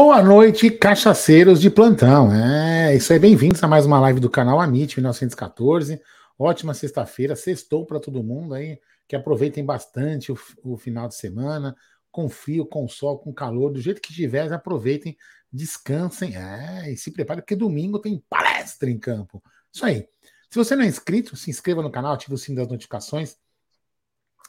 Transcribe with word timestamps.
Boa 0.00 0.22
noite, 0.22 0.70
cachaceiros 0.70 1.60
de 1.60 1.68
plantão. 1.68 2.32
É 2.32 2.94
isso 2.94 3.12
aí, 3.12 3.18
bem-vindos 3.18 3.60
a 3.64 3.66
mais 3.66 3.84
uma 3.84 3.98
live 3.98 4.20
do 4.20 4.30
canal 4.30 4.60
Amit 4.60 4.96
1914. 4.96 6.00
Ótima 6.38 6.72
sexta-feira, 6.72 7.34
sextou 7.34 7.84
para 7.84 7.98
todo 7.98 8.22
mundo 8.22 8.54
aí. 8.54 8.80
Que 9.08 9.16
aproveitem 9.16 9.64
bastante 9.64 10.30
o, 10.30 10.38
o, 10.62 10.76
final 10.76 11.08
de 11.08 11.16
semana, 11.16 11.74
com 12.12 12.28
frio, 12.28 12.64
com 12.64 12.86
sol, 12.86 13.18
com 13.18 13.34
calor, 13.34 13.72
do 13.72 13.80
jeito 13.80 14.00
que 14.00 14.14
tiver, 14.14 14.52
aproveitem, 14.52 15.16
descansem 15.52 16.36
é, 16.36 16.92
e 16.92 16.96
se 16.96 17.10
preparem, 17.10 17.42
porque 17.42 17.56
domingo 17.56 17.98
tem 17.98 18.22
palestra 18.30 18.88
em 18.88 19.00
campo. 19.00 19.42
Isso 19.72 19.84
aí. 19.84 20.06
Se 20.48 20.56
você 20.56 20.76
não 20.76 20.84
é 20.84 20.86
inscrito, 20.86 21.34
se 21.34 21.50
inscreva 21.50 21.82
no 21.82 21.90
canal, 21.90 22.12
ative 22.12 22.34
o 22.34 22.38
sininho 22.38 22.62
das 22.62 22.70
notificações 22.70 23.36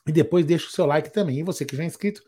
e 0.06 0.12
depois 0.12 0.46
deixa 0.46 0.68
o 0.68 0.72
seu 0.72 0.86
like 0.86 1.12
também. 1.12 1.40
E 1.40 1.44
você 1.44 1.66
que 1.66 1.76
já 1.76 1.82
é 1.82 1.88
inscrito, 1.88 2.22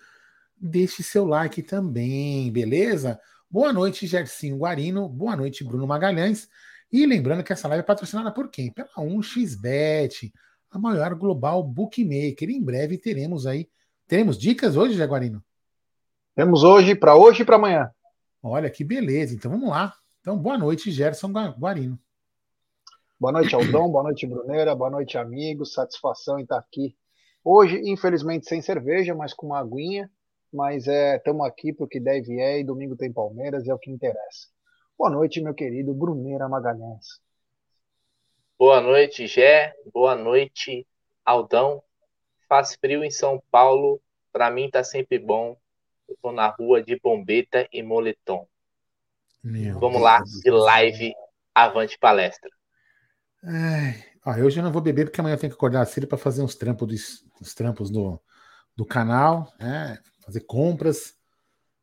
deixe 0.62 1.02
seu 1.02 1.26
like 1.26 1.64
também, 1.64 2.52
beleza? 2.52 3.20
Boa 3.50 3.74
noite, 3.74 4.06
Gersinho 4.06 4.58
Guarino. 4.58 5.10
Boa 5.10 5.36
noite, 5.36 5.64
Bruno 5.64 5.88
Magalhães. 5.88 6.48
E 6.92 7.06
lembrando 7.06 7.44
que 7.44 7.52
essa 7.52 7.68
live 7.68 7.82
é 7.82 7.86
patrocinada 7.86 8.32
por 8.32 8.50
quem? 8.50 8.72
Pela 8.72 8.90
1xBet, 8.98 10.32
a 10.70 10.78
maior 10.78 11.16
global 11.16 11.64
bookmaker. 11.64 12.50
Em 12.50 12.64
breve 12.64 12.98
teremos 12.98 13.48
aí. 13.48 13.68
Teremos 14.08 14.38
dicas 14.38 14.78
hoje, 14.78 14.94
Jaguarino? 14.94 15.44
Temos 16.36 16.64
hoje, 16.64 16.94
para 16.94 17.16
hoje 17.16 17.42
e 17.42 17.46
para 17.46 17.56
amanhã. 17.56 17.90
Olha 18.44 18.70
que 18.70 18.84
beleza. 18.84 19.34
Então 19.34 19.50
vamos 19.50 19.70
lá. 19.70 19.96
Então, 20.20 20.38
boa 20.38 20.58
noite, 20.58 20.92
Gerson 20.92 21.32
Guarino. 21.58 22.00
Boa 23.20 23.34
noite, 23.34 23.56
Aldão. 23.56 23.90
boa 23.90 24.04
noite, 24.04 24.28
Bruneira. 24.28 24.76
Boa 24.76 24.92
noite, 24.92 25.18
amigos. 25.18 25.74
Satisfação 25.74 26.40
em 26.40 26.44
estar 26.44 26.60
aqui. 26.60 26.96
Hoje, 27.44 27.82
infelizmente, 27.84 28.48
sem 28.48 28.62
cerveja, 28.62 29.16
mas 29.16 29.34
com 29.34 29.48
uma 29.48 29.60
aguinha 29.60 30.10
mas 30.54 30.88
estamos 30.88 31.46
é, 31.46 31.50
aqui 31.50 31.74
porque 31.74 32.00
deve 32.00 32.40
é 32.40 32.60
e 32.60 32.64
domingo 32.64 32.96
tem 32.96 33.12
Palmeiras, 33.12 33.68
é 33.68 33.74
o 33.74 33.80
que 33.80 33.92
interessa. 33.92 34.48
Boa 34.98 35.10
noite, 35.10 35.42
meu 35.42 35.54
querido 35.54 35.94
Bruneira 35.94 36.48
Magalhães. 36.48 37.22
Boa 38.60 38.80
noite, 38.80 39.26
Gé. 39.26 39.74
Boa 39.92 40.16
noite, 40.16 40.86
Aldão. 41.26 41.82
Faz 42.48 42.76
frio 42.76 43.04
em 43.04 43.10
São 43.10 43.42
Paulo, 43.50 44.00
para 44.32 44.52
mim 44.52 44.70
tá 44.70 44.84
sempre 44.84 45.18
bom. 45.18 45.58
Eu 46.08 46.18
tô 46.22 46.32
na 46.32 46.48
rua 46.48 46.84
de 46.84 47.00
bombeta 47.00 47.68
e 47.72 47.82
moletom. 47.82 48.48
Meu 49.44 49.80
Vamos 49.80 49.94
Deus 49.94 50.04
lá, 50.04 50.20
de 50.20 50.52
live, 50.52 51.14
avante 51.56 51.98
palestra. 51.98 52.50
Ai, 53.44 54.04
ó, 54.24 54.36
hoje 54.36 54.60
eu 54.60 54.64
não 54.64 54.72
vou 54.72 54.82
beber 54.82 55.06
porque 55.06 55.20
amanhã 55.20 55.34
eu 55.34 55.40
tenho 55.40 55.52
que 55.52 55.58
acordar 55.58 55.84
cedo 55.86 56.06
para 56.06 56.18
fazer 56.18 56.44
uns 56.44 56.54
trampos, 56.54 56.88
dos, 56.88 57.26
uns 57.42 57.56
trampos 57.56 57.90
do, 57.90 58.22
do 58.76 58.86
canal. 58.86 59.52
É, 59.60 59.98
fazer 60.32 60.42
compras. 60.42 61.16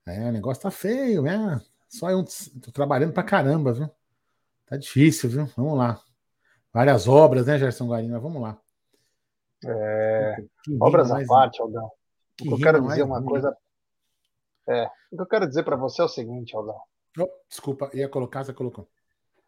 É, 0.06 0.28
o 0.28 0.32
negócio 0.32 0.62
tá 0.62 0.70
feio, 0.70 1.22
né? 1.22 1.60
Só 1.88 2.10
eu 2.10 2.24
tô 2.62 2.72
trabalhando 2.72 3.12
pra 3.12 3.22
caramba, 3.22 3.72
viu? 3.72 3.90
Tá 4.66 4.76
difícil, 4.76 5.28
viu? 5.28 5.46
Vamos 5.56 5.76
lá. 5.76 6.00
Várias 6.72 7.06
obras, 7.06 7.46
né, 7.46 7.58
Gerson 7.58 7.86
Guarina? 7.86 8.18
Vamos 8.18 8.40
lá. 8.40 8.58
É, 9.64 10.36
obras 10.80 11.10
à 11.10 11.24
parte, 11.26 11.60
Aldão. 11.60 11.90
O 12.40 12.44
que 12.44 12.52
eu 12.52 12.58
quero 12.58 12.86
dizer 12.86 13.02
uma 13.02 13.22
coisa. 13.22 13.56
É, 14.68 14.86
o 15.10 15.16
que 15.16 15.22
eu 15.22 15.26
quero 15.26 15.48
dizer 15.48 15.62
para 15.62 15.76
você 15.76 16.02
é 16.02 16.04
o 16.04 16.08
seguinte, 16.08 16.54
Aldão. 16.56 16.78
Oh, 17.18 17.28
desculpa, 17.48 17.90
ia 17.94 18.08
colocar, 18.08 18.44
você 18.44 18.52
colocou. 18.52 18.88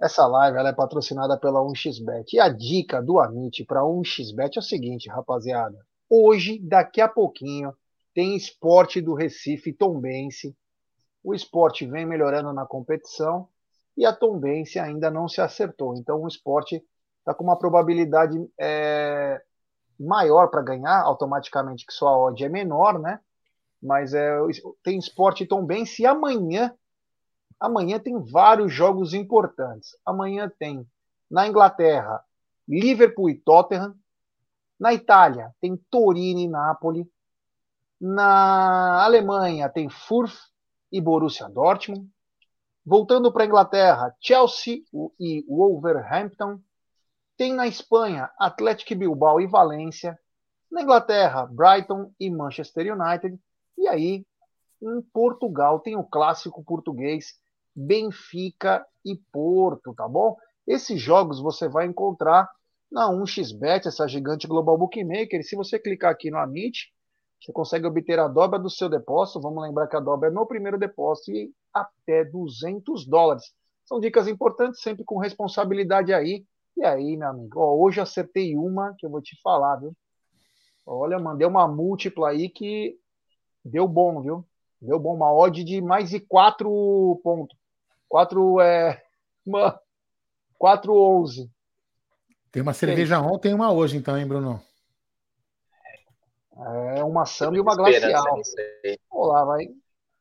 Essa 0.00 0.26
live 0.26 0.58
ela 0.58 0.70
é 0.70 0.74
patrocinada 0.74 1.38
pela 1.38 1.60
1xBet. 1.60 2.32
E 2.32 2.40
a 2.40 2.48
dica 2.48 3.02
do 3.02 3.20
Amit 3.20 3.64
para 3.66 3.82
1xBet 3.82 4.56
é 4.56 4.58
o 4.58 4.62
seguinte, 4.62 5.10
rapaziada. 5.10 5.78
Hoje, 6.08 6.58
daqui 6.58 7.00
a 7.00 7.08
pouquinho, 7.08 7.72
tem 8.14 8.36
esporte 8.36 9.00
do 9.00 9.14
Recife 9.14 9.72
Tombense. 9.72 10.56
O 11.22 11.34
esporte 11.34 11.86
vem 11.86 12.06
melhorando 12.06 12.52
na 12.52 12.66
competição 12.66 13.48
e 13.96 14.06
a 14.06 14.12
Tombense 14.12 14.78
ainda 14.78 15.10
não 15.10 15.28
se 15.28 15.40
acertou. 15.40 15.94
Então 15.94 16.22
o 16.22 16.28
esporte 16.28 16.82
está 17.18 17.34
com 17.34 17.44
uma 17.44 17.58
probabilidade 17.58 18.38
é, 18.58 19.42
maior 19.98 20.48
para 20.48 20.62
ganhar, 20.62 21.02
automaticamente 21.02 21.84
que 21.84 21.92
sua 21.92 22.16
odd 22.16 22.42
é 22.42 22.48
menor, 22.48 22.98
né? 22.98 23.20
Mas 23.82 24.14
é, 24.14 24.38
tem 24.82 24.98
esporte 24.98 25.46
Tombense 25.46 26.02
e 26.02 26.06
amanhã, 26.06 26.74
amanhã 27.58 27.98
tem 27.98 28.18
vários 28.18 28.72
jogos 28.72 29.14
importantes. 29.14 29.96
Amanhã 30.04 30.50
tem 30.58 30.86
na 31.30 31.46
Inglaterra 31.46 32.24
Liverpool 32.66 33.28
e 33.28 33.34
Tottenham. 33.34 33.94
Na 34.78 34.94
Itália 34.94 35.54
tem 35.60 35.76
Torino 35.90 36.40
e 36.40 36.48
Nápoles. 36.48 37.06
Na 38.00 39.04
Alemanha 39.04 39.68
tem 39.68 39.90
Furth 39.90 40.38
e 40.90 41.00
Borussia 41.00 41.48
Dortmund. 41.48 42.08
Voltando 42.84 43.30
para 43.30 43.44
a 43.44 43.46
Inglaterra, 43.46 44.16
Chelsea 44.18 44.82
e 45.20 45.44
Wolverhampton. 45.46 46.58
Tem 47.36 47.52
na 47.52 47.66
Espanha 47.66 48.30
Atlético 48.38 48.94
Bilbao 48.94 49.40
e 49.40 49.46
Valência. 49.46 50.18
Na 50.72 50.82
Inglaterra, 50.82 51.46
Brighton 51.46 52.10
e 52.18 52.30
Manchester 52.30 52.96
United. 52.98 53.38
E 53.76 53.86
aí, 53.86 54.24
em 54.82 55.02
Portugal, 55.12 55.80
tem 55.80 55.94
o 55.96 56.04
clássico 56.04 56.64
português 56.64 57.38
Benfica 57.76 58.84
e 59.04 59.14
Porto, 59.30 59.94
tá 59.94 60.08
bom? 60.08 60.36
Esses 60.66 61.00
jogos 61.00 61.40
você 61.40 61.68
vai 61.68 61.86
encontrar 61.86 62.48
na 62.90 63.10
1xBet, 63.10 63.86
essa 63.86 64.08
gigante 64.08 64.46
global 64.46 64.78
bookmaker. 64.78 65.44
Se 65.44 65.54
você 65.54 65.78
clicar 65.78 66.12
aqui 66.12 66.30
no 66.30 66.38
Amit, 66.38 66.92
você 67.40 67.52
consegue 67.52 67.86
obter 67.86 68.18
a 68.18 68.28
dobra 68.28 68.58
do 68.58 68.68
seu 68.68 68.88
depósito. 68.88 69.40
Vamos 69.40 69.62
lembrar 69.62 69.86
que 69.86 69.96
a 69.96 70.00
dobra 70.00 70.28
é 70.28 70.32
no 70.32 70.46
primeiro 70.46 70.78
depósito 70.78 71.32
e 71.32 71.50
até 71.72 72.24
200 72.24 73.06
dólares. 73.06 73.54
São 73.84 73.98
dicas 73.98 74.28
importantes, 74.28 74.82
sempre 74.82 75.04
com 75.04 75.18
responsabilidade 75.18 76.12
aí. 76.12 76.44
E 76.76 76.84
aí, 76.84 77.16
meu 77.16 77.28
amigo, 77.28 77.58
ó, 77.58 77.74
hoje 77.76 78.00
acertei 78.00 78.56
uma 78.56 78.94
que 78.96 79.06
eu 79.06 79.10
vou 79.10 79.22
te 79.22 79.40
falar, 79.42 79.76
viu? 79.76 79.96
Olha, 80.86 81.18
mandei 81.18 81.46
uma 81.46 81.66
múltipla 81.66 82.30
aí 82.30 82.48
que 82.48 82.96
deu 83.64 83.88
bom, 83.88 84.20
viu? 84.20 84.44
Deu 84.80 84.98
bom, 84.98 85.14
uma 85.14 85.32
odd 85.32 85.62
de 85.64 85.80
mais 85.80 86.10
de 86.10 86.20
4 86.20 87.20
pontos. 87.22 87.56
4 88.08 88.60
é. 88.60 89.02
Uma, 89.44 89.80
4, 90.58 90.94
11. 90.94 91.50
Tem 92.52 92.62
uma 92.62 92.74
cerveja 92.74 93.18
ontem 93.20 93.50
e 93.50 93.54
uma 93.54 93.72
hoje, 93.72 93.96
então, 93.96 94.16
hein, 94.18 94.26
Bruno? 94.26 94.60
É 96.96 97.02
uma 97.04 97.24
samba 97.24 97.56
e 97.56 97.60
uma 97.60 97.74
glacial. 97.74 98.22
Olá, 99.10 99.44
vai. 99.44 99.68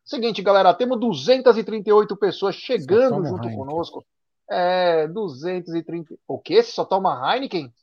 Seguinte, 0.05 0.41
galera, 0.41 0.73
temos 0.73 0.99
238 0.99 2.15
pessoas 2.15 2.55
chegando 2.55 3.25
junto 3.25 3.43
Heineken. 3.43 3.57
conosco. 3.57 4.05
É, 4.49 5.07
230. 5.07 6.15
O 6.27 6.39
quê? 6.39 6.63
Você 6.63 6.71
só 6.71 6.85
toma 6.85 7.35
Heineken? 7.35 7.73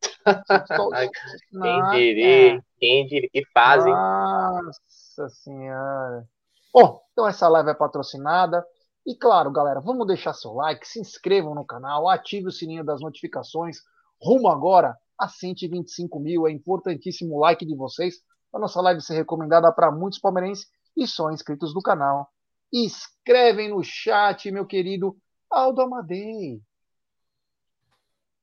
quem 1.50 1.90
diria, 1.92 2.56
é. 2.56 2.60
quem 2.78 3.06
diria, 3.06 3.30
que 3.32 3.44
fazem. 3.54 3.92
Nossa 3.92 5.28
senhora. 5.30 6.28
Bom, 6.72 7.00
então 7.12 7.26
essa 7.26 7.48
live 7.48 7.70
é 7.70 7.74
patrocinada. 7.74 8.64
E 9.06 9.16
claro, 9.16 9.50
galera, 9.50 9.80
vamos 9.80 10.06
deixar 10.06 10.34
seu 10.34 10.52
like, 10.52 10.86
se 10.86 11.00
inscrevam 11.00 11.54
no 11.54 11.64
canal, 11.64 12.06
ative 12.06 12.48
o 12.48 12.52
sininho 12.52 12.84
das 12.84 13.00
notificações. 13.00 13.78
Rumo 14.22 14.48
agora 14.48 14.96
a 15.20 15.28
125 15.28 16.18
mil. 16.18 16.48
É 16.48 16.50
importantíssimo 16.50 17.36
o 17.36 17.40
like 17.40 17.66
de 17.66 17.76
vocês 17.76 18.16
para 18.50 18.60
nossa 18.60 18.80
live 18.80 19.00
ser 19.00 19.14
recomendada 19.14 19.70
para 19.72 19.92
muitos 19.92 20.18
palmeirenses 20.18 20.66
e 20.96 21.06
só 21.06 21.30
inscritos 21.30 21.74
do 21.74 21.82
canal. 21.82 22.28
Escrevem 22.72 23.68
no 23.68 23.82
chat, 23.84 24.50
meu 24.50 24.66
querido 24.66 25.16
Aldo 25.50 25.82
Amadei. 25.82 26.62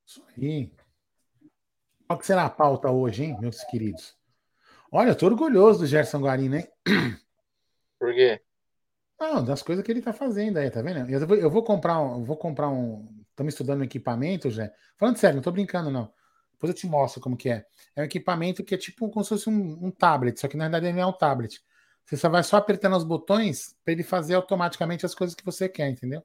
Isso 0.06 0.24
aí. 0.38 0.72
Qual 2.06 2.20
que 2.20 2.26
será 2.26 2.46
a 2.46 2.50
pauta 2.50 2.90
hoje, 2.90 3.26
hein, 3.26 3.38
meus 3.40 3.64
queridos? 3.66 4.16
Olha, 4.92 5.10
eu 5.10 5.18
tô 5.18 5.26
orgulhoso 5.26 5.80
do 5.80 5.86
Gerson 5.86 6.20
Guarino, 6.20 6.56
hein? 6.56 6.68
Por 8.00 8.14
quê? 8.14 8.42
Não, 9.20 9.44
das 9.44 9.64
coisas 9.64 9.84
que 9.84 9.92
ele 9.92 10.02
tá 10.02 10.14
fazendo 10.14 10.58
aí, 10.58 10.70
tá 10.70 10.82
vendo? 10.82 11.10
Eu 11.10 11.28
vou, 11.28 11.36
eu 11.36 11.50
vou 11.50 11.64
comprar 11.64 12.00
um. 12.00 12.24
Vou 12.24 12.38
comprar 12.38 12.70
um. 12.70 13.04
Estamos 13.30 13.54
estudando 13.54 13.82
um 13.82 13.84
equipamento, 13.84 14.50
já. 14.50 14.72
Falando 14.98 15.18
sério, 15.18 15.36
não 15.36 15.44
tô 15.44 15.52
brincando, 15.52 15.90
não. 15.90 16.14
Depois 16.58 16.72
eu 16.72 16.76
te 16.76 16.88
mostro 16.88 17.22
como 17.22 17.38
que 17.38 17.50
é. 17.50 17.66
É 17.96 18.02
um 18.02 18.06
equipamento 18.06 18.64
que 18.64 18.74
é 18.74 18.78
tipo 18.78 19.10
como 19.10 19.24
se 19.24 19.30
fosse 19.30 19.50
um, 19.50 19.86
um 19.86 19.92
tablet, 19.92 20.40
só 20.40 20.48
que 20.48 20.58
na 20.58 20.66
verdade 20.66 20.88
ele 20.88 20.94
não 20.94 21.04
é 21.04 21.06
um 21.06 21.14
tablet. 21.14 21.62
Você 22.04 22.18
só 22.18 22.30
vai 22.30 22.42
só 22.42 22.58
apertando 22.58 22.96
os 22.96 23.04
botões 23.04 23.76
para 23.84 23.94
ele 23.94 24.04
fazer 24.04 24.34
automaticamente 24.34 25.06
as 25.06 25.14
coisas 25.14 25.36
que 25.36 25.46
você 25.46 25.70
quer, 25.70 25.90
entendeu? 25.90 26.24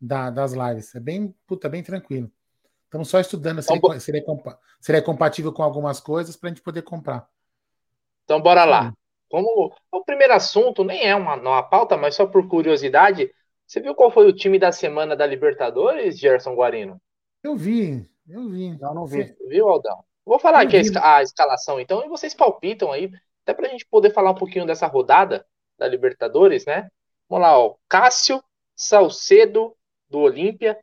Da, 0.00 0.30
das 0.30 0.52
lives. 0.52 0.94
É 0.94 1.00
bem, 1.00 1.34
puta, 1.46 1.68
bem 1.68 1.82
tranquilo. 1.82 2.30
Estamos 2.84 3.08
só 3.08 3.18
estudando 3.18 3.62
se, 3.62 3.72
então, 3.72 3.92
ele, 3.92 4.00
se, 4.00 4.10
ele 4.10 4.18
é, 4.18 4.24
se 4.80 4.90
ele 4.90 4.98
é 4.98 5.00
compatível 5.00 5.52
com 5.52 5.62
algumas 5.62 6.00
coisas 6.00 6.36
para 6.36 6.50
a 6.50 6.52
gente 6.52 6.62
poder 6.62 6.82
comprar. 6.82 7.26
Então, 8.24 8.40
bora 8.40 8.64
lá. 8.64 8.92
Como 9.30 9.72
o 9.90 10.04
primeiro 10.04 10.34
assunto 10.34 10.84
nem 10.84 11.06
é 11.06 11.16
uma, 11.16 11.36
uma 11.36 11.62
pauta, 11.62 11.96
mas 11.96 12.14
só 12.14 12.26
por 12.26 12.46
curiosidade, 12.46 13.32
você 13.66 13.80
viu 13.80 13.94
qual 13.94 14.10
foi 14.10 14.26
o 14.28 14.32
time 14.34 14.58
da 14.58 14.70
semana 14.70 15.16
da 15.16 15.24
Libertadores, 15.24 16.18
Gerson 16.18 16.54
Guarino? 16.54 17.00
Eu 17.42 17.56
vi, 17.56 18.06
eu 18.28 18.48
vi. 18.48 18.78
Não, 18.78 18.94
não 18.94 19.06
vi. 19.06 19.34
Viu, 19.48 19.68
Aldão? 19.68 20.04
Vou 20.24 20.38
falar 20.38 20.62
eu 20.62 20.68
aqui 20.68 20.76
a, 20.98 21.16
a, 21.16 21.22
escalação, 21.22 21.80
então, 21.80 22.04
e 22.04 22.08
vocês 22.08 22.34
palpitam 22.34 22.92
aí, 22.92 23.10
até 23.42 23.52
para 23.52 23.66
a 23.66 23.70
gente 23.70 23.86
poder 23.86 24.12
falar 24.12 24.30
um 24.30 24.36
pouquinho 24.36 24.66
dessa 24.66 24.86
rodada 24.86 25.44
da 25.76 25.86
Libertadores, 25.86 26.64
né? 26.64 26.88
Vamos 27.28 27.46
lá, 27.46 27.58
ó. 27.58 27.74
Cássio, 27.88 28.42
Salcedo, 28.76 29.76
do 30.08 30.20
Olímpia, 30.20 30.78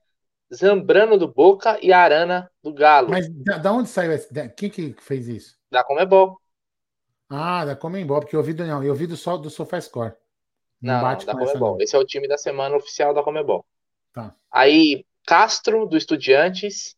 Zambrano 0.54 1.18
do 1.18 1.28
Boca 1.28 1.78
e 1.82 1.94
Arana 1.94 2.52
do 2.62 2.74
Galo. 2.74 3.10
Mas 3.10 3.30
da, 3.30 3.58
da 3.58 3.72
onde 3.72 3.88
saiu 3.88 4.12
esse? 4.12 4.28
Quem 4.50 4.70
que 4.70 4.96
fez 5.00 5.28
isso? 5.28 5.58
Da 5.72 5.84
Comebol. 5.84 6.40
Ah, 7.30 7.64
da 7.64 7.76
Comembol, 7.76 8.20
porque 8.20 8.36
eu 8.36 8.40
ouvi 8.40 8.54
do, 8.54 8.66
não, 8.66 8.84
eu 8.84 8.90
ouvi 8.90 9.06
do, 9.06 9.16
só 9.16 9.38
do 9.38 9.50
SofaScore. 9.50 10.14
Não, 10.82 10.96
não 10.96 11.02
bate 11.02 11.26
da 11.26 11.34
Comebol. 11.34 11.78
Esse 11.80 11.96
é 11.96 12.00
o 12.00 12.06
time 12.06 12.28
da 12.28 12.38
semana 12.38 12.76
oficial 12.76 13.14
da 13.14 13.22
Comebol. 13.22 13.64
Tá. 14.12 14.36
Aí, 14.52 15.06
Castro, 15.28 15.86
do 15.86 15.96
Estudiantes, 15.96 16.98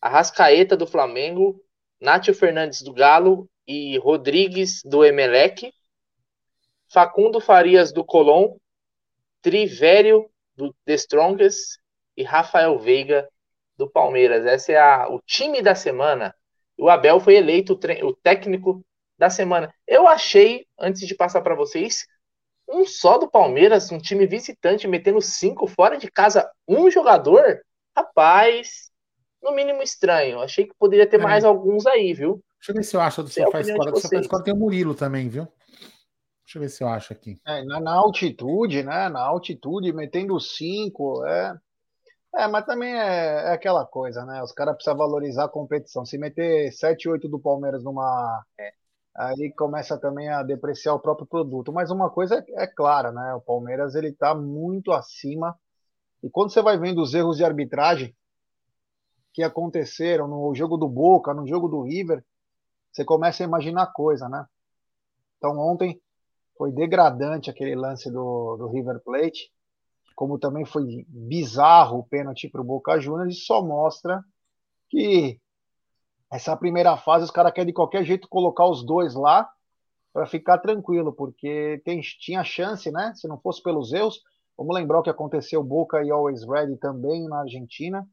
Arrascaeta, 0.00 0.76
do 0.76 0.86
Flamengo, 0.86 1.60
Nátio 2.00 2.34
Fernandes, 2.34 2.82
do 2.82 2.92
Galo 2.92 3.48
e 3.66 3.98
Rodrigues, 3.98 4.82
do 4.84 5.04
Emelec, 5.04 5.72
Facundo 6.92 7.40
Farias, 7.40 7.92
do 7.92 8.04
Colón, 8.04 8.56
Trivério, 9.42 10.30
do 10.54 10.74
The 10.84 10.94
Strongest 10.94 11.78
e 12.16 12.22
Rafael 12.22 12.78
Veiga, 12.78 13.28
do 13.76 13.88
Palmeiras. 13.88 14.46
Esse 14.46 14.72
é 14.72 14.80
a, 14.80 15.08
o 15.08 15.20
time 15.20 15.60
da 15.62 15.74
semana. 15.74 16.34
O 16.78 16.88
Abel 16.88 17.20
foi 17.20 17.36
eleito 17.36 17.74
o, 17.74 18.06
o 18.06 18.14
técnico 18.14 18.84
da 19.18 19.30
semana. 19.30 19.72
Eu 19.86 20.06
achei, 20.06 20.66
antes 20.78 21.06
de 21.06 21.14
passar 21.14 21.40
para 21.40 21.54
vocês, 21.54 22.06
um 22.68 22.84
só 22.84 23.18
do 23.18 23.30
Palmeiras, 23.30 23.90
um 23.92 23.98
time 23.98 24.26
visitante, 24.26 24.88
metendo 24.88 25.20
cinco 25.20 25.66
fora 25.66 25.96
de 25.96 26.10
casa, 26.10 26.50
um 26.66 26.90
jogador. 26.90 27.60
Rapaz, 27.96 28.90
no 29.42 29.52
mínimo 29.52 29.82
estranho. 29.82 30.40
Achei 30.40 30.66
que 30.66 30.74
poderia 30.78 31.08
ter 31.08 31.20
é. 31.20 31.22
mais 31.22 31.44
alguns 31.44 31.86
aí, 31.86 32.12
viu? 32.12 32.42
Deixa 32.58 32.72
eu 32.72 32.74
ver 32.74 32.82
se 32.82 32.96
eu 32.96 33.00
acho 33.00 33.22
do 33.22 33.28
Sofá 33.28 33.60
Escola. 33.60 33.92
Do 33.92 34.00
Sofá 34.00 34.16
Escola 34.16 34.44
tem 34.44 34.54
o 34.54 34.56
Murilo 34.56 34.94
também, 34.94 35.28
viu? 35.28 35.46
Deixa 36.44 36.58
eu 36.58 36.60
ver 36.60 36.68
se 36.68 36.82
eu 36.82 36.88
acho 36.88 37.12
aqui. 37.12 37.40
É, 37.46 37.64
na, 37.64 37.80
na, 37.80 37.92
altitude, 37.92 38.82
né? 38.82 39.08
Na 39.08 39.20
altitude, 39.20 39.92
metendo 39.92 40.38
cinco, 40.40 41.24
é. 41.26 41.56
É, 42.36 42.46
mas 42.46 42.64
também 42.66 42.92
é, 42.92 43.48
é 43.48 43.52
aquela 43.52 43.84
coisa, 43.86 44.24
né? 44.24 44.42
Os 44.42 44.52
caras 44.52 44.74
precisam 44.74 44.96
valorizar 44.96 45.44
a 45.44 45.48
competição. 45.48 46.04
Se 46.04 46.18
meter 46.18 46.70
7, 46.72 47.08
8 47.08 47.28
do 47.28 47.38
Palmeiras 47.38 47.82
numa. 47.82 48.44
É 48.58 48.70
aí 49.16 49.50
começa 49.52 49.96
também 49.98 50.28
a 50.28 50.42
depreciar 50.42 50.94
o 50.94 51.00
próprio 51.00 51.26
produto. 51.26 51.72
Mas 51.72 51.90
uma 51.90 52.10
coisa 52.10 52.44
é, 52.56 52.64
é 52.64 52.66
clara, 52.66 53.10
né? 53.10 53.34
O 53.34 53.40
Palmeiras 53.40 53.94
ele 53.94 54.08
está 54.08 54.34
muito 54.34 54.92
acima. 54.92 55.58
E 56.22 56.28
quando 56.30 56.52
você 56.52 56.60
vai 56.60 56.78
vendo 56.78 57.00
os 57.02 57.14
erros 57.14 57.38
de 57.38 57.44
arbitragem 57.44 58.14
que 59.36 59.42
aconteceram 59.42 60.26
no 60.26 60.54
jogo 60.54 60.78
do 60.78 60.88
Boca, 60.88 61.34
no 61.34 61.46
jogo 61.46 61.68
do 61.68 61.82
River, 61.82 62.24
você 62.90 63.04
começa 63.04 63.44
a 63.44 63.46
imaginar 63.46 63.92
coisa, 63.92 64.30
né? 64.30 64.46
Então 65.36 65.58
ontem 65.58 66.00
foi 66.56 66.72
degradante 66.72 67.50
aquele 67.50 67.74
lance 67.74 68.10
do, 68.10 68.56
do 68.56 68.68
River 68.68 68.98
Plate, 69.04 69.52
como 70.14 70.38
também 70.38 70.64
foi 70.64 71.04
bizarro 71.06 71.98
o 71.98 72.02
pênalti 72.02 72.48
para 72.48 72.62
o 72.62 72.64
Boca 72.64 72.98
Juniors, 72.98 73.36
e 73.36 73.38
só 73.38 73.60
mostra 73.60 74.24
que 74.88 75.38
essa 76.32 76.56
primeira 76.56 76.96
fase 76.96 77.26
os 77.26 77.30
caras 77.30 77.52
querem 77.52 77.66
de 77.66 77.74
qualquer 77.74 78.04
jeito 78.04 78.28
colocar 78.30 78.64
os 78.64 78.82
dois 78.86 79.14
lá 79.14 79.46
para 80.14 80.24
ficar 80.24 80.56
tranquilo, 80.56 81.12
porque 81.12 81.82
tem, 81.84 82.00
tinha 82.00 82.42
chance, 82.42 82.90
né? 82.90 83.12
Se 83.14 83.28
não 83.28 83.38
fosse 83.38 83.62
pelos 83.62 83.92
erros, 83.92 84.18
vamos 84.56 84.74
lembrar 84.74 85.00
o 85.00 85.02
que 85.02 85.10
aconteceu 85.10 85.62
Boca 85.62 86.02
e 86.02 86.10
Always 86.10 86.42
Ready 86.42 86.78
também 86.78 87.28
na 87.28 87.40
Argentina. 87.40 88.08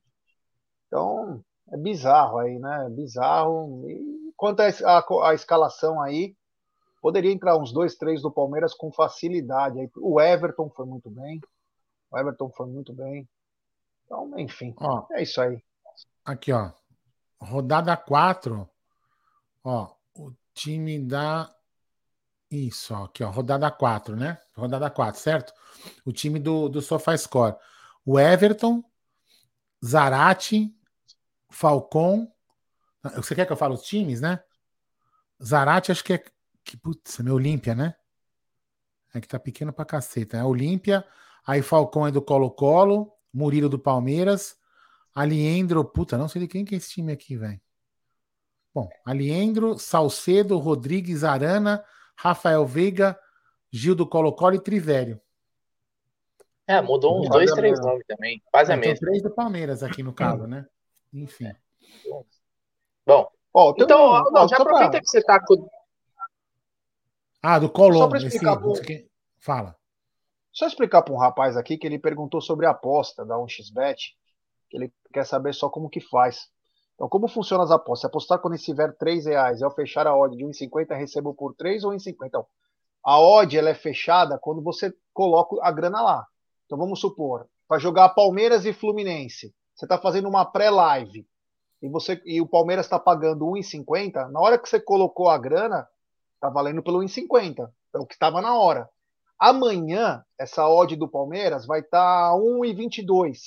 Então, 0.93 1.43
é 1.71 1.77
bizarro 1.77 2.37
aí, 2.37 2.59
né? 2.59 2.85
É 2.85 2.89
bizarro. 2.89 3.89
E 3.89 4.33
quanto 4.37 4.59
a, 4.59 4.67
a, 4.67 5.29
a, 5.29 5.33
escalação 5.33 5.99
aí, 6.01 6.35
poderia 7.01 7.31
entrar 7.31 7.57
uns 7.57 7.71
dois, 7.71 7.95
três 7.95 8.21
do 8.21 8.31
Palmeiras 8.31 8.73
com 8.73 8.91
facilidade. 8.91 9.89
O 9.97 10.21
Everton 10.21 10.69
foi 10.69 10.85
muito 10.85 11.09
bem. 11.09 11.41
O 12.11 12.17
Everton 12.17 12.49
foi 12.51 12.67
muito 12.67 12.93
bem. 12.93 13.27
Então, 14.05 14.31
enfim, 14.37 14.75
ó, 14.77 15.05
é 15.11 15.23
isso 15.23 15.41
aí. 15.41 15.63
Aqui, 16.23 16.53
ó 16.53 16.71
rodada 17.43 17.95
4, 17.95 18.69
ó, 19.63 19.93
o 20.15 20.33
time 20.53 20.99
da. 20.99 21.53
Isso, 22.49 22.93
ó, 22.93 23.05
aqui, 23.05 23.23
ó, 23.23 23.29
rodada 23.29 23.69
4, 23.69 24.15
né? 24.15 24.39
Rodada 24.55 24.89
4, 24.89 25.19
certo? 25.19 25.53
O 26.05 26.11
time 26.11 26.39
do, 26.39 26.69
do 26.69 26.81
SofaScore. 26.81 27.55
O 28.05 28.19
Everton, 28.19 28.83
Zarate, 29.83 30.73
Falcon. 31.53 32.27
Você 33.15 33.35
quer 33.35 33.45
que 33.45 33.51
eu 33.51 33.57
fale 33.57 33.73
os 33.73 33.83
times, 33.83 34.19
né? 34.19 34.41
Zarate, 35.41 35.91
acho 35.91 36.03
que 36.03 36.13
é. 36.13 36.23
Que, 36.65 36.77
putz, 36.77 37.19
é 37.19 37.23
meu 37.23 37.35
Olímpia, 37.35 37.75
né? 37.75 37.95
É 39.13 39.21
que 39.21 39.27
tá 39.27 39.39
pequeno 39.39 39.71
pra 39.71 39.85
caceta. 39.85 40.37
É 40.37 40.43
Olímpia, 40.43 41.05
aí 41.45 41.61
Falcon 41.61 42.07
é 42.07 42.11
do 42.11 42.21
Colo-Colo, 42.21 43.11
Murilo 43.31 43.69
do 43.69 43.77
Palmeiras, 43.77 44.55
Aliendro, 45.13 45.83
puta, 45.85 46.17
não 46.17 46.27
sei 46.27 46.41
de 46.41 46.47
quem 46.47 46.65
que 46.65 46.73
é 46.73 46.77
esse 46.77 46.89
time 46.89 47.11
aqui, 47.11 47.37
velho. 47.37 47.61
Bom, 48.73 48.89
Aliendro, 49.05 49.77
Salcedo, 49.77 50.57
Rodrigues, 50.57 51.23
Arana, 51.23 51.83
Rafael 52.17 52.65
Veiga, 52.65 53.19
Gil 53.71 53.93
do 53.93 54.07
Colo-Colo 54.07 54.55
e 54.55 54.59
Trivério. 54.59 55.21
É, 56.65 56.81
mudou 56.81 57.21
uns 57.21 57.29
dois, 57.29 57.51
três 57.51 57.79
nomes 57.79 58.05
também. 58.07 58.41
Quase 58.49 58.71
é, 58.71 58.73
a 58.73 58.77
mesma. 58.77 58.95
três 58.95 59.21
do 59.21 59.29
Palmeiras 59.29 59.83
aqui 59.83 60.01
no 60.01 60.13
caso, 60.13 60.47
né? 60.47 60.65
Enfim. 61.13 61.53
Bom, 63.05 63.29
oh, 63.53 63.73
então, 63.77 64.05
um, 64.05 64.31
não, 64.31 64.47
já 64.47 64.57
aproveita 64.57 64.91
pra... 64.91 64.99
que 64.99 65.07
você 65.07 65.21
tá 65.21 65.39
com. 65.45 65.69
Ah, 67.41 67.59
do 67.59 67.69
Colombo. 67.69 68.15
Esse, 68.15 68.39
que... 68.85 69.07
Fala. 69.39 69.75
Só 70.51 70.65
explicar 70.65 71.01
para 71.01 71.13
um 71.13 71.17
rapaz 71.17 71.57
aqui 71.57 71.77
que 71.77 71.85
ele 71.85 71.99
perguntou 71.99 72.39
sobre 72.39 72.65
a 72.65 72.71
aposta 72.71 73.25
da 73.25 73.35
1xBet 73.35 73.97
que 74.73 74.77
ele 74.77 74.93
quer 75.13 75.25
saber 75.25 75.53
só 75.53 75.69
como 75.69 75.89
que 75.89 76.01
faz. 76.01 76.49
Então, 76.95 77.07
como 77.07 77.27
funciona 77.27 77.63
as 77.63 77.69
apostas? 77.69 78.01
Se 78.01 78.07
apostar 78.07 78.39
quando 78.39 78.55
estiver 78.55 78.91
3 78.97 79.27
reais, 79.27 79.61
eu 79.61 79.69
fechar 79.69 80.07
a 80.07 80.15
odd 80.15 80.35
de 80.35 80.43
1,50, 80.43 80.97
recebo 80.97 81.33
por 81.33 81.53
3 81.53 81.83
ou 81.83 81.91
1,50? 81.91 82.15
Então, 82.25 82.45
a 83.03 83.19
odd 83.19 83.55
ela 83.55 83.69
é 83.69 83.75
fechada 83.75 84.39
quando 84.39 84.63
você 84.63 84.91
coloca 85.13 85.57
a 85.61 85.71
grana 85.71 86.01
lá. 86.01 86.25
Então, 86.65 86.77
vamos 86.77 86.99
supor, 86.99 87.47
para 87.67 87.77
jogar 87.77 88.09
Palmeiras 88.09 88.65
e 88.65 88.73
Fluminense, 88.73 89.53
você 89.75 89.85
está 89.85 89.97
fazendo 89.97 90.27
uma 90.27 90.45
pré-live 90.45 91.27
e, 91.81 91.89
você, 91.89 92.21
e 92.25 92.39
o 92.39 92.47
Palmeiras 92.47 92.85
está 92.85 92.97
pagando 92.97 93.45
1,50, 93.45 94.29
na 94.29 94.39
hora 94.39 94.57
que 94.57 94.69
você 94.69 94.79
colocou 94.79 95.29
a 95.29 95.37
grana, 95.37 95.87
está 96.35 96.49
valendo 96.49 96.81
pelo 96.81 96.99
1,50. 96.99 97.69
É 97.93 97.97
o 97.99 98.05
que 98.05 98.13
estava 98.13 98.41
na 98.41 98.57
hora. 98.57 98.89
Amanhã, 99.37 100.23
essa 100.39 100.67
odd 100.67 100.95
do 100.95 101.09
Palmeiras 101.09 101.65
vai 101.65 101.81
estar 101.81 102.31
tá 102.31 102.37
1,22. 102.37 103.37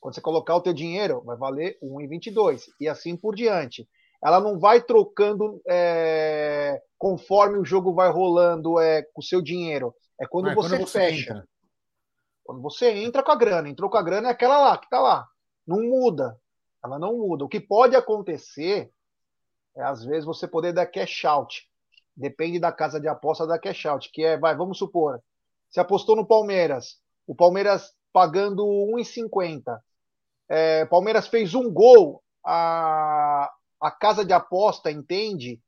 Quando 0.00 0.14
você 0.14 0.20
colocar 0.20 0.56
o 0.56 0.60
teu 0.60 0.72
dinheiro, 0.72 1.22
vai 1.24 1.36
valer 1.36 1.78
1,22 1.82 2.62
e 2.80 2.88
assim 2.88 3.16
por 3.16 3.36
diante. 3.36 3.88
Ela 4.22 4.40
não 4.40 4.58
vai 4.58 4.82
trocando 4.82 5.62
é, 5.68 6.80
conforme 6.98 7.58
o 7.58 7.64
jogo 7.64 7.94
vai 7.94 8.10
rolando 8.10 8.78
é, 8.80 9.02
com 9.14 9.20
o 9.20 9.24
seu 9.24 9.40
dinheiro. 9.40 9.94
É 10.20 10.26
quando, 10.26 10.48
ah, 10.48 10.54
você, 10.54 10.70
quando 10.70 10.86
você 10.86 10.98
fecha. 10.98 11.30
Entra. 11.30 11.48
Quando 12.44 12.62
você 12.62 12.90
entra 12.90 13.22
com 13.22 13.30
a 13.30 13.36
grana, 13.36 13.68
entrou 13.68 13.88
com 13.88 13.96
a 13.96 14.02
grana 14.02 14.28
é 14.28 14.32
aquela 14.32 14.58
lá, 14.58 14.76
que 14.76 14.86
está 14.86 15.00
lá. 15.00 15.26
Não 15.66 15.82
muda. 15.82 16.38
Ela 16.84 16.98
não 16.98 17.16
muda. 17.16 17.44
O 17.44 17.48
que 17.48 17.60
pode 17.60 17.94
acontecer 17.94 18.90
é, 19.76 19.82
às 19.82 20.04
vezes, 20.04 20.24
você 20.24 20.46
poder 20.46 20.72
dar 20.72 20.86
cash 20.86 21.24
out. 21.24 21.68
Depende 22.16 22.58
da 22.58 22.72
casa 22.72 23.00
de 23.00 23.08
aposta 23.08 23.46
da 23.46 23.58
cash 23.58 23.86
out, 23.86 24.10
que 24.12 24.22
é, 24.24 24.36
vai, 24.36 24.54
vamos 24.56 24.78
supor, 24.78 25.22
você 25.70 25.80
apostou 25.80 26.16
no 26.16 26.26
Palmeiras, 26.26 26.96
o 27.26 27.34
Palmeiras 27.34 27.92
pagando 28.12 28.64
1,50. 28.64 29.78
É, 30.48 30.84
Palmeiras 30.86 31.28
fez 31.28 31.54
um 31.54 31.72
gol, 31.72 32.22
a, 32.44 33.48
a 33.80 33.90
casa 33.90 34.24
de 34.24 34.32
aposta 34.32 34.90
entende 34.90 35.60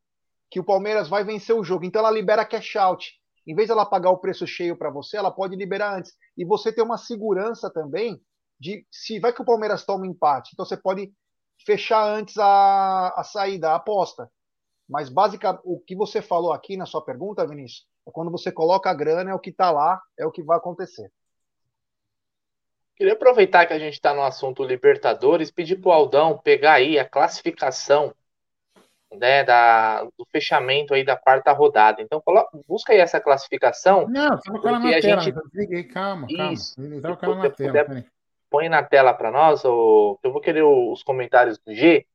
que 0.50 0.58
o 0.58 0.64
Palmeiras 0.64 1.08
vai 1.08 1.22
vencer 1.22 1.54
o 1.54 1.62
jogo, 1.62 1.84
então 1.84 2.00
ela 2.00 2.10
libera 2.10 2.44
cash 2.44 2.76
out. 2.76 3.12
Em 3.46 3.54
vez 3.54 3.68
de 3.68 3.72
ela 3.72 3.86
pagar 3.86 4.10
o 4.10 4.18
preço 4.18 4.46
cheio 4.46 4.76
para 4.76 4.90
você, 4.90 5.16
ela 5.16 5.30
pode 5.30 5.54
liberar 5.56 5.96
antes. 5.96 6.12
E 6.36 6.44
você 6.44 6.72
tem 6.72 6.84
uma 6.84 6.98
segurança 6.98 7.70
também 7.72 8.20
de 8.62 8.86
se 8.88 9.18
vai 9.18 9.32
que 9.32 9.42
o 9.42 9.44
Palmeiras 9.44 9.84
toma 9.84 10.06
empate, 10.06 10.50
então 10.52 10.64
você 10.64 10.76
pode 10.76 11.12
fechar 11.66 12.06
antes 12.06 12.38
a, 12.38 13.08
a 13.16 13.24
saída, 13.24 13.70
a 13.70 13.74
aposta. 13.74 14.30
Mas 14.88 15.08
basicamente 15.08 15.62
o 15.64 15.80
que 15.80 15.96
você 15.96 16.22
falou 16.22 16.52
aqui 16.52 16.76
na 16.76 16.86
sua 16.86 17.04
pergunta, 17.04 17.46
Vinícius, 17.46 17.86
é 18.06 18.10
quando 18.12 18.30
você 18.30 18.52
coloca 18.52 18.88
a 18.88 18.94
grana, 18.94 19.30
é 19.32 19.34
o 19.34 19.38
que 19.38 19.50
está 19.50 19.70
lá, 19.70 20.00
é 20.16 20.24
o 20.24 20.30
que 20.30 20.42
vai 20.42 20.56
acontecer. 20.56 21.10
Queria 22.94 23.14
aproveitar 23.14 23.66
que 23.66 23.72
a 23.72 23.78
gente 23.78 23.94
está 23.94 24.14
no 24.14 24.22
assunto 24.22 24.62
Libertadores, 24.62 25.50
pedir 25.50 25.76
para 25.76 25.88
o 25.88 25.92
Aldão 25.92 26.38
pegar 26.38 26.74
aí 26.74 26.98
a 26.98 27.08
classificação 27.08 28.14
né, 29.10 29.42
da, 29.42 30.04
do 30.04 30.26
fechamento 30.30 30.94
aí 30.94 31.04
da 31.04 31.16
quarta 31.16 31.52
rodada. 31.52 32.00
Então, 32.00 32.20
coloca, 32.20 32.56
busca 32.68 32.92
aí 32.92 33.00
essa 33.00 33.20
classificação. 33.20 34.06
Não, 34.08 34.36
estava 34.36 34.60
com 34.60 34.68
ela 34.68 34.78
na 34.78 35.00
tela, 35.00 35.20
gente... 35.22 35.34
desliguei, 35.50 35.84
calma, 35.84 36.28
calma. 36.28 36.52
Isso, 36.52 36.80
estava 36.80 37.16
com 37.16 37.26
ela 37.26 37.36
na 37.36 37.50
tela. 37.50 37.84
Puder, 37.84 38.06
põe 38.52 38.68
na 38.68 38.82
tela 38.82 39.14
para 39.14 39.30
nós, 39.30 39.64
eu 39.64 40.18
vou 40.22 40.40
querer 40.40 40.62
os 40.62 41.02
comentários 41.02 41.58
do 41.58 41.74
G, 41.74 42.06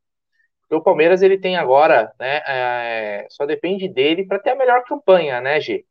o 0.69 0.81
Palmeiras 0.81 1.21
ele 1.21 1.39
tem 1.39 1.57
agora, 1.57 2.13
né, 2.19 2.41
é, 2.47 3.27
só 3.29 3.45
depende 3.45 3.87
dele 3.87 4.25
para 4.25 4.39
ter 4.39 4.51
a 4.51 4.55
melhor 4.55 4.83
campanha, 4.83 5.41
né, 5.41 5.59
G? 5.59 5.85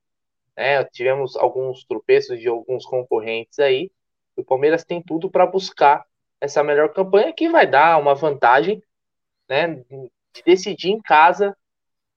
É, 0.55 0.85
tivemos 0.85 1.37
alguns 1.37 1.85
tropeços 1.85 2.39
de 2.41 2.49
alguns 2.49 2.87
concorrentes 2.87 3.59
aí, 3.59 3.91
o 4.37 4.45
Palmeiras 4.45 4.85
tem 4.85 5.03
tudo 5.03 5.31
para 5.31 5.47
buscar 5.47 6.05
essa 6.41 6.63
melhor 6.63 6.93
campanha 6.93 7.33
que 7.33 7.49
vai 7.49 7.67
dar 7.67 7.99
uma 7.99 8.15
vantagem, 8.15 8.81
né, 9.49 9.83
de 10.33 10.43
decidir 10.45 10.91
em 10.91 11.01
casa 11.03 11.57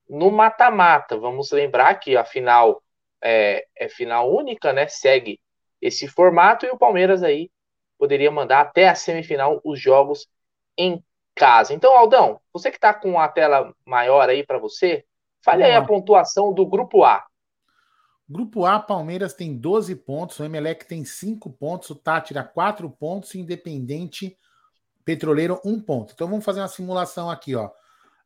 no 0.09 0.29
mata-mata. 0.29 1.17
Vamos 1.17 1.51
lembrar 1.51 1.95
que 1.95 2.17
a 2.17 2.25
final 2.25 2.83
é, 3.21 3.65
é, 3.75 3.89
final 3.89 4.33
única, 4.33 4.73
né? 4.73 4.87
Segue 4.87 5.39
esse 5.81 6.07
formato 6.07 6.65
e 6.65 6.69
o 6.69 6.77
Palmeiras 6.77 7.23
aí 7.23 7.49
poderia 7.99 8.31
mandar 8.31 8.61
até 8.61 8.87
a 8.87 8.95
semifinal 8.95 9.61
os 9.63 9.79
jogos 9.79 10.27
em 10.77 11.03
casa. 11.35 11.73
Então, 11.73 11.95
Aldão, 11.95 12.39
você 12.51 12.71
que 12.71 12.77
está 12.77 12.93
com 12.93 13.19
a 13.19 13.27
tela 13.27 13.75
maior 13.85 14.29
aí 14.29 14.43
para 14.43 14.57
você, 14.57 15.05
fale 15.43 15.63
aí 15.63 15.75
a 15.75 15.85
pontuação 15.85 16.53
do 16.53 16.65
grupo 16.65 17.03
A. 17.03 17.25
Grupo 18.27 18.65
A, 18.65 18.79
Palmeiras 18.79 19.33
tem 19.33 19.57
12 19.57 19.95
pontos, 19.95 20.39
o 20.39 20.43
Emelec 20.43 20.85
tem 20.85 21.03
5 21.03 21.49
pontos, 21.51 21.89
o 21.89 21.95
Tátira 21.95 22.43
4 22.43 22.89
pontos, 22.89 23.35
Independente 23.35 24.37
Petroleiro 25.03 25.59
1 25.65 25.81
ponto. 25.81 26.13
Então 26.13 26.27
vamos 26.27 26.45
fazer 26.45 26.61
uma 26.61 26.67
simulação 26.67 27.29
aqui, 27.29 27.55
ó. 27.55 27.71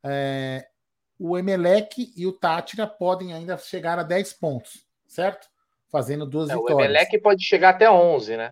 É, 0.03 0.67
o 1.17 1.37
Emelec 1.37 2.13
e 2.17 2.27
o 2.27 2.33
Tátira 2.33 2.85
podem 2.85 3.33
ainda 3.33 3.57
chegar 3.57 3.97
a 3.97 4.03
10 4.03 4.33
pontos, 4.33 4.85
certo? 5.07 5.47
Fazendo 5.89 6.25
duas 6.25 6.49
é, 6.49 6.53
vitórias. 6.53 6.77
O 6.77 6.81
Emelec 6.81 7.17
pode 7.19 7.43
chegar 7.43 7.69
até 7.69 7.89
11, 7.89 8.35
né? 8.35 8.51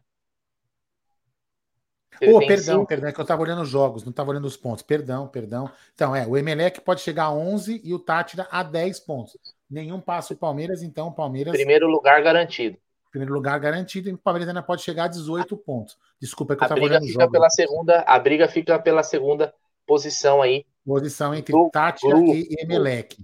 Oh, 2.23 2.39
perdão, 2.39 2.79
cinco... 2.79 2.87
perdão, 2.87 3.09
é 3.09 3.11
que 3.11 3.19
eu 3.19 3.23
estava 3.23 3.41
olhando 3.41 3.61
os 3.61 3.69
jogos, 3.69 4.03
não 4.03 4.11
estava 4.11 4.29
olhando 4.29 4.45
os 4.45 4.57
pontos. 4.57 4.83
Perdão, 4.83 5.27
perdão. 5.27 5.69
Então, 5.93 6.15
é, 6.15 6.25
o 6.27 6.37
Emelec 6.37 6.81
pode 6.81 7.01
chegar 7.01 7.25
a 7.25 7.33
11 7.33 7.81
e 7.83 7.93
o 7.93 7.99
Tátira 7.99 8.47
a 8.51 8.63
10 8.63 8.99
pontos. 9.01 9.37
Nenhum 9.69 9.99
passa 9.99 10.33
o 10.33 10.37
Palmeiras, 10.37 10.83
então 10.83 11.07
o 11.07 11.13
Palmeiras. 11.13 11.53
Primeiro 11.53 11.87
lugar 11.87 12.21
garantido. 12.21 12.77
Primeiro 13.09 13.33
lugar 13.33 13.59
garantido 13.59 14.09
e 14.09 14.13
o 14.13 14.17
Palmeiras 14.17 14.47
ainda 14.47 14.63
pode 14.63 14.81
chegar 14.81 15.05
a 15.05 15.07
18 15.07 15.55
pontos. 15.57 15.97
Desculpa, 16.19 16.53
é 16.53 16.55
que 16.55 16.63
eu 16.63 16.65
estava 16.65 16.81
olhando 16.81 17.03
os 17.03 17.11
jogos. 17.11 17.31
Pela 17.31 17.49
segunda, 17.49 18.01
a 18.01 18.19
briga 18.19 18.47
fica 18.47 18.79
pela 18.79 19.03
segunda 19.03 19.53
posição 19.85 20.41
aí. 20.41 20.65
Posição 20.85 21.33
entre 21.35 21.51
do 21.51 21.69
Tátira 21.69 22.15
grupo. 22.15 22.33
e 22.33 22.55
Emelec. 22.59 23.17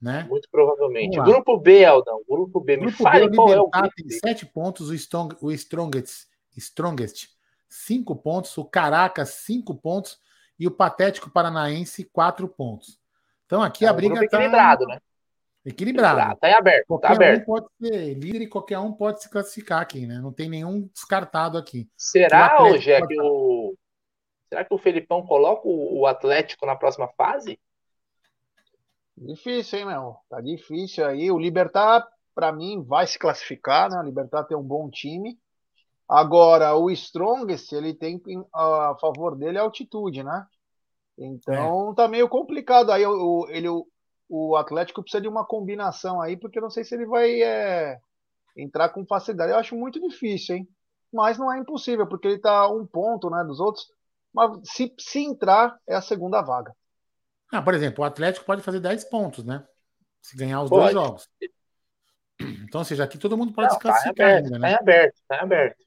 Né? 0.00 0.26
Muito 0.28 0.48
provavelmente. 0.50 1.18
Grupo 1.20 1.56
B, 1.56 1.84
Aldão. 1.84 2.22
Grupo 2.28 2.60
B. 2.60 2.76
Grupo 2.76 2.90
Me 2.90 3.10
fale 3.10 3.28
B, 3.28 3.36
qual 3.36 3.52
é 3.52 3.60
o 3.60 3.68
grupo 3.68 3.90
tem 3.96 4.08
7 4.10 4.46
pontos, 4.46 4.90
o, 4.90 4.94
strong, 4.94 5.34
o 5.40 5.50
strongest, 5.50 6.26
strongest 6.56 7.33
5 7.74 8.14
pontos, 8.16 8.56
o 8.56 8.64
Caracas, 8.64 9.30
5 9.30 9.74
pontos, 9.74 10.20
e 10.58 10.66
o 10.66 10.70
Patético 10.70 11.28
Paranaense, 11.28 12.04
4 12.04 12.48
pontos. 12.48 13.00
Então 13.46 13.60
aqui 13.62 13.84
é 13.84 13.88
a 13.88 13.92
briga 13.92 14.24
está. 14.24 14.36
Equilibrado, 14.36 14.86
né? 14.86 15.00
Equilibrado. 15.64 16.34
Está 16.34 16.50
em 16.50 16.54
aberto. 16.54 16.86
Qualquer 16.86 17.08
tá 17.08 17.14
aberto. 17.14 17.42
um 17.42 17.44
pode 17.44 17.66
ser 17.80 18.14
líder 18.14 18.42
e 18.42 18.46
qualquer 18.46 18.78
um 18.78 18.92
pode 18.92 19.22
se 19.22 19.28
classificar 19.28 19.80
aqui, 19.80 20.06
né? 20.06 20.18
Não 20.20 20.32
tem 20.32 20.48
nenhum 20.48 20.88
descartado 20.92 21.58
aqui. 21.58 21.90
Será, 21.96 22.62
hoje 22.62 22.92
é 22.92 23.04
que 23.04 23.20
o. 23.20 23.74
Será 24.48 24.64
que 24.64 24.72
o 24.72 24.78
Felipão 24.78 25.26
coloca 25.26 25.62
o 25.66 26.06
Atlético 26.06 26.64
na 26.66 26.76
próxima 26.76 27.08
fase? 27.08 27.58
Difícil, 29.16 29.80
hein, 29.80 29.86
meu? 29.86 30.16
Tá 30.28 30.40
difícil 30.40 31.04
aí. 31.04 31.30
O 31.30 31.38
Libertar, 31.38 32.06
para 32.34 32.52
mim, 32.52 32.84
vai 32.84 33.06
se 33.06 33.18
classificar, 33.18 33.90
né? 33.90 33.98
O 33.98 34.04
Libertar 34.04 34.44
tem 34.44 34.56
um 34.56 34.62
bom 34.62 34.88
time. 34.88 35.36
Agora, 36.08 36.74
o 36.74 36.90
Strongest, 36.90 37.72
ele 37.72 37.94
tem 37.94 38.20
a 38.54 38.96
favor 39.00 39.36
dele 39.36 39.58
a 39.58 39.62
altitude, 39.62 40.22
né? 40.22 40.46
Então 41.16 41.92
é. 41.92 41.94
tá 41.94 42.08
meio 42.08 42.28
complicado. 42.28 42.90
Aí 42.90 43.04
o, 43.06 43.46
ele, 43.48 43.68
o, 43.68 43.86
o 44.28 44.56
Atlético 44.56 45.02
precisa 45.02 45.20
de 45.20 45.28
uma 45.28 45.44
combinação 45.44 46.20
aí, 46.20 46.36
porque 46.36 46.58
eu 46.58 46.62
não 46.62 46.70
sei 46.70 46.84
se 46.84 46.94
ele 46.94 47.06
vai 47.06 47.42
é, 47.42 47.98
entrar 48.56 48.90
com 48.90 49.06
facilidade. 49.06 49.52
Eu 49.52 49.58
acho 49.58 49.76
muito 49.76 50.00
difícil, 50.00 50.56
hein? 50.56 50.68
Mas 51.12 51.38
não 51.38 51.52
é 51.52 51.58
impossível, 51.58 52.06
porque 52.06 52.28
ele 52.28 52.38
tá 52.38 52.68
um 52.68 52.86
ponto 52.86 53.30
né, 53.30 53.42
dos 53.44 53.60
outros. 53.60 53.86
Mas 54.32 54.50
se, 54.64 54.92
se 54.98 55.20
entrar, 55.20 55.78
é 55.86 55.94
a 55.94 56.02
segunda 56.02 56.42
vaga. 56.42 56.74
Ah, 57.52 57.62
por 57.62 57.72
exemplo, 57.72 58.02
o 58.02 58.06
Atlético 58.06 58.44
pode 58.44 58.62
fazer 58.62 58.80
10 58.80 59.04
pontos, 59.04 59.44
né? 59.44 59.64
Se 60.20 60.36
ganhar 60.36 60.62
os 60.62 60.70
pode. 60.70 60.92
dois 60.92 60.92
jogos. 60.92 61.30
Então, 62.40 62.80
ou 62.80 62.84
seja, 62.84 63.04
aqui 63.04 63.16
todo 63.16 63.38
mundo 63.38 63.52
pode 63.52 63.68
não, 63.68 63.74
se 63.74 63.80
classificar 63.80 64.14
tá 64.14 64.24
aberto, 64.24 64.44
ainda, 64.46 64.58
né? 64.58 64.72
Tá 64.72 64.80
aberto, 64.80 65.22
tá 65.28 65.40
aberto. 65.40 65.84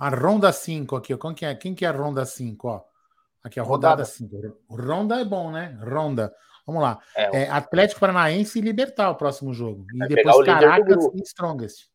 A 0.00 0.08
ronda 0.08 0.50
5 0.50 0.96
aqui, 0.96 1.12
ó. 1.12 1.18
Quem 1.18 1.34
que 1.34 1.44
é, 1.44 1.54
quem 1.54 1.74
que 1.74 1.84
é 1.84 1.88
a 1.88 1.92
ronda 1.92 2.24
5, 2.24 2.66
ó? 2.66 2.82
Aqui, 3.44 3.60
a 3.60 3.62
rodada 3.62 4.02
5. 4.04 4.56
Ronda 4.68 5.20
é 5.20 5.24
bom, 5.24 5.50
né? 5.50 5.78
Ronda. 5.82 6.34
Vamos 6.66 6.82
lá. 6.82 6.98
É, 7.14 7.42
é, 7.42 7.50
Atlético 7.50 8.00
Paranaense 8.00 8.58
e 8.58 8.62
Libertar 8.62 9.10
o 9.10 9.14
próximo 9.14 9.52
jogo. 9.52 9.86
E 9.92 10.08
depois 10.08 10.46
Caracas 10.46 11.04
e 11.14 11.22
Strongest. 11.22 11.90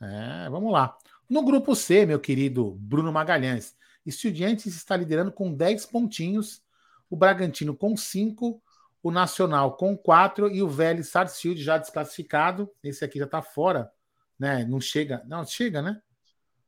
É, 0.00 0.50
vamos 0.50 0.70
lá. 0.70 0.96
No 1.28 1.42
grupo 1.42 1.74
C, 1.74 2.04
meu 2.04 2.20
querido 2.20 2.72
Bruno 2.72 3.10
Magalhães, 3.10 3.74
Estudiantes 4.04 4.66
está 4.76 4.96
liderando 4.96 5.32
com 5.32 5.52
10 5.52 5.86
pontinhos, 5.86 6.62
o 7.10 7.16
Bragantino 7.16 7.74
com 7.74 7.96
5, 7.96 8.62
o 9.02 9.10
Nacional 9.10 9.76
com 9.76 9.96
4 9.96 10.50
e 10.50 10.62
o 10.62 10.68
Vélez 10.68 11.08
Sarsfield 11.08 11.62
já 11.62 11.78
desclassificado. 11.78 12.70
Esse 12.84 13.04
aqui 13.04 13.18
já 13.18 13.24
está 13.24 13.40
fora, 13.40 13.90
né? 14.38 14.64
Não 14.64 14.80
chega. 14.80 15.22
Não, 15.26 15.44
chega, 15.44 15.80
né? 15.80 16.00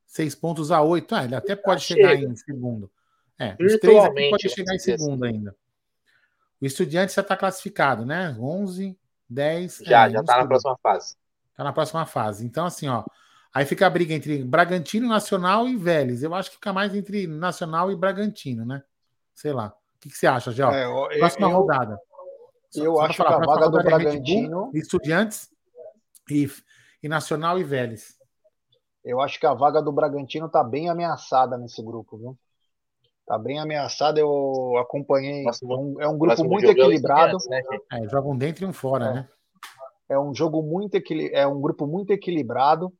Seis 0.08 0.34
pontos 0.34 0.72
a 0.72 0.82
oito. 0.82 1.14
Ah, 1.14 1.24
ele 1.24 1.36
até 1.36 1.54
pode 1.54 1.82
chegar 1.82 2.16
chega. 2.16 2.26
em 2.26 2.34
segundo. 2.34 2.90
É, 3.38 3.56
os 3.60 3.76
três 3.76 4.04
aqui 4.04 4.30
podem 4.30 4.50
chegar 4.50 4.74
em 4.74 4.78
segundo 4.80 5.24
assim. 5.24 5.36
ainda. 5.36 5.56
O 6.60 6.66
Estudiante 6.66 7.14
já 7.14 7.22
está 7.22 7.36
classificado, 7.36 8.04
né? 8.04 8.36
11, 8.40 8.98
10. 9.30 9.82
Já, 9.84 10.08
é, 10.08 10.10
já 10.10 10.20
está 10.20 10.38
na 10.38 10.46
próxima 10.46 10.76
fase. 10.82 11.16
Está 11.52 11.62
na 11.62 11.72
próxima 11.72 12.06
fase. 12.06 12.44
Então, 12.44 12.66
assim, 12.66 12.88
ó. 12.88 13.04
Aí 13.54 13.64
fica 13.64 13.86
a 13.86 13.90
briga 13.90 14.12
entre 14.12 14.42
Bragantino, 14.42 15.08
Nacional 15.08 15.68
e 15.68 15.76
Vélez. 15.76 16.22
Eu 16.22 16.34
acho 16.34 16.50
que 16.50 16.56
fica 16.56 16.72
mais 16.72 16.94
entre 16.94 17.26
Nacional 17.26 17.92
e 17.92 17.96
Bragantino, 17.96 18.64
né? 18.64 18.82
Sei 19.34 19.52
lá. 19.52 19.68
O 19.68 20.00
que, 20.00 20.10
que 20.10 20.18
você 20.18 20.26
acha, 20.26 20.50
Gel? 20.50 20.70
É, 20.70 21.18
próxima 21.18 21.48
eu, 21.48 21.52
rodada. 21.52 21.98
Eu 22.74 22.94
Só 22.96 23.02
acho 23.02 23.16
falar, 23.16 23.36
que 23.36 23.42
a 23.42 23.46
vaga 23.46 23.70
do 23.70 23.80
é 23.80 23.82
Bragantino. 23.84 24.70
Estudiantes 24.74 25.50
e, 26.28 26.50
e 27.02 27.08
Nacional 27.08 27.58
e 27.58 27.64
Vélez. 27.64 28.17
Eu 29.04 29.20
acho 29.20 29.38
que 29.38 29.46
a 29.46 29.54
vaga 29.54 29.80
do 29.80 29.92
Bragantino 29.92 30.46
está 30.46 30.62
bem 30.62 30.88
ameaçada 30.88 31.56
nesse 31.56 31.82
grupo, 31.82 32.16
viu? 32.16 32.38
Tá 33.26 33.38
bem 33.38 33.58
ameaçada, 33.58 34.18
eu 34.18 34.76
acompanhei. 34.78 35.42
Próximo, 35.42 35.72
é, 35.72 35.76
um, 35.76 36.00
é 36.02 36.08
um 36.08 36.18
grupo 36.18 36.44
muito 36.44 36.66
é 36.66 36.70
equilibrado. 36.70 37.36
Né, 37.48 37.62
é, 37.92 38.08
jogam 38.08 38.36
dentro 38.36 38.64
e 38.64 38.66
um 38.66 38.72
fora, 38.72 39.04
é. 39.04 39.12
né? 39.14 39.28
É 40.08 40.18
um 40.18 40.34
jogo 40.34 40.62
muito 40.62 40.96
é 41.32 41.46
um 41.46 41.60
grupo 41.60 41.86
muito 41.86 42.10
equilibrado. 42.10 42.90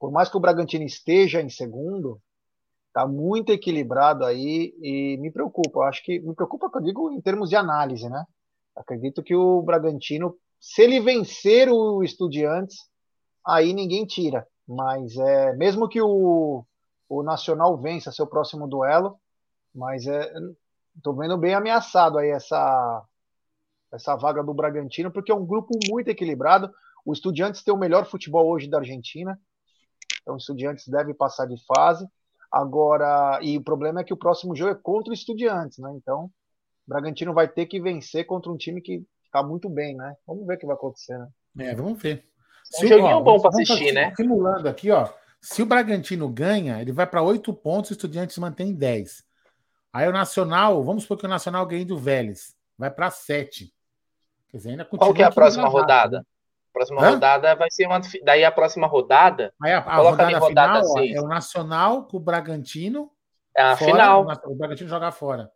Por 0.00 0.10
mais 0.10 0.30
que 0.30 0.36
o 0.36 0.40
Bragantino 0.40 0.84
esteja 0.84 1.42
em 1.42 1.50
segundo, 1.50 2.18
tá 2.94 3.06
muito 3.06 3.52
equilibrado 3.52 4.24
aí 4.24 4.74
e 4.80 5.18
me 5.18 5.30
preocupa. 5.30 5.80
Eu 5.80 5.82
acho 5.82 6.02
que 6.02 6.18
me 6.20 6.34
preocupa 6.34 6.70
que 6.70 6.78
eu 6.78 6.82
digo 6.82 7.12
em 7.12 7.20
termos 7.20 7.50
de 7.50 7.56
análise, 7.56 8.08
né? 8.08 8.24
Acredito 8.74 9.22
que 9.22 9.34
o 9.34 9.60
Bragantino, 9.60 10.34
se 10.58 10.82
ele 10.82 11.00
vencer 11.00 11.68
o 11.68 12.02
Estudiantes, 12.02 12.78
aí 13.46 13.74
ninguém 13.74 14.06
tira. 14.06 14.46
Mas 14.66 15.16
é 15.16 15.54
mesmo 15.54 15.88
que 15.88 16.00
o, 16.00 16.64
o 17.08 17.22
Nacional 17.22 17.76
vença 17.76 18.12
seu 18.12 18.26
próximo 18.26 18.66
duelo, 18.66 19.18
mas 19.74 20.06
é, 20.06 20.32
tô 21.02 21.12
vendo 21.12 21.36
bem 21.36 21.54
ameaçado 21.54 22.18
aí 22.18 22.30
essa 22.30 23.04
essa 23.92 24.16
vaga 24.16 24.42
do 24.42 24.52
Bragantino, 24.52 25.10
porque 25.10 25.30
é 25.30 25.34
um 25.34 25.46
grupo 25.46 25.78
muito 25.88 26.08
equilibrado. 26.08 26.68
O 27.04 27.12
Estudiantes 27.12 27.62
tem 27.62 27.72
o 27.72 27.78
melhor 27.78 28.04
futebol 28.06 28.48
hoje 28.48 28.68
da 28.68 28.78
Argentina, 28.78 29.38
então 30.20 30.34
o 30.34 30.38
Estudiantes 30.38 30.88
deve 30.88 31.14
passar 31.14 31.46
de 31.46 31.56
fase. 31.64 32.04
Agora, 32.50 33.38
e 33.42 33.56
o 33.56 33.62
problema 33.62 34.00
é 34.00 34.04
que 34.04 34.12
o 34.12 34.16
próximo 34.16 34.54
jogo 34.54 34.72
é 34.72 34.74
contra 34.74 35.10
o 35.10 35.14
Estudiantes, 35.14 35.78
né? 35.78 35.92
Então, 35.94 36.24
o 36.24 36.30
Bragantino 36.88 37.32
vai 37.32 37.48
ter 37.48 37.66
que 37.66 37.80
vencer 37.80 38.26
contra 38.26 38.50
um 38.50 38.56
time 38.56 38.80
que 38.80 39.04
está 39.24 39.42
muito 39.42 39.68
bem, 39.68 39.96
né? 39.96 40.16
Vamos 40.26 40.46
ver 40.46 40.54
o 40.54 40.58
que 40.58 40.66
vai 40.66 40.74
acontecer, 40.74 41.18
né? 41.18 41.28
É, 41.58 41.74
vamos 41.74 42.00
ver. 42.00 42.24
Se 42.78 42.86
um 42.86 42.88
joguinho 42.88 43.20
bom 43.20 43.40
para 43.40 43.50
assistir, 43.50 43.92
né? 43.92 44.12
Simulando 44.16 44.68
aqui, 44.68 44.90
ó. 44.90 45.08
Se 45.40 45.62
o 45.62 45.66
Bragantino 45.66 46.28
ganha, 46.28 46.80
ele 46.80 46.92
vai 46.92 47.06
para 47.06 47.22
oito 47.22 47.52
pontos, 47.52 47.90
o 47.90 47.92
Estudiantes 47.92 48.36
mantém 48.38 48.74
10. 48.74 49.24
Aí 49.92 50.08
o 50.08 50.12
Nacional, 50.12 50.82
vamos 50.82 51.02
supor 51.02 51.18
que 51.18 51.26
o 51.26 51.28
Nacional 51.28 51.64
ganhe 51.66 51.84
do 51.84 51.98
Vélez, 51.98 52.56
vai 52.76 52.90
para 52.90 53.10
sete. 53.10 53.72
Quer 54.48 54.56
dizer, 54.56 54.70
ainda 54.70 54.84
Qual 54.84 55.12
que 55.12 55.22
é 55.22 55.26
a 55.26 55.30
próxima 55.30 55.68
rodada? 55.68 56.18
Né? 56.18 56.24
Próxima 56.72 57.02
Hã? 57.02 57.10
rodada 57.10 57.54
vai 57.54 57.70
ser 57.70 57.86
uma. 57.86 58.00
Daí 58.24 58.44
a 58.44 58.50
próxima 58.50 58.88
rodada. 58.88 59.54
Aí 59.62 59.72
a, 59.72 59.78
a 59.78 59.96
rodada, 59.96 60.38
rodada 60.38 60.80
final 60.80 60.96
ó, 60.96 61.00
é 61.00 61.20
o 61.20 61.28
Nacional 61.28 62.04
com 62.04 62.16
o 62.16 62.20
Bragantino. 62.20 63.10
É 63.56 63.62
a 63.62 63.76
fora, 63.76 63.92
final. 63.92 64.26
O 64.46 64.54
Bragantino 64.56 64.88
jogar 64.88 65.12
fora. 65.12 65.52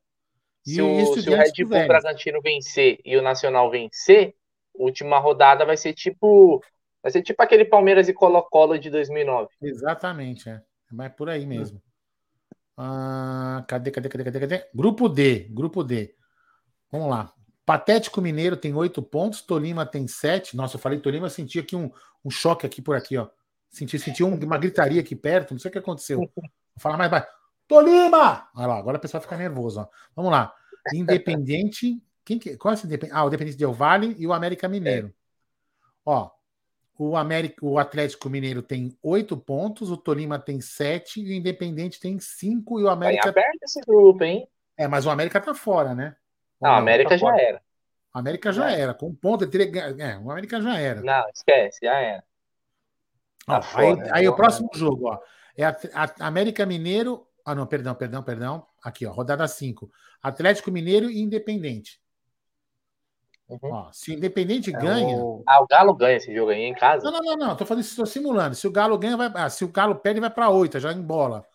E 0.64 0.74
se, 0.74 0.82
o, 0.82 1.14
se 1.16 1.28
o 1.28 1.34
Red 1.36 1.64
Bull 1.64 1.88
Bragantino 1.88 2.40
vencer 2.40 3.00
e 3.04 3.16
o 3.16 3.22
Nacional 3.22 3.68
vencer, 3.68 4.36
última 4.72 5.18
rodada 5.18 5.64
vai 5.64 5.76
ser 5.76 5.92
tipo. 5.92 6.62
Vai 7.08 7.12
ser 7.12 7.22
tipo 7.22 7.42
aquele 7.42 7.64
Palmeiras 7.64 8.06
e 8.06 8.12
Colo-Colo 8.12 8.78
de 8.78 8.90
2009. 8.90 9.48
Exatamente, 9.62 10.50
é. 10.50 10.60
Mas 10.92 11.10
por 11.14 11.30
aí 11.30 11.46
mesmo. 11.46 11.80
Ah, 12.76 13.64
cadê, 13.66 13.90
cadê, 13.90 14.10
cadê, 14.10 14.24
cadê, 14.24 14.40
cadê? 14.40 14.68
Grupo 14.74 15.08
D, 15.08 15.48
grupo 15.50 15.82
D. 15.82 16.14
Vamos 16.92 17.08
lá. 17.08 17.32
Patético 17.64 18.20
Mineiro 18.20 18.58
tem 18.58 18.74
oito 18.74 19.02
pontos, 19.02 19.40
Tolima 19.40 19.86
tem 19.86 20.06
sete. 20.06 20.54
Nossa, 20.54 20.76
eu 20.76 20.80
falei 20.80 21.00
Tolima, 21.00 21.28
eu 21.28 21.30
senti 21.30 21.58
aqui 21.58 21.74
um, 21.74 21.90
um 22.22 22.28
choque 22.28 22.66
aqui 22.66 22.82
por 22.82 22.94
aqui, 22.94 23.16
ó. 23.16 23.26
Senti, 23.70 23.98
senti 23.98 24.22
um, 24.22 24.34
uma 24.34 24.58
gritaria 24.58 25.00
aqui 25.00 25.16
perto, 25.16 25.52
não 25.52 25.58
sei 25.58 25.70
o 25.70 25.72
que 25.72 25.78
aconteceu. 25.78 26.18
Vou 26.18 26.30
falar 26.78 26.98
mais 26.98 27.10
baixo. 27.10 27.26
Tolima! 27.66 28.50
Olha 28.54 28.66
lá, 28.66 28.76
agora 28.76 28.98
a 28.98 29.00
pessoa 29.00 29.18
fica 29.22 29.34
nervosa. 29.34 29.80
Ó. 29.80 29.88
Vamos 30.14 30.30
lá. 30.30 30.54
Independente. 30.92 32.02
Quem 32.22 32.38
que, 32.38 32.54
qual 32.58 32.72
é 32.72 32.74
esse 32.74 32.86
Independente? 32.86 33.16
Ah, 33.16 33.24
o 33.24 33.28
Independente 33.28 33.56
Del 33.56 33.72
Vale 33.72 34.14
e 34.18 34.26
o 34.26 34.34
América 34.34 34.68
Mineiro. 34.68 35.14
Ó, 36.04 36.30
o, 36.98 37.16
América, 37.16 37.64
o 37.64 37.78
Atlético 37.78 38.28
Mineiro 38.28 38.60
tem 38.60 38.98
oito 39.00 39.36
pontos, 39.36 39.88
o 39.88 39.96
Tolima 39.96 40.36
tem 40.36 40.60
sete, 40.60 41.22
o 41.22 41.32
Independente 41.32 42.00
tem 42.00 42.18
cinco, 42.18 42.80
e 42.80 42.82
o 42.82 42.90
América. 42.90 43.30
Vai 43.30 43.44
aberto 43.44 43.62
esse 43.62 43.80
grupo, 43.82 44.24
hein? 44.24 44.48
É, 44.76 44.88
mas 44.88 45.06
o 45.06 45.10
América 45.10 45.40
tá 45.40 45.54
fora, 45.54 45.94
né? 45.94 46.16
Não, 46.60 46.70
a 46.70 46.78
América 46.78 47.16
já 47.16 47.40
era. 47.40 47.62
A 48.12 48.18
América 48.18 48.52
já 48.52 48.72
é. 48.72 48.80
era. 48.80 48.94
Com 48.94 49.14
ponto, 49.14 49.44
ele 49.44 49.50
teria... 49.50 49.80
é, 49.98 50.18
o 50.18 50.30
América 50.30 50.60
já 50.60 50.76
era. 50.76 51.00
Não, 51.00 51.24
esquece, 51.32 51.78
já 51.82 51.96
era. 52.00 52.24
Tá 53.46 53.58
aí, 53.58 53.62
fora, 53.62 54.10
aí 54.12 54.28
o 54.28 54.34
próximo 54.34 54.68
jogo, 54.74 55.08
ó, 55.08 55.18
é 55.56 55.64
a, 55.64 55.76
a, 55.94 56.26
América 56.26 56.66
Mineiro. 56.66 57.26
Ah, 57.44 57.54
não, 57.54 57.66
perdão, 57.66 57.94
perdão, 57.94 58.22
perdão. 58.24 58.66
Aqui, 58.82 59.06
ó, 59.06 59.12
rodada 59.12 59.46
5. 59.46 59.90
Atlético 60.20 60.72
Mineiro 60.72 61.08
e 61.08 61.20
Independente. 61.20 62.00
Uhum. 63.48 63.58
Ó, 63.62 63.88
se 63.92 64.10
o 64.10 64.14
Independente 64.14 64.74
é 64.74 64.78
ganha. 64.78 65.16
O... 65.16 65.42
Ah, 65.46 65.62
o 65.62 65.66
Galo 65.66 65.94
ganha 65.94 66.16
esse 66.16 66.34
jogo 66.34 66.50
aí 66.50 66.62
em 66.62 66.74
casa? 66.74 67.10
Não, 67.10 67.18
não, 67.18 67.36
não, 67.36 67.36
não. 67.48 67.56
Tô 67.56 67.64
falando 67.64 67.82
isso, 67.82 67.96
tô 67.96 68.04
simulando. 68.04 68.54
Se 68.54 68.66
o 68.66 68.70
Galo 68.70 68.98
ganha, 68.98 69.16
vai. 69.16 69.30
Ah, 69.34 69.48
se 69.48 69.64
o 69.64 69.68
Galo 69.68 69.94
perde, 69.96 70.20
vai 70.20 70.30
para 70.30 70.50
8, 70.50 70.78
já 70.78 70.92
embola. 70.92 71.46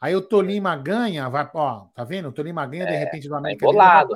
Aí 0.00 0.14
o 0.16 0.22
Tolima 0.22 0.76
ganha, 0.76 1.28
vai, 1.28 1.48
ó, 1.54 1.86
tá 1.94 2.04
vendo? 2.04 2.28
O 2.28 2.32
Tolima 2.32 2.66
ganha, 2.66 2.84
é, 2.84 2.86
de 2.86 2.96
repente, 2.96 3.28
do 3.28 3.32
tá 3.32 3.38
América. 3.38 3.66
Tá 3.66 3.70
embolado. 3.70 4.14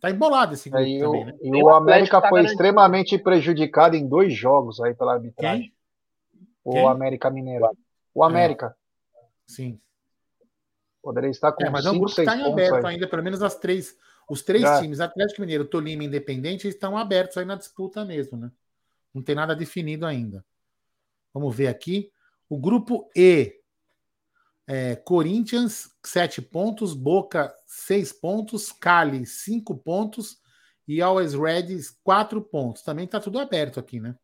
Tá 0.00 0.10
embolado 0.10 0.54
esse 0.54 0.70
grupo 0.70 0.84
aí, 0.84 1.00
também, 1.00 1.24
né? 1.24 1.34
E 1.42 1.62
o, 1.62 1.70
América 1.70 2.20
tá 2.20 2.28
foi 2.28 2.38
garantido. 2.38 2.52
extremamente 2.52 3.18
prejudicado 3.18 3.96
em 3.96 4.06
dois 4.06 4.32
jogos 4.32 4.80
aí 4.80 4.94
pela 4.94 5.14
arbitragem. 5.14 5.62
Quem? 5.62 5.72
O 6.64 6.72
Quem? 6.72 6.86
América 6.86 7.30
Mineiro. 7.30 7.68
O 8.14 8.22
América. 8.22 8.76
É. 9.16 9.20
Sim. 9.46 9.80
Poderia 11.02 11.30
estar 11.30 11.52
com 11.52 11.64
é, 11.64 11.70
mas 11.70 11.84
é 11.84 11.90
um 11.90 11.98
grupo 11.98 12.14
que 12.14 12.20
está 12.20 12.36
em 12.36 12.44
aberto 12.44 12.86
aí. 12.86 12.94
ainda, 12.94 13.08
pelo 13.08 13.22
menos 13.22 13.42
as 13.42 13.56
três, 13.56 13.96
os 14.28 14.42
três 14.42 14.62
Já. 14.62 14.80
times, 14.80 15.00
Atlético 15.00 15.40
Mineiro, 15.40 15.64
Tolima 15.64 16.02
e 16.02 16.06
Independente, 16.06 16.68
estão 16.68 16.98
abertos 16.98 17.36
aí 17.38 17.44
na 17.44 17.54
disputa 17.54 18.04
mesmo, 18.04 18.36
né? 18.36 18.50
Não 19.14 19.22
tem 19.22 19.34
nada 19.34 19.56
definido 19.56 20.04
ainda. 20.04 20.44
Vamos 21.32 21.54
ver 21.56 21.68
aqui. 21.68 22.12
O 22.48 22.58
grupo 22.58 23.08
E, 23.16 23.58
é, 24.66 24.96
Corinthians, 24.96 25.90
7 26.04 26.42
pontos, 26.42 26.92
Boca, 26.94 27.54
6 27.66 28.12
pontos, 28.12 28.70
Cali, 28.70 29.24
5 29.24 29.76
pontos 29.78 30.38
e 30.86 31.00
Always 31.00 31.32
Red, 31.32 31.78
4 32.04 32.42
pontos. 32.42 32.82
Também 32.82 33.06
está 33.06 33.18
tudo 33.18 33.38
aberto 33.38 33.80
aqui, 33.80 33.98
né? 33.98 34.14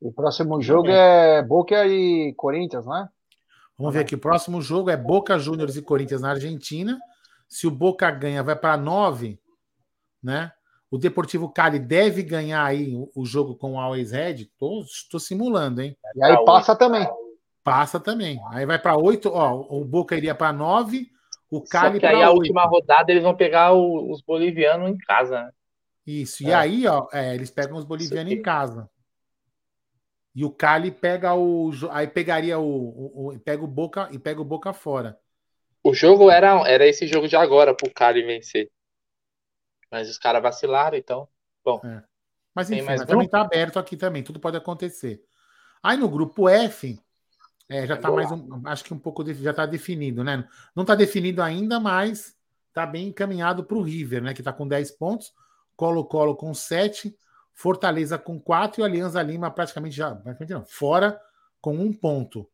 O 0.00 0.10
próximo 0.10 0.60
jogo 0.62 0.88
é, 0.88 1.38
é 1.38 1.42
Boca 1.42 1.86
e 1.86 2.32
Corinthians, 2.34 2.86
né? 2.86 3.06
Vamos 3.76 3.92
ver 3.92 4.00
aqui. 4.00 4.14
O 4.14 4.18
próximo 4.18 4.62
jogo 4.62 4.88
é 4.88 4.96
Boca 4.96 5.38
Juniors 5.38 5.76
e 5.76 5.82
Corinthians 5.82 6.22
na 6.22 6.30
Argentina. 6.30 6.98
Se 7.50 7.66
o 7.66 7.70
Boca 7.70 8.10
ganha, 8.10 8.42
vai 8.42 8.56
para 8.56 8.78
9, 8.78 9.38
né? 10.22 10.52
O 10.90 10.96
Deportivo 10.96 11.48
Cali 11.48 11.78
deve 11.78 12.22
ganhar 12.22 12.64
aí 12.64 12.94
o, 13.14 13.24
jogo 13.26 13.54
com 13.54 13.74
o 13.74 13.78
Always 13.78 14.12
Red. 14.12 14.48
Estou 14.88 15.20
simulando, 15.20 15.82
hein? 15.82 15.96
E 16.14 16.24
aí 16.24 16.44
passa 16.44 16.74
também. 16.74 17.06
Passa 17.62 18.00
também. 18.00 18.40
Aí 18.50 18.64
vai 18.64 18.78
para 18.78 18.96
oito, 18.96 19.30
ó, 19.30 19.66
o 19.68 19.84
Boca 19.84 20.16
iria 20.16 20.34
para 20.34 20.52
nove, 20.52 21.10
o 21.50 21.60
Cali 21.60 21.98
para 21.98 22.10
aí 22.10 22.22
a 22.22 22.30
última 22.30 22.64
rodada 22.64 23.10
eles 23.10 23.24
vão 23.24 23.36
pegar 23.36 23.72
o, 23.72 24.10
os 24.10 24.22
bolivianos 24.22 24.88
em 24.88 24.96
casa, 24.96 25.42
né? 25.42 25.50
Isso. 26.06 26.44
É. 26.44 26.48
E 26.48 26.52
aí, 26.52 26.86
ó, 26.86 27.08
é, 27.12 27.34
eles 27.34 27.50
pegam 27.50 27.76
os 27.76 27.84
bolivianos 27.84 28.32
em 28.32 28.40
casa. 28.40 28.88
E 30.34 30.44
o 30.44 30.50
Cali 30.50 30.92
pega 30.92 31.34
o 31.34 31.70
aí 31.90 32.06
pegaria 32.06 32.58
o, 32.58 32.64
o, 32.64 33.28
o, 33.34 33.40
pega 33.40 33.64
o 33.64 33.68
Boca 33.68 34.08
e 34.12 34.18
pega 34.18 34.40
o 34.40 34.44
Boca 34.44 34.72
fora. 34.72 35.18
O 35.82 35.94
jogo 35.94 36.30
era 36.30 36.68
era 36.68 36.86
esse 36.86 37.06
jogo 37.06 37.26
de 37.26 37.36
agora 37.36 37.74
pro 37.74 37.92
Cali 37.92 38.22
vencer. 38.22 38.70
Mas 39.90 40.08
os 40.08 40.18
caras 40.18 40.42
vacilaram, 40.42 40.96
então. 40.96 41.28
Bom. 41.64 41.80
É. 41.84 42.02
Mas 42.54 42.70
enfim, 42.70 42.82
mas 42.82 43.04
também 43.04 43.28
tá 43.28 43.40
aberto 43.40 43.78
aqui 43.78 43.96
também, 43.96 44.22
tudo 44.22 44.40
pode 44.40 44.56
acontecer. 44.56 45.22
Aí 45.82 45.96
no 45.96 46.08
grupo 46.08 46.48
F, 46.48 47.00
é, 47.68 47.86
já 47.86 47.94
está 47.94 48.10
mais 48.10 48.30
um, 48.30 48.62
acho 48.66 48.84
que 48.84 48.92
um 48.92 48.98
pouco 48.98 49.22
de, 49.22 49.32
já 49.34 49.50
está 49.50 49.64
definido, 49.64 50.24
né? 50.24 50.46
Não 50.74 50.82
está 50.82 50.94
definido 50.94 51.40
ainda, 51.42 51.78
mas 51.78 52.36
está 52.68 52.84
bem 52.84 53.08
encaminhado 53.08 53.64
para 53.64 53.76
o 53.76 53.82
River, 53.82 54.22
né? 54.22 54.34
Que 54.34 54.40
está 54.40 54.52
com 54.52 54.66
10 54.66 54.90
pontos, 54.92 55.32
Colo-Colo 55.76 56.34
com 56.34 56.52
7, 56.52 57.16
Fortaleza 57.54 58.18
com 58.18 58.40
4 58.40 58.80
e 58.80 58.84
Alianza 58.84 59.22
Lima 59.22 59.50
praticamente 59.50 59.96
já, 59.96 60.14
praticamente 60.14 60.52
não, 60.52 60.64
fora 60.64 61.20
com 61.60 61.74
um 61.74 61.92
ponto, 61.92 62.48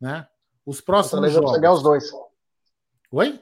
né? 0.00 0.26
Os 0.64 0.80
próximos 0.80 1.32
Fortaleza 1.32 1.40
jogos. 1.40 1.60
ganhar 1.60 1.72
os 1.72 1.82
dois. 1.82 2.10
Oi? 3.12 3.40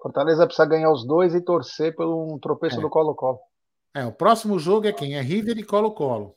Fortaleza 0.00 0.46
precisa 0.46 0.68
ganhar 0.68 0.90
os 0.90 1.06
dois 1.06 1.34
e 1.34 1.40
torcer 1.40 1.94
pelo 1.94 2.34
um 2.34 2.38
tropeço 2.38 2.78
é. 2.78 2.80
do 2.80 2.88
Colo-Colo. 2.88 3.38
É, 3.94 4.04
o 4.04 4.12
próximo 4.12 4.58
jogo 4.58 4.86
é 4.86 4.92
quem? 4.92 5.16
É 5.16 5.20
River 5.20 5.58
e 5.58 5.64
Colo-Colo 5.64 6.36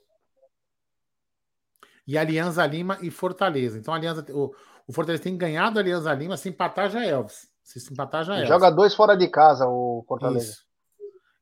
e 2.08 2.18
Alianza 2.18 2.66
Lima 2.66 2.98
e 3.02 3.10
Fortaleza. 3.10 3.78
Então, 3.78 3.94
Alianza, 3.94 4.26
o, 4.32 4.54
o 4.88 4.94
Fortaleza 4.94 5.24
tem 5.24 5.38
ganhado 5.38 5.80
a 5.80 5.82
Alianza 5.82 6.14
Lima, 6.14 6.38
se 6.38 6.50
empatar 6.50 6.90
já 6.90 7.04
é 7.04 7.10
Elvis. 7.10 7.48
Se 7.64 7.92
empatar 7.92 8.24
já 8.26 8.40
é. 8.40 8.46
Joga 8.46 8.70
dois 8.70 8.94
fora 8.94 9.16
de 9.16 9.28
casa 9.30 9.66
o 9.68 10.04
Fortaleza. 10.08 10.52
Isso. 10.52 10.64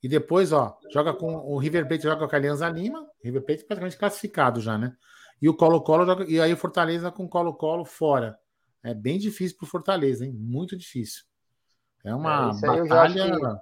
E 0.04 0.08
depois, 0.08 0.52
ó, 0.52 0.78
joga 0.92 1.14
com 1.14 1.36
o 1.36 1.58
River 1.58 1.88
Plate 1.88 2.04
joga 2.04 2.28
com 2.28 2.36
a 2.36 2.38
Alianza 2.38 2.68
Lima, 2.70 3.06
River 3.24 3.44
Plate 3.44 3.66
praticamente 3.66 3.98
classificado 3.98 4.60
já, 4.60 4.78
né? 4.78 4.94
E 5.42 5.50
o 5.50 5.56
Colo-Colo 5.56 6.06
joga 6.06 6.26
e 6.26 6.40
aí 6.40 6.54
o 6.54 6.58
Fortaleza 6.58 7.12
com 7.12 7.26
o 7.26 7.30
Colo-Colo 7.30 7.86
fora. 7.86 8.38
É 8.84 8.94
bem 8.94 9.18
difícil 9.18 9.58
pro 9.58 9.68
Fortaleza, 9.68 10.26
hein? 10.26 10.34
Muito 10.34 10.76
difícil. 10.76 11.24
É 12.04 12.14
uma 12.16 12.52
é, 12.64 12.84
batalha 12.84 13.62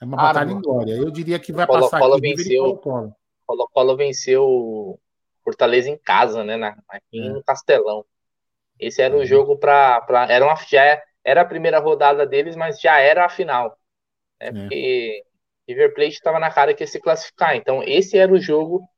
É 0.00 0.04
uma 0.04 0.16
batalha 0.16 0.50
em 0.50 0.60
glória. 0.60 0.92
Eu 0.94 1.10
diria 1.10 1.38
que 1.38 1.52
vai 1.52 1.66
Colo, 1.66 1.82
passar 1.82 2.00
Colo 2.00 2.14
aqui 2.14 2.34
venceu, 2.34 2.76
Colo-Colo. 2.76 3.16
Colo-Colo 3.46 3.96
venceu 3.96 5.00
Fortaleza 5.44 5.88
em 5.88 5.96
casa, 5.96 6.42
né? 6.42 6.56
Na, 6.56 6.76
aqui 6.88 7.20
é. 7.20 7.28
no 7.30 7.42
Castelão. 7.42 8.04
Esse 8.78 9.00
era 9.00 9.16
o 9.16 9.20
um 9.20 9.24
jogo 9.24 9.56
para. 9.56 10.26
Era 10.28 10.44
uma, 10.44 10.56
já 10.56 11.02
era 11.24 11.42
a 11.42 11.46
primeira 11.46 11.78
rodada 11.78 12.26
deles, 12.26 12.56
mas 12.56 12.80
já 12.80 12.98
era 12.98 13.24
a 13.24 13.28
final. 13.28 13.78
Né? 14.40 14.48
É. 14.48 14.52
Porque 14.52 15.24
River 15.68 15.94
Plate 15.94 16.14
estava 16.14 16.38
na 16.38 16.50
cara 16.50 16.74
que 16.74 16.82
ia 16.82 16.86
se 16.86 17.00
classificar. 17.00 17.54
Então, 17.54 17.82
esse 17.82 18.16
era 18.18 18.32
o 18.32 18.40
jogo 18.40 18.88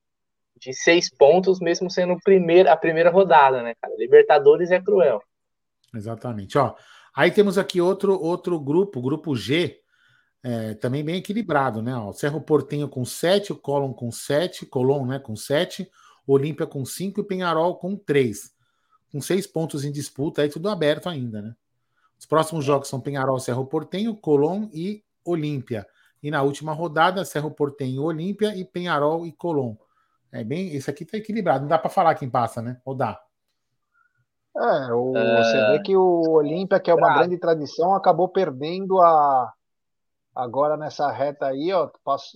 de 0.60 0.74
seis 0.74 1.08
pontos, 1.10 1.58
mesmo 1.58 1.90
sendo 1.90 2.18
primeiro, 2.22 2.70
a 2.70 2.76
primeira 2.76 3.10
rodada, 3.10 3.62
né, 3.62 3.74
cara? 3.80 3.94
Libertadores 3.96 4.70
é 4.70 4.80
cruel. 4.80 5.22
Exatamente. 5.94 6.58
Ó, 6.58 6.74
aí 7.16 7.30
temos 7.30 7.56
aqui 7.56 7.80
outro, 7.80 8.20
outro 8.20 8.60
grupo, 8.60 9.00
grupo 9.00 9.34
G, 9.34 9.80
é, 10.42 10.74
também 10.74 11.04
bem 11.04 11.16
equilibrado, 11.16 11.82
né? 11.82 11.94
Ó, 11.96 12.12
Cerro 12.12 12.40
Portenho 12.40 12.88
com 12.88 13.04
7, 13.04 13.52
o 13.52 13.56
Colón 13.56 13.92
com 13.92 14.12
7, 14.12 14.66
Colón, 14.66 15.06
né, 15.06 15.18
com 15.18 15.34
7, 15.34 15.90
Olímpia 16.26 16.66
com 16.66 16.84
5 16.84 17.20
e 17.20 17.24
Penharol 17.24 17.76
com 17.76 17.96
3. 17.96 18.52
Com 19.10 19.20
6 19.20 19.46
pontos 19.46 19.84
em 19.84 19.90
disputa, 19.90 20.42
aí 20.42 20.48
tudo 20.48 20.68
aberto 20.68 21.08
ainda, 21.08 21.42
né? 21.42 21.54
Os 22.18 22.26
próximos 22.26 22.64
jogos 22.64 22.88
são 22.88 23.00
Penharol, 23.00 23.40
Cerro 23.40 23.64
Portenho, 23.64 24.14
Colom 24.14 24.68
e 24.74 25.02
Olímpia. 25.24 25.86
E 26.22 26.30
na 26.30 26.42
última 26.42 26.72
rodada, 26.74 27.24
Cerro 27.24 27.50
Portenho, 27.50 28.02
Olímpia 28.02 28.54
e 28.54 28.62
Penharol 28.62 29.26
e 29.26 29.32
Colom. 29.32 29.74
É 30.32 30.44
bem, 30.44 30.74
esse 30.74 30.90
aqui 30.90 31.04
tá 31.04 31.16
equilibrado. 31.16 31.62
Não 31.62 31.68
dá 31.68 31.78
para 31.78 31.90
falar 31.90 32.14
quem 32.14 32.30
passa, 32.30 32.62
né? 32.62 32.80
Ou 32.84 32.94
dá? 32.94 33.20
É, 34.56 34.92
o, 34.92 35.16
é... 35.16 35.42
você 35.42 35.72
vê 35.72 35.82
que 35.82 35.96
o 35.96 36.30
Olímpia, 36.30 36.80
que 36.80 36.90
é 36.90 36.94
uma 36.94 37.14
grande 37.14 37.38
tradição, 37.38 37.94
acabou 37.94 38.28
perdendo 38.28 39.00
a, 39.00 39.52
Agora 40.34 40.76
nessa 40.76 41.10
reta 41.10 41.46
aí, 41.46 41.72
ó, 41.72 41.90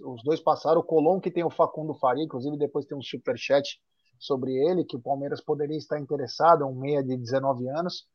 os 0.04 0.22
dois 0.22 0.40
passaram. 0.40 0.80
O 0.80 0.84
Colom, 0.84 1.20
que 1.20 1.30
tem 1.30 1.44
o 1.44 1.50
Facundo 1.50 1.94
Faria, 1.94 2.24
inclusive 2.24 2.58
depois 2.58 2.86
tem 2.86 2.98
um 2.98 3.02
superchat 3.02 3.80
sobre 4.18 4.52
ele, 4.52 4.84
que 4.84 4.96
o 4.96 5.00
Palmeiras 5.00 5.40
poderia 5.40 5.76
estar 5.76 5.98
interessado, 5.98 6.64
é 6.64 6.66
um 6.66 6.74
meia 6.74 7.02
de 7.02 7.16
19 7.16 7.68
anos. 7.68 8.06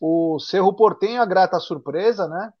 O 0.00 0.38
Cerro 0.38 0.72
Portenho, 0.72 1.20
a 1.20 1.26
grata 1.26 1.58
surpresa, 1.58 2.28
né? 2.28 2.52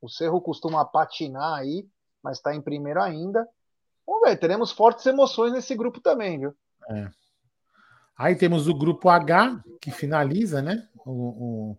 O 0.00 0.08
Cerro 0.08 0.40
costuma 0.40 0.84
patinar 0.84 1.58
aí, 1.58 1.86
mas 2.22 2.38
está 2.38 2.54
em 2.54 2.60
primeiro 2.60 3.02
ainda. 3.02 3.46
Vamos 4.06 4.28
ver, 4.28 4.36
teremos 4.36 4.72
fortes 4.72 5.06
emoções 5.06 5.52
nesse 5.52 5.74
grupo 5.74 6.00
também, 6.00 6.38
viu? 6.38 6.54
É. 6.90 7.08
Aí 8.16 8.36
temos 8.36 8.68
o 8.68 8.74
grupo 8.74 9.08
H, 9.08 9.62
que 9.80 9.90
finaliza, 9.90 10.62
né? 10.62 10.88
O, 11.04 11.10
o... 11.10 11.78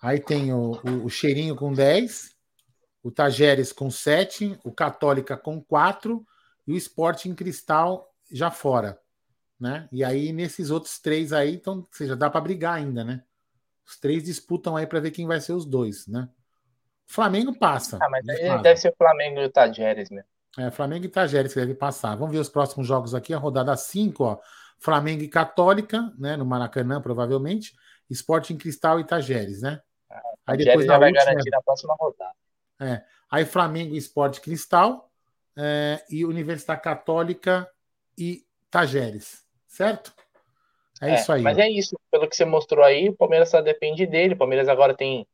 Aí 0.00 0.20
tem 0.20 0.52
o, 0.52 0.72
o, 0.72 1.06
o 1.06 1.10
Cheirinho 1.10 1.56
com 1.56 1.72
10, 1.72 2.36
o 3.02 3.10
Tajeres 3.10 3.72
com 3.72 3.90
7, 3.90 4.58
o 4.64 4.72
Católica 4.72 5.36
com 5.36 5.60
4 5.60 6.24
e 6.66 6.72
o 6.72 6.76
Sporting 6.76 7.34
Cristal 7.34 8.12
já 8.30 8.50
fora. 8.50 8.98
Né? 9.58 9.88
E 9.92 10.02
aí, 10.02 10.32
nesses 10.32 10.70
outros 10.70 10.98
três 10.98 11.32
aí, 11.32 11.54
então, 11.54 11.86
seja, 11.92 12.16
dá 12.16 12.28
para 12.28 12.40
brigar 12.40 12.74
ainda, 12.74 13.04
né? 13.04 13.22
Os 13.86 13.96
três 13.96 14.24
disputam 14.24 14.76
aí 14.76 14.86
para 14.86 15.00
ver 15.00 15.12
quem 15.12 15.26
vai 15.26 15.40
ser 15.40 15.52
os 15.52 15.64
dois, 15.64 16.06
né? 16.06 16.28
O 17.08 17.12
Flamengo 17.12 17.56
passa. 17.56 17.98
Ah, 18.00 18.08
mas 18.08 18.24
deve 18.24 18.76
ser 18.76 18.88
o 18.88 18.96
Flamengo 18.96 19.40
e 19.40 19.44
o 19.44 19.50
Tajeres 19.50 20.10
mesmo. 20.10 20.31
É, 20.58 20.70
Flamengo 20.70 21.06
e 21.06 21.08
Tajeres 21.08 21.52
que 21.52 21.60
deve 21.60 21.74
passar. 21.74 22.14
Vamos 22.16 22.32
ver 22.32 22.40
os 22.40 22.48
próximos 22.48 22.86
jogos 22.86 23.14
aqui, 23.14 23.32
a 23.32 23.38
rodada 23.38 23.74
5, 23.76 24.24
ó. 24.24 24.38
Flamengo 24.78 25.22
e 25.22 25.28
Católica, 25.28 26.12
né? 26.18 26.36
No 26.36 26.44
Maracanã, 26.44 27.00
provavelmente. 27.00 27.72
Sporting 28.10 28.58
Cristal 28.58 29.00
e 29.00 29.04
Tajeres, 29.04 29.62
né? 29.62 29.80
Ah, 30.10 30.20
aí 30.48 30.58
depois 30.58 30.84
já 30.84 30.98
vai 30.98 31.10
última, 31.10 31.24
garantir 31.24 31.50
na 31.50 31.62
próxima 31.62 31.94
rodada. 31.98 32.34
É. 32.80 33.02
Aí 33.30 33.44
Flamengo 33.46 33.94
Esporte 33.94 34.40
Cristal 34.40 35.10
é, 35.56 36.04
e 36.10 36.24
Universidade 36.24 36.82
Católica 36.82 37.68
e 38.18 38.44
Tajeres, 38.70 39.44
certo? 39.66 40.12
É, 41.00 41.10
é, 41.10 41.14
isso 41.14 41.32
aí. 41.32 41.42
Mas 41.42 41.58
é 41.58 41.68
isso, 41.68 41.98
pelo 42.10 42.28
que 42.28 42.36
você 42.36 42.44
mostrou 42.44 42.84
aí, 42.84 43.08
o 43.08 43.16
Palmeiras 43.16 43.48
só 43.48 43.60
depende 43.60 44.06
dele. 44.06 44.34
O 44.34 44.38
Palmeiras 44.38 44.68
agora 44.68 44.94
tem 44.94 45.26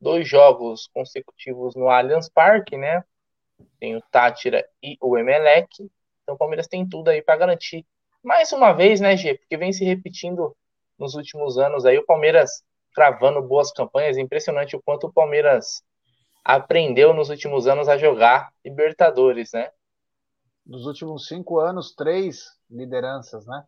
dois 0.00 0.26
jogos 0.28 0.88
consecutivos 0.92 1.74
no 1.76 1.88
Allianz 1.88 2.28
Parque, 2.28 2.76
né? 2.76 3.04
Tem 3.78 3.96
o 3.96 4.02
Tátira 4.10 4.66
e 4.82 4.96
o 5.00 5.16
Emelec. 5.16 5.68
Então 6.22 6.34
o 6.34 6.38
Palmeiras 6.38 6.66
tem 6.66 6.88
tudo 6.88 7.08
aí 7.08 7.22
para 7.22 7.36
garantir. 7.36 7.86
Mais 8.22 8.52
uma 8.52 8.72
vez, 8.72 9.00
né, 9.00 9.16
G? 9.16 9.34
Porque 9.34 9.56
vem 9.56 9.72
se 9.72 9.84
repetindo 9.84 10.54
nos 10.98 11.14
últimos 11.14 11.56
anos 11.56 11.86
aí 11.86 11.98
o 11.98 12.04
Palmeiras 12.04 12.62
travando 12.94 13.40
boas 13.42 13.72
campanhas. 13.72 14.16
É 14.16 14.20
impressionante 14.20 14.76
o 14.76 14.82
quanto 14.82 15.06
o 15.06 15.12
Palmeiras 15.12 15.82
aprendeu 16.44 17.14
nos 17.14 17.30
últimos 17.30 17.66
anos 17.66 17.88
a 17.88 17.96
jogar 17.96 18.52
Libertadores, 18.64 19.52
né? 19.52 19.70
Nos 20.66 20.86
últimos 20.86 21.26
cinco 21.26 21.58
anos, 21.58 21.94
três 21.94 22.44
lideranças, 22.70 23.46
né? 23.46 23.64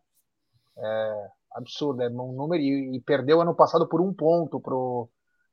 É 0.77 1.27
absurdo, 1.53 2.01
é 2.01 2.09
um 2.09 2.31
número 2.31 2.61
e, 2.61 2.99
perdeu 3.01 3.41
ano 3.41 3.55
passado 3.55 3.87
por 3.87 4.01
um 4.01 4.13
ponto 4.13 4.59
pro, 4.59 5.09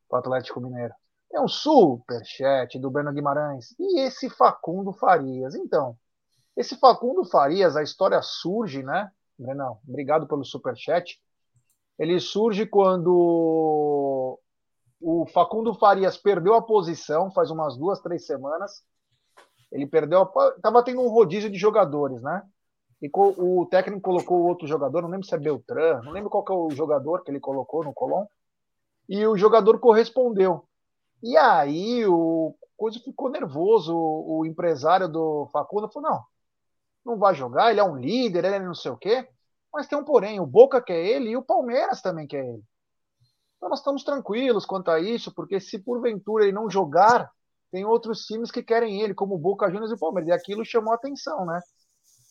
pro 0.08 0.18
Atlético 0.18 0.60
Mineiro. 0.60 0.94
É 1.32 1.40
um 1.40 1.48
superchat 1.48 2.78
do 2.78 2.90
Breno 2.90 3.12
Guimarães. 3.12 3.74
E 3.78 4.00
esse 4.00 4.28
Facundo 4.28 4.92
Farias? 4.92 5.54
Então, 5.54 5.96
esse 6.56 6.76
Facundo 6.76 7.24
Farias, 7.24 7.76
a 7.76 7.82
história 7.82 8.20
surge, 8.22 8.82
né? 8.82 9.10
Brenão, 9.38 9.78
obrigado 9.88 10.26
pelo 10.26 10.44
superchat. 10.44 11.20
Ele 11.98 12.18
surge 12.18 12.66
quando 12.66 14.38
o 15.00 15.26
Facundo 15.32 15.72
Farias 15.74 16.16
perdeu 16.16 16.54
a 16.54 16.62
posição 16.62 17.30
faz 17.30 17.50
umas 17.50 17.76
duas, 17.76 18.00
três 18.00 18.26
semanas. 18.26 18.82
Ele 19.72 19.86
perdeu. 19.86 20.22
A... 20.22 20.50
Tava 20.60 20.82
tendo 20.82 21.00
um 21.00 21.08
rodízio 21.08 21.50
de 21.50 21.56
jogadores, 21.56 22.20
né? 22.22 22.42
E 23.00 23.10
o 23.14 23.64
técnico 23.66 24.02
colocou 24.02 24.42
outro 24.42 24.66
jogador, 24.66 25.00
não 25.00 25.08
lembro 25.08 25.26
se 25.26 25.34
é 25.34 25.38
Beltrán, 25.38 26.02
não 26.02 26.12
lembro 26.12 26.28
qual 26.28 26.44
é 26.46 26.52
o 26.52 26.70
jogador 26.70 27.22
que 27.22 27.30
ele 27.30 27.40
colocou 27.40 27.82
no 27.82 27.94
Colom. 27.94 28.26
E 29.08 29.26
o 29.26 29.38
jogador 29.38 29.78
correspondeu. 29.78 30.68
E 31.22 31.36
aí 31.36 32.06
o 32.06 32.54
coisa 32.76 32.98
ficou 32.98 33.28
nervoso. 33.28 33.94
O, 33.94 34.38
o 34.38 34.46
empresário 34.46 35.08
do 35.08 35.46
Facundo 35.52 35.90
falou: 35.90 36.10
não, 36.10 36.24
não 37.04 37.18
vai 37.18 37.34
jogar, 37.34 37.70
ele 37.70 37.80
é 37.80 37.84
um 37.84 37.96
líder, 37.96 38.44
ele 38.44 38.56
é 38.56 38.60
não 38.60 38.74
sei 38.74 38.90
o 38.90 38.96
quê. 38.96 39.28
Mas 39.72 39.86
tem 39.86 39.98
um 39.98 40.04
porém, 40.04 40.40
o 40.40 40.46
Boca 40.46 40.82
quer 40.82 41.04
ele 41.04 41.30
e 41.30 41.36
o 41.36 41.42
Palmeiras 41.42 42.00
também 42.02 42.26
quer 42.26 42.44
ele. 42.44 42.62
Então 43.56 43.68
nós 43.68 43.80
estamos 43.80 44.02
tranquilos 44.02 44.64
quanto 44.64 44.90
a 44.90 44.98
isso, 44.98 45.32
porque 45.34 45.60
se 45.60 45.78
porventura 45.78 46.44
ele 46.44 46.52
não 46.52 46.68
jogar, 46.68 47.30
tem 47.70 47.84
outros 47.84 48.24
times 48.24 48.50
que 48.50 48.62
querem 48.62 49.00
ele, 49.02 49.14
como 49.14 49.34
o 49.34 49.38
Boca 49.38 49.70
Juniors 49.70 49.90
e 49.90 49.94
o 49.94 49.98
Palmeiras. 49.98 50.30
E 50.30 50.32
aquilo 50.32 50.64
chamou 50.64 50.92
atenção, 50.94 51.44
né? 51.44 51.60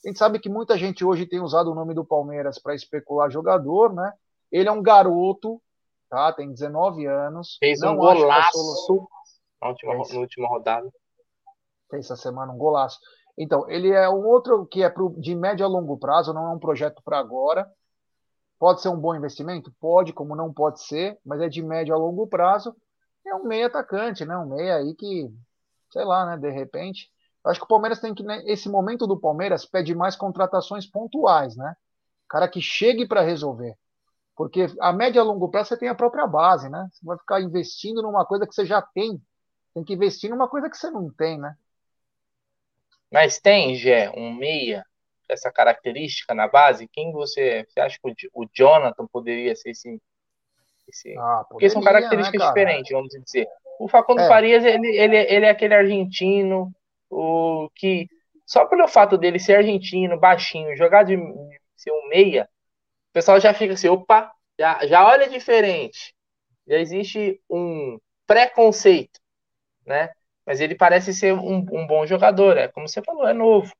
A 0.03 0.07
gente 0.07 0.17
sabe 0.17 0.39
que 0.39 0.49
muita 0.49 0.77
gente 0.77 1.05
hoje 1.05 1.25
tem 1.25 1.39
usado 1.39 1.71
o 1.71 1.75
nome 1.75 1.93
do 1.93 2.03
Palmeiras 2.03 2.59
para 2.59 2.73
especular 2.73 3.29
jogador, 3.29 3.93
né? 3.93 4.11
Ele 4.51 4.67
é 4.67 4.71
um 4.71 4.81
garoto, 4.81 5.61
tá? 6.09 6.33
Tem 6.33 6.51
19 6.51 7.05
anos. 7.05 7.57
Fez 7.59 7.81
um 7.81 7.95
golaço 7.95 9.07
na 9.61 9.69
última, 9.69 9.93
na 9.93 10.19
última 10.19 10.47
rodada. 10.47 10.89
Fez 11.89 12.05
essa 12.05 12.15
semana 12.15 12.51
um 12.51 12.57
golaço. 12.57 12.99
Então, 13.37 13.69
ele 13.69 13.89
é 13.89 14.09
um 14.09 14.27
outro 14.27 14.65
que 14.65 14.83
é 14.83 14.89
pro, 14.89 15.15
de 15.17 15.33
médio 15.35 15.65
a 15.65 15.69
longo 15.69 15.97
prazo, 15.97 16.33
não 16.33 16.47
é 16.47 16.49
um 16.53 16.59
projeto 16.59 17.01
para 17.03 17.17
agora. 17.17 17.69
Pode 18.59 18.81
ser 18.81 18.89
um 18.89 18.99
bom 18.99 19.15
investimento? 19.15 19.73
Pode, 19.79 20.11
como 20.11 20.35
não 20.35 20.53
pode 20.53 20.83
ser, 20.83 21.17
mas 21.25 21.39
é 21.39 21.47
de 21.47 21.63
médio 21.63 21.95
a 21.95 21.97
longo 21.97 22.27
prazo. 22.27 22.75
É 23.25 23.33
um 23.33 23.45
meia 23.45 23.67
atacante, 23.67 24.25
né? 24.25 24.37
Um 24.37 24.47
meia 24.47 24.75
aí 24.75 24.93
que, 24.95 25.29
sei 25.91 26.03
lá, 26.03 26.25
né? 26.25 26.37
De 26.37 26.49
repente. 26.49 27.09
Acho 27.45 27.61
que 27.61 27.65
o 27.65 27.69
Palmeiras 27.69 28.01
tem 28.01 28.13
que, 28.13 28.21
né, 28.21 28.43
esse 28.45 28.67
momento 28.67 29.07
do 29.07 29.17
Palmeiras 29.17 29.65
pede 29.65 29.95
mais 29.95 30.15
contratações 30.17 30.85
pontuais, 30.85 31.55
né? 31.55 31.73
Cara 32.27 32.49
que 32.49 32.59
chegue 32.61 33.07
para 33.07 33.21
resolver. 33.21 33.75
Porque 34.39 34.67
a 34.79 34.93
média 34.93 35.19
a 35.19 35.25
longo 35.25 35.49
prazo 35.49 35.67
você 35.67 35.77
tem 35.77 35.89
a 35.89 35.93
própria 35.93 36.25
base, 36.25 36.69
né? 36.69 36.87
Você 36.93 37.05
vai 37.05 37.17
ficar 37.17 37.41
investindo 37.41 38.01
numa 38.01 38.25
coisa 38.25 38.47
que 38.47 38.55
você 38.55 38.65
já 38.65 38.81
tem. 38.81 39.21
Tem 39.73 39.83
que 39.83 39.91
investir 39.91 40.29
numa 40.29 40.47
coisa 40.47 40.69
que 40.69 40.77
você 40.77 40.89
não 40.89 41.11
tem, 41.11 41.37
né? 41.37 41.57
Mas 43.11 43.37
tem, 43.37 43.75
Gé, 43.75 44.09
um 44.15 44.33
meia 44.33 44.85
essa 45.27 45.51
característica 45.51 46.33
na 46.33 46.47
base? 46.47 46.87
Quem 46.87 47.11
você, 47.11 47.67
você 47.67 47.81
acha 47.81 47.99
que 48.01 48.29
o, 48.33 48.47
Jonathan 48.53 49.05
poderia 49.07 49.53
ser 49.57 49.71
esse? 49.71 50.01
esse... 50.87 51.17
Ah, 51.17 51.45
Porque 51.49 51.69
são 51.69 51.81
características 51.81 52.39
né, 52.39 52.47
diferentes, 52.47 52.91
vamos 52.93 53.09
dizer. 53.09 53.45
O 53.77 53.89
Facundo 53.89 54.21
é. 54.21 54.27
Farias, 54.29 54.63
ele, 54.63 54.87
ele, 54.87 55.17
ele 55.17 55.45
é 55.47 55.49
aquele 55.49 55.73
argentino, 55.73 56.73
o 57.09 57.69
que 57.75 58.07
só 58.45 58.65
pelo 58.65 58.87
fato 58.87 59.17
dele 59.17 59.37
ser 59.37 59.55
argentino, 59.55 60.17
baixinho, 60.17 60.77
jogar 60.77 61.03
de 61.03 61.17
ser 61.75 61.91
um 61.91 62.07
meia, 62.07 62.47
o 63.09 63.13
pessoal 63.13 63.39
já 63.39 63.53
fica 63.53 63.73
assim, 63.73 63.89
opa, 63.89 64.31
já, 64.59 64.85
já 64.87 65.05
olha 65.05 65.29
diferente. 65.29 66.13
Já 66.67 66.77
existe 66.77 67.41
um 67.49 67.99
preconceito, 68.27 69.19
né? 69.85 70.11
Mas 70.45 70.61
ele 70.61 70.75
parece 70.75 71.13
ser 71.13 71.33
um, 71.33 71.57
um 71.71 71.87
bom 71.87 72.05
jogador, 72.05 72.57
é 72.57 72.67
como 72.67 72.87
você 72.87 73.01
falou, 73.01 73.27
é 73.27 73.33
novo 73.33 73.71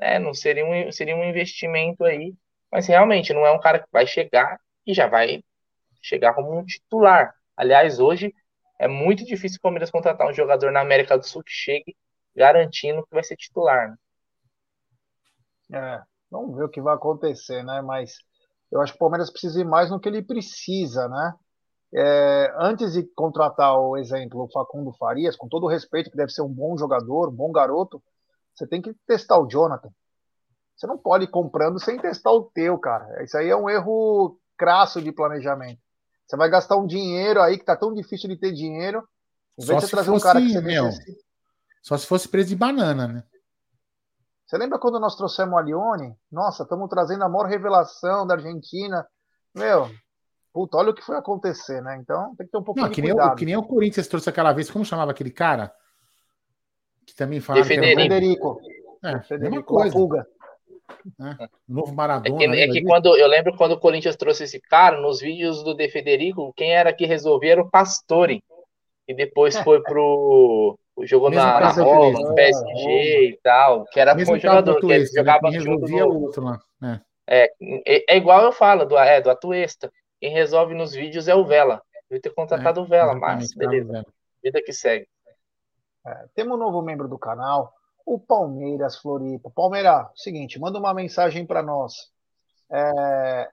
né? 0.00 0.18
Não 0.18 0.34
seria 0.34 0.64
um, 0.64 0.90
seria 0.90 1.14
um 1.14 1.24
investimento 1.24 2.04
aí, 2.04 2.34
mas 2.72 2.86
realmente 2.86 3.32
não 3.34 3.46
é 3.46 3.52
um 3.52 3.60
cara 3.60 3.78
que 3.78 3.88
vai 3.92 4.06
chegar 4.06 4.58
e 4.86 4.94
já 4.94 5.06
vai 5.06 5.44
chegar 6.02 6.34
como 6.34 6.58
um 6.58 6.64
titular. 6.64 7.34
Aliás, 7.56 8.00
hoje 8.00 8.34
é 8.78 8.88
muito 8.88 9.24
difícil 9.24 9.58
o 9.58 9.62
Palmeiras 9.62 9.90
contratar 9.90 10.26
um 10.28 10.32
jogador 10.32 10.72
na 10.72 10.80
América 10.80 11.18
do 11.18 11.26
Sul 11.26 11.44
que 11.44 11.52
chegue 11.52 11.96
garantindo 12.34 13.04
que 13.06 13.14
vai 13.14 13.22
ser 13.22 13.36
titular. 13.36 13.90
Né? 13.90 13.96
É, 15.72 16.02
vamos 16.30 16.56
ver 16.56 16.64
o 16.64 16.68
que 16.68 16.80
vai 16.80 16.94
acontecer, 16.94 17.62
né? 17.62 17.82
Mas 17.82 18.18
eu 18.70 18.80
acho 18.80 18.92
que 18.92 18.96
o 18.96 19.00
Palmeiras 19.00 19.30
precisa 19.30 19.60
ir 19.60 19.64
mais 19.64 19.90
no 19.90 19.98
que 19.98 20.08
ele 20.08 20.22
precisa, 20.22 21.08
né? 21.08 21.34
É, 21.92 22.54
antes 22.56 22.92
de 22.92 23.02
contratar 23.14 23.76
o 23.76 23.96
exemplo, 23.96 24.44
o 24.44 24.50
Facundo 24.50 24.92
Farias, 24.92 25.34
com 25.34 25.48
todo 25.48 25.64
o 25.64 25.68
respeito, 25.68 26.10
que 26.10 26.16
deve 26.16 26.30
ser 26.30 26.42
um 26.42 26.48
bom 26.48 26.78
jogador, 26.78 27.28
um 27.28 27.34
bom 27.34 27.50
garoto, 27.50 28.00
você 28.54 28.66
tem 28.66 28.80
que 28.80 28.94
testar 29.06 29.38
o 29.38 29.48
Jonathan. 29.48 29.90
Você 30.76 30.86
não 30.86 30.96
pode 30.96 31.24
ir 31.24 31.28
comprando 31.28 31.80
sem 31.80 31.98
testar 31.98 32.30
o 32.30 32.44
teu, 32.54 32.78
cara. 32.78 33.22
Isso 33.24 33.36
aí 33.36 33.48
é 33.48 33.56
um 33.56 33.68
erro 33.68 34.38
crasso 34.56 35.02
de 35.02 35.10
planejamento. 35.10 35.80
Você 36.26 36.36
vai 36.36 36.48
gastar 36.48 36.76
um 36.76 36.86
dinheiro 36.86 37.42
aí 37.42 37.58
que 37.58 37.64
tá 37.64 37.76
tão 37.76 37.92
difícil 37.92 38.28
de 38.28 38.36
ter 38.36 38.52
dinheiro. 38.52 39.02
Em 39.58 39.66
vez 39.66 39.80
de 39.80 39.90
trazer 39.90 40.10
fosse, 40.10 40.24
um 40.24 40.28
cara 40.28 40.40
que 40.40 40.52
você 40.52 40.60
meu, 40.60 40.84
necessita. 40.84 41.20
Só 41.82 41.98
se 41.98 42.06
fosse 42.06 42.28
preço 42.28 42.50
de 42.50 42.56
banana, 42.56 43.08
né? 43.08 43.24
Você 44.50 44.58
lembra 44.58 44.80
quando 44.80 44.98
nós 44.98 45.14
trouxemos 45.14 45.56
a 45.56 45.62
Lione? 45.62 46.12
Nossa, 46.30 46.64
estamos 46.64 46.88
trazendo 46.90 47.22
a 47.22 47.28
maior 47.28 47.46
revelação 47.46 48.26
da 48.26 48.34
Argentina. 48.34 49.06
Meu, 49.54 49.88
puta, 50.52 50.76
olha 50.76 50.90
o 50.90 50.94
que 50.94 51.04
foi 51.04 51.16
acontecer, 51.16 51.80
né? 51.80 51.96
Então 52.02 52.34
tem 52.34 52.46
que 52.46 52.50
ter 52.50 52.58
um 52.58 52.64
pouquinho 52.64 52.82
Não, 52.86 52.90
de 52.90 52.94
que 52.96 53.00
nem, 53.00 53.12
cuidado. 53.12 53.32
o, 53.32 53.36
que 53.36 53.46
nem 53.46 53.56
o 53.56 53.62
Corinthians 53.62 54.08
trouxe 54.08 54.28
aquela 54.28 54.52
vez, 54.52 54.68
como 54.68 54.84
chamava 54.84 55.12
aquele 55.12 55.30
cara? 55.30 55.72
Que 57.06 57.14
também 57.14 57.38
falava 57.40 57.64
que 57.64 57.72
era 57.74 57.80
Federico. 57.80 58.56
Federico. 58.56 58.60
é, 59.04 59.06
mesma 59.06 59.22
Federico 59.22 59.62
coisa. 59.62 59.92
Fuga. 59.92 60.26
O 61.68 61.72
novo 61.72 61.92
É 61.92 61.94
Maradona. 61.94 62.36
que, 62.36 62.44
é 62.44 62.66
que 62.66 62.82
quando 62.82 63.16
eu 63.16 63.28
lembro 63.28 63.56
quando 63.56 63.72
o 63.72 63.78
Corinthians 63.80 64.16
trouxe 64.16 64.42
esse 64.42 64.60
cara, 64.60 65.00
nos 65.00 65.20
vídeos 65.20 65.62
do 65.62 65.74
De 65.74 65.88
Federico, 65.88 66.52
quem 66.56 66.72
era 66.72 66.92
que 66.92 67.06
resolvia 67.06 67.52
era 67.52 67.62
o 67.62 67.70
Pastore. 67.70 68.42
E 69.06 69.14
depois 69.14 69.54
foi 69.62 69.80
pro. 69.80 70.76
Jogou 71.06 71.30
Mesmo 71.30 71.44
na, 71.44 71.60
na 71.60 71.70
Roma, 71.70 72.20
no 72.20 72.28
né? 72.30 72.34
PSG 72.34 73.28
e 73.30 73.40
tal, 73.42 73.84
que 73.86 74.00
era 74.00 74.14
Mesmo 74.14 74.34
bom 74.34 74.40
jogador, 74.40 74.74
do 74.74 74.80
que 74.80 74.92
ele 74.92 75.04
né? 75.04 75.10
jogava 75.14 75.40
Quem 75.50 75.60
junto 75.60 75.86
resolvia 75.86 76.04
no, 76.04 76.12
o 76.12 76.22
outro 76.22 76.44
lá. 76.44 76.60
né? 76.80 77.00
É, 77.26 77.44
é, 77.86 78.14
é 78.14 78.16
igual 78.16 78.42
eu 78.42 78.52
falo, 78.52 78.84
do, 78.84 78.98
é, 78.98 79.20
do 79.20 79.30
Atuesta. 79.30 79.92
Quem 80.20 80.32
resolve 80.32 80.74
nos 80.74 80.92
vídeos 80.92 81.28
é 81.28 81.34
o 81.34 81.44
Vela. 81.44 81.82
Devia 82.08 82.22
ter 82.22 82.34
contratado 82.34 82.80
o 82.80 82.86
Vela, 82.86 83.14
mas 83.14 83.44
exatamente, 83.44 83.58
beleza. 83.58 83.92
Vela. 83.92 84.06
Vida 84.42 84.62
que 84.62 84.72
segue. 84.72 85.06
É, 86.06 86.26
temos 86.34 86.54
um 86.54 86.58
novo 86.58 86.82
membro 86.82 87.06
do 87.06 87.18
canal, 87.18 87.72
o 88.04 88.18
Palmeiras 88.18 88.96
Floripa. 88.96 89.50
Palmeiras, 89.50 90.08
seguinte, 90.16 90.58
manda 90.58 90.78
uma 90.78 90.92
mensagem 90.92 91.46
para 91.46 91.62
nós 91.62 92.10
é, 92.70 93.48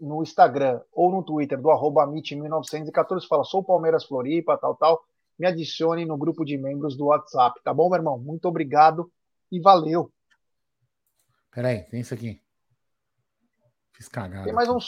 no 0.00 0.22
Instagram 0.22 0.80
ou 0.92 1.10
no 1.10 1.22
Twitter 1.22 1.60
do 1.60 1.70
arroba 1.70 2.06
Amit1914. 2.06 3.26
Fala, 3.28 3.44
sou 3.44 3.60
o 3.60 3.64
Palmeiras 3.64 4.04
Floripa, 4.04 4.56
tal, 4.56 4.74
tal. 4.76 5.04
Me 5.38 5.46
adicione 5.46 6.04
no 6.04 6.16
grupo 6.16 6.44
de 6.44 6.56
membros 6.56 6.96
do 6.96 7.06
WhatsApp, 7.06 7.60
tá 7.62 7.72
bom, 7.74 7.88
meu 7.88 7.98
irmão? 7.98 8.18
Muito 8.18 8.46
obrigado 8.46 9.12
e 9.50 9.60
valeu. 9.60 10.12
Peraí, 11.50 11.84
tem 11.84 12.00
isso 12.00 12.14
aqui. 12.14 12.40
Fiz 13.92 14.08
cagada. 14.08 14.44
Tem 14.44 14.52
mais 14.52 14.68
um 14.68 14.78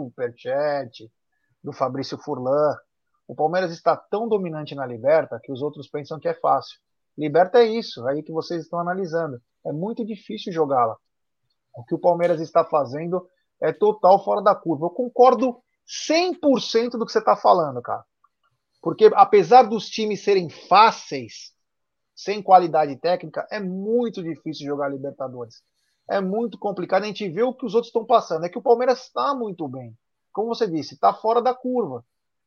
superchat 0.00 1.10
do 1.62 1.72
Fabrício 1.72 2.18
Furlan. 2.18 2.76
O 3.26 3.34
Palmeiras 3.34 3.72
está 3.72 3.96
tão 3.96 4.28
dominante 4.28 4.74
na 4.74 4.86
Liberta 4.86 5.40
que 5.42 5.50
os 5.50 5.62
outros 5.62 5.88
pensam 5.88 6.20
que 6.20 6.28
é 6.28 6.34
fácil. 6.34 6.78
Liberta 7.16 7.58
é 7.60 7.64
isso, 7.64 8.06
aí 8.06 8.22
que 8.22 8.30
vocês 8.30 8.62
estão 8.62 8.78
analisando. 8.78 9.40
É 9.64 9.72
muito 9.72 10.04
difícil 10.04 10.52
jogá-la. 10.52 10.96
O 11.74 11.82
que 11.84 11.94
o 11.94 11.98
Palmeiras 11.98 12.40
está 12.40 12.64
fazendo 12.64 13.26
é 13.60 13.72
total 13.72 14.22
fora 14.22 14.42
da 14.42 14.54
curva. 14.54 14.86
Eu 14.86 14.90
concordo 14.90 15.58
100% 15.86 16.90
do 16.90 17.06
que 17.06 17.12
você 17.12 17.20
está 17.20 17.34
falando, 17.36 17.80
cara. 17.80 18.04
Porque 18.80 19.10
apesar 19.14 19.64
dos 19.64 19.88
times 19.88 20.22
serem 20.22 20.48
fáceis, 20.48 21.52
sem 22.14 22.42
qualidade 22.42 22.96
técnica, 22.96 23.46
é 23.50 23.60
muito 23.60 24.22
difícil 24.22 24.66
jogar 24.66 24.88
Libertadores. 24.88 25.62
É 26.08 26.20
muito 26.20 26.58
complicado. 26.58 27.02
A 27.02 27.06
gente 27.06 27.28
vê 27.28 27.42
o 27.42 27.52
que 27.52 27.66
os 27.66 27.74
outros 27.74 27.88
estão 27.88 28.04
passando. 28.04 28.44
É 28.44 28.48
que 28.48 28.58
o 28.58 28.62
Palmeiras 28.62 29.02
está 29.02 29.34
muito 29.34 29.68
bem. 29.68 29.94
Como 30.32 30.48
você 30.48 30.68
disse, 30.68 30.94
está 30.94 31.12
fora 31.12 31.42
da 31.42 31.52
curva. 31.52 32.04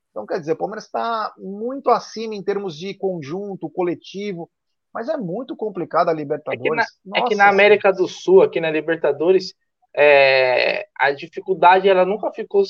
Então, 0.09 0.25
quer 0.25 0.39
dizer, 0.39 0.53
o 0.53 0.57
Palmeiras 0.57 0.85
está 0.85 1.33
muito 1.37 1.89
acima 1.89 2.33
em 2.33 2.43
termos 2.43 2.77
de 2.77 2.93
conjunto, 2.93 3.69
coletivo. 3.69 4.49
Mas 4.93 5.07
é 5.07 5.17
muito 5.17 5.55
complicado 5.55 6.09
a 6.09 6.13
Libertadores. 6.13 6.63
É 6.63 6.85
que 6.85 7.09
na, 7.09 7.19
é 7.19 7.27
que 7.27 7.35
na 7.35 7.49
América 7.49 7.91
do 7.91 8.07
Sul, 8.07 8.41
aqui 8.41 8.59
na 8.59 8.71
Libertadores, 8.71 9.53
é, 9.95 10.87
a 10.97 11.11
dificuldade 11.11 11.87
ela 11.87 12.05
nunca 12.05 12.31
ficou 12.31 12.63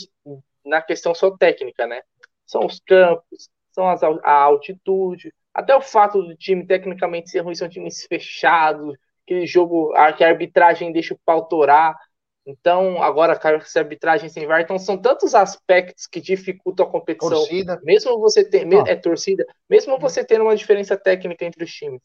na 0.66 0.82
questão 0.82 1.16
só 1.16 1.32
técnica, 1.38 1.88
né? 1.88 2.02
São 2.50 2.66
os 2.66 2.80
campos, 2.80 3.48
são 3.72 3.88
as, 3.88 4.02
a 4.02 4.32
altitude, 4.32 5.32
até 5.54 5.76
o 5.76 5.82
fato 5.82 6.24
do 6.24 6.36
time 6.36 6.66
tecnicamente 6.66 7.30
ser 7.30 7.42
ruim, 7.42 7.54
são 7.54 7.70
times 7.70 8.08
fechados, 8.08 8.96
aquele 9.24 9.46
jogo 9.46 9.94
a, 9.96 10.12
que 10.12 10.24
a 10.24 10.30
arbitragem 10.30 10.92
deixa 10.92 11.14
o 11.14 11.20
pau 11.24 11.48
torar. 11.48 11.96
Então, 12.48 13.04
agora 13.04 13.38
com 13.38 13.48
essa 13.50 13.82
arbitragem 13.82 14.30
sem 14.30 14.48
VAR, 14.48 14.62
então 14.62 14.80
são 14.80 14.98
tantos 14.98 15.36
aspectos 15.36 16.08
que 16.08 16.20
dificultam 16.20 16.88
a 16.88 16.90
competição. 16.90 17.30
Torcida. 17.30 17.80
Mesmo 17.84 18.20
você 18.20 18.44
ter, 18.44 18.66
Ah. 18.74 18.84
é 18.88 18.96
torcida, 18.96 19.46
mesmo 19.70 20.00
você 20.00 20.26
tendo 20.26 20.46
uma 20.46 20.56
diferença 20.56 20.98
técnica 20.98 21.46
entre 21.46 21.64
os 21.64 21.72
times. 21.72 22.02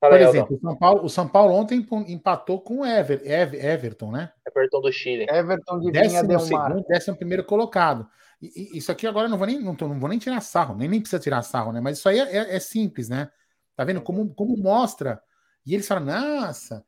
Fala 0.00 0.12
Por 0.12 0.20
aí, 0.22 0.28
exemplo, 0.28 0.56
o 0.56 0.60
São, 0.60 0.76
Paulo, 0.76 1.04
o 1.04 1.08
São 1.08 1.28
Paulo 1.28 1.54
ontem 1.54 1.84
empatou 2.06 2.60
com 2.60 2.82
o 2.82 2.86
Ever, 2.86 3.20
Ever, 3.24 3.64
Everton, 3.64 4.12
né? 4.12 4.30
Everton 4.46 4.80
do 4.80 4.92
Chile. 4.92 5.26
Everton 5.28 5.80
de 5.80 5.90
Vinha 5.90 6.22
Décimo 6.22 6.28
Del 6.28 6.38
Mar. 6.50 6.68
segundo, 6.68 6.86
décimo 6.86 7.16
primeiro 7.16 7.42
colocado. 7.42 8.06
Isso 8.40 8.92
aqui 8.92 9.06
agora 9.06 9.26
eu 9.26 9.30
não 9.30 9.38
vou 9.38 9.46
nem, 9.46 9.60
não, 9.60 9.74
tô- 9.74 9.88
não 9.88 9.98
vou 9.98 10.08
nem 10.08 10.18
tirar 10.18 10.40
sarro, 10.40 10.76
nem, 10.76 10.88
nem 10.88 11.00
precisa 11.00 11.20
tirar 11.20 11.42
sarro, 11.42 11.72
né? 11.72 11.80
Mas 11.80 11.98
isso 11.98 12.08
aí 12.08 12.18
é, 12.20 12.36
é- 12.36 12.56
é 12.56 12.60
simples, 12.60 13.08
né? 13.08 13.30
Tá 13.76 13.84
vendo 13.84 14.00
como, 14.02 14.32
como 14.34 14.56
mostra? 14.56 15.20
E 15.66 15.74
eles 15.74 15.86
falam, 15.88 16.04
nossa, 16.06 16.84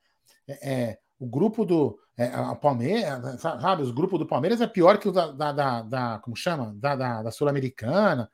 é, 0.49 0.73
é, 0.93 0.99
o 1.19 1.27
grupo 1.29 1.65
do 1.65 1.99
é, 2.17 2.29
Palmeiras, 2.61 3.41
sabe? 3.41 3.83
Os 3.83 3.91
grupos 3.93 4.19
do 4.19 4.27
Palmeiras 4.27 4.61
é 4.61 4.67
pior 4.67 4.99
que 4.99 5.09
o 5.09 5.13
da, 5.13 5.33
da, 5.33 5.53
da- 5.53 5.83
da- 5.83 6.19
como 6.21 6.37
chama? 6.37 6.75
Da, 6.77 6.97
da, 6.97 7.23
da 7.25 7.31
Sul-Americana. 7.33 8.31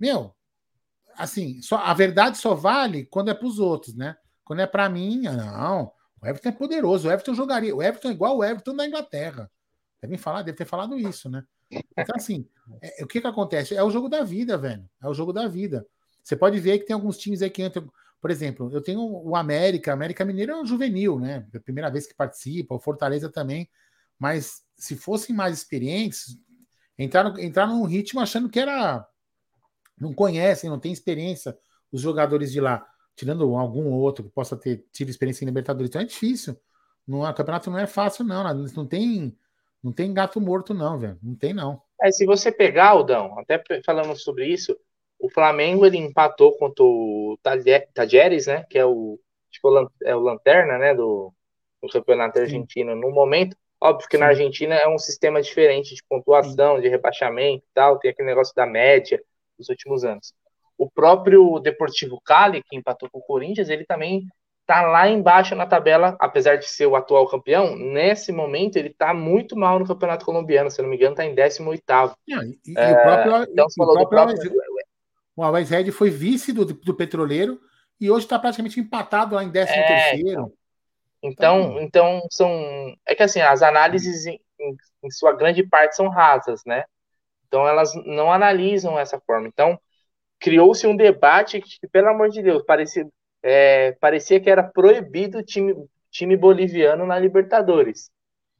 Meu, 0.00 0.34
assim, 1.16 1.60
só, 1.62 1.76
a 1.78 1.94
verdade 1.94 2.38
só 2.38 2.54
vale 2.54 3.06
quando 3.06 3.30
é 3.30 3.34
para 3.34 3.46
os 3.46 3.58
outros, 3.58 3.94
né? 3.94 4.16
Quando 4.44 4.60
é 4.60 4.66
para 4.66 4.88
mim, 4.88 5.22
não. 5.22 5.92
O 6.22 6.26
Everton 6.26 6.48
é 6.50 6.52
poderoso. 6.52 7.08
O 7.08 7.12
Everton 7.12 7.34
jogaria. 7.34 7.74
O 7.74 7.82
Everton 7.82 8.08
é 8.08 8.12
igual 8.12 8.38
o 8.38 8.44
Everton 8.44 8.76
da 8.76 8.86
Inglaterra. 8.86 9.50
Devem 10.06 10.18
falar, 10.18 10.42
deve 10.42 10.56
ter 10.56 10.64
falado 10.64 10.96
isso, 10.98 11.28
né? 11.28 11.44
Então, 11.70 12.14
assim, 12.14 12.48
é- 12.80 13.02
o 13.02 13.06
que 13.06 13.20
que 13.20 13.26
acontece? 13.26 13.74
É 13.74 13.82
o 13.82 13.90
jogo 13.90 14.08
da 14.08 14.22
vida, 14.22 14.56
velho. 14.56 14.88
É 15.02 15.08
o 15.08 15.14
jogo 15.14 15.32
da 15.32 15.48
vida. 15.48 15.86
Você 16.22 16.36
pode 16.36 16.58
ver 16.60 16.78
que 16.78 16.86
tem 16.86 16.94
alguns 16.94 17.18
times 17.18 17.42
aí 17.42 17.50
que 17.50 17.62
entram. 17.62 17.90
Por 18.20 18.30
exemplo, 18.30 18.70
eu 18.72 18.80
tenho 18.80 19.00
o 19.00 19.34
América. 19.36 19.92
América 19.92 20.24
Mineiro 20.24 20.52
é 20.52 20.60
um 20.60 20.64
juvenil, 20.64 21.18
né? 21.18 21.46
É 21.52 21.56
a 21.58 21.60
primeira 21.60 21.90
vez 21.90 22.06
que 22.06 22.14
participa. 22.14 22.74
O 22.74 22.80
Fortaleza 22.80 23.28
também. 23.28 23.68
Mas 24.18 24.62
se 24.76 24.96
fossem 24.96 25.34
mais 25.34 25.58
experientes, 25.58 26.38
entraram, 26.98 27.38
entraram 27.38 27.78
num 27.78 27.84
ritmo 27.84 28.20
achando 28.20 28.48
que 28.48 28.60
era. 28.60 29.06
Não 29.98 30.12
conhecem, 30.12 30.70
não 30.70 30.78
tem 30.78 30.92
experiência 30.92 31.56
os 31.90 32.00
jogadores 32.00 32.52
de 32.52 32.60
lá. 32.60 32.86
Tirando 33.14 33.56
algum 33.56 33.90
outro 33.92 34.24
que 34.24 34.30
possa 34.30 34.56
ter 34.56 34.84
tido 34.92 35.08
experiência 35.08 35.44
em 35.44 35.46
Libertadores. 35.46 35.88
Então 35.88 36.00
é 36.00 36.04
difícil. 36.04 36.56
Não, 37.06 37.20
o 37.22 37.34
campeonato 37.34 37.70
não 37.70 37.78
é 37.78 37.86
fácil, 37.86 38.24
não. 38.24 38.42
Não 38.74 38.86
tem, 38.86 39.36
não 39.82 39.92
tem 39.92 40.12
gato 40.12 40.40
morto, 40.40 40.74
não, 40.74 40.98
velho. 40.98 41.18
Não 41.22 41.34
tem, 41.34 41.52
não. 41.54 41.80
É, 42.02 42.10
se 42.10 42.26
você 42.26 42.50
pegar, 42.52 42.90
Aldão, 42.90 43.38
até 43.38 43.62
falando 43.84 44.16
sobre 44.16 44.46
isso, 44.46 44.76
o 45.18 45.30
Flamengo 45.30 45.86
ele 45.86 45.96
empatou 45.96 46.52
contra 46.58 46.84
o 46.84 47.38
Tajeres, 47.94 48.46
né? 48.46 48.64
Que 48.68 48.78
é 48.78 48.84
o, 48.84 49.18
que 49.50 49.58
é 49.62 49.68
o 49.68 49.70
lan- 49.70 49.90
o 50.16 50.20
Lanterna, 50.20 50.78
né? 50.78 50.94
Do, 50.94 51.32
do 51.82 51.88
campeonato 51.88 52.38
Sim. 52.38 52.44
argentino 52.44 52.94
no 52.94 53.10
momento. 53.10 53.56
Óbvio 53.80 54.08
que 54.08 54.18
na 54.18 54.26
Sim. 54.26 54.30
Argentina 54.30 54.74
é 54.74 54.88
um 54.88 54.98
sistema 54.98 55.40
diferente 55.40 55.94
de 55.94 56.02
pontuação, 56.08 56.80
de 56.80 56.88
rebaixamento 56.88 57.64
e 57.64 57.74
tal, 57.74 57.98
tem 57.98 58.10
aquele 58.10 58.28
negócio 58.28 58.54
da 58.54 58.66
média 58.66 59.22
dos 59.58 59.68
últimos 59.68 60.04
anos. 60.04 60.32
O 60.78 60.90
próprio 60.90 61.58
Deportivo 61.60 62.20
Cali, 62.22 62.62
que 62.62 62.76
empatou 62.76 63.08
com 63.10 63.18
o 63.18 63.22
Corinthians, 63.22 63.68
ele 63.68 63.84
também 63.84 64.26
tá 64.66 64.82
lá 64.82 65.08
embaixo 65.08 65.54
na 65.54 65.66
tabela, 65.66 66.16
apesar 66.20 66.56
de 66.56 66.66
ser 66.68 66.86
o 66.86 66.96
atual 66.96 67.28
campeão, 67.28 67.76
nesse 67.76 68.32
momento 68.32 68.76
ele 68.76 68.90
tá 68.90 69.14
muito 69.14 69.56
mal 69.56 69.78
no 69.78 69.86
Campeonato 69.86 70.24
Colombiano, 70.26 70.70
se 70.70 70.82
não 70.82 70.88
me 70.88 70.96
engano, 70.96 71.14
tá 71.16 71.24
em 71.24 71.34
18º. 71.34 72.16
Não, 72.26 72.42
e, 72.42 72.58
e 72.82 72.92
o 72.92 73.00
próprio, 73.00 73.32
Então, 73.52 73.66
e 73.76 74.02
o 74.02 74.06
próprio 74.06 74.38
o 75.36 75.42
Always 75.44 75.70
Red 75.70 75.90
foi 75.92 76.10
vice 76.10 76.52
do, 76.52 76.64
do 76.64 76.94
Petroleiro 76.94 77.60
e 78.00 78.10
hoje 78.10 78.26
está 78.26 78.38
praticamente 78.38 78.80
empatado 78.80 79.34
lá 79.34 79.44
em 79.44 79.50
13 79.52 79.84
É, 79.84 79.84
terceiro. 79.84 80.52
Então, 81.22 81.80
então 81.80 82.22
são. 82.30 82.48
É 83.06 83.14
que 83.14 83.22
assim, 83.22 83.40
as 83.40 83.62
análises 83.62 84.26
em, 84.26 84.40
em- 84.60 84.76
em 85.04 85.10
sua 85.10 85.32
grande 85.32 85.62
parte 85.66 85.96
são 85.96 86.08
rasas, 86.08 86.62
né? 86.64 86.84
Então 87.48 87.68
elas 87.68 87.92
não 88.06 88.32
analisam 88.32 88.98
essa 88.98 89.20
forma. 89.20 89.48
Então, 89.48 89.80
criou-se 90.40 90.86
um 90.86 90.96
debate 90.96 91.60
que, 91.62 91.88
pelo 91.88 92.08
amor 92.10 92.30
de 92.30 92.42
Deus, 92.42 92.64
parecia, 92.64 93.06
é, 93.42 93.92
parecia 93.94 94.40
que 94.40 94.50
era 94.50 94.62
proibido 94.62 95.38
o 95.38 95.42
time, 95.42 95.74
time 96.10 96.36
boliviano 96.36 97.06
na 97.06 97.18
Libertadores, 97.18 98.10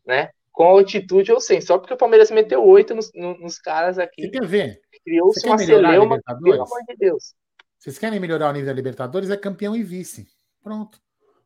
né? 0.06 0.30
Com 0.52 0.64
altitude 0.64 1.32
ou 1.32 1.40
sem, 1.40 1.60
só 1.60 1.78
porque 1.78 1.94
o 1.94 1.98
Palmeiras 1.98 2.30
meteu 2.30 2.64
oito 2.66 2.94
nos, 2.94 3.12
no- 3.14 3.38
nos 3.38 3.58
caras 3.60 3.98
Você 4.18 4.28
aqui, 4.28 4.30
quer 4.30 4.46
ver? 4.46 4.82
criou-se 5.04 5.44
você 5.44 5.48
uma 5.48 5.58
celeuma, 5.58 6.18
pelo 6.42 6.62
amor 6.62 6.82
de 6.88 6.96
Deus. 6.96 7.34
Vocês 7.78 7.98
querem 7.98 8.20
melhorar 8.20 8.50
o 8.50 8.52
nível 8.52 8.66
da 8.66 8.72
Libertadores? 8.74 9.30
É 9.30 9.36
campeão 9.36 9.74
e 9.74 9.82
vice. 9.82 10.28
Pronto. 10.62 11.00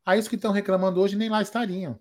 Aí 0.05 0.19
os 0.19 0.27
que 0.29 0.35
estão 0.37 0.51
reclamando 0.53 1.01
hoje 1.01 1.15
nem 1.17 1.29
lá 1.29 1.41
estariam. 1.43 2.01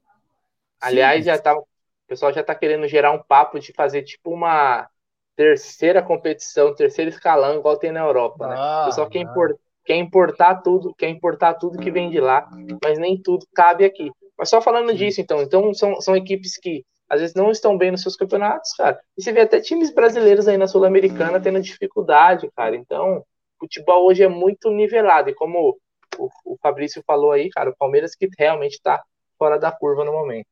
Aliás, 0.80 1.26
já 1.26 1.38
tá, 1.38 1.58
o 1.58 1.68
pessoal 2.08 2.34
já 2.34 2.44
tá 2.44 2.56
querendo 2.56 2.88
gerar 2.88 3.12
um 3.12 3.22
papo 3.24 3.60
de 3.60 3.74
fazer 3.74 4.04
tipo 4.04 4.32
uma 4.34 4.90
terceira 5.36 6.02
competição, 6.04 6.74
terceiro 6.76 7.10
escalão, 7.10 7.58
igual 7.60 7.78
tem 7.78 7.92
na 7.92 8.02
Europa, 8.02 8.48
né? 8.48 8.56
Ah, 8.56 8.82
o 8.82 8.86
pessoal 8.86 9.10
quer, 9.10 9.20
não. 9.24 9.24
impor- 9.24 9.58
quer 9.90 9.96
importar 9.96 10.62
tudo, 10.62 10.94
quer 10.94 11.10
importar 11.10 11.56
tudo 11.56 11.80
que 11.80 11.90
vem 11.90 12.12
de 12.12 12.20
lá, 12.20 12.48
mas 12.84 13.00
nem 13.00 13.20
tudo 13.20 13.48
cabe 13.56 13.84
aqui. 13.84 14.12
Mas 14.38 14.48
só 14.48 14.62
falando 14.62 14.94
disso, 14.94 15.20
então, 15.20 15.42
então 15.42 15.74
são, 15.74 16.00
são 16.00 16.16
equipes 16.16 16.60
que 16.60 16.86
às 17.10 17.20
vezes 17.20 17.36
não 17.36 17.50
estão 17.50 17.76
bem 17.76 17.90
nos 17.90 18.04
seus 18.04 18.16
campeonatos, 18.16 18.72
cara. 18.74 19.02
E 19.18 19.24
você 19.24 19.32
vê 19.32 19.42
até 19.42 19.60
times 19.60 19.92
brasileiros 19.92 20.48
aí 20.48 20.60
na 20.60 20.68
Sul-Americana 20.68 21.42
tendo 21.42 21.60
dificuldade, 21.60 22.52
cara. 22.56 22.76
Então, 22.76 23.26
futebol 23.60 24.06
hoje 24.06 24.22
é 24.22 24.28
muito 24.28 24.70
nivelado. 24.70 25.32
E 25.32 25.34
como 25.34 25.76
o, 26.20 26.30
o 26.46 26.56
Fabrício 26.62 27.04
falou 27.08 27.32
aí, 27.32 27.50
cara, 27.50 27.72
o 27.72 27.76
Palmeiras 27.76 28.14
que 28.14 28.30
realmente 28.38 28.74
está 28.74 29.04
fora 29.40 29.58
da 29.58 29.72
curva 29.72 30.06
no 30.06 30.12
momento. 30.12 30.50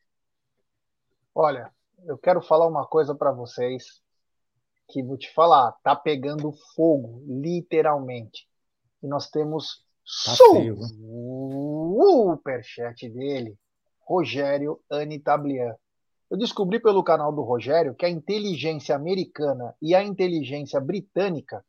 Olha, 1.35 1.71
eu 2.07 2.17
quero 2.17 2.41
falar 2.41 2.65
uma 2.65 2.87
coisa 2.87 3.13
para 3.13 3.31
vocês 3.31 4.01
que 4.87 5.03
vou 5.03 5.15
te 5.15 5.31
falar, 5.31 5.73
tá 5.83 5.95
pegando 5.95 6.51
fogo, 6.75 7.21
literalmente. 7.27 8.47
E 9.07 9.09
nós 9.09 9.29
temos 9.29 9.85
tá 10.25 10.35
superchat 12.35 13.09
dele, 13.09 13.57
Rogério 14.05 14.81
Anitablian. 14.91 15.73
Eu 16.29 16.37
descobri 16.37 16.77
pelo 16.77 17.01
canal 17.01 17.31
do 17.31 17.41
Rogério 17.41 17.95
que 17.95 18.05
a 18.05 18.09
inteligência 18.09 18.93
americana 18.93 19.73
e 19.81 19.95
a 19.95 20.03
inteligência 20.03 20.81
britânica 20.81 21.63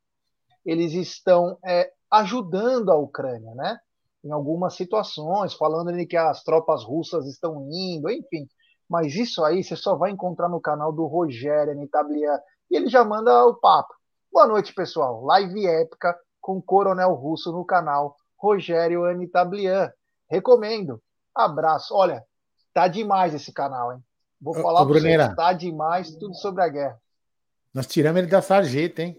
eles 0.66 0.94
estão 0.94 1.56
é, 1.64 1.92
ajudando 2.10 2.90
a 2.90 2.96
Ucrânia, 2.96 3.54
né? 3.54 3.78
Em 4.24 4.32
algumas 4.32 4.74
situações, 4.74 5.54
falando 5.54 5.92
de 5.92 6.06
que 6.06 6.16
as 6.16 6.42
tropas 6.42 6.82
russas 6.82 7.24
estão 7.28 7.68
indo, 7.70 8.10
enfim. 8.10 8.48
Mas 8.90 9.14
isso 9.14 9.44
aí 9.44 9.62
você 9.62 9.76
só 9.76 9.94
vai 9.94 10.10
encontrar 10.10 10.48
no 10.48 10.60
canal 10.60 10.92
do 10.92 11.06
Rogério 11.06 11.70
Anitablian 11.70 12.36
e 12.68 12.76
ele 12.76 12.88
já 12.88 13.04
manda 13.04 13.46
o 13.46 13.54
papo. 13.54 13.94
Boa 14.32 14.48
noite, 14.48 14.74
pessoal. 14.74 15.24
Live 15.24 15.64
épica 15.68 16.18
com 16.48 16.56
o 16.56 16.62
Coronel 16.62 17.12
Russo 17.12 17.52
no 17.52 17.62
canal 17.62 18.16
Rogério 18.34 19.04
Anitablian. 19.04 19.92
Recomendo. 20.30 20.98
Abraço. 21.34 21.94
Olha, 21.94 22.24
tá 22.72 22.88
demais 22.88 23.34
esse 23.34 23.52
canal, 23.52 23.92
hein? 23.92 24.02
Vou 24.40 24.54
falar 24.54 24.86
para 24.86 24.94
vocês, 24.94 25.34
tá 25.34 25.52
demais 25.52 26.16
tudo 26.16 26.34
sobre 26.34 26.62
a 26.62 26.68
guerra. 26.68 26.98
Nós 27.74 27.86
tiramos 27.86 28.20
ele 28.20 28.30
da 28.30 28.40
sarjeta, 28.40 29.02
hein? 29.02 29.18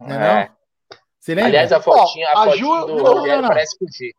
Não 0.00 0.08
é, 0.08 0.14
é. 0.14 0.48
Não? 0.48 0.56
Você 1.18 1.34
lembra? 1.34 1.50
Aliás, 1.50 1.70
a 1.70 1.82
fotinha, 1.82 2.28
a, 2.28 2.32
a 2.32 2.44
fotinha 2.44 2.56
Ju... 2.56 2.86
do 2.86 2.96
não, 2.96 3.04
Rogério 3.04 3.42
não, 3.42 3.48
parece 3.48 3.76
fugir. 3.76 4.14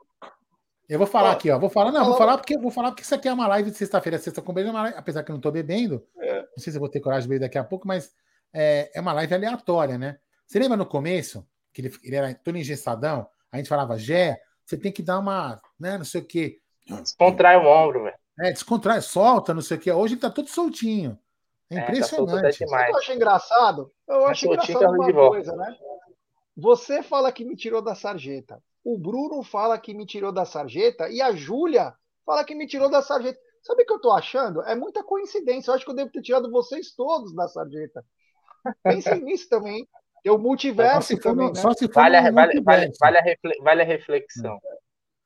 Eu 0.87 0.99
vou 0.99 1.07
falar 1.07 1.31
aqui, 1.31 1.49
ó. 1.49 1.57
Vou 1.57 1.69
falar, 1.69 1.91
não, 1.91 2.05
vou 2.05 2.15
falar 2.15 2.37
porque 2.37 2.59
vou 2.59 2.69
falar 2.69 2.91
porque 2.91 3.01
isso 3.01 3.15
aqui 3.15 3.27
é 3.27 3.33
uma 3.33 3.47
live 3.47 3.71
de 3.71 3.77
sexta-feira, 3.77 4.19
sexta 4.19 4.39
com 4.39 4.53
beijo, 4.53 4.71
apesar 4.77 5.23
que 5.23 5.31
eu 5.31 5.33
não 5.33 5.41
tô 5.41 5.49
bebendo. 5.49 6.05
É. 6.19 6.41
Não 6.41 6.59
sei 6.59 6.71
se 6.71 6.77
eu 6.77 6.79
vou 6.79 6.89
ter 6.89 6.99
coragem 6.99 7.23
de 7.23 7.29
beber 7.29 7.47
daqui 7.47 7.57
a 7.57 7.63
pouco, 7.63 7.87
mas 7.87 8.11
é, 8.53 8.91
é 8.93 9.01
uma 9.01 9.13
live 9.13 9.33
aleatória, 9.33 9.97
né? 9.97 10.19
Você 10.45 10.59
lembra 10.59 10.77
no 10.77 10.85
começo, 10.85 11.47
que 11.73 11.81
ele, 11.81 11.93
ele 12.03 12.15
era 12.15 12.33
todo 12.33 12.57
engessadão, 12.57 13.27
a 13.51 13.57
gente 13.57 13.69
falava, 13.69 13.97
Gé, 13.97 14.41
você 14.65 14.77
tem 14.77 14.91
que 14.91 15.03
dar 15.03 15.19
uma, 15.19 15.61
né, 15.79 15.97
não 15.97 16.05
sei 16.05 16.21
o 16.21 16.25
quê. 16.25 16.59
Descontrai 16.87 17.57
o 17.57 17.65
ombro, 17.65 18.03
velho. 18.03 18.15
É, 18.39 18.51
descontrai, 18.51 19.01
solta, 19.01 19.53
não 19.53 19.61
sei 19.61 19.77
o 19.77 19.79
quê. 19.79 19.91
Hoje 19.91 20.15
ele 20.15 20.21
tá 20.21 20.29
todo 20.29 20.49
soltinho. 20.49 21.17
É 21.69 21.79
impressionante. 21.79 22.63
É, 22.63 22.67
tá 22.67 22.89
eu 22.89 22.97
acho 22.97 23.13
engraçado? 23.13 23.91
Eu 24.07 24.25
acho 24.25 24.45
engraçado 24.45 24.83
uma 24.83 25.13
coisa, 25.13 25.55
né? 25.55 25.77
Você 26.57 27.01
fala 27.01 27.31
que 27.31 27.45
me 27.45 27.55
tirou 27.55 27.81
da 27.81 27.95
sarjeta. 27.95 28.61
O 28.83 28.97
Bruno 28.97 29.43
fala 29.43 29.77
que 29.77 29.93
me 29.93 30.05
tirou 30.05 30.31
da 30.31 30.43
sarjeta 30.43 31.09
e 31.09 31.21
a 31.21 31.33
Júlia 31.33 31.93
fala 32.25 32.43
que 32.43 32.55
me 32.55 32.67
tirou 32.67 32.89
da 32.89 33.01
sarjeta. 33.01 33.39
Sabe 33.63 33.83
o 33.83 33.85
que 33.85 33.93
eu 33.93 34.01
tô 34.01 34.11
achando? 34.11 34.61
É 34.63 34.75
muita 34.75 35.03
coincidência. 35.03 35.69
Eu 35.69 35.75
acho 35.75 35.85
que 35.85 35.91
eu 35.91 35.95
devo 35.95 36.11
ter 36.11 36.21
tirado 36.21 36.51
vocês 36.51 36.93
todos 36.93 37.33
da 37.33 37.47
sarjeta. 37.47 38.03
Pensem 38.83 39.21
nisso 39.23 39.47
também. 39.47 39.87
Tem 40.23 40.31
o 40.31 40.37
multiverso 40.37 41.15
só 41.15 41.21
também, 41.21 41.47
né? 41.47 41.55
Só 41.55 41.73
se 41.73 41.87
for 41.87 41.95
vale, 41.95 42.31
vale, 42.31 42.61
vale, 42.61 42.91
vale, 42.99 43.17
a 43.17 43.63
vale 43.63 43.81
a 43.81 43.85
reflexão. 43.85 44.59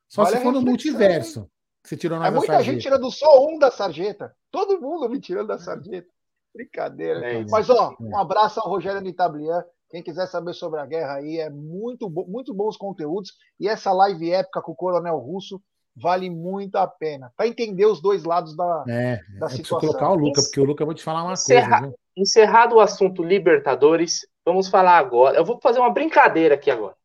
Só 0.07 0.23
vale 0.23 0.37
se 0.37 0.43
for 0.43 0.53
no 0.53 0.61
multiverso. 0.61 1.49
Você 1.83 1.95
tirou 1.97 2.23
é 2.23 2.31
muita 2.31 2.47
sarjeta. 2.47 2.63
gente 2.63 2.81
tirando 2.81 3.11
só 3.11 3.45
um 3.45 3.59
da 3.59 3.69
sarjeta. 3.69 4.35
Todo 4.49 4.81
mundo 4.81 5.07
me 5.09 5.19
tirando 5.19 5.47
da 5.47 5.59
sarjeta. 5.59 6.07
Brincadeira. 6.53 7.19
É 7.31 7.45
Mas, 7.49 7.69
ó, 7.69 7.91
é. 7.91 8.03
um 8.03 8.17
abraço 8.17 8.59
ao 8.59 8.69
Rogério 8.69 9.01
Nitablian. 9.01 9.63
Quem 9.89 10.01
quiser 10.01 10.25
saber 10.27 10.53
sobre 10.53 10.79
a 10.79 10.85
guerra 10.85 11.15
aí, 11.15 11.37
é 11.37 11.49
muito, 11.49 12.09
muito 12.09 12.53
bons 12.53 12.75
conteúdos. 12.75 13.33
E 13.59 13.67
essa 13.67 13.91
live 13.91 14.31
épica 14.31 14.61
com 14.61 14.71
o 14.71 14.75
Coronel 14.75 15.17
Russo 15.17 15.61
vale 15.95 16.29
muito 16.29 16.77
a 16.77 16.87
pena. 16.87 17.31
Para 17.37 17.47
entender 17.47 17.85
os 17.85 18.01
dois 18.01 18.23
lados 18.23 18.55
da, 18.55 18.83
é, 18.87 19.19
da 19.39 19.47
situação. 19.47 19.79
colocar 19.79 20.09
o 20.09 20.15
Luca, 20.15 20.41
porque 20.41 20.59
o 20.59 20.65
Luca, 20.65 20.81
eu 20.81 20.87
vou 20.87 20.95
te 20.95 21.03
falar 21.03 21.23
uma 21.23 21.33
Encerra... 21.33 21.79
coisa. 21.79 21.87
Viu? 21.87 22.04
Encerrado 22.15 22.75
o 22.75 22.79
assunto 22.79 23.23
Libertadores, 23.23 24.27
vamos 24.45 24.67
falar 24.67 24.97
agora. 24.97 25.37
Eu 25.37 25.45
vou 25.45 25.59
fazer 25.61 25.79
uma 25.79 25.89
brincadeira 25.89 26.55
aqui 26.55 26.71
agora. 26.71 26.95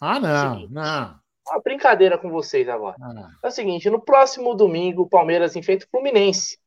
Ah, 0.00 0.20
não, 0.20 0.68
não. 0.68 1.22
Uma 1.48 1.60
brincadeira 1.60 2.16
com 2.16 2.30
vocês 2.30 2.68
agora. 2.68 2.96
Ah, 3.00 3.30
é 3.42 3.48
o 3.48 3.50
seguinte: 3.50 3.90
no 3.90 4.00
próximo 4.00 4.54
domingo, 4.54 5.02
o 5.02 5.08
Palmeiras 5.08 5.56
enfrenta 5.56 5.84
o 5.84 5.88
Fluminense. 5.88 6.58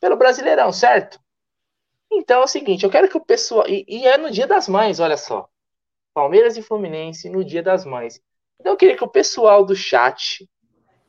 Pelo 0.00 0.16
Brasileirão, 0.16 0.72
certo? 0.72 1.20
Então 2.10 2.40
é 2.40 2.44
o 2.44 2.48
seguinte, 2.48 2.84
eu 2.84 2.90
quero 2.90 3.08
que 3.08 3.16
o 3.16 3.24
pessoal. 3.24 3.66
E, 3.68 3.84
e, 3.86 4.06
é 4.06 4.16
no 4.16 4.30
dia 4.30 4.46
das 4.46 4.68
mães, 4.68 4.98
olha 4.98 5.16
só. 5.16 5.48
Palmeiras 6.14 6.56
e 6.56 6.62
Fluminense 6.62 7.28
no 7.28 7.44
dia 7.44 7.62
das 7.62 7.84
mães. 7.84 8.20
Então 8.58 8.72
eu 8.72 8.76
queria 8.76 8.96
que 8.96 9.04
o 9.04 9.08
pessoal 9.08 9.64
do 9.64 9.76
chat 9.76 10.48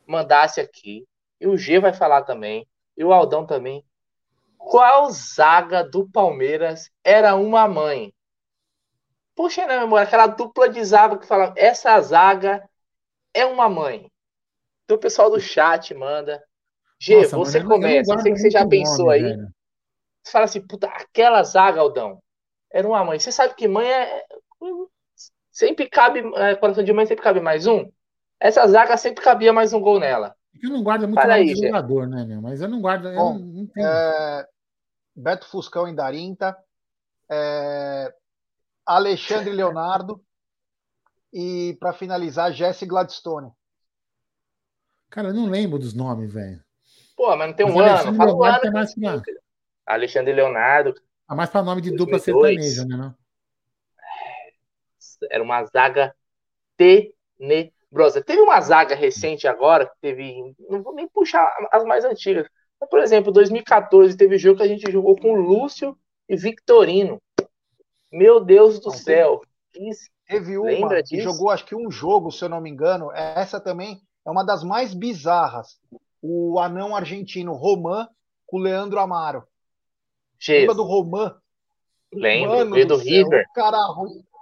mandasse 0.06 0.60
aqui. 0.60 1.06
E 1.40 1.48
o 1.48 1.58
G 1.58 1.80
vai 1.80 1.94
falar 1.94 2.24
também. 2.24 2.68
E 2.98 3.04
o 3.04 3.14
Aldão 3.14 3.46
também. 3.46 3.84
Qual 4.60 5.10
zaga 5.10 5.84
do 5.84 6.08
Palmeiras 6.08 6.92
era 7.02 7.34
uma 7.36 7.66
mãe? 7.68 8.14
Puxa 9.34 9.66
na 9.66 9.80
memória, 9.80 10.06
aquela 10.06 10.28
dupla 10.28 10.68
de 10.68 10.84
zaga 10.84 11.18
que 11.18 11.26
fala, 11.26 11.54
essa 11.56 12.00
zaga 12.02 12.70
é 13.34 13.46
uma 13.46 13.70
mãe. 13.70 14.12
Então 14.84 14.98
o 14.98 15.00
pessoal 15.00 15.32
do 15.32 15.40
chat 15.40 15.94
manda. 15.94 16.44
G, 17.00 17.16
Nossa, 17.22 17.38
você 17.38 17.64
começa. 17.64 18.14
Eu 18.14 18.20
sei 18.20 18.34
que 18.34 18.38
você 18.38 18.52
já 18.52 18.68
pensou 18.68 19.06
nome, 19.06 19.14
aí. 19.14 19.24
Velho. 19.24 19.48
Você 20.22 20.32
fala 20.32 20.46
assim, 20.46 20.68
puta, 20.68 20.88
aquela 20.88 21.42
zaga, 21.42 21.80
Aldão, 21.80 22.22
era 22.70 22.86
uma 22.86 23.04
mãe. 23.04 23.18
Você 23.18 23.32
sabe 23.32 23.56
que 23.56 23.68
mãe 23.68 23.90
é. 23.90 24.26
Sempre 25.50 25.90
cabe. 25.90 26.20
É, 26.36 26.56
coração 26.56 26.84
de 26.84 26.92
mãe 26.92 27.06
sempre 27.06 27.24
cabe 27.24 27.40
mais 27.40 27.66
um. 27.66 27.90
Essa 28.40 28.68
zaga 28.68 28.98
sempre 28.98 29.24
cabia 29.24 29.54
mais 29.54 29.72
um 29.72 29.80
gol 29.80 30.00
nela. 30.00 30.36
Eu 30.62 30.70
não 30.70 30.84
guardo 30.84 31.08
muito 31.08 31.28
mais 31.28 31.58
jogador, 31.58 32.08
né, 32.08 32.26
meu? 32.26 32.42
Mas 32.42 32.62
eu 32.62 32.68
não 32.68 32.82
guardo. 32.82 33.04
Bom, 33.14 33.36
eu 33.36 33.40
não, 33.40 33.68
tenho... 33.68 33.88
é... 33.88 34.48
Beto 35.16 35.48
Fuscão 35.48 35.88
em 35.88 35.96
Darinta. 35.96 36.58
É... 37.30 38.14
Alexandre 38.86 39.52
Leonardo. 39.52 40.24
E 41.32 41.78
para 41.80 41.94
finalizar, 41.94 42.52
Jesse 42.52 42.86
Gladstone. 42.86 43.52
Cara, 45.10 45.30
eu 45.30 45.34
não 45.34 45.46
lembro 45.46 45.80
dos 45.80 45.94
nomes, 45.94 46.34
velho. 46.34 46.64
Pô, 47.16 47.36
mas 47.36 47.50
não 47.50 47.56
tem 47.56 47.66
um 47.66 47.76
mas 47.76 48.06
ano. 48.06 48.16
Fala 48.16 48.34
um 48.34 48.44
ano. 48.44 48.62
Tem 48.62 48.72
mais 48.72 48.94
que... 48.94 49.02
Alexandre 49.86 50.34
Leonardo. 50.34 50.96
Ah, 51.28 51.36
mais 51.36 51.50
para 51.50 51.64
nome 51.64 51.82
de 51.82 51.92
2002. 51.92 52.26
dupla 52.26 52.44
sertaneja, 52.44 52.86
né? 52.86 52.98
Não? 52.98 53.16
Era 55.30 55.44
uma 55.44 55.64
zaga 55.66 56.16
tenebrosa. 56.78 57.79
Teve 58.26 58.42
uma 58.42 58.62
zaga 58.62 58.96
recente 58.96 59.48
agora, 59.48 59.86
que 59.86 59.96
teve. 60.02 60.56
Não 60.70 60.82
vou 60.82 60.94
nem 60.94 61.08
puxar 61.08 61.52
as 61.72 61.84
mais 61.84 62.06
antigas. 62.06 62.48
Mas, 62.80 62.90
por 62.90 63.00
exemplo, 63.00 63.32
2014 63.32 64.16
teve 64.16 64.38
jogo 64.38 64.58
que 64.58 64.64
a 64.64 64.68
gente 64.68 64.92
jogou 64.92 65.16
com 65.20 65.34
Lúcio 65.34 65.98
e 66.28 66.36
Victorino. 66.36 67.22
Meu 68.12 68.40
Deus 68.40 68.80
do 68.80 68.92
céu. 68.92 69.42
Teve, 69.74 69.96
teve 70.28 70.58
uma 70.58 71.02
que 71.04 71.20
jogou 71.20 71.50
acho 71.50 71.66
que 71.66 71.76
um 71.76 71.90
jogo, 71.92 72.32
se 72.32 72.44
eu 72.44 72.50
não 72.50 72.62
me 72.62 72.70
engano. 72.70 73.12
Essa 73.12 73.60
também 73.60 74.02
é 74.26 74.30
uma 74.30 74.44
das 74.44 74.64
mais 74.64 74.94
bizarras. 74.94 75.80
O 76.22 76.60
anão 76.60 76.96
argentino 76.96 77.54
Roman 77.54 78.08
com 78.46 78.58
o 78.58 78.62
Leandro 78.62 79.00
Amaro. 79.00 79.44
Lembra 80.62 80.76
do 80.76 80.84
Roman? 80.84 81.36
Lembro, 82.12 82.72
veio 82.72 82.88
do, 82.88 82.98
do 82.98 83.04
River. 83.04 83.46
Cara, 83.54 83.78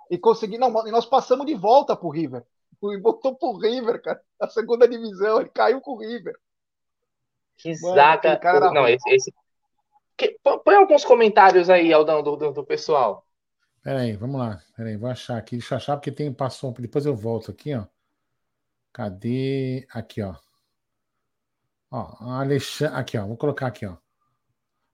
e 0.09 0.17
consegui, 0.17 0.57
não, 0.57 0.87
e 0.87 0.91
nós 0.91 1.05
passamos 1.05 1.45
de 1.45 1.53
volta 1.53 1.95
pro 1.95 2.09
River. 2.09 2.43
E 2.83 2.97
botou 2.97 3.35
pro 3.35 3.57
River, 3.57 4.01
cara. 4.01 4.21
A 4.39 4.47
segunda 4.47 4.87
divisão, 4.87 5.41
ele 5.41 5.49
caiu 5.49 5.81
com 5.81 5.93
o 5.93 5.99
River. 5.99 6.37
Que 7.57 7.73
zaga. 7.75 8.39
Não, 8.71 8.87
esse, 8.87 9.09
esse... 9.09 9.33
Que... 10.15 10.37
Põe 10.43 10.75
alguns 10.75 11.03
comentários 11.03 11.69
aí, 11.69 11.91
Aldão, 11.91 12.21
do, 12.21 12.35
do, 12.35 12.51
do 12.51 12.63
pessoal. 12.63 13.25
Peraí, 13.81 14.15
vamos 14.15 14.39
lá. 14.39 14.61
Peraí, 14.75 14.95
vou 14.95 15.09
achar 15.09 15.37
aqui. 15.37 15.57
Deixa 15.57 15.73
eu 15.73 15.77
achar 15.77 15.97
porque 15.97 16.11
tem 16.11 16.31
passou. 16.31 16.71
Depois 16.73 17.05
eu 17.05 17.15
volto 17.15 17.51
aqui, 17.51 17.73
ó. 17.73 17.85
Cadê? 18.93 19.87
Aqui, 19.91 20.21
ó. 20.21 20.35
Ó, 21.89 22.17
Alexandre. 22.19 22.95
Aqui, 22.95 23.17
ó. 23.17 23.25
Vou 23.25 23.37
colocar 23.37 23.67
aqui, 23.67 23.85
ó. 23.85 23.97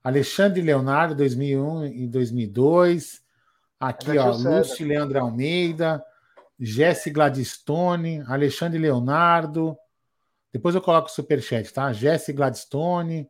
Alexandre 0.04 0.62
Leonardo, 0.62 1.16
2001 1.16 1.86
e 1.86 2.08
2002. 2.08 3.24
Aqui, 3.80 4.18
ó, 4.18 4.32
Lúcio 4.32 4.88
Leandro 4.88 5.20
Almeida, 5.20 6.04
Jesse 6.60 7.10
Gladstone, 7.10 8.24
Alexandre 8.28 8.78
Leonardo. 8.78 9.78
Depois 10.52 10.76
eu 10.76 10.82
coloco 10.82 11.08
o 11.08 11.12
superchat, 11.12 11.72
tá? 11.74 11.92
Jesse 11.92 12.32
Gladstone. 12.32 13.30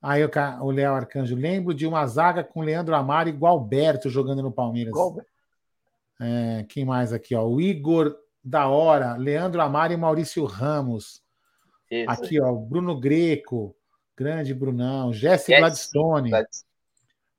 Aí 0.00 0.22
o 0.24 0.70
Léo 0.70 0.92
Arcanjo. 0.92 1.34
Lembro 1.34 1.74
de 1.74 1.86
uma 1.86 2.06
zaga 2.06 2.44
com 2.44 2.62
Leandro 2.62 2.94
Amaro 2.94 3.28
e 3.28 3.32
Gualberto 3.32 4.08
jogando 4.08 4.42
no 4.42 4.52
Palmeiras. 4.52 4.92
É, 6.20 6.64
quem 6.68 6.84
mais 6.84 7.12
aqui? 7.12 7.34
Ó? 7.34 7.46
O 7.46 7.60
Igor 7.60 8.16
da 8.42 8.68
Hora, 8.68 9.16
Leandro 9.16 9.60
Amaro 9.60 9.92
e 9.92 9.96
Maurício 9.96 10.44
Ramos. 10.44 11.22
Isso. 11.90 12.10
Aqui, 12.10 12.40
ó, 12.40 12.52
Bruno 12.52 12.98
Greco. 12.98 13.74
Grande 14.16 14.52
Brunão, 14.52 15.12
Jesse 15.12 15.52
yes. 15.52 15.60
Gladstone, 15.60 16.32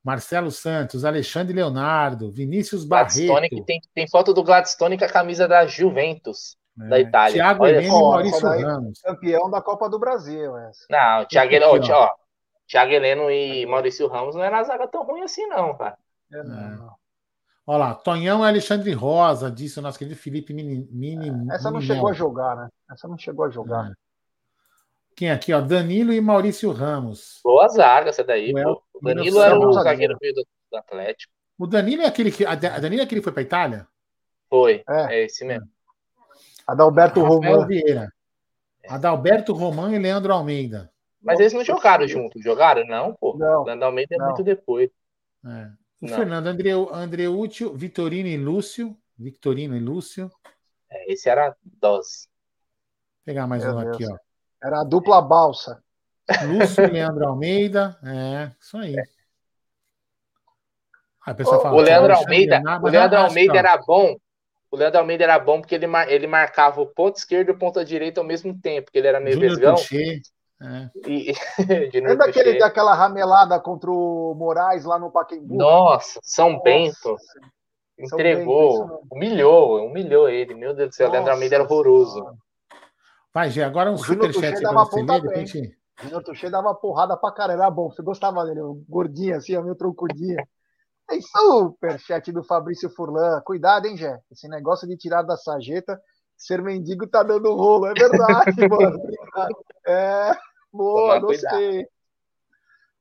Marcelo 0.04 0.50
Santos, 0.50 1.04
Alexandre 1.04 1.54
Leonardo, 1.54 2.32
Vinícius 2.32 2.86
Gladstone, 2.86 3.28
Barreto. 3.28 3.56
Que 3.56 3.64
tem, 3.64 3.82
tem 3.94 4.08
foto 4.08 4.34
do 4.34 4.44
Gladstone 4.44 4.98
com 4.98 5.06
a 5.06 5.10
camisa 5.10 5.48
da 5.48 5.66
Juventus. 5.68 6.58
é. 6.82 6.88
da 6.88 7.00
Itália. 7.00 7.34
Thiago 7.34 7.66
Heleno 7.66 7.88
e 7.88 7.90
Maurício 7.90 8.48
Ramos. 8.48 9.02
Campeão 9.02 9.50
da 9.50 9.62
Copa 9.62 9.90
do 9.90 10.00
Brasil, 10.00 10.58
essa. 10.58 10.86
Não, 10.90 11.26
Thiago 11.26 11.54
Heleno, 11.54 11.86
ó, 11.92 12.14
Thiago 12.68 12.92
Heleno 12.92 13.30
e 13.30 13.66
Maurício 13.66 14.08
Ramos 14.08 14.36
não 14.36 14.44
era 14.44 14.64
zaga 14.64 14.88
tão 14.88 15.04
ruim 15.04 15.22
assim, 15.22 15.46
não, 15.48 15.76
cara. 15.76 15.98
É, 16.32 16.44
não, 16.44 16.88
é. 16.88 16.90
Olha 17.68 17.78
lá, 17.78 17.94
Tonhão 17.94 18.44
e 18.44 18.48
Alexandre 18.48 18.92
Rosa, 18.94 19.52
disse 19.52 19.78
o 19.78 19.82
nosso 19.82 20.00
querido 20.00 20.16
Felipe 20.16 20.54
Mini. 20.54 20.88
Mini 20.92 21.30
essa 21.52 21.70
não 21.70 21.80
chegou 21.80 22.10
a 22.10 22.14
jogar, 22.14 22.56
né? 22.56 22.70
Essa 22.92 23.08
não 23.08 23.18
chegou 23.18 23.46
a 23.46 23.50
jogar. 23.50 23.92
É. 23.92 24.09
Quem 25.20 25.30
aqui, 25.30 25.52
ó? 25.52 25.60
Danilo 25.60 26.14
e 26.14 26.22
Maurício 26.22 26.72
Ramos. 26.72 27.42
Boa 27.44 27.68
zaga 27.68 28.10
essa 28.10 28.24
daí. 28.24 28.54
O, 28.54 28.82
o 28.94 29.02
Danilo 29.02 29.42
era 29.42 29.60
o 29.60 29.74
zagueiro 29.74 30.16
do, 30.18 30.48
do 30.72 30.78
Atlético. 30.78 31.34
O 31.58 31.68
Danilo 31.68 32.04
é 32.04 32.06
aquele 32.06 32.32
que. 32.32 32.46
A 32.46 32.56
Danilo 32.56 33.02
é 33.02 33.04
aquele 33.04 33.20
que 33.20 33.26
foi 33.26 33.34
para 33.34 33.42
Itália? 33.42 33.88
Foi. 34.50 34.82
É, 34.88 35.16
é 35.16 35.26
esse 35.26 35.44
mesmo. 35.44 35.68
Adalberto 36.66 37.22
Romão. 37.22 37.68
Vieira. 37.68 38.14
Adalberto 38.88 39.52
Romão 39.52 39.94
e 39.94 40.00
Leandro 40.00 40.32
Almeida. 40.32 40.90
Mas 41.22 41.38
eles 41.38 41.52
não 41.52 41.66
jogaram 41.66 42.08
juntos, 42.08 42.42
jogaram? 42.42 42.88
Não, 42.88 43.14
pô. 43.14 43.36
Não, 43.38 43.66
Leandro 43.66 43.88
Almeida 43.88 44.16
é 44.16 44.18
não. 44.18 44.28
muito 44.28 44.42
depois. 44.42 44.90
É. 45.46 45.70
O 46.02 46.08
não. 46.08 46.16
Fernando 46.16 46.48
André, 46.48 46.72
Andreútil, 46.94 47.76
Vitorino 47.76 48.30
e 48.30 48.38
Lúcio. 48.38 48.98
Victorino 49.18 49.76
e 49.76 49.82
Lúcio. 49.82 50.32
É, 50.90 51.12
esse 51.12 51.28
era 51.28 51.54
dose. 51.62 52.30
Vou 53.18 53.26
pegar 53.26 53.48
mais 53.48 53.66
Meu 53.66 53.76
um 53.76 53.82
Deus. 53.82 53.96
aqui, 53.96 54.06
ó. 54.10 54.29
Era 54.62 54.82
a 54.82 54.84
dupla 54.84 55.22
balsa. 55.22 55.82
Lúcio 56.46 56.84
e 56.84 56.88
Leandro 56.88 57.28
Almeida. 57.28 57.98
É, 58.04 58.52
isso 58.60 58.78
aí. 58.78 58.96
aí 61.26 61.36
o, 61.40 61.46
fala, 61.46 61.74
o 61.74 61.82
Leandro 61.82 62.14
Almeida, 62.14 62.62
o 62.82 62.88
Leandro 62.88 63.20
Almeida 63.20 63.58
era 63.58 63.78
bom. 63.78 64.16
O 64.72 64.78
Leandro 64.78 65.00
Almeida 65.00 65.24
era 65.24 65.40
bom 65.40 65.60
porque 65.60 65.76
ele, 65.76 65.88
ele 66.08 66.28
marcava 66.28 66.80
o 66.82 66.86
ponto 66.86 67.18
esquerdo 67.18 67.50
e 67.50 67.52
o 67.52 67.58
ponto 67.58 67.84
direito 67.84 68.20
ao 68.20 68.24
mesmo 68.24 68.60
tempo, 68.60 68.86
porque 68.86 69.00
ele 69.00 69.08
era 69.08 69.20
meio 69.20 69.36
Júnior 69.36 69.76
vesgão. 69.76 69.76
É. 70.62 70.90
E, 71.08 71.34
Lembra 72.02 72.28
aquele 72.28 72.60
daquela 72.60 72.94
ramelada 72.94 73.60
contra 73.60 73.90
o 73.90 74.36
Moraes 74.36 74.86
lá 74.86 75.00
no 75.00 75.10
Pacaembu? 75.10 75.56
Nossa, 75.56 76.20
São 76.22 76.52
Nossa. 76.52 76.64
Bento. 76.64 77.18
Entregou, 77.98 78.88
Bento, 78.88 79.08
humilhou, 79.12 79.86
humilhou 79.86 80.30
ele. 80.30 80.54
Meu 80.54 80.74
Deus 80.74 80.90
do 80.90 80.96
céu, 80.96 81.10
o 81.10 81.12
Leandro 81.12 81.32
Almeida 81.32 81.56
era 81.56 81.64
horroroso. 81.64 82.38
Vai, 83.34 83.50
Gê, 83.50 83.64
agora 83.64 83.92
um 83.92 83.98
superchat 83.98 84.60
pra 84.60 84.72
você 84.72 85.02
ler, 85.02 85.22
de 85.22 85.28
repente... 85.28 85.80
Júnior 86.02 86.24
Tuchê 86.24 86.50
dava 86.50 86.74
porrada 86.74 87.18
pra 87.18 87.32
caralho, 87.32 87.62
era 87.62 87.70
bom. 87.70 87.92
Você 87.92 88.02
gostava 88.02 88.46
dele, 88.46 88.62
gordinho 88.88 89.36
assim, 89.36 89.58
o 89.58 89.64
meu 89.64 89.76
troncudinho. 89.76 90.38
Tem 91.08 91.22
superchat 91.22 92.32
do 92.32 92.44
Fabrício 92.44 92.90
Furlan. 92.90 93.42
Cuidado, 93.42 93.86
hein, 93.86 93.98
Jé? 93.98 94.20
Esse 94.32 94.48
negócio 94.48 94.88
de 94.88 94.96
tirar 94.96 95.24
da 95.24 95.36
sarjeta, 95.36 96.02
ser 96.38 96.62
mendigo 96.62 97.06
tá 97.06 97.22
dando 97.22 97.54
rolo. 97.54 97.88
É 97.88 97.94
verdade, 97.94 98.56
mano. 98.70 99.02
É, 99.86 100.32
boa, 100.72 101.20
gostei. 101.20 101.86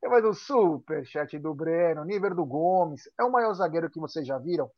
Tem 0.01 0.09
mais 0.09 0.25
um 0.25 0.33
superchat 0.33 1.37
do 1.39 1.53
Breno, 1.53 2.03
nível 2.03 2.35
do 2.35 2.45
Gomes. 2.45 3.09
É 3.17 3.23
o 3.23 3.31
maior 3.31 3.53
zagueiro 3.53 3.89
que 3.89 3.99
vocês 3.99 4.25
já 4.27 4.37
viram? 4.37 4.69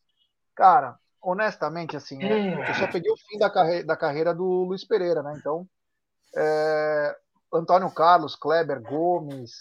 Cara, 0.53 0.99
honestamente, 1.21 1.95
assim, 1.95 2.17
né, 2.17 2.69
eu 2.69 2.75
só 2.75 2.87
peguei 2.87 3.11
o 3.11 3.17
fim 3.17 3.37
da, 3.37 3.49
carre 3.49 3.83
da 3.83 3.95
carreira 3.95 4.33
do 4.33 4.63
Luiz 4.63 4.83
Pereira, 4.83 5.21
né? 5.21 5.33
Então, 5.37 5.67
é, 6.35 7.15
Antônio 7.53 7.91
Carlos, 7.91 8.35
Kleber, 8.35 8.81
Gomes, 8.81 9.51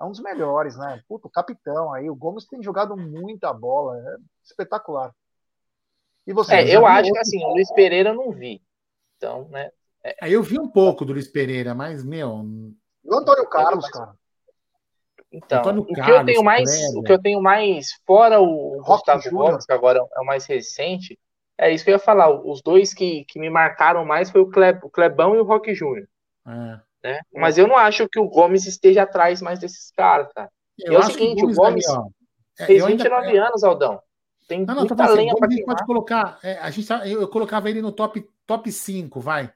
é 0.00 0.04
um 0.04 0.10
dos 0.10 0.20
melhores, 0.20 0.76
né? 0.76 1.02
Puto, 1.08 1.28
capitão 1.30 1.92
aí. 1.92 2.10
O 2.10 2.16
Gomes 2.16 2.46
tem 2.46 2.62
jogado 2.62 2.96
muita 2.96 3.52
bola, 3.52 3.96
é 3.98 4.16
espetacular. 4.44 5.14
E 6.26 6.32
você? 6.32 6.56
É, 6.56 6.76
eu 6.76 6.86
acho 6.86 7.10
que 7.10 7.18
assim, 7.18 7.44
o 7.44 7.52
Luiz 7.52 7.72
Pereira 7.72 8.10
eu 8.10 8.14
não 8.14 8.32
vi. 8.32 8.60
Então, 9.16 9.48
né? 9.48 9.70
É... 10.02 10.28
Eu 10.28 10.42
vi 10.42 10.58
um 10.58 10.68
pouco 10.68 11.04
do 11.04 11.12
Luiz 11.12 11.28
Pereira, 11.28 11.74
mas, 11.74 12.04
meu. 12.04 12.44
O 13.04 13.14
Antônio 13.14 13.48
Carlos, 13.48 13.88
cara. 13.88 14.14
Então, 15.36 15.58
Antônio 15.60 15.82
o 15.82 15.86
que 15.86 15.94
Carlos, 15.94 16.18
eu 16.18 16.24
tenho 16.24 16.42
mais, 16.42 16.70
Kleber. 16.70 16.98
o 16.98 17.02
que 17.02 17.12
eu 17.12 17.22
tenho 17.22 17.42
mais 17.42 17.92
fora 18.06 18.40
o 18.40 18.82
Gustavo 18.82 19.30
Gomes, 19.30 19.66
que 19.66 19.72
agora 19.72 19.98
é 19.98 20.20
o 20.20 20.24
mais 20.24 20.46
recente, 20.46 21.18
é 21.58 21.70
isso 21.70 21.84
que 21.84 21.90
eu 21.90 21.94
ia 21.94 21.98
falar. 21.98 22.30
Os 22.30 22.62
dois 22.62 22.94
que, 22.94 23.24
que 23.26 23.38
me 23.38 23.50
marcaram 23.50 24.04
mais 24.04 24.30
foi 24.30 24.40
o, 24.40 24.50
Kleb, 24.50 24.80
o 24.82 24.90
Clebão 24.90 25.34
e 25.34 25.38
o 25.38 25.44
Rock 25.44 25.74
Júnior. 25.74 26.08
É. 26.46 26.80
Né? 27.04 27.20
Mas 27.34 27.58
eu 27.58 27.66
não 27.66 27.76
acho 27.76 28.08
que 28.08 28.18
o 28.18 28.28
Gomes 28.28 28.66
esteja 28.66 29.02
atrás 29.02 29.42
mais 29.42 29.58
desses 29.58 29.90
caras, 29.90 30.32
cara. 30.32 30.50
Eu 30.78 30.92
e 30.92 30.96
é 30.96 30.98
o 30.98 31.02
seguinte, 31.02 31.44
o 31.44 31.54
Gomes, 31.54 31.86
o 31.86 31.96
Gomes 31.96 32.12
é, 32.58 32.66
fez 32.66 32.84
29 32.84 33.26
ainda... 33.26 33.46
anos, 33.46 33.62
Aldão. 33.62 34.00
Tem 34.48 34.64
não, 34.64 34.74
não, 34.74 34.84
muita 34.86 35.04
assim, 35.04 35.14
lenha 35.16 35.34
pra 35.34 35.48
a 35.48 35.50
gente 35.50 35.64
pode 35.64 35.84
colocar, 35.84 36.38
é, 36.42 36.58
a 36.58 36.70
gente 36.70 36.86
tá, 36.86 37.06
eu, 37.06 37.20
eu, 37.20 37.28
colocava 37.28 37.68
ele 37.68 37.82
no 37.82 37.90
top, 37.90 38.26
top 38.46 38.70
5, 38.70 39.20
vai. 39.20 39.52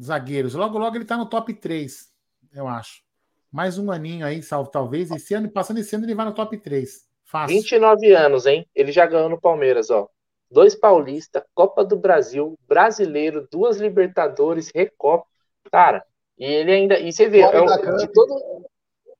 Zagueiros. 0.00 0.54
Logo, 0.54 0.78
logo 0.78 0.96
ele 0.96 1.06
tá 1.06 1.16
no 1.16 1.26
top 1.26 1.52
3, 1.54 2.08
eu 2.52 2.68
acho. 2.68 3.07
Mais 3.50 3.78
um 3.78 3.90
aninho 3.90 4.26
aí, 4.26 4.42
salvo, 4.42 4.70
talvez. 4.70 5.10
Esse 5.10 5.34
ano, 5.34 5.50
passando 5.50 5.78
esse 5.78 5.94
ano, 5.94 6.04
ele 6.04 6.14
vai 6.14 6.26
no 6.26 6.34
top 6.34 6.56
3. 6.56 7.06
Fácil. 7.24 7.56
29 7.56 8.14
anos, 8.14 8.46
hein? 8.46 8.68
Ele 8.74 8.92
já 8.92 9.06
ganhou 9.06 9.28
no 9.28 9.40
Palmeiras, 9.40 9.90
ó. 9.90 10.08
Dois 10.50 10.74
Paulista, 10.74 11.46
Copa 11.54 11.84
do 11.84 11.96
Brasil, 11.96 12.58
Brasileiro, 12.66 13.46
duas 13.50 13.76
Libertadores, 13.78 14.70
Recopa. 14.74 15.26
Cara, 15.70 16.04
e 16.38 16.44
ele 16.44 16.72
ainda. 16.72 16.98
E 16.98 17.12
você 17.12 17.28
vê, 17.28 17.40
é, 17.40 17.50
de, 17.96 18.08
todo, 18.08 18.68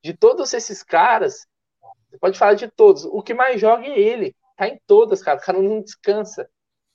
de 0.02 0.14
todos 0.14 0.54
esses 0.54 0.82
caras, 0.82 1.46
você 2.08 2.18
pode 2.18 2.38
falar 2.38 2.54
de 2.54 2.68
todos. 2.68 3.04
O 3.04 3.22
que 3.22 3.34
mais 3.34 3.60
joga 3.60 3.86
é 3.86 3.98
ele. 3.98 4.34
Tá 4.56 4.68
em 4.68 4.80
todas, 4.86 5.22
cara. 5.22 5.38
O 5.38 5.42
cara 5.42 5.60
não 5.60 5.82
descansa. 5.82 6.48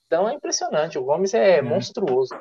Então 0.06 0.28
é 0.28 0.34
impressionante. 0.34 0.98
O 0.98 1.04
Gomes 1.04 1.32
é, 1.32 1.58
é. 1.58 1.62
monstruoso. 1.62 2.34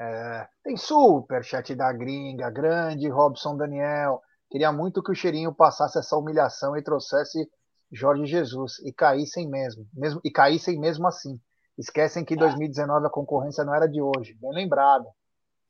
É, 0.00 0.48
tem 0.64 0.78
super 0.78 1.44
chat 1.44 1.74
da 1.74 1.92
gringa, 1.92 2.48
grande 2.48 3.06
Robson 3.08 3.54
Daniel. 3.54 4.22
Queria 4.50 4.72
muito 4.72 5.02
que 5.02 5.12
o 5.12 5.14
cheirinho 5.14 5.54
passasse 5.54 5.98
essa 5.98 6.16
humilhação 6.16 6.74
e 6.74 6.82
trouxesse 6.82 7.46
Jorge 7.92 8.24
Jesus 8.24 8.78
e 8.78 8.92
caíssem 8.92 9.46
mesmo, 9.46 9.86
mesmo 9.92 10.20
e 10.24 10.30
caíssem 10.30 10.78
mesmo 10.80 11.06
assim. 11.06 11.38
Esquecem 11.76 12.24
que 12.24 12.34
2019 12.34 13.06
a 13.06 13.10
concorrência 13.10 13.62
não 13.62 13.74
era 13.74 13.86
de 13.86 14.00
hoje. 14.00 14.34
Bem 14.40 14.52
lembrado. 14.52 15.06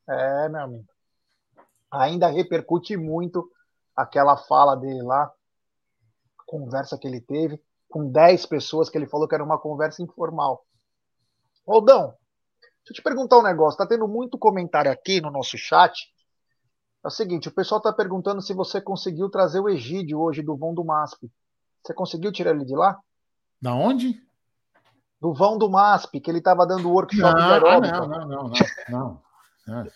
É, 0.07 0.49
meu 0.49 0.61
amigo. 0.61 0.85
Ainda 1.91 2.27
repercute 2.27 2.95
muito 2.95 3.49
aquela 3.95 4.37
fala 4.37 4.75
dele 4.75 5.01
lá, 5.01 5.29
conversa 6.45 6.97
que 6.97 7.07
ele 7.07 7.19
teve 7.19 7.61
com 7.89 8.09
10 8.09 8.45
pessoas 8.45 8.89
que 8.89 8.97
ele 8.97 9.07
falou 9.07 9.27
que 9.27 9.35
era 9.35 9.43
uma 9.43 9.59
conversa 9.59 10.01
informal. 10.01 10.65
Rodão, 11.67 12.13
Deixa 12.83 12.91
eu 12.91 12.95
te 12.95 13.01
perguntar 13.01 13.39
um 13.39 13.43
negócio. 13.43 13.77
Tá 13.77 13.85
tendo 13.85 14.07
muito 14.07 14.37
comentário 14.37 14.91
aqui 14.91 15.21
no 15.21 15.31
nosso 15.31 15.57
chat. 15.57 16.11
É 17.03 17.07
o 17.07 17.11
seguinte, 17.11 17.47
o 17.47 17.53
pessoal 17.53 17.81
tá 17.81 17.91
perguntando 17.91 18.41
se 18.41 18.53
você 18.53 18.79
conseguiu 18.79 19.29
trazer 19.29 19.59
o 19.59 19.69
Egídio 19.69 20.19
hoje 20.19 20.41
do 20.41 20.55
vão 20.55 20.73
do 20.73 20.83
MASP. 20.83 21.31
Você 21.83 21.93
conseguiu 21.93 22.31
tirar 22.31 22.51
ele 22.51 22.65
de 22.65 22.75
lá? 22.75 22.99
Da 23.61 23.73
onde? 23.73 24.21
Do 25.19 25.33
vão 25.33 25.57
do 25.57 25.69
MASP, 25.69 26.19
que 26.19 26.29
ele 26.29 26.39
estava 26.39 26.65
dando 26.65 26.91
workshop 26.91 27.33
não, 27.33 27.47
de 27.47 27.53
aeróbica. 27.53 27.99
Não, 27.99 28.07
não, 28.07 28.27
não, 28.27 28.51
não. 28.89 29.21
não. 29.67 29.87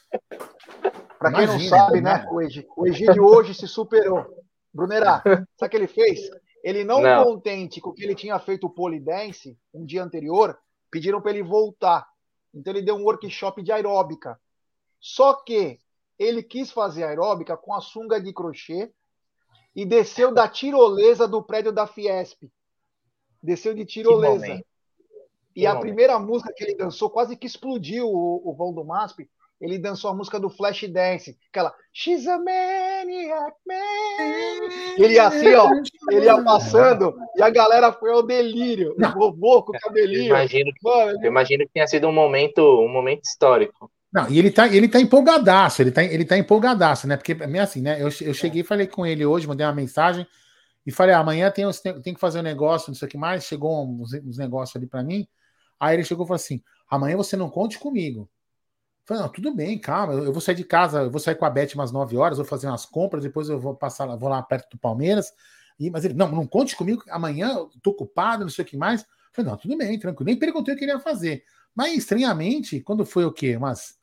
Para 1.19 1.31
quem 1.33 1.47
não 1.47 1.59
sabe, 1.59 2.01
né? 2.01 2.27
O 2.31 2.41
Egídio, 2.41 2.69
o 2.75 2.87
Egídio 2.87 3.23
hoje 3.23 3.53
se 3.53 3.67
superou. 3.67 4.25
Brunerá, 4.73 5.21
sabe 5.57 5.67
o 5.67 5.69
que 5.69 5.77
ele 5.77 5.87
fez? 5.87 6.29
Ele 6.63 6.83
não, 6.83 7.01
não, 7.01 7.23
contente 7.23 7.79
com 7.79 7.91
o 7.91 7.93
que 7.93 8.03
ele 8.03 8.15
tinha 8.15 8.37
feito 8.39 8.67
o 8.67 8.69
polidense 8.69 9.57
um 9.73 9.85
dia 9.85 10.03
anterior, 10.03 10.57
pediram 10.91 11.21
para 11.21 11.31
ele 11.31 11.43
voltar. 11.43 12.05
Então 12.55 12.71
ele 12.71 12.81
deu 12.81 12.95
um 12.95 13.03
workshop 13.03 13.61
de 13.61 13.71
aeróbica. 13.71 14.39
Só 14.99 15.33
que 15.33 15.77
ele 16.17 16.41
quis 16.41 16.71
fazer 16.71 17.03
aeróbica 17.03 17.57
com 17.57 17.73
a 17.73 17.81
sunga 17.81 18.19
de 18.19 18.31
crochê 18.33 18.91
e 19.75 19.85
desceu 19.85 20.33
da 20.33 20.47
tirolesa 20.47 21.27
do 21.27 21.43
prédio 21.43 21.73
da 21.73 21.85
Fiesp. 21.85 22.49
Desceu 23.43 23.73
de 23.73 23.85
tirolesa. 23.85 24.63
E 25.55 25.67
a 25.67 25.75
primeira 25.75 26.17
música 26.17 26.53
que 26.53 26.63
ele 26.63 26.75
dançou 26.75 27.09
quase 27.09 27.35
que 27.35 27.45
explodiu 27.45 28.07
o, 28.07 28.49
o 28.49 28.53
vão 28.53 28.73
do 28.73 28.83
MASP. 28.83 29.29
Ele 29.59 29.79
dançou 29.79 30.11
a 30.11 30.13
música 30.13 30.39
do 30.39 30.49
Flashdance, 30.49 31.37
aquela 31.49 31.73
She's 31.93 32.27
a 32.27 32.37
maniac 32.37 33.55
man. 33.65 34.95
Ele 34.97 35.13
ia 35.13 35.27
assim, 35.27 35.53
ó, 35.55 35.69
ele 36.11 36.25
ia 36.25 36.43
passando 36.43 37.15
e 37.37 37.41
a 37.41 37.49
galera 37.49 37.93
foi 37.93 38.11
ao 38.11 38.21
delírio. 38.21 38.95
O 38.99 39.19
vovô 39.19 39.63
com 39.63 39.71
o 39.75 39.79
cabelinho. 39.79 40.23
Eu 40.23 40.37
imagino, 40.37 40.71
Mano, 40.83 41.19
eu 41.21 41.27
imagino 41.27 41.65
que 41.65 41.73
tenha 41.73 41.87
sido 41.87 42.07
um 42.07 42.11
momento, 42.11 42.61
um 42.61 42.89
momento 42.89 43.23
histórico. 43.23 43.89
Não, 44.11 44.29
e 44.29 44.39
ele 44.39 44.51
tá, 44.51 44.67
ele 44.67 44.87
tá 44.87 44.99
empolgadaço, 44.99 45.81
ele 45.81 45.91
tá, 45.91 46.03
ele 46.03 46.25
tá 46.25 46.37
empolgadaço, 46.37 47.07
né? 47.07 47.17
Porque, 47.17 47.33
é 47.33 47.59
assim, 47.59 47.81
né? 47.81 48.01
Eu, 48.01 48.09
eu 48.21 48.33
cheguei 48.33 48.61
e 48.61 48.65
falei 48.65 48.87
com 48.87 49.05
ele 49.05 49.25
hoje, 49.25 49.47
mandei 49.47 49.65
uma 49.65 49.73
mensagem 49.73 50.25
e 50.85 50.91
falei: 50.91 51.15
ah, 51.15 51.19
amanhã 51.19 51.49
tem, 51.49 51.69
tem, 51.71 52.01
tem 52.01 52.13
que 52.13 52.19
fazer 52.19 52.39
um 52.39 52.43
negócio, 52.43 52.89
não 52.89 52.95
sei 52.95 53.07
o 53.07 53.11
que 53.11 53.17
mais. 53.17 53.45
Chegou 53.45 53.85
uns, 53.85 54.13
uns 54.13 54.37
negócios 54.37 54.75
ali 54.75 54.87
para 54.87 55.03
mim. 55.03 55.27
Aí 55.79 55.95
ele 55.95 56.03
chegou 56.03 56.25
e 56.25 56.27
falou 56.27 56.35
assim: 56.35 56.61
amanhã 56.89 57.17
você 57.17 57.35
não 57.35 57.49
conte 57.49 57.79
comigo. 57.79 58.29
Falei, 59.05 59.21
não, 59.21 59.29
tudo 59.29 59.53
bem, 59.53 59.77
calma. 59.77 60.13
Eu 60.13 60.33
vou 60.33 60.41
sair 60.41 60.55
de 60.55 60.63
casa, 60.63 61.03
eu 61.03 61.11
vou 61.11 61.19
sair 61.19 61.35
com 61.35 61.45
a 61.45 61.49
Beth 61.49 61.75
umas 61.75 61.91
9 61.91 62.17
horas, 62.17 62.37
vou 62.37 62.45
fazer 62.45 62.67
umas 62.67 62.85
compras, 62.85 63.23
depois 63.23 63.47
eu 63.49 63.59
vou 63.59 63.75
passar, 63.75 64.07
vou 64.15 64.29
lá 64.29 64.41
perto 64.41 64.71
do 64.71 64.77
Palmeiras. 64.79 65.31
E, 65.79 65.89
mas 65.91 66.05
ele, 66.05 66.15
não, 66.15 66.29
não 66.31 66.47
conte 66.47 66.75
comigo, 66.75 67.03
amanhã 67.09 67.53
eu 67.53 67.69
tô 67.83 67.91
ocupado, 67.91 68.43
não 68.43 68.49
sei 68.49 68.65
o 68.65 68.67
que 68.67 68.75
mais. 68.75 69.05
Falei, 69.31 69.51
não, 69.51 69.57
tudo 69.57 69.77
bem, 69.77 69.99
tranquilo. 69.99 70.25
Nem 70.25 70.39
perguntei 70.39 70.73
o 70.73 70.77
que 70.77 70.85
ele 70.85 70.91
ia 70.91 70.99
fazer. 70.99 71.43
Mas, 71.75 71.93
estranhamente, 71.97 72.79
quando 72.79 73.05
foi 73.05 73.25
o 73.25 73.31
quê? 73.31 73.57
Mas 73.59 73.97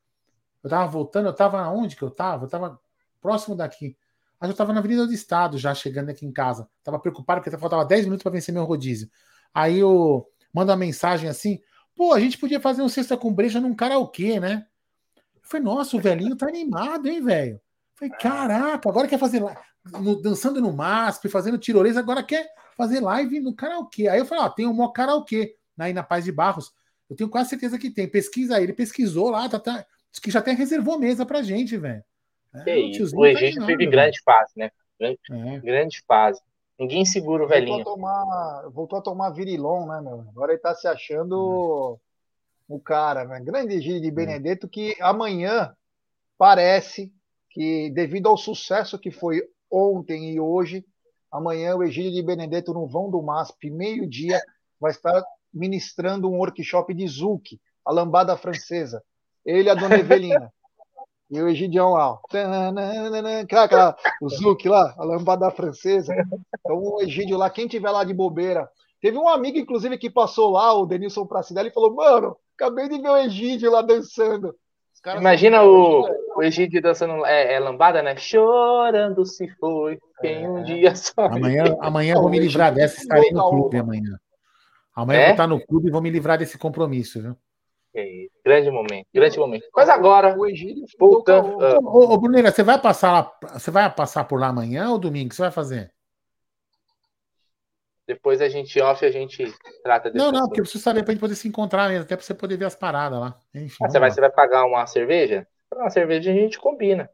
eu 0.62 0.70
tava 0.70 0.86
voltando, 0.86 1.26
eu 1.26 1.32
tava 1.32 1.68
onde 1.70 1.96
que 1.96 2.02
eu 2.02 2.10
tava? 2.10 2.44
Eu 2.44 2.48
tava 2.48 2.78
próximo 3.20 3.56
daqui. 3.56 3.96
Mas 4.38 4.50
eu 4.50 4.56
tava 4.56 4.72
na 4.72 4.80
Avenida 4.80 5.06
do 5.06 5.12
Estado, 5.12 5.58
já 5.58 5.74
chegando 5.74 6.10
aqui 6.10 6.26
em 6.26 6.32
casa. 6.32 6.68
Tava 6.84 6.98
preocupado 6.98 7.40
porque 7.40 7.56
faltava 7.56 7.84
10 7.84 8.04
minutos 8.04 8.22
para 8.22 8.32
vencer 8.32 8.52
meu 8.52 8.64
rodízio. 8.64 9.08
Aí 9.54 9.78
eu 9.78 10.26
mando 10.52 10.70
uma 10.70 10.76
mensagem 10.76 11.28
assim: 11.28 11.60
pô, 11.94 12.12
a 12.12 12.20
gente 12.20 12.38
podia 12.38 12.60
fazer 12.60 12.82
um 12.82 12.88
cesta 12.88 13.16
com 13.16 13.32
breja 13.32 13.60
num 13.60 13.74
karaokê, 13.74 14.38
né? 14.38 14.66
Eu 15.52 15.60
falei, 15.60 15.64
nossa, 15.64 15.96
o 15.96 16.00
velhinho 16.00 16.36
tá 16.36 16.46
animado, 16.46 17.06
hein, 17.08 17.22
velho? 17.22 17.60
Falei, 17.94 18.14
caraca, 18.18 18.88
agora 18.88 19.06
quer 19.06 19.18
fazer 19.18 19.42
no, 20.00 20.20
dançando 20.20 20.60
no 20.60 20.72
MASP, 20.72 21.28
fazendo 21.28 21.58
tirolesa, 21.58 22.00
agora 22.00 22.22
quer 22.22 22.48
fazer 22.76 23.00
live 23.00 23.40
no 23.40 23.54
karaokê. 23.54 24.08
Aí 24.08 24.18
eu 24.18 24.24
falei, 24.24 24.44
ó, 24.44 24.48
tem 24.48 24.66
um 24.66 24.72
maior 24.72 24.92
karaokê 24.92 25.54
aí 25.78 25.92
na 25.92 26.02
Paz 26.02 26.24
de 26.24 26.32
Barros. 26.32 26.72
Eu 27.10 27.16
tenho 27.16 27.28
quase 27.28 27.50
certeza 27.50 27.78
que 27.78 27.90
tem. 27.90 28.08
Pesquisa 28.08 28.56
aí. 28.56 28.62
Ele 28.62 28.72
pesquisou 28.72 29.28
lá, 29.28 29.48
tá, 29.48 29.58
tá, 29.58 29.84
que 30.22 30.30
já 30.30 30.38
até 30.38 30.52
reservou 30.52 30.98
mesa 30.98 31.26
pra 31.26 31.42
gente, 31.42 31.76
velho. 31.76 32.02
É, 32.66 32.76
o, 32.76 33.20
o 33.20 33.26
Egito 33.26 33.60
tá 33.60 33.66
teve 33.66 33.86
grande 33.86 34.20
fase, 34.22 34.52
né? 34.56 34.70
Grande, 34.98 35.18
é. 35.30 35.58
grande 35.60 36.02
fase. 36.06 36.40
Ninguém 36.78 37.04
segura 37.04 37.44
o 37.44 37.48
velhinho. 37.48 37.76
Voltou 37.76 37.92
a 37.92 37.96
tomar, 37.96 38.70
voltou 38.70 38.98
a 38.98 39.02
tomar 39.02 39.30
virilon, 39.30 39.86
né, 39.86 40.00
meu? 40.00 40.20
Agora 40.30 40.52
ele 40.52 40.60
tá 40.60 40.74
se 40.74 40.88
achando 40.88 41.98
o 42.74 42.80
cara, 42.80 43.24
né? 43.24 43.40
Grande 43.40 43.74
Egídio 43.74 44.00
de 44.00 44.10
Benedetto, 44.10 44.68
que 44.68 44.96
amanhã 45.00 45.74
parece 46.38 47.12
que, 47.50 47.90
devido 47.90 48.28
ao 48.28 48.36
sucesso 48.36 48.98
que 48.98 49.10
foi 49.10 49.42
ontem 49.70 50.32
e 50.32 50.40
hoje, 50.40 50.84
amanhã 51.30 51.76
o 51.76 51.82
Egídio 51.82 52.12
de 52.12 52.22
Benedetto 52.22 52.72
no 52.72 52.86
vão 52.86 53.10
do 53.10 53.22
MASP, 53.22 53.70
meio-dia, 53.70 54.40
vai 54.80 54.90
estar 54.90 55.22
ministrando 55.52 56.30
um 56.30 56.38
workshop 56.38 56.94
de 56.94 57.06
Zouk, 57.06 57.60
a 57.84 57.92
lambada 57.92 58.36
francesa. 58.36 59.02
Ele 59.44 59.68
e 59.68 59.70
a 59.70 59.74
dona 59.74 59.96
Evelina. 59.98 60.52
E 61.30 61.40
o 61.40 61.48
Egidião 61.48 61.92
lá, 61.92 62.18
aquela, 63.64 63.96
o 64.20 64.28
Zuc 64.28 64.68
lá, 64.68 64.94
a 64.98 65.02
lambada 65.04 65.50
francesa. 65.50 66.14
Então 66.60 66.76
o 66.76 67.00
Egídio 67.00 67.38
lá, 67.38 67.48
quem 67.48 67.66
tiver 67.66 67.90
lá 67.90 68.04
de 68.04 68.12
bobeira. 68.12 68.68
Teve 69.00 69.16
um 69.16 69.28
amigo, 69.28 69.58
inclusive, 69.58 69.96
que 69.96 70.10
passou 70.10 70.50
lá, 70.50 70.74
o 70.74 70.84
Denilson 70.84 71.26
Pracidel, 71.26 71.66
e 71.66 71.72
falou: 71.72 71.94
Mano, 71.94 72.36
acabei 72.62 72.88
de 72.88 73.00
ver 73.00 73.08
o 73.08 73.16
Egídio 73.16 73.70
lá 73.70 73.82
dançando. 73.82 74.54
Imagina 75.18 75.64
o, 75.64 76.08
o 76.36 76.42
Egídio 76.42 76.80
dançando 76.80 77.26
é, 77.26 77.54
é, 77.54 77.58
lambada, 77.58 78.00
né? 78.02 78.16
Chorando 78.16 79.26
se 79.26 79.48
foi, 79.56 79.98
quem 80.20 80.48
um 80.48 80.58
é. 80.58 80.62
dia 80.62 80.94
só. 80.94 81.26
Amanhã, 81.26 81.64
amanhã 81.80 82.14
eu 82.14 82.20
vou 82.20 82.30
me 82.30 82.38
livrar 82.38 82.72
dessa, 82.72 83.00
estarei 83.00 83.32
no 83.32 83.50
clube 83.50 83.78
amanhã. 83.78 84.16
Amanhã 84.94 85.18
é? 85.18 85.22
eu 85.22 85.26
vou 85.26 85.32
estar 85.32 85.46
no 85.48 85.66
clube 85.66 85.88
e 85.88 85.90
vou 85.90 86.00
me 86.00 86.10
livrar 86.10 86.38
desse 86.38 86.56
compromisso, 86.56 87.20
viu? 87.20 87.36
É 87.94 88.26
grande 88.44 88.70
momento, 88.70 89.06
grande 89.12 89.38
momento. 89.38 89.66
Mas 89.74 89.88
agora, 89.88 90.38
o 90.38 90.46
Egídio 90.46 90.84
voltando. 90.98 91.58
Uh... 91.58 91.84
Ô, 91.84 92.12
ô, 92.12 92.18
Bruneira, 92.18 92.50
você 92.50 92.62
vai 92.62 92.80
passar 92.80 93.12
lá, 93.12 93.32
você 93.54 93.70
vai 93.70 93.92
passar 93.92 94.24
por 94.24 94.38
lá 94.40 94.48
amanhã 94.48 94.90
ou 94.90 94.98
domingo? 94.98 95.26
O 95.26 95.28
que 95.30 95.34
você 95.34 95.42
vai 95.42 95.50
fazer? 95.50 95.92
Depois 98.12 98.42
a 98.42 98.48
gente 98.48 98.78
off, 98.78 99.04
a 99.06 99.10
gente 99.10 99.50
trata 99.82 100.10
desse 100.10 100.22
Não, 100.22 100.30
não, 100.30 100.46
porque 100.46 100.60
eu 100.60 100.64
preciso 100.64 100.84
saber 100.84 101.02
pra 101.02 101.12
gente 101.12 101.20
poder 101.20 101.34
se 101.34 101.48
encontrar 101.48 101.88
mesmo, 101.88 102.04
até 102.04 102.14
pra 102.14 102.22
você 102.22 102.34
poder 102.34 102.58
ver 102.58 102.66
as 102.66 102.74
paradas 102.74 103.18
lá. 103.18 103.38
Enfim, 103.54 103.82
ah, 103.82 103.88
você, 103.88 103.98
vai, 103.98 104.10
você 104.10 104.20
vai 104.20 104.30
pagar 104.30 104.66
uma 104.66 104.86
cerveja? 104.86 105.46
Uma 105.74 105.88
cerveja 105.88 106.30
a 106.30 106.34
gente 106.34 106.58
combina. 106.58 107.08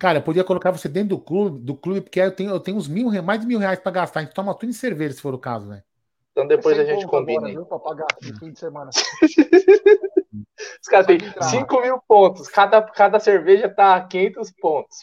Cara, 0.00 0.18
eu 0.18 0.22
podia 0.22 0.42
colocar 0.42 0.70
você 0.70 0.88
dentro 0.88 1.10
do 1.10 1.18
clube, 1.18 1.58
do 1.58 1.76
clube 1.76 2.00
porque 2.00 2.20
eu 2.20 2.34
tenho, 2.34 2.50
eu 2.50 2.60
tenho 2.60 2.78
uns 2.78 2.88
mil, 2.88 3.10
mais 3.22 3.40
de 3.40 3.46
mil 3.46 3.58
reais 3.58 3.78
pra 3.78 3.92
gastar. 3.92 4.20
A 4.20 4.22
gente 4.22 4.34
toma 4.34 4.54
tudo 4.54 4.70
em 4.70 4.72
cerveja, 4.72 5.14
se 5.14 5.20
for 5.20 5.34
o 5.34 5.38
caso, 5.38 5.68
velho. 5.68 5.82
Então 6.32 6.46
depois 6.46 6.78
a 6.78 6.84
gente 6.84 7.06
combina. 7.06 7.46
Agora, 7.46 7.52
viu, 7.52 7.78
pagar 7.80 8.06
no 8.22 8.38
fim 8.38 8.50
de 8.50 8.58
semana. 8.58 8.90
Os 10.82 10.88
caras 10.88 11.06
têm 11.06 11.18
5 11.18 11.80
mil 11.80 12.00
pontos. 12.06 12.48
Cada, 12.48 12.82
cada 12.82 13.20
cerveja 13.20 13.68
tá 13.68 14.00
500 14.00 14.50
pontos. 14.60 14.98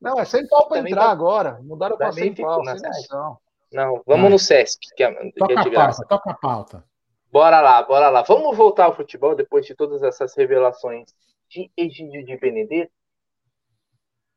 Não, 0.00 0.18
é 0.18 0.24
sem 0.24 0.46
pau 0.46 0.68
pra 0.68 0.80
entrar 0.80 1.04
tá... 1.04 1.10
agora. 1.10 1.58
Mudaram 1.62 1.96
pra 1.96 2.12
100 2.12 2.34
pau, 2.36 2.64
sem 2.64 2.74
noção. 2.74 3.38
Não, 3.74 4.00
vamos 4.06 4.30
no 4.30 4.38
Sesc. 4.38 4.78
Que 4.94 5.02
é, 5.02 5.12
toca, 5.36 5.46
que 5.48 5.52
é 5.52 5.58
a 5.58 5.86
pauta, 5.86 6.06
toca 6.08 6.30
a 6.30 6.34
pauta. 6.34 6.84
Bora 7.30 7.60
lá, 7.60 7.82
bora 7.82 8.08
lá. 8.08 8.22
Vamos 8.22 8.56
voltar 8.56 8.84
ao 8.84 8.94
futebol 8.94 9.34
depois 9.34 9.66
de 9.66 9.74
todas 9.74 10.00
essas 10.04 10.32
revelações 10.36 11.12
de 11.50 11.68
Egídio 11.76 12.24
de 12.24 12.36
Benedetto. 12.36 12.92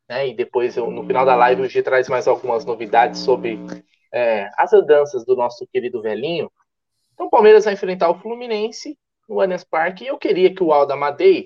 Né? 0.09 0.29
E 0.29 0.33
depois, 0.33 0.75
eu, 0.75 0.89
no 0.89 1.05
final 1.05 1.23
da 1.23 1.35
live, 1.35 1.61
o 1.61 1.69
G 1.69 1.83
traz 1.83 2.09
mais 2.09 2.27
algumas 2.27 2.65
novidades 2.65 3.19
sobre 3.19 3.59
é, 4.11 4.49
as 4.57 4.73
andanças 4.73 5.23
do 5.23 5.35
nosso 5.35 5.67
querido 5.67 6.01
velhinho. 6.01 6.51
Então 7.13 7.27
o 7.27 7.29
Palmeiras 7.29 7.65
vai 7.65 7.75
enfrentar 7.75 8.09
o 8.09 8.19
Fluminense 8.19 8.97
no 9.29 9.39
Allianz 9.39 9.63
Parque 9.63 10.03
e 10.03 10.07
eu 10.07 10.17
queria 10.17 10.51
que 10.53 10.63
o 10.63 10.73
Aldo 10.73 10.93
Amadei, 10.93 11.43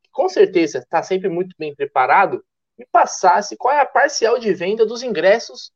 que 0.00 0.10
com 0.12 0.28
certeza 0.28 0.78
está 0.78 1.02
sempre 1.02 1.28
muito 1.28 1.56
bem 1.58 1.74
preparado, 1.74 2.44
me 2.78 2.86
passasse 2.86 3.56
qual 3.56 3.74
é 3.74 3.80
a 3.80 3.86
parcial 3.86 4.38
de 4.38 4.54
venda 4.54 4.86
dos 4.86 5.02
ingressos 5.02 5.72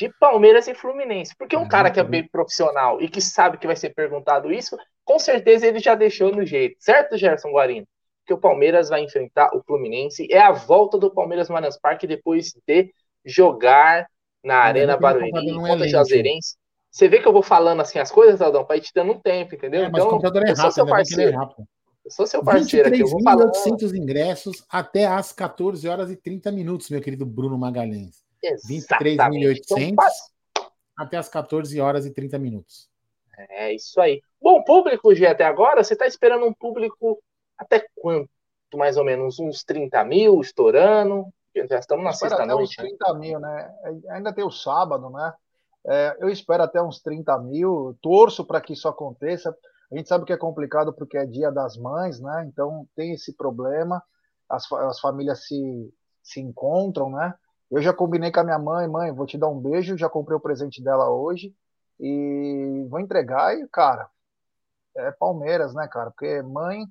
de 0.00 0.08
Palmeiras 0.18 0.66
e 0.66 0.72
Fluminense. 0.72 1.36
Porque 1.36 1.54
um 1.54 1.68
cara 1.68 1.90
que 1.90 2.00
é 2.00 2.04
bem 2.04 2.26
profissional 2.26 3.02
e 3.02 3.08
que 3.08 3.20
sabe 3.20 3.58
que 3.58 3.66
vai 3.66 3.76
ser 3.76 3.90
perguntado 3.90 4.50
isso, 4.50 4.74
com 5.04 5.18
certeza 5.18 5.66
ele 5.66 5.78
já 5.78 5.94
deixou 5.94 6.34
no 6.34 6.44
jeito, 6.44 6.76
certo, 6.78 7.18
Gerson 7.18 7.50
Guarino? 7.50 7.86
Que 8.24 8.32
o 8.32 8.38
Palmeiras 8.38 8.88
vai 8.88 9.02
enfrentar 9.02 9.54
o 9.54 9.62
Fluminense. 9.62 10.26
É 10.30 10.40
a 10.40 10.52
volta 10.52 10.96
do 10.96 11.10
Palmeiras 11.10 11.50
no 11.50 11.56
Allianz 11.56 11.78
Parque 11.78 12.06
depois 12.06 12.54
de 12.66 12.90
jogar 13.26 14.06
na 14.42 14.56
Arena 14.56 14.96
Barueri 14.96 15.52
contra 15.52 15.86
Jazeirense. 15.86 16.56
Você 16.90 17.06
vê 17.06 17.20
que 17.20 17.28
eu 17.28 17.32
vou 17.32 17.42
falando 17.42 17.80
assim 17.82 17.98
as 17.98 18.10
coisas, 18.10 18.40
Aldão, 18.40 18.64
para 18.64 18.78
ir 18.78 18.80
te 18.80 18.92
dando 18.94 19.12
um 19.12 19.20
tempo, 19.20 19.54
entendeu? 19.54 19.84
É, 19.84 19.90
mas 19.90 20.02
então, 20.02 20.06
o 20.06 20.10
computador 20.10 20.42
é 20.44 20.52
rápido, 20.52 20.58
eu 20.58 20.62
sou 20.62 20.72
seu 20.72 20.84
né? 20.86 20.90
parceiro. 20.90 21.32
É 21.32 21.62
eu 22.04 22.10
sou 22.10 22.26
seu 22.26 22.42
parceiro 22.42 22.88
aqui, 22.88 23.00
eu 23.00 23.06
vou 23.06 23.22
falando. 23.22 23.48
800 23.48 23.94
ingressos 23.94 24.64
até 24.70 25.06
às 25.06 25.30
14 25.30 25.86
horas 25.86 26.10
e 26.10 26.16
30 26.16 26.50
minutos, 26.50 26.88
meu 26.88 27.02
querido 27.02 27.26
Bruno 27.26 27.58
Magalhães. 27.58 28.29
23.800 28.42 29.60
então, 29.60 30.70
até 30.96 31.16
às 31.16 31.28
14 31.28 31.80
horas 31.80 32.06
e 32.06 32.10
30 32.10 32.38
minutos. 32.38 32.88
É 33.36 33.72
isso 33.72 34.00
aí. 34.00 34.22
Bom 34.40 34.62
público, 34.62 35.14
G, 35.14 35.26
até 35.26 35.44
agora, 35.44 35.82
você 35.82 35.94
está 35.94 36.06
esperando 36.06 36.44
um 36.44 36.52
público 36.52 37.22
até 37.56 37.86
quanto, 37.96 38.28
mais 38.74 38.96
ou 38.96 39.04
menos? 39.04 39.38
Uns 39.38 39.64
30 39.64 40.04
mil, 40.04 40.40
estourando? 40.40 41.26
Já 41.54 41.78
estamos 41.78 42.04
na 42.04 42.12
sexta-noite. 42.12 42.80
Uns 42.80 42.88
30 42.88 43.14
mil, 43.14 43.40
né? 43.40 43.74
Ainda 44.10 44.32
tem 44.32 44.44
o 44.44 44.50
sábado, 44.50 45.10
né? 45.10 45.32
É, 45.86 46.16
eu 46.20 46.28
espero 46.28 46.62
até 46.62 46.82
uns 46.82 47.00
30 47.00 47.38
mil, 47.38 47.96
torço 48.02 48.44
para 48.44 48.60
que 48.60 48.74
isso 48.74 48.88
aconteça. 48.88 49.56
A 49.90 49.96
gente 49.96 50.08
sabe 50.08 50.24
que 50.24 50.32
é 50.32 50.36
complicado 50.36 50.92
porque 50.92 51.18
é 51.18 51.26
dia 51.26 51.50
das 51.50 51.76
mães, 51.76 52.20
né? 52.20 52.44
Então 52.46 52.86
tem 52.94 53.12
esse 53.12 53.34
problema, 53.34 54.02
as, 54.48 54.70
as 54.70 55.00
famílias 55.00 55.46
se, 55.46 55.92
se 56.22 56.40
encontram, 56.40 57.10
né? 57.10 57.34
Eu 57.70 57.80
já 57.80 57.92
combinei 57.92 58.32
com 58.32 58.40
a 58.40 58.44
minha 58.44 58.58
mãe, 58.58 58.88
mãe, 58.88 59.12
vou 59.12 59.26
te 59.26 59.38
dar 59.38 59.48
um 59.48 59.60
beijo, 59.60 59.96
já 59.96 60.08
comprei 60.08 60.36
o 60.36 60.40
presente 60.40 60.82
dela 60.82 61.08
hoje 61.08 61.54
e 61.98 62.86
vou 62.88 62.98
entregar 62.98 63.56
e, 63.56 63.68
cara, 63.68 64.08
é 64.96 65.10
Palmeiras, 65.12 65.72
né, 65.74 65.86
cara? 65.86 66.10
Porque 66.10 66.42
mãe 66.42 66.84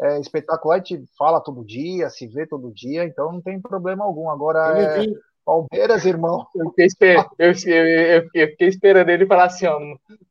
é 0.00 0.18
espetacular, 0.18 0.76
a 0.76 0.78
gente 0.78 1.04
fala 1.18 1.40
todo 1.40 1.64
dia, 1.64 2.08
se 2.08 2.26
vê 2.26 2.46
todo 2.46 2.72
dia, 2.72 3.04
então 3.04 3.32
não 3.32 3.42
tem 3.42 3.60
problema 3.60 4.04
algum. 4.04 4.30
Agora 4.30 4.80
é 4.80 5.04
Palmeiras, 5.44 6.04
irmão. 6.06 6.46
Eu 6.54 6.70
fiquei, 6.70 6.86
esper... 6.86 7.26
eu, 7.38 7.52
eu, 7.66 8.28
eu 8.34 8.48
fiquei, 8.48 8.68
esperando 8.68 9.10
ele 9.10 9.26
falar 9.26 9.44
assim, 9.44 9.66
ó, 9.66 9.78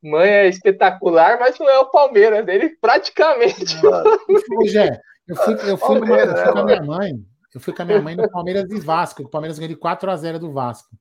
mãe 0.01 0.29
é 0.29 0.47
espetacular, 0.47 1.37
mas 1.39 1.59
não 1.59 1.69
é 1.69 1.79
o 1.79 1.91
Palmeiras, 1.91 2.47
ele 2.47 2.69
praticamente. 2.69 3.77
Jé, 4.65 4.99
eu 5.27 5.35
fui, 5.35 5.53
eu 5.69 5.77
fui, 5.77 5.99
numa, 5.99 6.17
eu 6.17 6.35
fui 6.35 6.51
com 6.53 6.59
a 6.59 6.65
minha 6.65 6.83
mãe, 6.83 7.25
eu 7.53 7.61
fui 7.61 7.73
com 7.73 7.81
a 7.81 7.85
minha 7.85 8.01
mãe 8.01 8.15
no 8.15 8.29
Palmeiras 8.29 8.69
e 8.71 8.79
Vasco, 8.79 9.23
o 9.23 9.29
Palmeiras 9.29 9.59
ganhou 9.59 9.73
de 9.73 9.79
4 9.79 10.09
a 10.09 10.15
0 10.15 10.39
do 10.39 10.51
Vasco. 10.51 10.95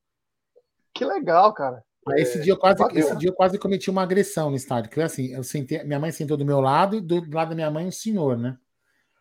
Que 0.92 1.04
legal, 1.04 1.52
cara. 1.54 1.84
Esse, 2.16 2.40
dia 2.40 2.54
eu 2.54 2.58
quase, 2.58 2.82
esse 2.98 3.16
dia 3.16 3.28
eu 3.28 3.34
quase 3.34 3.58
cometi 3.58 3.90
uma 3.90 4.02
agressão 4.02 4.50
no 4.50 4.56
estádio. 4.56 4.90
Porque 4.90 5.02
assim, 5.02 5.32
eu 5.32 5.44
sentei, 5.44 5.84
minha 5.84 6.00
mãe 6.00 6.10
sentou 6.10 6.36
do 6.36 6.44
meu 6.44 6.60
lado 6.60 6.96
e 6.96 7.00
do 7.00 7.16
lado 7.30 7.50
da 7.50 7.54
minha 7.54 7.70
mãe 7.70 7.86
um 7.86 7.92
senhor, 7.92 8.36
né? 8.36 8.58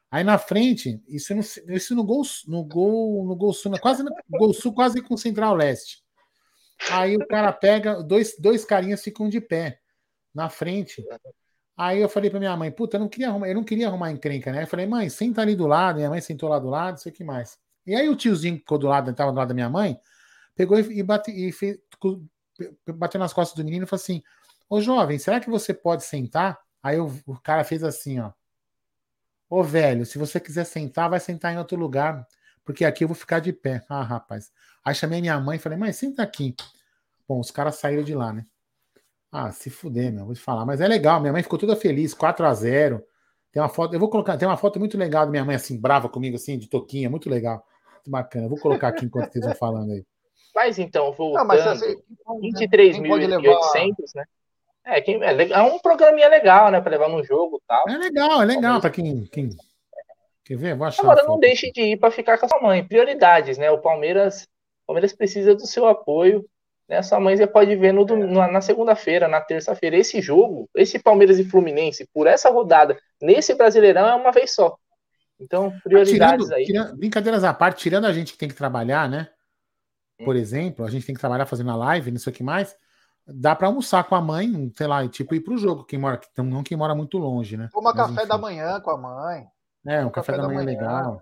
Aí 0.10 0.24
na 0.24 0.40
frente, 0.40 1.04
isso 1.08 1.36
no, 1.36 1.42
isso 1.76 1.94
no 1.94 2.04
gol, 2.04 2.24
no 2.48 2.64
gol, 2.64 3.26
no 3.26 3.36
gol 3.36 3.54
sul, 3.54 3.72
quase 3.80 4.02
no 4.02 4.12
gol 4.30 4.54
sul, 4.54 4.74
quase 4.74 5.02
com 5.02 5.16
Central 5.16 5.56
Leste. 5.56 6.04
Aí 6.90 7.16
o 7.16 7.28
cara 7.28 7.52
pega, 7.52 8.02
dois, 8.02 8.36
dois 8.40 8.66
carinhas 8.66 9.04
ficam 9.04 9.30
de 9.30 9.40
pé 9.40 9.80
na 10.34 10.50
frente. 10.50 11.06
Aí 11.82 12.02
eu 12.02 12.10
falei 12.10 12.30
para 12.30 12.40
minha 12.40 12.58
mãe, 12.58 12.70
puta, 12.70 12.98
eu 12.98 13.00
não 13.00 13.08
queria 13.08 13.30
arrumar, 13.30 13.48
eu 13.48 13.56
não 13.56 13.64
queria 13.64 13.88
arrumar 13.88 14.12
encrenca, 14.12 14.52
né? 14.52 14.64
Eu 14.64 14.68
falei, 14.68 14.86
mãe, 14.86 15.08
senta 15.10 15.42
ali 15.42 15.56
do 15.56 15.66
lado, 15.66 15.96
minha 15.96 16.10
mãe 16.10 16.20
sentou 16.20 16.50
lá 16.50 16.60
do 16.60 16.68
lado, 16.68 16.96
não 16.96 16.98
sei 16.98 17.10
o 17.10 17.16
que 17.16 17.24
mais. 17.24 17.58
E 17.88 17.96
aí 17.96 18.10
o 18.10 18.18
tiozinho 18.18 18.56
que 18.56 18.64
ficou 18.64 18.78
do 18.78 18.86
lado, 18.86 19.12
estava 19.12 19.32
do 19.32 19.38
lado 19.38 19.48
da 19.48 19.54
minha 19.54 19.70
mãe, 19.70 19.98
pegou 20.58 20.78
e, 20.78 21.02
bate, 21.02 21.32
e 21.32 21.54
fez, 21.54 21.80
bateu 22.86 23.18
nas 23.18 23.32
costas 23.32 23.56
do 23.56 23.64
menino 23.64 23.86
e 23.86 23.88
falou 23.88 24.02
assim: 24.02 24.22
Ô 24.70 24.82
jovem, 24.82 25.18
será 25.18 25.40
que 25.40 25.50
você 25.50 25.74
pode 25.74 26.04
sentar? 26.04 26.60
Aí 26.84 27.00
o, 27.00 27.10
o 27.26 27.40
cara 27.40 27.64
fez 27.64 27.82
assim, 27.82 28.20
ó. 28.20 28.34
Ô 29.50 29.64
velho, 29.64 30.06
se 30.06 30.18
você 30.18 30.38
quiser 30.38 30.66
sentar, 30.66 31.10
vai 31.10 31.22
sentar 31.22 31.54
em 31.54 31.58
outro 31.58 31.78
lugar, 31.78 32.28
porque 32.66 32.84
aqui 32.84 33.06
eu 33.06 33.08
vou 33.08 33.16
ficar 33.16 33.40
de 33.40 33.54
pé. 33.54 33.86
Ah, 33.88 34.04
rapaz. 34.04 34.52
Aí 34.84 34.94
chamei 34.94 35.22
minha 35.22 35.40
mãe 35.40 35.56
e 35.56 35.60
falei: 35.62 35.78
mãe, 35.78 35.94
senta 35.94 36.24
aqui. 36.24 36.58
Bom, 37.26 37.40
os 37.40 37.52
caras 37.52 37.76
saíram 37.76 38.04
de 38.04 38.14
lá, 38.14 38.34
né? 38.34 38.46
Ah, 39.32 39.52
se 39.52 39.70
fuder, 39.70 40.12
meu, 40.12 40.26
vou 40.26 40.34
te 40.34 40.42
falar. 40.42 40.66
Mas 40.66 40.82
é 40.82 40.88
legal, 40.88 41.20
minha 41.20 41.32
mãe 41.32 41.44
ficou 41.44 41.60
toda 41.60 41.76
feliz, 41.76 42.14
4 42.14 42.46
a 42.46 42.54
0 42.54 43.04
Tem 43.52 43.62
uma 43.62 43.70
foto, 43.70 43.94
eu 43.94 44.00
vou 44.00 44.10
colocar, 44.10 44.38
tem 44.38 44.48
uma 44.48 44.58
foto 44.58 44.80
muito 44.80 44.98
legal 44.98 45.26
da 45.26 45.32
minha 45.32 45.46
mãe, 45.46 45.56
assim, 45.56 45.80
brava 45.80 46.10
comigo, 46.10 46.36
assim, 46.36 46.58
de 46.58 46.68
toquinha, 46.68 47.10
muito 47.10 47.30
legal. 47.30 47.64
Muito 47.96 48.10
bacana. 48.10 48.46
Eu 48.46 48.50
vou 48.50 48.60
colocar 48.60 48.88
aqui 48.88 49.06
enquanto 49.06 49.32
vocês 49.32 49.46
vão 49.46 49.56
falando 49.56 49.92
aí. 49.92 50.06
Mas 50.56 50.80
então, 50.80 51.12
voltando, 51.14 51.40
Não, 51.40 51.48
mas, 51.48 51.66
assim, 51.66 51.96
23.800, 52.42 53.96
né? 54.16 54.26
É, 54.86 55.02
quem, 55.02 55.24
é, 55.24 55.52
é, 55.52 55.62
um 55.62 55.78
programinha 55.78 56.28
legal, 56.28 56.72
né? 56.72 56.82
Para 56.82 56.92
levar 56.92 57.10
no 57.10 57.24
jogo 57.24 57.62
tal. 57.68 57.88
É 57.88 57.98
legal, 57.98 58.42
é 58.42 58.46
legal 58.46 58.82
para 58.82 58.90
quem, 58.90 59.26
quem. 59.26 59.50
Quer 60.44 60.58
ver? 60.58 60.76
Vou 60.76 60.88
achar 60.88 61.04
Agora 61.04 61.24
não 61.28 61.40
deixe 61.40 61.72
de 61.72 61.82
ir 61.82 61.98
para 61.98 62.10
ficar 62.10 62.40
com 62.40 62.48
a 62.48 62.50
sua 62.50 62.62
mãe. 62.62 62.84
Prioridades, 62.84 63.58
né? 63.60 63.70
O 63.70 63.78
Palmeiras, 63.78 64.44
o 64.84 64.88
Palmeiras 64.88 65.14
precisa 65.14 65.54
do 65.54 65.68
seu 65.68 65.86
apoio. 65.86 66.44
Né? 66.90 67.02
Sua 67.04 67.20
mãe 67.20 67.38
você 67.38 67.46
pode 67.46 67.76
ver 67.76 67.94
no, 67.94 68.04
na 68.52 68.62
segunda-feira, 68.62 69.28
na 69.28 69.40
terça-feira. 69.40 69.96
Esse 69.96 70.20
jogo, 70.22 70.70
esse 70.76 70.98
Palmeiras 70.98 71.38
e 71.38 71.46
Fluminense, 71.46 72.10
por 72.14 72.26
essa 72.26 72.50
rodada, 72.50 72.98
nesse 73.22 73.54
Brasileirão, 73.54 74.08
é 74.08 74.16
uma 74.16 74.32
vez 74.32 74.54
só. 74.54 74.76
Então, 75.40 75.72
prioridades 75.84 76.48
tirando, 76.48 76.58
aí. 76.58 76.66
Tirando, 76.66 76.98
brincadeiras 76.98 77.44
à 77.44 77.54
parte, 77.54 77.82
tirando 77.82 78.06
a 78.06 78.12
gente 78.12 78.34
que 78.34 78.38
tem 78.38 78.50
que 78.50 78.56
trabalhar, 78.56 79.08
né? 79.08 79.30
Por 80.26 80.36
hum. 80.36 80.40
exemplo, 80.40 80.86
a 80.86 80.90
gente 80.90 81.06
tem 81.06 81.16
que 81.16 81.22
trabalhar 81.22 81.46
fazendo 81.46 81.72
a 81.72 81.76
live, 81.76 82.12
não 82.12 82.20
sei 82.20 82.34
o 82.34 82.36
que 82.36 82.44
mais 82.44 82.76
dá 83.32 83.56
para 83.56 83.68
almoçar 83.68 84.04
com 84.04 84.16
a 84.16 84.22
mãe, 84.22 84.72
sei 84.76 84.88
lá, 84.88 85.08
tipo 85.08 85.36
ir 85.36 85.42
pro 85.42 85.58
jogo, 85.58 85.84
quem 85.84 86.00
mora, 86.00 86.20
não 86.38 86.64
quem 86.64 86.78
mora 86.78 86.96
muito 86.96 87.18
longe, 87.18 87.56
né? 87.56 87.70
Toma 87.72 87.94
Mas, 87.94 88.08
café 88.08 88.22
enfim. 88.22 88.28
da 88.28 88.38
manhã 88.38 88.82
com 88.82 88.92
a 88.92 88.98
mãe. 88.98 89.48
É, 89.86 90.06
um 90.06 90.10
café, 90.10 90.34
café, 90.34 90.42
da, 90.42 90.48
manhã, 90.48 90.64
manhã 90.64 90.66
legal. 90.66 91.22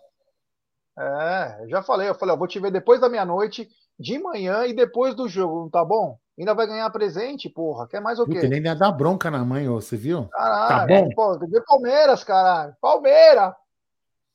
É, 0.98 1.64
eu 1.64 1.70
já 1.70 1.84
falei, 1.84 2.10
eu 2.10 2.16
falei, 2.16 2.34
ó, 2.34 2.38
vou 2.38 2.48
te 2.48 2.60
ver 2.60 2.72
depois 2.72 3.00
da 3.00 3.10
meia-noite, 3.10 3.70
de 4.00 4.20
manhã 4.20 4.66
e 4.66 4.74
depois 4.74 5.16
do 5.16 5.28
jogo, 5.28 5.62
não 5.62 5.70
tá 5.70 5.84
bom? 5.84 6.18
Ainda 6.38 6.54
vai 6.54 6.68
ganhar 6.68 6.90
presente, 6.92 7.50
porra. 7.50 7.88
Quer 7.88 8.00
mais 8.00 8.20
o 8.20 8.26
quê? 8.26 8.38
Ele 8.38 8.56
ainda 8.56 8.76
dá 8.76 8.92
bronca 8.92 9.32
na 9.32 9.44
mãe, 9.44 9.68
ô, 9.68 9.82
você 9.82 9.98
viu? 9.98 10.28
Caralho, 10.30 10.68
tá 10.68 10.86
bom? 10.86 11.10
Pô, 11.16 11.46
de 11.46 11.62
Palmeiras, 11.66 12.24
caralho. 12.24 12.76
Palmeira! 12.80 13.56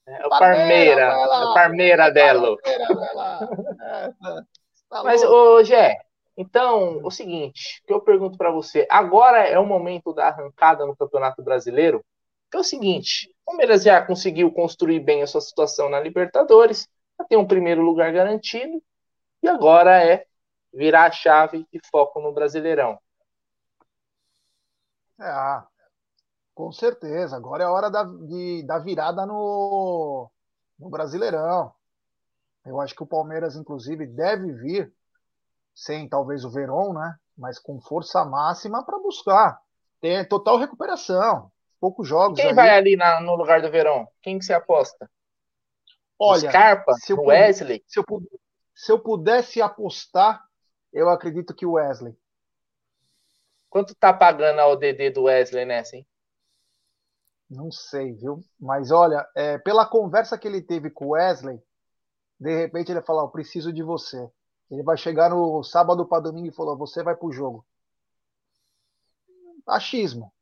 É 0.05 0.27
o 0.27 0.31
Parmeira, 0.31 1.01
é 1.01 1.27
o 1.27 1.55
Parmeira 1.55 2.11
dela. 2.11 2.57
É, 2.65 4.13
tá 4.91 5.05
Mas, 5.05 5.23
ô, 5.23 5.63
Gé, 5.63 5.97
então, 6.37 7.01
o 7.05 7.11
seguinte, 7.11 7.83
que 7.87 7.93
eu 7.93 8.01
pergunto 8.01 8.37
para 8.37 8.51
você, 8.51 8.87
agora 8.91 9.47
é 9.47 9.59
o 9.59 9.67
momento 9.67 10.13
da 10.13 10.27
arrancada 10.27 10.85
no 10.85 10.97
Campeonato 10.97 11.41
Brasileiro? 11.43 12.05
Que 12.51 12.57
é 12.57 12.61
o 12.61 12.65
seguinte, 12.65 13.31
o 13.43 13.53
Palmeiras 13.53 13.85
já 13.85 14.05
conseguiu 14.05 14.51
construir 14.51 15.01
bem 15.01 15.23
a 15.23 15.27
sua 15.27 15.41
situação 15.41 15.89
na 15.89 16.01
Libertadores, 16.01 16.89
já 17.19 17.25
tem 17.27 17.39
um 17.39 17.47
primeiro 17.47 17.81
lugar 17.81 18.13
garantido, 18.13 18.83
e 19.43 19.49
agora 19.49 20.03
é 20.05 20.27
virar 20.73 21.07
a 21.07 21.11
chave 21.11 21.67
e 21.73 21.81
foco 21.91 22.21
no 22.21 22.33
Brasileirão. 22.33 22.99
É, 25.21 25.25
ah, 25.25 25.67
com 26.55 26.73
certeza. 26.73 27.37
Agora 27.37 27.65
é 27.65 27.67
hora 27.67 27.91
da, 27.91 28.05
de, 28.05 28.63
da 28.65 28.79
virada 28.79 29.27
no, 29.27 30.31
no 30.79 30.89
Brasileirão. 30.89 31.73
Eu 32.65 32.81
acho 32.81 32.95
que 32.95 33.03
o 33.03 33.07
Palmeiras, 33.07 33.57
inclusive, 33.57 34.07
deve 34.07 34.53
vir 34.53 34.93
sem 35.75 36.09
talvez 36.09 36.45
o 36.45 36.51
Veron, 36.51 36.93
né? 36.93 37.17
Mas 37.37 37.59
com 37.59 37.81
força 37.81 38.25
máxima 38.25 38.85
para 38.85 38.99
buscar. 38.99 39.61
Tem 40.01 40.25
total 40.27 40.59
recuperação. 40.59 41.51
Poucos 41.81 42.07
jogos. 42.07 42.39
Quem 42.39 42.51
aí. 42.51 42.55
vai 42.55 42.71
ali 42.71 42.97
na, 42.97 43.21
no 43.21 43.35
lugar 43.35 43.61
do 43.61 43.71
Veron? 43.71 44.07
Quem 44.21 44.39
que 44.39 44.45
você 44.45 44.53
aposta? 44.53 45.11
Olha, 46.19 46.49
Scarpa, 46.49 46.93
se 46.95 47.13
o 47.13 47.23
Wesley. 47.23 47.83
Se 47.89 47.99
eu, 47.99 48.05
se 48.75 48.91
eu 48.91 48.99
pudesse 48.99 49.61
apostar, 49.61 50.45
eu 50.93 51.09
acredito 51.09 51.55
que 51.55 51.67
o 51.67 51.73
Wesley. 51.73 52.17
Quanto 53.71 53.95
tá 53.95 54.13
pagando 54.13 54.61
a 54.61 54.67
ODD 54.69 55.11
do 55.11 55.25
Wesley 55.25 55.65
nessa, 55.65 55.97
hein? 55.97 56.07
Não 57.49 57.71
sei, 57.71 58.13
viu? 58.15 58.43
Mas 58.59 58.91
olha, 58.91 59.29
é, 59.35 59.59
pela 59.59 59.87
conversa 59.87 60.39
que 60.39 60.49
ele 60.49 60.63
teve 60.63 60.91
com 60.91 61.07
o 61.07 61.11
Wesley, 61.11 61.63
de 62.39 62.57
repente 62.57 62.91
ele 62.91 63.03
falou: 63.03 63.23
Eu 63.23 63.31
preciso 63.31 63.73
de 63.73 63.83
você. 63.83 64.31
Ele 64.71 64.83
vai 64.83 64.97
chegar 64.97 65.29
no 65.29 65.63
sábado 65.63 66.07
para 66.07 66.23
domingo 66.23 66.49
e 66.49 66.55
falou: 66.55 66.77
você 66.79 67.03
vai 67.03 67.15
para 67.15 67.27
o 67.27 67.33
jogo. 67.33 67.65
Achismo. 69.67 70.33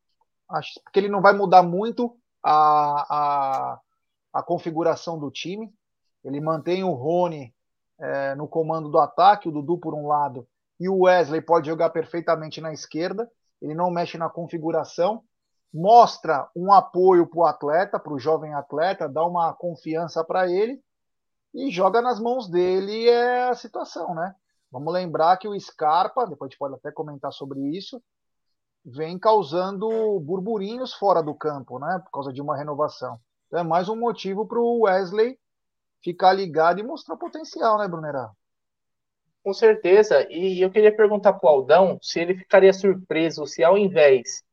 Porque 0.83 0.99
ele 0.99 1.09
não 1.09 1.21
vai 1.21 1.33
mudar 1.33 1.63
muito 1.63 2.17
a, 2.41 3.73
a, 3.73 3.81
a 4.33 4.43
configuração 4.43 5.19
do 5.19 5.29
time. 5.29 5.73
Ele 6.23 6.39
mantém 6.39 6.83
o 6.83 6.91
Rony 6.91 7.53
é, 8.01 8.35
no 8.35 8.47
comando 8.47 8.89
do 8.89 8.99
ataque, 8.99 9.47
o 9.47 9.51
Dudu 9.51 9.77
por 9.77 9.93
um 9.93 10.07
lado, 10.07 10.47
e 10.79 10.89
o 10.89 11.01
Wesley 11.03 11.41
pode 11.41 11.67
jogar 11.67 11.91
perfeitamente 11.91 12.59
na 12.59 12.73
esquerda. 12.73 13.29
Ele 13.61 13.75
não 13.75 13.91
mexe 13.91 14.17
na 14.17 14.29
configuração. 14.29 15.23
Mostra 15.71 16.49
um 16.55 16.73
apoio 16.73 17.27
para 17.27 17.39
o 17.39 17.45
atleta, 17.45 17.99
para 17.99 18.11
o 18.11 18.19
jovem 18.19 18.53
atleta, 18.53 19.07
dá 19.07 19.23
uma 19.25 19.53
confiança 19.53 20.23
para 20.23 20.49
ele 20.49 20.81
e 21.53 21.69
joga 21.69 22.01
nas 22.01 22.19
mãos 22.19 22.49
dele 22.49 23.07
é 23.07 23.49
a 23.49 23.53
situação, 23.53 24.15
né? 24.15 24.33
Vamos 24.71 24.91
lembrar 24.93 25.37
que 25.37 25.47
o 25.47 25.59
Scarpa, 25.59 26.25
depois 26.25 26.47
a 26.47 26.51
gente 26.51 26.59
pode 26.59 26.75
até 26.75 26.91
comentar 26.91 27.31
sobre 27.31 27.59
isso, 27.77 28.01
vem 28.85 29.19
causando 29.19 29.87
burburinhos 30.21 30.93
fora 30.93 31.21
do 31.21 31.35
campo, 31.35 31.77
né? 31.77 32.01
Por 32.03 32.11
causa 32.11 32.33
de 32.33 32.41
uma 32.41 32.57
renovação. 32.57 33.19
Então 33.47 33.59
é 33.59 33.63
mais 33.63 33.89
um 33.89 33.95
motivo 33.95 34.47
para 34.47 34.59
o 34.59 34.81
Wesley 34.81 35.37
ficar 36.03 36.33
ligado 36.33 36.79
e 36.79 36.83
mostrar 36.83 37.17
potencial, 37.17 37.77
né, 37.77 37.87
Brunerá? 37.87 38.31
Com 39.43 39.53
certeza. 39.53 40.27
E 40.29 40.61
eu 40.61 40.69
queria 40.69 40.95
perguntar 40.95 41.33
para 41.33 41.47
o 41.47 41.51
Aldão 41.51 41.97
se 42.01 42.19
ele 42.19 42.35
ficaria 42.35 42.73
surpreso 42.73 43.45
se 43.47 43.63
ao 43.63 43.77
invés 43.77 44.43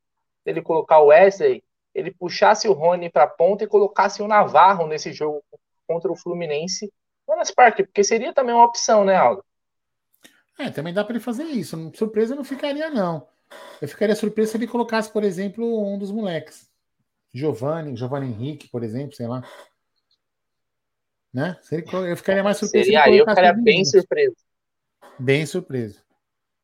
dele 0.45 0.63
colocar 0.63 1.01
o 1.01 1.07
Wesley, 1.07 1.63
ele 1.95 2.11
puxasse 2.11 2.69
o 2.69 2.73
Rony 2.73 3.11
para 3.11 3.25
a 3.25 3.29
ponta 3.29 3.65
e 3.65 3.69
colocasse 3.69 4.23
o 4.23 4.29
Navarro 4.29 4.87
nesse 4.87 5.13
jogo 5.13 5.43
contra 5.87 6.11
o 6.11 6.17
Fluminense 6.17 6.93
no 7.27 7.35
Allianz 7.35 7.51
Parque, 7.51 7.85
porque 7.85 8.03
seria 8.03 8.33
também 8.33 8.55
uma 8.55 8.65
opção, 8.65 9.05
né, 9.05 9.17
Aldo? 9.17 9.45
É, 10.59 10.71
também 10.71 10.93
dá 10.95 11.05
para 11.05 11.15
ele 11.15 11.23
fazer 11.23 11.45
isso. 11.45 11.93
Surpresa 11.95 12.35
não 12.35 12.43
ficaria, 12.43 12.91
não. 12.91 13.27
Eu 13.81 13.89
ficaria 13.89 14.17
surpreso 14.17 14.53
se 14.53 14.57
ele 14.57 14.67
colocasse, 14.67 15.13
por 15.13 15.23
exemplo, 15.23 15.65
um 15.87 15.99
dos 15.99 16.11
moleques. 16.11 16.69
Giovanni, 17.33 17.97
Giovanni 17.97 18.27
Henrique, 18.27 18.69
por 18.69 18.83
exemplo, 18.83 19.15
sei 19.15 19.27
lá. 19.27 19.43
Né? 21.33 21.57
Eu 22.09 22.17
ficaria 22.17 22.43
mais 22.43 22.57
surpreso. 22.57 22.85
Seria, 22.85 23.11
eu 23.15 23.27
ficaria 23.27 23.53
bem 23.53 23.85
surpreso. 23.85 24.37
Bem 25.19 25.47
surpreso. 25.47 26.03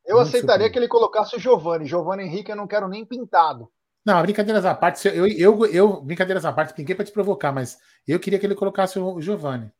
Eu 0.04 0.16
Muito 0.16 0.28
aceitaria 0.28 0.66
surpreso. 0.66 0.72
que 0.72 0.78
ele 0.78 0.88
colocasse 0.88 1.36
o 1.36 1.38
Giovanni. 1.38 1.86
Giovanni 1.86 2.24
Henrique 2.24 2.50
eu 2.50 2.56
não 2.56 2.66
quero 2.66 2.88
nem 2.88 3.04
pintado. 3.04 3.70
Não, 4.04 4.20
brincadeiras 4.20 4.66
à 4.66 4.74
parte, 4.74 5.08
eu, 5.08 5.26
eu, 5.26 5.66
eu 5.66 6.00
brincadeiras 6.02 6.44
à 6.44 6.52
parte, 6.52 6.74
pinguei 6.74 6.94
para 6.94 7.06
te 7.06 7.12
provocar, 7.12 7.52
mas 7.52 7.78
eu 8.06 8.20
queria 8.20 8.38
que 8.38 8.44
ele 8.44 8.54
colocasse 8.54 8.98
o 8.98 9.18
Giovanni. 9.18 9.72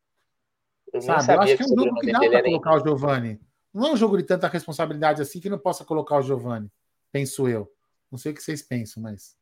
Eu 0.91 1.03
sabe? 1.03 1.31
Eu 1.31 1.41
acho 1.41 1.57
que 1.57 1.63
é 1.63 1.67
um 1.67 1.85
jogo 1.85 2.01
que 2.01 2.11
dá 2.13 2.19
para 2.21 2.43
colocar 2.43 2.75
o 2.75 2.81
Giovanni. 2.81 3.41
Não 3.73 3.89
é 3.89 3.93
um 3.93 3.97
jogo 3.97 4.17
de 4.17 4.23
tanta 4.23 4.49
responsabilidade 4.49 5.21
assim 5.21 5.41
que 5.41 5.51
não 5.51 5.59
possa 5.59 5.85
colocar 5.85 6.17
o 6.19 6.23
Giovanni, 6.23 6.71
penso 7.13 7.47
eu. 7.49 7.71
Não 8.11 8.19
sei 8.19 8.33
o 8.33 8.35
que 8.35 8.43
vocês 8.43 8.63
pensam, 8.63 9.03
mas. 9.03 9.37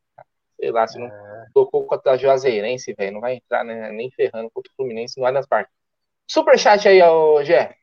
Sei 0.63 0.71
lá, 0.71 0.87
se 0.87 0.97
não 0.97 1.09
é... 1.09 1.47
tocou 1.53 1.85
contra 1.85 2.13
a 2.13 2.17
Juazeirense, 2.17 2.95
velho, 2.97 3.15
não 3.15 3.21
vai 3.21 3.35
entrar 3.35 3.65
né, 3.65 3.91
nem 3.91 4.13
ferrando 4.13 4.49
contra 4.49 4.71
o 4.71 4.77
Fluminense 4.77 5.19
no 5.19 5.27
Allianz 5.27 5.45
Parque. 5.45 5.73
Superchat 6.25 6.87
aí, 6.87 7.03
ô 7.03 7.43
Gé. 7.43 7.75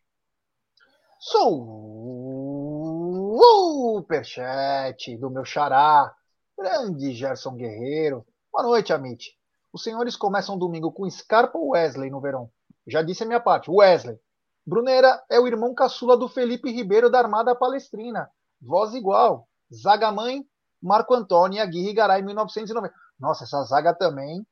Superchat 3.99 5.17
do 5.17 5.30
meu 5.30 5.43
xará, 5.43 6.15
Grande 6.57 7.11
Gerson 7.11 7.53
Guerreiro. 7.55 8.25
Boa 8.49 8.63
noite, 8.63 8.93
Amit. 8.93 9.38
Os 9.73 9.84
senhores 9.84 10.15
começam 10.15 10.57
domingo 10.57 10.89
com 10.89 11.09
Scarpa 11.09 11.57
ou 11.57 11.71
Wesley 11.71 12.09
no 12.09 12.21
verão? 12.21 12.49
Já 12.88 13.01
disse 13.01 13.23
a 13.23 13.25
minha 13.25 13.41
parte. 13.41 13.69
Wesley. 13.69 14.17
Brunera 14.65 15.21
é 15.30 15.38
o 15.38 15.47
irmão 15.47 15.73
caçula 15.73 16.15
do 16.15 16.30
Felipe 16.30 16.71
Ribeiro 16.71 17.09
da 17.09 17.19
Armada 17.19 17.53
Palestrina. 17.53 18.32
Voz 18.61 18.93
igual. 18.93 19.49
Zaga 19.69 20.13
mãe, 20.13 20.45
Marco 20.82 21.13
Antônio 21.13 21.57
e 21.57 21.59
Aguirre 21.59 21.93
Garay, 21.93 22.21
1990. 22.21 22.93
Nossa, 23.19 23.43
essa 23.43 23.63
zaga 23.63 23.93
também. 23.93 24.45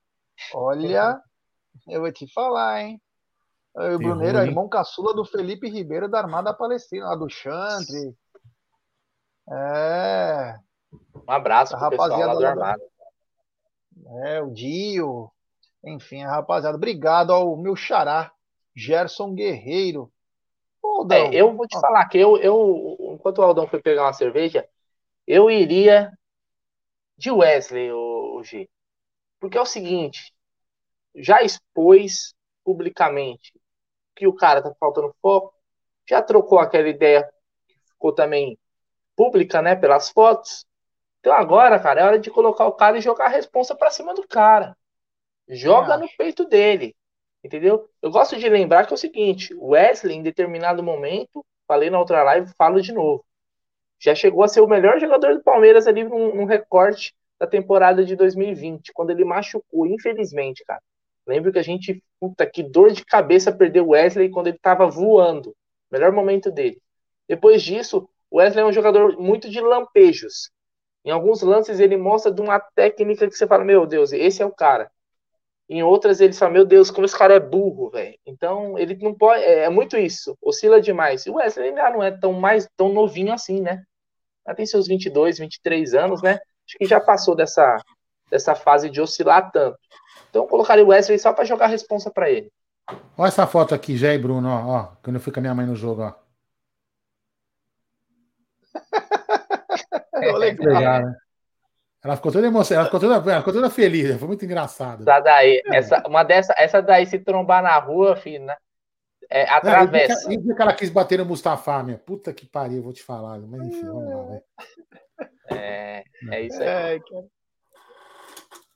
Olha, 0.54 1.22
eu 1.88 2.02
vou 2.02 2.12
te 2.12 2.32
falar, 2.32 2.82
hein? 2.82 3.02
O 3.74 3.98
Brunera 4.00 4.40
é 4.40 4.44
o 4.44 4.46
irmão 4.48 4.68
caçula 4.68 5.14
do 5.14 5.24
Felipe 5.24 5.70
Ribeiro 5.70 6.10
da 6.10 6.18
Armada 6.18 6.54
Palestrina, 6.54 7.10
lá 7.10 7.16
do 7.16 7.30
Chantre. 7.30 8.16
É. 9.50 10.58
Um 11.16 11.32
abraço 11.32 11.76
a 11.76 11.80
lá 11.80 12.34
do 12.34 12.46
Armado. 12.46 12.82
É, 14.26 14.42
o 14.42 14.52
Dio. 14.52 15.32
Enfim, 15.84 16.24
rapaziada. 16.24 16.76
Obrigado 16.76 17.32
ao 17.32 17.56
meu 17.56 17.76
xará, 17.76 18.32
Gerson 18.76 19.34
Guerreiro. 19.34 20.12
é, 21.12 21.36
eu 21.36 21.56
vou 21.56 21.68
te 21.68 21.80
falar 21.80 22.08
que 22.08 22.18
eu, 22.18 22.38
eu, 22.38 22.98
enquanto 23.14 23.38
o 23.38 23.42
Aldão 23.44 23.68
foi 23.68 23.82
pegar 23.82 24.04
uma 24.04 24.14
cerveja, 24.14 24.68
eu 25.28 25.52
iria 25.52 26.12
de 27.18 27.30
Wesley, 27.30 27.90
G. 28.44 28.70
Porque 29.40 29.58
é 29.58 29.62
o 29.62 29.66
seguinte, 29.66 30.34
já 31.16 31.42
expôs 31.44 32.34
publicamente 32.64 33.54
que 34.16 34.28
o 34.28 34.34
cara 34.34 34.62
tá 34.62 34.74
faltando 34.80 35.16
foco, 35.22 35.54
já 36.08 36.22
trocou 36.22 36.60
aquela 36.60 36.88
ideia 36.88 37.30
que 37.68 37.76
ficou 37.92 38.14
também 38.14 38.58
pública, 39.16 39.62
né? 39.62 39.76
Pelas 39.76 40.10
fotos. 40.10 40.66
Então 41.20 41.34
agora, 41.34 41.80
cara, 41.80 42.02
é 42.02 42.06
hora 42.06 42.20
de 42.20 42.32
colocar 42.32 42.66
o 42.66 42.74
cara 42.74 42.98
e 42.98 43.02
jogar 43.02 43.26
a 43.26 43.30
responsa 43.30 43.76
pra 43.76 43.92
cima 43.92 44.14
do 44.14 44.28
cara. 44.28 44.78
Joga 45.48 45.98
no 45.98 46.08
peito 46.18 46.46
dele. 46.46 46.96
Entendeu? 47.44 47.90
Eu 48.02 48.12
gosto 48.12 48.38
de 48.38 48.50
lembrar 48.50 48.86
que 48.86 48.94
é 48.94 48.96
o 48.96 48.98
seguinte: 48.98 49.54
Wesley, 49.56 50.18
em 50.18 50.24
determinado 50.24 50.84
momento, 50.84 51.46
falei 51.68 51.90
na 51.90 52.00
outra 52.00 52.24
live, 52.24 52.52
falo 52.58 52.82
de 52.82 52.92
novo. 52.94 53.26
Já 54.00 54.14
chegou 54.14 54.44
a 54.44 54.48
ser 54.48 54.62
o 54.62 54.68
melhor 54.68 55.00
jogador 55.00 55.36
do 55.36 55.44
Palmeiras 55.44 55.88
ali 55.88 56.04
num, 56.04 56.36
num 56.36 56.46
recorte 56.46 57.16
da 57.40 57.48
temporada 57.48 58.04
de 58.04 58.16
2020, 58.16 58.92
quando 58.94 59.12
ele 59.12 59.24
machucou, 59.24 59.86
infelizmente, 59.86 60.64
cara. 60.66 60.82
Lembro 61.26 61.52
que 61.52 61.60
a 61.60 61.64
gente, 61.64 62.02
puta, 62.20 62.46
que 62.46 62.64
dor 62.64 62.92
de 62.92 63.06
cabeça 63.06 63.52
perder 63.52 63.82
o 63.82 63.90
Wesley 63.90 64.30
quando 64.30 64.48
ele 64.48 64.58
tava 64.60 64.88
voando. 64.88 65.54
Melhor 65.92 66.12
momento 66.12 66.50
dele. 66.52 66.82
Depois 67.28 67.62
disso, 67.62 68.10
o 68.32 68.38
Wesley 68.38 68.64
é 68.64 68.66
um 68.66 68.72
jogador 68.72 69.18
muito 69.20 69.50
de 69.50 69.60
lampejos. 69.60 70.50
Em 71.04 71.12
alguns 71.12 71.42
lances 71.42 71.80
ele 71.80 71.98
mostra 71.98 72.32
de 72.32 72.42
uma 72.42 72.60
técnica 72.60 73.28
que 73.28 73.36
você 73.36 73.46
fala, 73.46 73.64
meu 73.64 73.86
Deus, 73.86 74.12
esse 74.14 74.42
é 74.42 74.46
o 74.46 74.52
cara. 74.52 74.92
Em 75.70 75.84
outras 75.84 76.22
ele 76.22 76.32
fala, 76.32 76.54
meu 76.54 76.66
Deus, 76.66 76.90
como 76.90 77.06
esse 77.06 77.18
cara 77.18 77.36
é 77.36 77.40
burro, 77.40 77.90
velho. 77.90 78.18
Então 78.26 78.78
ele 78.78 78.96
não 78.96 79.14
pode, 79.14 79.44
é, 79.44 79.66
é, 79.66 79.70
muito 79.70 79.98
isso, 79.98 80.38
oscila 80.42 80.80
demais. 80.80 81.26
E 81.26 81.30
o 81.30 81.36
Wesley 81.36 81.70
ainda 81.70 81.90
não 81.90 82.02
é 82.02 82.12
tão 82.12 82.34
mais 82.34 82.68
tão 82.78 82.94
novinho 82.94 83.34
assim, 83.34 83.62
né? 83.62 83.84
Já 84.48 84.56
tem 84.56 84.66
seus 84.66 84.88
22, 84.88 85.40
23 85.40 85.94
anos, 85.94 86.22
né? 86.22 86.34
Acho 86.66 86.78
que 86.78 86.86
já 86.86 87.00
passou 87.02 87.36
dessa 87.36 87.82
dessa 88.32 88.56
fase 88.56 88.90
de 88.90 89.02
oscilar 89.02 89.52
tanto. 89.52 89.78
Então 90.30 90.44
eu 90.44 90.48
colocaria 90.48 90.86
o 90.86 90.90
Wesley 90.90 91.20
só 91.20 91.34
para 91.34 91.46
jogar 91.46 91.66
a 91.66 91.70
responsa 91.70 92.10
para 92.10 92.30
ele. 92.30 92.50
Olha 93.18 93.28
essa 93.28 93.46
foto 93.46 93.76
aqui, 93.76 93.98
Jé 93.98 94.16
e 94.16 94.18
Bruno, 94.18 94.48
ó, 94.48 94.66
ó, 94.68 94.84
quando 95.04 95.18
eu 95.18 95.22
fui 95.22 95.34
com 95.34 95.40
a 95.40 95.42
minha 95.42 95.56
mãe 95.56 95.66
no 95.66 95.76
jogo, 95.76 96.04
ó. 96.04 96.14
é, 100.14 100.32
legal. 100.32 101.04
né? 101.04 101.16
Ela 102.04 102.16
ficou 102.16 102.32
toda 102.32 102.48
emocionada, 102.48 102.82
ela 102.82 102.86
ficou 102.86 103.00
toda, 103.00 103.32
ela 103.32 103.40
ficou 103.40 103.54
toda 103.54 103.70
feliz, 103.70 104.18
foi 104.18 104.28
muito 104.28 104.46
engraçado. 104.46 105.02
Essa 105.02 105.20
daí, 105.20 105.62
é. 105.66 105.78
essa, 105.78 106.04
uma 106.08 106.24
dessa, 106.24 106.54
essa 106.58 106.82
daí 106.82 107.06
se 107.06 107.20
trombar 107.20 107.64
na 107.64 107.78
rua, 107.80 108.16
filho, 108.16 108.46
né? 108.46 108.56
É, 109.30 109.44
atravessa. 109.50 110.32
E 110.32 110.38
que 110.38 110.62
ela 110.62 110.74
quis 110.74 110.90
bater 110.90 111.18
no 111.18 111.26
Mustafa, 111.26 111.84
minha 111.84 111.98
puta 111.98 112.32
que 112.34 112.46
pariu, 112.46 112.84
vou 112.84 112.94
te 112.94 113.04
falar. 113.04 113.40
Mas 113.40 113.68
enfim, 113.68 113.86
vamos 113.86 114.10
lá, 114.10 114.24
né? 114.26 114.42
É, 115.50 116.04
é 116.32 116.42
isso 116.42 116.62
aí. 116.62 116.68
É, 116.68 117.00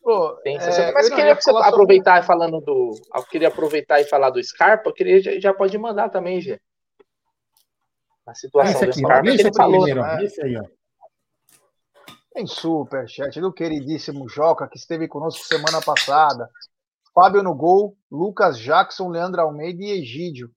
Pô, 0.03 0.35
é, 0.43 0.91
mas 0.93 1.09
queria 1.09 1.33
aproveitar 1.33 2.23
sobre... 2.23 2.27
falando 2.27 2.59
do. 2.59 2.99
Eu 3.15 3.23
queria 3.23 3.49
aproveitar 3.49 4.01
e 4.01 4.05
falar 4.05 4.31
do 4.31 4.43
Scarpa, 4.43 4.89
eu 4.89 4.93
queria, 4.93 5.21
já, 5.21 5.39
já 5.39 5.53
pode 5.53 5.77
mandar 5.77 6.09
também, 6.09 6.41
Gê. 6.41 6.59
A 8.25 8.33
situação 8.33 8.87
do 8.87 8.93
Scarpa. 8.93 9.29
Esse, 9.29 9.41
ele 9.41 9.53
falou, 9.53 9.83
primeiro, 9.83 10.01
né? 10.01 10.23
esse 10.23 10.41
aí, 10.41 10.57
ó. 10.57 10.63
Tem 12.33 12.47
superchat 12.47 13.41
do 13.41 13.51
queridíssimo 13.51 14.27
Joca, 14.29 14.67
que 14.67 14.77
esteve 14.77 15.05
conosco 15.07 15.45
semana 15.45 15.81
passada. 15.81 16.49
Fábio 17.13 17.43
no 17.43 17.53
gol, 17.53 17.97
Lucas 18.09 18.57
Jackson, 18.57 19.09
Leandro 19.09 19.41
Almeida 19.41 19.83
e 19.83 19.91
Egídio. 19.91 20.49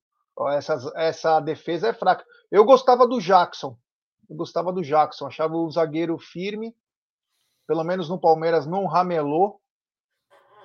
Essa, 0.53 0.93
essa 0.95 1.41
defesa 1.41 1.89
é 1.89 1.93
fraca. 1.93 2.25
Eu 2.51 2.65
gostava 2.65 3.09
do 3.09 3.21
Jackson. 3.21 3.77
Eu 4.31 4.37
gostava 4.37 4.73
do 4.73 4.83
Jackson. 4.83 5.27
Achava 5.27 5.55
o 5.55 5.69
zagueiro 5.69 6.17
firme. 6.17 6.73
Pelo 7.67 7.83
menos 7.83 8.09
no 8.09 8.21
Palmeiras 8.21 8.67
não 8.67 8.87
ramelou. 8.87 9.61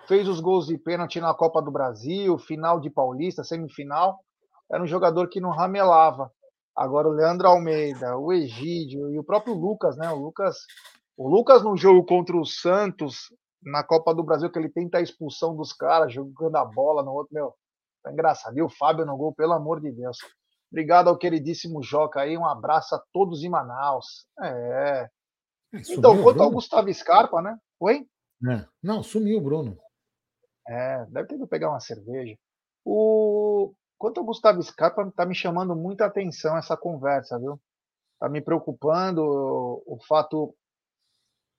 Fez 0.07 0.28
os 0.28 0.39
gols 0.39 0.68
de 0.68 0.78
pênalti 0.78 1.20
na 1.20 1.34
Copa 1.34 1.60
do 1.60 1.72
Brasil, 1.72 2.38
final 2.38 2.80
de 2.80 2.89
Paulista, 2.89 3.43
semifinal. 3.43 4.20
Era 4.72 4.84
um 4.84 4.88
jogador 4.88 5.28
que 5.28 5.41
não 5.41 5.49
ramelava. 5.49 6.32
Agora 6.76 7.07
o 7.07 7.12
Leandro 7.12 7.47
Almeida, 7.47 8.16
o 8.18 8.32
Egídio 8.32 9.12
e 9.12 9.20
o 9.20 9.24
próprio 9.24 9.53
Lucas, 9.53 9.97
né? 9.97 10.10
O 10.12 10.16
Lucas 10.16 10.55
o 11.20 11.28
Lucas, 11.28 11.61
no 11.61 11.76
jogo 11.76 12.05
contra 12.05 12.38
o 12.38 12.45
Santos, 12.45 13.26
na 13.61 13.84
Copa 13.84 14.15
do 14.15 14.24
Brasil, 14.24 14.49
que 14.49 14.57
ele 14.57 14.70
tenta 14.70 14.99
a 14.99 15.01
expulsão 15.01 15.53
dos 15.53 15.74
caras, 15.74 16.13
jogando 16.13 16.55
a 16.55 16.63
bola 16.63 17.03
no 17.03 17.11
outro, 17.11 17.34
meu, 17.34 17.53
tá 18.01 18.09
engraçado. 18.09 18.57
E 18.57 18.61
o 18.61 18.70
Fábio 18.70 19.05
no 19.05 19.17
gol, 19.17 19.36
pelo 19.36 19.51
amor 19.51 19.82
de 19.82 19.91
Deus. 19.91 20.17
Obrigado 20.72 21.09
ao 21.09 21.17
queridíssimo 21.17 21.84
Joca 21.84 22.22
aí, 22.22 22.38
um 22.38 22.45
abraço 22.45 22.95
a 22.95 23.03
todos 23.11 23.43
em 23.43 23.49
Manaus. 23.49 24.26
É. 24.41 25.09
é 25.74 25.82
então, 25.91 26.24
quanto 26.24 26.41
ao 26.41 26.51
Gustavo 26.51 26.93
Scarpa, 26.93 27.41
né? 27.41 27.57
Oi? 27.82 28.07
É. 28.49 28.65
Não, 28.82 29.03
sumiu 29.03 29.39
o 29.39 29.41
Bruno. 29.41 29.78
É, 30.65 31.05
deve 31.07 31.28
ter 31.28 31.36
ido 31.36 31.47
pegar 31.47 31.70
uma 31.70 31.82
cerveja. 31.82 32.38
O... 32.86 33.74
Quanto 33.97 34.22
ao 34.22 34.26
Gustavo 34.26 34.63
Scarpa, 34.63 35.11
tá 35.13 35.26
me 35.26 35.36
chamando 35.36 35.76
muita 35.76 36.05
atenção 36.05 36.55
essa 36.55 36.78
conversa, 36.78 37.38
viu? 37.38 37.59
Tá 38.17 38.30
me 38.30 38.39
preocupando 38.39 39.22
o 39.86 39.97
fato 40.07 40.55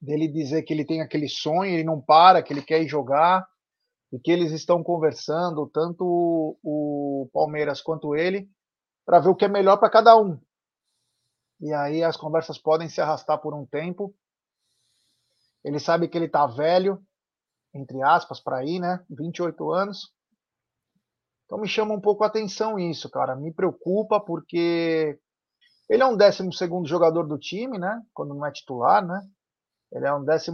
dele 0.01 0.27
dizer 0.27 0.63
que 0.63 0.73
ele 0.73 0.83
tem 0.83 1.01
aquele 1.01 1.29
sonho, 1.29 1.71
ele 1.71 1.83
não 1.83 2.01
para, 2.01 2.41
que 2.41 2.51
ele 2.51 2.63
quer 2.63 2.81
ir 2.81 2.87
jogar, 2.87 3.47
e 4.11 4.19
que 4.19 4.31
eles 4.31 4.51
estão 4.51 4.83
conversando, 4.83 5.67
tanto 5.67 6.57
o, 6.63 7.29
Palmeiras 7.31 7.81
quanto 7.81 8.15
ele, 8.15 8.49
para 9.05 9.19
ver 9.19 9.29
o 9.29 9.35
que 9.35 9.45
é 9.45 9.47
melhor 9.47 9.77
para 9.77 9.89
cada 9.89 10.19
um. 10.19 10.39
E 11.61 11.71
aí 11.71 12.03
as 12.03 12.17
conversas 12.17 12.57
podem 12.57 12.89
se 12.89 12.99
arrastar 12.99 13.39
por 13.39 13.53
um 13.53 13.65
tempo. 13.65 14.13
Ele 15.63 15.79
sabe 15.79 16.07
que 16.07 16.17
ele 16.17 16.25
está 16.25 16.47
velho, 16.47 16.99
entre 17.73 18.01
aspas, 18.01 18.39
para 18.39 18.65
ir, 18.65 18.79
né? 18.79 19.05
28 19.09 19.71
anos. 19.71 20.11
Então 21.45 21.59
me 21.59 21.67
chama 21.67 21.93
um 21.93 22.01
pouco 22.01 22.23
a 22.23 22.27
atenção 22.27 22.79
isso, 22.79 23.09
cara. 23.09 23.35
Me 23.35 23.53
preocupa 23.53 24.19
porque 24.19 25.19
ele 25.87 26.01
é 26.01 26.05
um 26.05 26.17
décimo 26.17 26.51
segundo 26.51 26.87
jogador 26.87 27.27
do 27.27 27.37
time, 27.37 27.77
né? 27.77 28.01
Quando 28.13 28.33
não 28.33 28.45
é 28.45 28.51
titular, 28.51 29.05
né? 29.05 29.21
Ele 29.91 30.05
é 30.05 30.13
um 30.13 30.23
12 30.23 30.51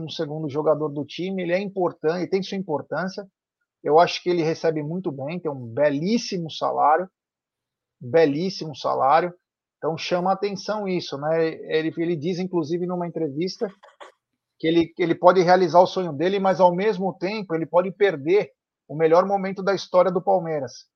jogador 0.50 0.90
do 0.90 1.06
time, 1.06 1.44
ele 1.44 1.54
é 1.54 1.60
importante, 1.60 2.30
tem 2.30 2.42
sua 2.42 2.58
importância. 2.58 3.28
Eu 3.84 4.00
acho 4.00 4.22
que 4.22 4.30
ele 4.30 4.42
recebe 4.42 4.82
muito 4.82 5.12
bem, 5.12 5.40
tem 5.40 5.52
um 5.52 5.68
belíssimo 5.68 6.50
salário, 6.52 7.10
belíssimo 8.02 8.76
salário. 8.76 9.34
Então 9.78 9.96
chama 9.98 10.32
atenção 10.32 10.88
isso, 10.88 11.18
né? 11.20 11.48
Ele, 11.48 11.94
ele 11.98 12.16
diz, 12.16 12.40
inclusive, 12.40 12.88
numa 12.88 13.08
entrevista, 13.08 13.72
que 14.60 14.68
ele, 14.68 14.94
ele 14.98 15.14
pode 15.14 15.42
realizar 15.42 15.80
o 15.80 15.88
sonho 15.88 16.12
dele, 16.12 16.40
mas 16.40 16.60
ao 16.60 16.76
mesmo 16.76 17.14
tempo 17.14 17.54
ele 17.54 17.66
pode 17.66 17.92
perder 17.92 18.52
o 18.88 18.96
melhor 18.96 19.26
momento 19.26 19.62
da 19.62 19.76
história 19.76 20.12
do 20.12 20.22
Palmeiras. 20.22 20.88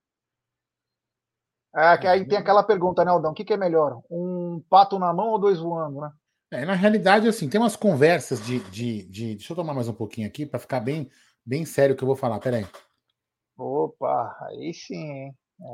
É, 1.76 2.08
aí 2.08 2.28
tem 2.28 2.38
aquela 2.38 2.64
pergunta, 2.64 3.06
né, 3.06 3.12
Aldão? 3.12 3.32
O 3.32 3.34
que, 3.34 3.46
que 3.46 3.54
é 3.54 3.58
melhor? 3.58 4.02
Um 4.10 4.62
pato 4.70 5.00
na 5.00 5.14
mão 5.14 5.30
ou 5.30 5.40
dois 5.40 5.60
voando, 5.60 6.02
né? 6.02 6.12
É, 6.52 6.66
na 6.66 6.74
realidade, 6.74 7.30
assim, 7.30 7.48
tem 7.48 7.60
umas 7.60 7.78
conversas 7.78 8.46
de, 8.46 8.60
de, 8.70 9.04
de. 9.04 9.36
Deixa 9.36 9.54
eu 9.54 9.56
tomar 9.56 9.74
mais 9.74 9.88
um 9.88 9.94
pouquinho 9.94 10.28
aqui 10.28 10.46
para 10.46 10.60
ficar 10.60 10.82
bem, 10.82 11.10
bem 11.46 11.66
sério 11.66 11.96
o 11.96 11.98
que 11.98 12.04
eu 12.04 12.08
vou 12.08 12.16
falar. 12.16 12.40
Peraí. 12.40 12.68
Opa, 13.58 14.38
aí 14.50 14.74
sim. 14.74 15.30
É... 15.30 15.32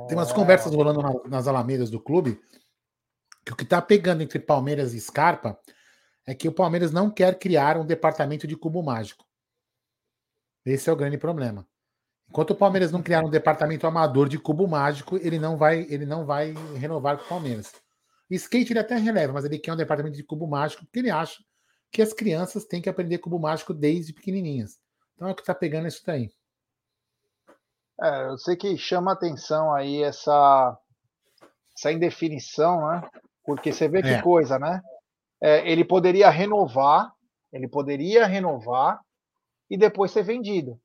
Tem 0.08 0.16
umas 0.16 0.32
conversas 0.32 0.74
rolando 0.76 1.02
nas 1.28 1.48
alamedas 1.48 1.90
do 1.90 2.00
clube 2.00 2.40
que 3.44 3.54
o 3.54 3.56
que 3.56 3.64
está 3.64 3.82
pegando 3.82 4.22
entre 4.22 4.40
Palmeiras 4.40 4.94
e 4.94 5.00
Scarpa 5.00 5.58
é 6.28 6.36
que 6.36 6.48
o 6.48 6.52
Palmeiras 6.52 6.92
não 6.92 7.10
quer 7.10 7.40
criar 7.40 7.78
um 7.78 7.86
departamento 7.86 8.46
de 8.46 8.56
cubo 8.56 8.84
mágico. 8.84 9.26
Esse 10.66 10.90
é 10.90 10.94
o 10.94 10.98
grande 10.98 11.18
problema. 11.18 11.66
Enquanto 12.30 12.52
o 12.52 12.56
Palmeiras 12.56 12.92
não 12.92 13.02
criar 13.02 13.24
um 13.24 13.30
departamento 13.30 13.88
amador 13.88 14.28
de 14.28 14.38
cubo 14.38 14.68
mágico, 14.68 15.16
ele 15.16 15.40
não 15.40 15.58
vai, 15.58 15.88
ele 15.90 16.06
não 16.06 16.26
vai 16.26 16.54
renovar 16.76 17.18
com 17.18 17.24
o 17.24 17.30
Palmeiras. 17.30 17.74
Skate 18.36 18.74
ele 18.74 18.80
até 18.80 18.96
releva, 18.96 19.34
mas 19.34 19.46
ele 19.46 19.58
quer 19.58 19.74
um 19.74 19.78
departamento 19.78 20.16
de 20.16 20.24
cubo 20.24 20.48
mágico 20.48 20.86
porque 20.86 21.00
ele 21.00 21.10
acha 21.10 21.42
que 21.92 22.02
as 22.02 22.14
crianças 22.14 22.66
têm 22.66 22.82
que 22.82 22.90
aprender 22.90 23.20
cubo 23.20 23.40
mágico 23.40 23.74
desde 23.74 24.14
pequenininhas. 24.14 24.78
Então 25.16 25.30
é 25.30 25.32
o 25.32 25.36
que 25.36 25.42
está 25.42 25.56
pegando 25.56 25.88
isso 25.88 26.04
daí. 26.06 26.30
É, 28.02 28.28
eu 28.28 28.38
sei 28.38 28.56
que 28.56 28.78
chama 28.78 29.14
atenção 29.14 29.74
aí 29.74 30.04
essa, 30.04 30.78
essa 31.76 31.92
indefinição, 31.92 32.88
né? 32.88 33.10
Porque 33.44 33.72
você 33.72 33.88
vê 33.88 34.02
que 34.02 34.10
é. 34.10 34.22
coisa, 34.22 34.60
né? 34.60 34.82
É, 35.42 35.70
ele 35.70 35.84
poderia 35.84 36.30
renovar, 36.30 37.12
ele 37.52 37.68
poderia 37.68 38.26
renovar 38.26 39.00
e 39.70 39.78
depois 39.78 40.12
ser 40.12 40.24
vendido. 40.24 40.80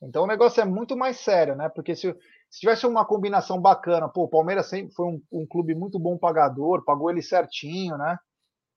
Então 0.00 0.24
o 0.24 0.26
negócio 0.26 0.60
é 0.60 0.64
muito 0.64 0.96
mais 0.96 1.18
sério, 1.18 1.54
né? 1.54 1.68
Porque 1.68 1.94
se, 1.94 2.14
se 2.50 2.58
tivesse 2.58 2.84
uma 2.84 3.06
combinação 3.06 3.60
bacana, 3.60 4.08
pô, 4.08 4.24
o 4.24 4.28
Palmeiras 4.28 4.66
sempre 4.66 4.92
foi 4.92 5.06
um, 5.06 5.22
um, 5.30 5.46
clube 5.46 5.72
muito 5.72 6.00
bom 6.00 6.18
pagador, 6.18 6.84
pagou 6.84 7.08
ele 7.08 7.22
certinho, 7.22 7.96
né? 7.96 8.18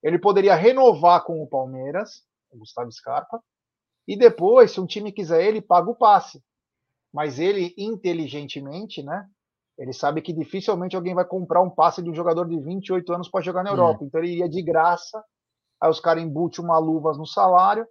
Ele 0.04 0.20
poderia 0.20 0.54
renovar 0.54 1.24
com 1.24 1.42
o 1.42 1.48
Palmeiras, 1.48 2.22
o 2.52 2.58
Gustavo 2.60 2.92
Scarpa, 2.92 3.42
e 4.08 4.16
depois, 4.16 4.72
se 4.72 4.80
um 4.80 4.86
time 4.86 5.12
quiser 5.12 5.44
ele, 5.44 5.60
paga 5.60 5.90
o 5.90 5.96
passe. 5.96 6.44
Mas 7.12 7.40
ele, 7.40 7.74
inteligentemente, 7.76 9.02
né? 9.02 9.28
Ele 9.78 9.94
sabe 9.94 10.22
que 10.22 10.34
dificilmente 10.34 10.96
alguém 10.96 11.16
vai 11.16 11.26
comprar 11.26 11.62
um 11.62 11.70
passe 11.70 12.04
de 12.04 12.10
um 12.10 12.14
jogador 12.14 12.48
de 12.48 12.60
28 12.60 13.12
anos 13.12 13.30
para 13.30 13.42
jogar 13.42 13.64
na 13.64 13.72
hum. 13.72 13.74
Europa. 13.74 14.04
Então 14.04 14.22
ele 14.22 14.38
ia 14.38 14.48
de 14.48 14.62
graça, 14.62 15.24
aí 15.82 15.90
os 15.90 16.00
caras 16.00 16.24
embutem 16.24 16.64
uma 16.64 16.78
luvas 16.78 17.18
no 17.18 17.26
salário. 17.26 17.88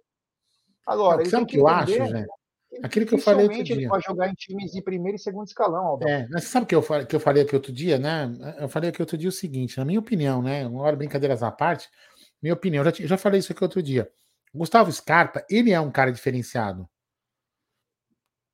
Agora, 0.87 1.17
Não, 1.17 1.21
ele 1.21 1.29
sabe 1.29 1.43
o 1.43 1.47
que 1.47 1.57
eu 1.57 1.67
acho, 1.67 1.91
gente? 1.91 2.27
Aquilo 2.81 3.05
que 3.05 3.13
eu 3.13 3.19
falei 3.19 3.45
outro 3.45 3.63
dia. 3.63 3.75
ele 3.75 3.87
vai 3.87 4.01
jogar 4.01 4.29
em 4.29 4.33
times 4.33 4.71
de 4.71 4.81
primeiro 4.81 5.15
e 5.15 5.19
segundo 5.19 5.45
escalão, 5.45 5.85
Aldo. 5.85 6.07
É, 6.07 6.27
mas 6.31 6.45
sabe 6.45 6.63
o 6.63 6.67
que 6.67 6.75
eu, 6.75 7.05
que 7.05 7.15
eu 7.15 7.19
falei 7.19 7.43
aqui 7.43 7.55
outro 7.55 7.71
dia, 7.71 7.99
né? 7.99 8.31
Eu 8.59 8.69
falei 8.69 8.89
aqui 8.89 9.01
outro 9.01 9.17
dia 9.17 9.29
o 9.29 9.31
seguinte, 9.31 9.77
na 9.77 9.85
minha 9.85 9.99
opinião, 9.99 10.41
né? 10.41 10.65
Uma 10.67 10.83
hora 10.83 10.95
brincadeiras 10.95 11.43
à 11.43 11.51
parte, 11.51 11.89
minha 12.41 12.53
opinião, 12.53 12.83
eu 12.83 12.91
já, 12.91 13.07
já 13.07 13.17
falei 13.17 13.39
isso 13.39 13.51
aqui 13.51 13.63
outro 13.63 13.81
dia. 13.81 14.09
Gustavo 14.53 14.91
Scarpa, 14.91 15.45
ele 15.49 15.71
é 15.71 15.79
um 15.79 15.91
cara 15.91 16.11
diferenciado. 16.11 16.87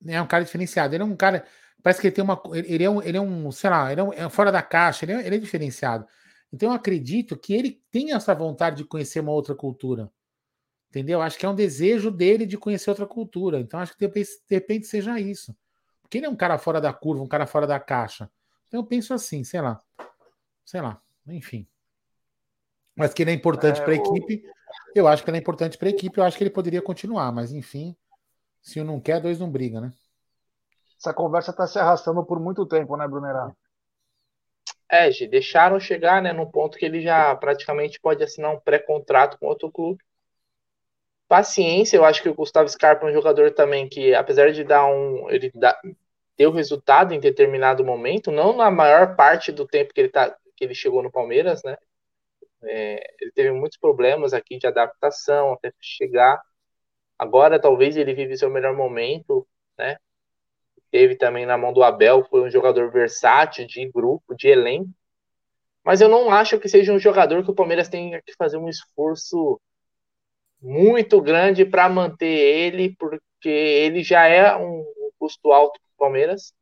É 0.07 0.21
um 0.21 0.27
cara 0.27 0.43
diferenciado. 0.43 0.95
Ele 0.95 1.03
é 1.03 1.05
um 1.05 1.15
cara. 1.15 1.45
Parece 1.83 1.99
que 1.99 2.07
ele 2.07 2.15
tem 2.15 2.23
uma. 2.23 2.41
Ele 2.53 2.83
é 2.83 2.89
um, 2.89 3.01
ele 3.01 3.17
é 3.17 3.21
um 3.21 3.51
sei 3.51 3.69
lá, 3.69 3.91
ele 3.91 4.01
é, 4.01 4.03
um, 4.03 4.13
é 4.13 4.29
fora 4.29 4.51
da 4.51 4.61
caixa, 4.61 5.05
ele 5.05 5.13
é, 5.13 5.25
ele 5.25 5.35
é 5.35 5.39
diferenciado. 5.39 6.05
Então 6.51 6.69
eu 6.69 6.75
acredito 6.75 7.37
que 7.37 7.53
ele 7.53 7.81
tem 7.91 8.13
essa 8.13 8.33
vontade 8.33 8.77
de 8.77 8.85
conhecer 8.85 9.19
uma 9.19 9.31
outra 9.31 9.55
cultura. 9.55 10.09
Entendeu? 10.89 11.21
Acho 11.21 11.37
que 11.37 11.45
é 11.45 11.49
um 11.49 11.55
desejo 11.55 12.09
dele 12.09 12.47
de 12.47 12.57
conhecer 12.57 12.89
outra 12.89 13.05
cultura. 13.05 13.59
Então 13.59 13.79
acho 13.79 13.95
que 13.95 14.07
de 14.07 14.25
repente 14.49 14.87
seja 14.87 15.19
isso. 15.19 15.55
Porque 16.01 16.17
ele 16.17 16.25
é 16.25 16.29
um 16.29 16.35
cara 16.35 16.57
fora 16.57 16.81
da 16.81 16.91
curva, 16.91 17.23
um 17.23 17.27
cara 17.27 17.45
fora 17.45 17.67
da 17.67 17.79
caixa. 17.79 18.29
Então 18.67 18.79
eu 18.79 18.85
penso 18.85 19.13
assim, 19.13 19.43
sei 19.43 19.61
lá. 19.61 19.79
Sei 20.65 20.81
lá. 20.81 20.99
Enfim. 21.27 21.67
Mas 22.95 23.13
que 23.13 23.21
ele 23.21 23.29
é 23.29 23.33
importante 23.35 23.79
é, 23.79 23.83
para 23.83 23.93
a 23.93 23.95
equipe. 23.95 24.43
Eu 24.95 25.07
acho 25.07 25.23
que 25.23 25.29
ele 25.29 25.37
é 25.37 25.39
importante 25.39 25.77
para 25.77 25.87
a 25.87 25.91
equipe. 25.91 26.17
Eu 26.17 26.23
acho 26.23 26.35
que 26.35 26.43
ele 26.43 26.49
poderia 26.49 26.81
continuar. 26.81 27.31
Mas 27.31 27.53
enfim, 27.53 27.95
se 28.59 28.81
um 28.81 28.83
não 28.83 28.99
quer, 28.99 29.21
dois 29.21 29.39
não 29.39 29.49
briga, 29.49 29.79
né? 29.79 29.93
Essa 30.97 31.13
conversa 31.13 31.51
está 31.51 31.67
se 31.67 31.77
arrastando 31.77 32.25
por 32.25 32.39
muito 32.39 32.65
tempo, 32.65 32.97
né, 32.97 33.07
Brunerá? 33.07 33.53
É, 34.91 35.11
G, 35.11 35.27
deixaram 35.27 35.79
chegar, 35.79 36.19
né, 36.19 36.33
num 36.33 36.49
ponto 36.49 36.77
que 36.77 36.83
ele 36.83 36.99
já 36.99 37.35
praticamente 37.35 37.99
pode 37.99 38.23
assinar 38.23 38.51
um 38.51 38.59
pré-contrato 38.59 39.37
com 39.37 39.45
outro 39.45 39.71
clube 39.71 40.03
paciência. 41.29 41.95
Eu 41.95 42.03
acho 42.03 42.21
que 42.21 42.27
o 42.27 42.33
Gustavo 42.33 42.67
Scarpa 42.67 43.05
é 43.05 43.09
um 43.09 43.13
jogador 43.13 43.51
também 43.51 43.87
que, 43.87 44.13
apesar 44.13 44.51
de 44.51 44.63
dar 44.65 44.85
um. 44.87 45.29
Ele 45.29 45.51
dá, 45.55 45.79
o 46.41 46.51
resultado 46.51 47.13
em 47.13 47.19
determinado 47.19 47.85
momento, 47.85 48.31
não 48.31 48.55
na 48.55 48.71
maior 48.71 49.15
parte 49.15 49.51
do 49.51 49.67
tempo 49.67 49.93
que 49.93 50.01
ele, 50.01 50.09
tá, 50.09 50.35
que 50.55 50.63
ele 50.63 50.73
chegou 50.73 51.03
no 51.03 51.11
Palmeiras, 51.11 51.63
né? 51.63 51.77
É, 52.63 53.13
ele 53.21 53.31
teve 53.31 53.51
muitos 53.51 53.77
problemas 53.77 54.33
aqui 54.33 54.57
de 54.57 54.67
adaptação 54.67 55.53
até 55.53 55.71
chegar. 55.79 56.41
Agora 57.17 57.59
talvez 57.59 57.95
ele 57.95 58.13
vive 58.13 58.37
seu 58.37 58.49
melhor 58.49 58.75
momento, 58.75 59.47
né? 59.77 59.97
Teve 60.91 61.15
também 61.15 61.45
na 61.45 61.57
mão 61.57 61.71
do 61.71 61.83
Abel, 61.83 62.25
foi 62.29 62.41
um 62.41 62.49
jogador 62.49 62.91
versátil 62.91 63.67
de 63.67 63.87
grupo, 63.89 64.35
de 64.35 64.47
elenco. 64.47 64.89
Mas 65.83 66.01
eu 66.01 66.09
não 66.09 66.31
acho 66.31 66.59
que 66.59 66.69
seja 66.69 66.93
um 66.93 66.99
jogador 66.99 67.43
que 67.43 67.51
o 67.51 67.55
Palmeiras 67.55 67.89
tenha 67.89 68.21
que 68.21 68.33
fazer 68.35 68.57
um 68.57 68.69
esforço 68.69 69.59
muito 70.61 71.21
grande 71.21 71.65
para 71.65 71.89
manter 71.89 72.25
ele, 72.27 72.95
porque 72.97 73.49
ele 73.49 74.03
já 74.03 74.27
é 74.27 74.55
um 74.55 74.85
custo 75.17 75.51
alto 75.51 75.79
para 75.79 75.95
o 75.95 75.99
Palmeiras. 75.99 76.53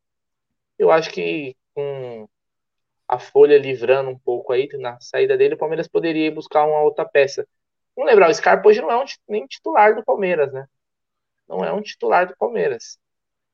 Eu 0.78 0.90
acho 0.90 1.10
que 1.10 1.56
com 1.74 2.28
a 3.08 3.18
Folha 3.18 3.58
livrando 3.58 4.10
um 4.10 4.18
pouco 4.18 4.52
aí 4.52 4.68
na 4.74 5.00
saída 5.00 5.36
dele, 5.36 5.54
o 5.54 5.58
Palmeiras 5.58 5.88
poderia 5.88 6.30
buscar 6.30 6.64
uma 6.66 6.80
outra 6.82 7.04
peça. 7.04 7.46
Vamos 7.96 8.10
lembrar, 8.10 8.30
o 8.30 8.34
Scarpa 8.34 8.68
hoje 8.68 8.80
não 8.80 8.90
é 8.90 9.02
um, 9.02 9.04
nem 9.28 9.46
titular 9.46 9.94
do 9.94 10.04
Palmeiras, 10.04 10.52
né? 10.52 10.66
Não 11.48 11.64
é 11.64 11.72
um 11.72 11.82
titular 11.82 12.26
do 12.28 12.36
Palmeiras. 12.36 12.98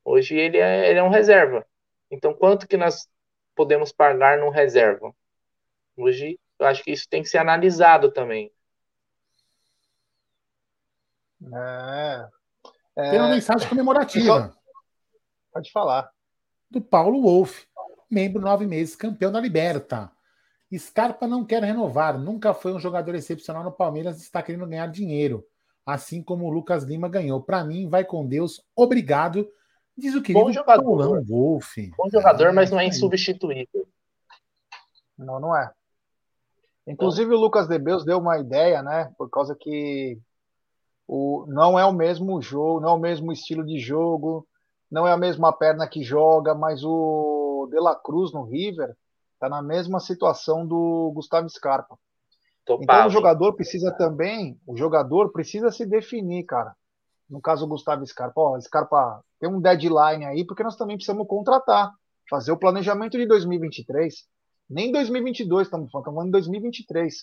Hoje 0.04 0.36
ele 0.36 0.58
é, 0.58 0.90
ele 0.90 0.98
é 0.98 1.02
um 1.02 1.08
reserva. 1.08 1.66
Então, 2.10 2.34
quanto 2.34 2.68
que 2.68 2.76
nós 2.76 3.08
podemos 3.54 3.92
pagar 3.92 4.38
num 4.38 4.50
reserva? 4.50 5.14
Hoje, 5.96 6.38
eu 6.58 6.66
acho 6.66 6.82
que 6.82 6.92
isso 6.92 7.08
tem 7.08 7.22
que 7.22 7.28
ser 7.28 7.38
analisado 7.38 8.12
também. 8.12 8.52
É, 11.52 12.28
é... 12.96 13.10
Tem 13.10 13.20
uma 13.20 13.28
mensagem 13.28 13.68
comemorativa. 13.68 14.54
Pode 15.52 15.70
falar. 15.70 16.10
Do 16.70 16.80
Paulo 16.80 17.22
Wolff, 17.22 17.66
membro 18.10 18.40
nove 18.40 18.66
meses, 18.66 18.96
campeão 18.96 19.30
da 19.30 19.40
Liberta. 19.40 20.10
Scarpa 20.76 21.26
não 21.26 21.44
quer 21.44 21.62
renovar, 21.62 22.18
nunca 22.18 22.52
foi 22.52 22.72
um 22.72 22.80
jogador 22.80 23.14
excepcional 23.14 23.62
no 23.62 23.72
Palmeiras, 23.72 24.20
está 24.20 24.42
querendo 24.42 24.66
ganhar 24.66 24.88
dinheiro, 24.88 25.46
assim 25.86 26.22
como 26.22 26.46
o 26.46 26.50
Lucas 26.50 26.82
Lima 26.82 27.08
ganhou. 27.08 27.40
Para 27.40 27.62
mim, 27.62 27.88
vai 27.88 28.04
com 28.04 28.26
Deus, 28.26 28.60
obrigado. 28.74 29.48
Diz 29.96 30.14
o 30.14 30.22
que 30.22 30.32
Bom 30.32 30.50
jogador. 30.50 30.82
Paulão 30.82 31.22
Wolff. 31.22 31.92
Bom 31.96 32.10
jogador, 32.10 32.48
é, 32.48 32.52
mas 32.52 32.70
não 32.70 32.80
é 32.80 32.86
insubstituível. 32.86 33.86
Não, 35.16 35.38
não 35.38 35.56
é. 35.56 35.70
Inclusive 36.86 37.32
o 37.32 37.38
Lucas 37.38 37.68
Debeus 37.68 38.04
deu 38.04 38.18
uma 38.18 38.38
ideia, 38.38 38.82
né? 38.82 39.12
Por 39.16 39.30
causa 39.30 39.54
que 39.54 40.18
o, 41.06 41.44
não 41.48 41.78
é 41.78 41.84
o 41.84 41.92
mesmo 41.92 42.40
jogo, 42.40 42.80
não 42.80 42.90
é 42.90 42.92
o 42.94 42.98
mesmo 42.98 43.32
estilo 43.32 43.64
de 43.64 43.78
jogo, 43.78 44.46
não 44.90 45.06
é 45.06 45.12
a 45.12 45.16
mesma 45.16 45.52
perna 45.52 45.88
que 45.88 46.02
joga, 46.02 46.54
mas 46.54 46.82
o 46.84 47.68
De 47.70 47.78
La 47.80 47.94
Cruz 47.94 48.32
no 48.32 48.44
River 48.44 48.94
está 49.34 49.48
na 49.48 49.62
mesma 49.62 50.00
situação 50.00 50.66
do 50.66 51.12
Gustavo 51.14 51.48
Scarpa. 51.48 51.98
Tô 52.64 52.78
então 52.80 53.06
o 53.06 53.10
jogador 53.10 53.52
precisa 53.54 53.92
também, 53.92 54.58
o 54.66 54.76
jogador 54.76 55.30
precisa 55.30 55.70
se 55.70 55.84
definir, 55.84 56.44
cara. 56.44 56.74
No 57.28 57.40
caso 57.40 57.64
o 57.64 57.68
Gustavo 57.68 58.06
Scarpa, 58.06 58.40
ó, 58.40 58.60
Scarpa 58.60 59.22
tem 59.38 59.48
um 59.48 59.60
deadline 59.60 60.24
aí, 60.24 60.46
porque 60.46 60.62
nós 60.62 60.76
também 60.76 60.96
precisamos 60.96 61.26
contratar, 61.26 61.92
fazer 62.28 62.52
o 62.52 62.58
planejamento 62.58 63.18
de 63.18 63.26
2023. 63.26 64.26
Nem 64.68 64.90
2022 64.90 65.66
estamos 65.66 65.90
falando, 65.90 66.02
estamos 66.02 66.16
falando 66.16 66.28
de 66.28 66.32
2023. 66.32 67.14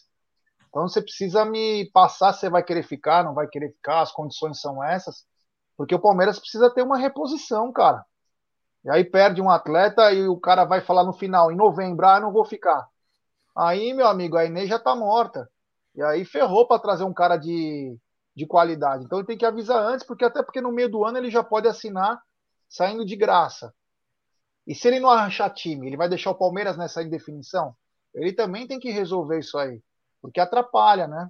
Então 0.71 0.87
você 0.87 1.01
precisa 1.01 1.43
me 1.43 1.91
passar 1.91 2.31
se 2.31 2.49
vai 2.49 2.63
querer 2.63 2.83
ficar, 2.83 3.25
não 3.25 3.33
vai 3.33 3.45
querer 3.45 3.73
ficar, 3.73 4.01
as 4.01 4.11
condições 4.11 4.61
são 4.61 4.81
essas, 4.81 5.25
porque 5.75 5.93
o 5.93 5.99
Palmeiras 5.99 6.39
precisa 6.39 6.73
ter 6.73 6.81
uma 6.81 6.97
reposição, 6.97 7.73
cara. 7.73 8.05
E 8.85 8.89
aí 8.89 9.03
perde 9.03 9.41
um 9.41 9.49
atleta 9.49 10.11
e 10.13 10.27
o 10.29 10.39
cara 10.39 10.63
vai 10.63 10.79
falar 10.79 11.03
no 11.03 11.11
final, 11.11 11.51
em 11.51 11.57
novembro, 11.57 12.07
ah, 12.07 12.21
não 12.21 12.31
vou 12.31 12.45
ficar. 12.45 12.87
Aí, 13.55 13.93
meu 13.93 14.07
amigo, 14.07 14.37
a 14.37 14.45
Inês 14.45 14.69
já 14.69 14.79
tá 14.79 14.95
morta. 14.95 15.49
E 15.93 16.01
aí 16.01 16.23
ferrou 16.23 16.65
para 16.65 16.79
trazer 16.81 17.03
um 17.03 17.13
cara 17.13 17.35
de, 17.35 17.97
de 18.33 18.47
qualidade. 18.47 19.03
Então 19.03 19.19
ele 19.19 19.27
tem 19.27 19.37
que 19.37 19.45
avisar 19.45 19.77
antes, 19.83 20.05
porque 20.05 20.23
até 20.23 20.41
porque 20.41 20.61
no 20.61 20.71
meio 20.71 20.89
do 20.89 21.03
ano 21.03 21.17
ele 21.17 21.29
já 21.29 21.43
pode 21.43 21.67
assinar 21.67 22.17
saindo 22.69 23.05
de 23.05 23.17
graça. 23.17 23.73
E 24.65 24.73
se 24.73 24.87
ele 24.87 25.01
não 25.01 25.09
achar 25.09 25.49
time, 25.49 25.87
ele 25.87 25.97
vai 25.97 26.07
deixar 26.07 26.31
o 26.31 26.37
Palmeiras 26.37 26.77
nessa 26.77 27.03
indefinição? 27.03 27.75
Ele 28.13 28.31
também 28.31 28.65
tem 28.67 28.79
que 28.79 28.89
resolver 28.89 29.39
isso 29.39 29.57
aí 29.57 29.81
porque 30.21 30.39
atrapalha, 30.39 31.07
né? 31.07 31.29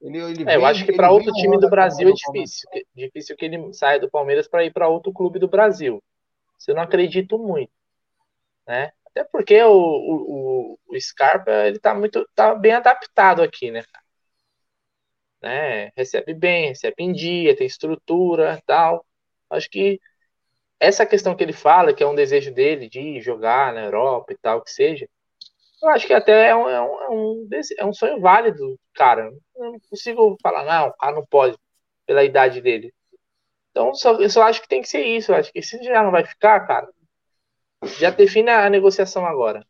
Ele, 0.00 0.18
ele 0.18 0.42
é, 0.42 0.44
vem, 0.44 0.54
eu 0.54 0.66
acho 0.66 0.84
que 0.84 0.92
para 0.92 1.10
outro 1.10 1.32
time 1.32 1.58
do 1.58 1.68
Brasil 1.68 2.08
é 2.08 2.12
difícil. 2.12 2.68
É 2.72 2.82
difícil 2.94 3.36
que 3.36 3.44
ele 3.44 3.72
saia 3.72 3.98
do 3.98 4.10
Palmeiras 4.10 4.46
para 4.46 4.64
ir 4.64 4.72
para 4.72 4.88
outro 4.88 5.12
clube 5.12 5.38
do 5.38 5.48
Brasil. 5.48 6.02
Isso 6.56 6.70
eu 6.70 6.74
não 6.74 6.82
acredito 6.82 7.38
muito. 7.38 7.72
Né? 8.66 8.92
Até 9.06 9.24
porque 9.24 9.60
o, 9.62 9.72
o, 9.72 10.78
o 10.86 11.00
Scarpa 11.00 11.50
ele 11.66 11.78
tá 11.78 11.94
muito 11.94 12.28
tá 12.34 12.54
bem 12.54 12.72
adaptado 12.72 13.42
aqui, 13.42 13.70
né? 13.70 13.82
né? 15.42 15.90
Recebe 15.96 16.34
bem, 16.34 16.68
recebe 16.68 17.02
em 17.02 17.12
dia, 17.12 17.56
tem 17.56 17.66
estrutura 17.66 18.62
tal. 18.66 19.04
Acho 19.50 19.68
que 19.68 20.00
essa 20.78 21.06
questão 21.06 21.34
que 21.34 21.42
ele 21.42 21.52
fala, 21.52 21.92
que 21.92 22.02
é 22.02 22.06
um 22.06 22.14
desejo 22.14 22.52
dele 22.52 22.88
de 22.88 23.20
jogar 23.20 23.72
na 23.72 23.84
Europa 23.84 24.32
e 24.32 24.36
tal, 24.36 24.62
que 24.62 24.70
seja, 24.70 25.08
eu 25.82 25.88
acho 25.90 26.06
que 26.06 26.12
até 26.12 26.48
é 26.48 26.56
um, 26.56 26.68
é 26.68 26.80
um, 26.80 27.02
é 27.02 27.10
um, 27.10 27.48
é 27.78 27.84
um 27.84 27.92
sonho 27.92 28.20
válido, 28.20 28.78
cara. 28.94 29.30
Eu 29.56 29.72
não 29.72 29.80
consigo 29.90 30.36
falar, 30.42 30.64
não, 30.64 30.88
o 30.88 30.92
cara 30.94 31.14
não 31.14 31.26
pode, 31.26 31.56
pela 32.06 32.24
idade 32.24 32.60
dele. 32.60 32.92
Então, 33.70 33.94
só, 33.94 34.14
eu 34.14 34.28
só 34.28 34.42
acho 34.42 34.60
que 34.60 34.68
tem 34.68 34.82
que 34.82 34.88
ser 34.88 35.04
isso. 35.04 35.30
Eu 35.30 35.36
acho 35.36 35.52
que 35.52 35.62
se 35.62 35.82
já 35.82 36.02
não 36.02 36.10
vai 36.10 36.24
ficar, 36.24 36.66
cara, 36.66 36.88
já 37.84 38.10
define 38.10 38.50
a 38.50 38.68
negociação 38.68 39.24
agora. 39.24 39.64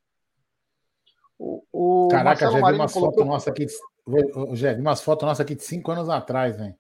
O, 1.39 1.63
o 1.73 2.09
Caraca, 2.09 2.47
Marcelo 2.47 2.53
já 2.53 2.71
vi 2.71 2.79
umas 2.79 2.93
colocou... 2.93 3.13
fotos 3.13 3.27
nossas 3.27 3.49
aqui. 3.49 3.67
De, 3.67 4.57
já 4.57 4.73
vi 4.73 4.81
umas 4.81 5.03
fotos 5.03 5.27
nossas 5.27 5.41
aqui 5.41 5.55
de 5.55 5.63
cinco 5.63 5.91
anos 5.93 6.09
atrás, 6.09 6.57
velho. 6.57 6.75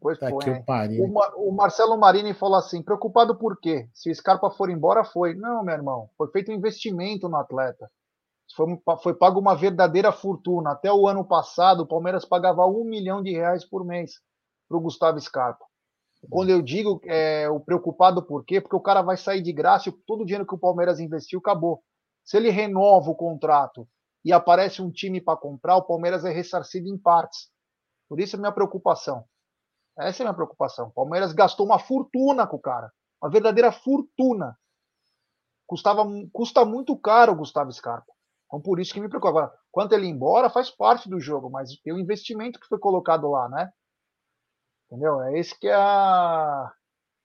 Pois 0.00 0.18
tá 0.18 0.28
foi, 0.28 0.50
o, 0.98 1.48
o, 1.48 1.52
Marcelo 1.52 1.96
Marini 1.96 2.34
falou 2.34 2.58
assim: 2.58 2.82
preocupado 2.82 3.36
por 3.36 3.58
quê? 3.60 3.88
Se 3.94 4.10
o 4.10 4.14
Scarpa 4.14 4.50
for 4.50 4.68
embora, 4.68 5.04
foi. 5.04 5.34
Não, 5.34 5.62
meu 5.62 5.74
irmão, 5.74 6.10
foi 6.18 6.28
feito 6.28 6.50
um 6.50 6.54
investimento 6.54 7.28
no 7.28 7.36
atleta. 7.36 7.88
Foi, 8.54 8.66
foi 9.02 9.14
pago 9.14 9.40
uma 9.40 9.54
verdadeira 9.56 10.12
fortuna. 10.12 10.72
Até 10.72 10.92
o 10.92 11.08
ano 11.08 11.24
passado, 11.24 11.80
o 11.80 11.86
Palmeiras 11.86 12.24
pagava 12.24 12.66
um 12.66 12.84
milhão 12.84 13.22
de 13.22 13.32
reais 13.32 13.64
por 13.64 13.84
mês 13.84 14.20
para 14.68 14.78
o 14.78 14.80
Gustavo 14.80 15.20
Scarpa. 15.20 15.64
Quando 16.30 16.50
eu 16.50 16.62
digo 16.62 17.00
é, 17.04 17.48
o 17.50 17.60
preocupado 17.60 18.22
por 18.22 18.44
quê? 18.44 18.60
Porque 18.60 18.76
o 18.76 18.80
cara 18.80 19.02
vai 19.02 19.16
sair 19.16 19.42
de 19.42 19.52
graça 19.52 19.88
e 19.88 19.92
todo 20.06 20.22
o 20.22 20.24
dinheiro 20.24 20.46
que 20.46 20.54
o 20.54 20.58
Palmeiras 20.58 21.00
investiu 21.00 21.38
acabou. 21.38 21.82
Se 22.24 22.36
ele 22.36 22.48
renova 22.48 23.10
o 23.10 23.14
contrato 23.14 23.86
e 24.24 24.32
aparece 24.32 24.80
um 24.80 24.90
time 24.90 25.20
para 25.20 25.36
comprar, 25.36 25.76
o 25.76 25.82
Palmeiras 25.82 26.24
é 26.24 26.30
ressarcido 26.30 26.88
em 26.88 26.96
partes. 26.96 27.50
Por 28.08 28.20
isso 28.20 28.36
é 28.36 28.38
minha 28.38 28.52
preocupação. 28.52 29.24
Essa 29.98 30.22
é 30.22 30.24
a 30.24 30.28
minha 30.28 30.34
preocupação. 30.34 30.88
O 30.88 30.92
Palmeiras 30.92 31.32
gastou 31.32 31.66
uma 31.66 31.78
fortuna 31.78 32.46
com 32.46 32.56
o 32.56 32.60
cara. 32.60 32.90
Uma 33.22 33.30
verdadeira 33.30 33.70
fortuna. 33.70 34.56
Custava, 35.66 36.04
custa 36.32 36.64
muito 36.64 36.96
caro 36.96 37.32
o 37.32 37.36
Gustavo 37.36 37.70
Scarpa. 37.70 38.13
Então, 38.54 38.60
por 38.60 38.78
isso 38.78 38.94
que 38.94 39.00
me 39.00 39.08
preocupa. 39.08 39.30
Agora, 39.30 39.52
quanto 39.72 39.94
ele 39.94 40.06
ir 40.06 40.10
embora, 40.10 40.48
faz 40.48 40.70
parte 40.70 41.08
do 41.08 41.18
jogo, 41.18 41.50
mas 41.50 41.76
tem 41.82 41.92
o 41.92 41.98
investimento 41.98 42.60
que 42.60 42.68
foi 42.68 42.78
colocado 42.78 43.28
lá, 43.28 43.48
né? 43.48 43.68
Entendeu? 44.86 45.20
É 45.22 45.38
esse 45.38 45.58
que 45.58 45.66
é 45.66 45.74
a, 45.74 46.70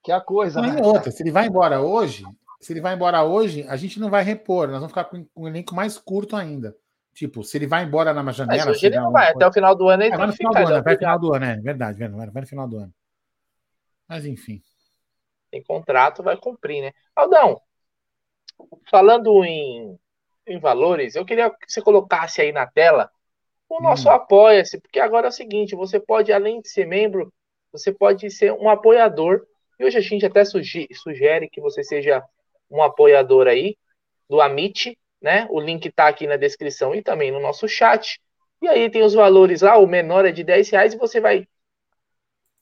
Que 0.02 0.10
é 0.10 0.14
a 0.16 0.20
coisa, 0.20 0.60
não, 0.60 0.74
né? 0.74 0.82
outra, 0.82 1.12
se 1.12 1.22
ele 1.22 1.30
vai 1.30 1.46
embora 1.46 1.80
hoje, 1.80 2.24
se 2.60 2.72
ele 2.72 2.80
vai 2.80 2.94
embora 2.94 3.22
hoje, 3.22 3.64
a 3.68 3.76
gente 3.76 4.00
não 4.00 4.10
vai 4.10 4.24
repor, 4.24 4.66
nós 4.66 4.78
vamos 4.78 4.90
ficar 4.90 5.04
com 5.04 5.24
um 5.36 5.46
elenco 5.46 5.72
mais 5.72 5.96
curto 5.96 6.34
ainda. 6.34 6.76
Tipo, 7.14 7.44
se 7.44 7.56
ele 7.58 7.66
vai 7.66 7.84
embora 7.84 8.12
na 8.12 8.32
janela. 8.32 8.64
Mas 8.64 8.76
hoje 8.76 8.86
ele 8.86 8.98
não 8.98 9.12
vai, 9.12 9.30
até 9.30 9.46
o 9.46 9.52
final 9.52 9.76
do 9.76 9.88
ano 9.88 10.02
ele 10.02 10.14
é, 10.14 10.16
vai 10.16 10.26
no 10.26 10.32
final 10.32 10.52
do 10.52 10.58
ano, 10.58 10.82
vai 10.82 10.92
no 10.94 10.98
final 10.98 11.18
do 11.18 11.34
ano, 11.34 11.44
é 11.44 11.56
verdade, 11.60 11.98
vai 11.98 12.08
no 12.08 12.46
final 12.46 12.68
do 12.68 12.78
ano. 12.78 12.94
Mas 14.08 14.26
enfim. 14.26 14.60
Tem 15.48 15.62
contrato, 15.62 16.24
vai 16.24 16.36
cumprir, 16.36 16.82
né? 16.82 16.92
Aldão, 17.14 17.60
falando 18.88 19.44
em, 19.44 19.98
em 20.46 20.58
valores, 20.58 21.14
eu 21.14 21.24
queria 21.24 21.50
que 21.50 21.70
você 21.70 21.80
colocasse 21.82 22.40
aí 22.40 22.52
na 22.52 22.66
tela 22.66 23.10
o 23.68 23.80
nosso 23.80 24.08
hum. 24.08 24.12
apoia-se, 24.12 24.80
porque 24.80 24.98
agora 24.98 25.26
é 25.26 25.30
o 25.30 25.32
seguinte, 25.32 25.76
você 25.76 26.00
pode, 26.00 26.32
além 26.32 26.60
de 26.60 26.68
ser 26.68 26.86
membro, 26.86 27.32
você 27.72 27.92
pode 27.92 28.28
ser 28.30 28.52
um 28.52 28.68
apoiador, 28.68 29.46
e 29.78 29.84
hoje 29.84 29.96
a 29.96 30.00
gente 30.00 30.26
até 30.26 30.44
sugere 30.44 31.48
que 31.48 31.60
você 31.60 31.84
seja 31.84 32.22
um 32.70 32.82
apoiador 32.82 33.46
aí 33.46 33.76
do 34.28 34.40
Amit, 34.40 34.98
né? 35.20 35.46
O 35.50 35.60
link 35.60 35.86
está 35.86 36.08
aqui 36.08 36.26
na 36.26 36.36
descrição 36.36 36.94
e 36.94 37.02
também 37.02 37.30
no 37.30 37.40
nosso 37.40 37.68
chat. 37.68 38.20
E 38.60 38.68
aí 38.68 38.90
tem 38.90 39.02
os 39.02 39.14
valores 39.14 39.62
lá, 39.62 39.78
o 39.78 39.86
menor 39.86 40.24
é 40.24 40.32
de 40.32 40.44
10 40.44 40.70
reais 40.70 40.94
e 40.94 40.98
você 40.98 41.20
vai 41.20 41.46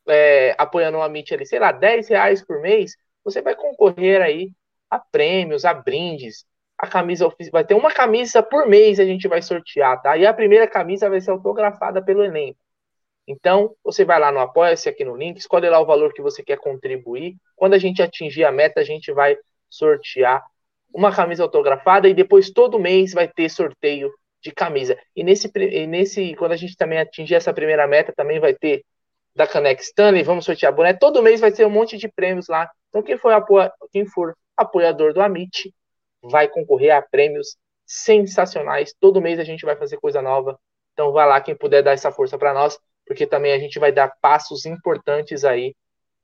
é, 0.06 0.54
apoiando 0.56 0.98
o 0.98 1.02
Amit 1.02 1.32
ali, 1.34 1.46
sei 1.46 1.58
lá, 1.58 1.72
10 1.72 2.08
reais 2.08 2.44
por 2.44 2.60
mês, 2.60 2.96
você 3.24 3.42
vai 3.42 3.54
concorrer 3.54 4.22
aí 4.22 4.50
a 4.90 4.98
prêmios, 4.98 5.64
a 5.64 5.74
brindes, 5.74 6.46
a 6.78 6.86
camisa 6.86 7.26
oficial. 7.26 7.52
Vai 7.52 7.64
ter 7.64 7.74
uma 7.74 7.90
camisa 7.90 8.42
por 8.42 8.66
mês 8.66 9.00
a 9.00 9.04
gente 9.04 9.26
vai 9.26 9.42
sortear, 9.42 10.00
tá? 10.00 10.16
E 10.16 10.24
a 10.24 10.32
primeira 10.32 10.66
camisa 10.66 11.10
vai 11.10 11.20
ser 11.20 11.30
autografada 11.30 12.00
pelo 12.00 12.22
elenco. 12.22 12.58
Então, 13.26 13.74
você 13.84 14.04
vai 14.04 14.18
lá 14.18 14.32
no 14.32 14.38
Apoia-se 14.38 14.88
aqui 14.88 15.04
no 15.04 15.16
link, 15.16 15.36
escolhe 15.36 15.68
lá 15.68 15.78
o 15.80 15.84
valor 15.84 16.14
que 16.14 16.22
você 16.22 16.42
quer 16.42 16.56
contribuir. 16.58 17.36
Quando 17.56 17.74
a 17.74 17.78
gente 17.78 18.00
atingir 18.02 18.44
a 18.44 18.52
meta, 18.52 18.80
a 18.80 18.84
gente 18.84 19.12
vai 19.12 19.36
sortear 19.68 20.42
uma 20.94 21.14
camisa 21.14 21.42
autografada 21.42 22.08
e 22.08 22.14
depois 22.14 22.50
todo 22.50 22.78
mês 22.78 23.12
vai 23.12 23.28
ter 23.28 23.50
sorteio 23.50 24.10
de 24.40 24.50
camisa. 24.50 24.96
E 25.14 25.22
nesse, 25.22 25.50
e 25.54 25.86
nesse 25.86 26.34
quando 26.36 26.52
a 26.52 26.56
gente 26.56 26.76
também 26.76 26.98
atingir 26.98 27.34
essa 27.34 27.52
primeira 27.52 27.86
meta, 27.86 28.14
também 28.16 28.40
vai 28.40 28.54
ter 28.54 28.82
da 29.34 29.46
Canex 29.46 29.88
Stanley, 29.88 30.22
vamos 30.22 30.44
sortear 30.44 30.72
boné. 30.72 30.94
Todo 30.94 31.22
mês 31.22 31.40
vai 31.40 31.52
ter 31.52 31.66
um 31.66 31.70
monte 31.70 31.98
de 31.98 32.08
prêmios 32.08 32.48
lá. 32.48 32.70
Então 32.88 33.02
quem 33.02 33.18
for, 33.18 33.32
apoia, 33.32 33.70
quem 33.92 34.06
for 34.06 34.34
apoiador 34.56 35.12
do 35.12 35.20
Amit 35.20 35.72
vai 36.30 36.48
concorrer 36.48 36.94
a 36.94 37.02
prêmios 37.02 37.56
sensacionais. 37.86 38.94
Todo 39.00 39.20
mês 39.20 39.38
a 39.38 39.44
gente 39.44 39.64
vai 39.64 39.76
fazer 39.76 39.96
coisa 39.96 40.20
nova. 40.20 40.58
Então 40.92 41.12
vai 41.12 41.26
lá 41.26 41.40
quem 41.40 41.56
puder 41.56 41.82
dar 41.82 41.92
essa 41.92 42.10
força 42.10 42.36
para 42.36 42.52
nós, 42.52 42.78
porque 43.06 43.26
também 43.26 43.52
a 43.52 43.58
gente 43.58 43.78
vai 43.78 43.92
dar 43.92 44.12
passos 44.20 44.66
importantes 44.66 45.44
aí. 45.44 45.74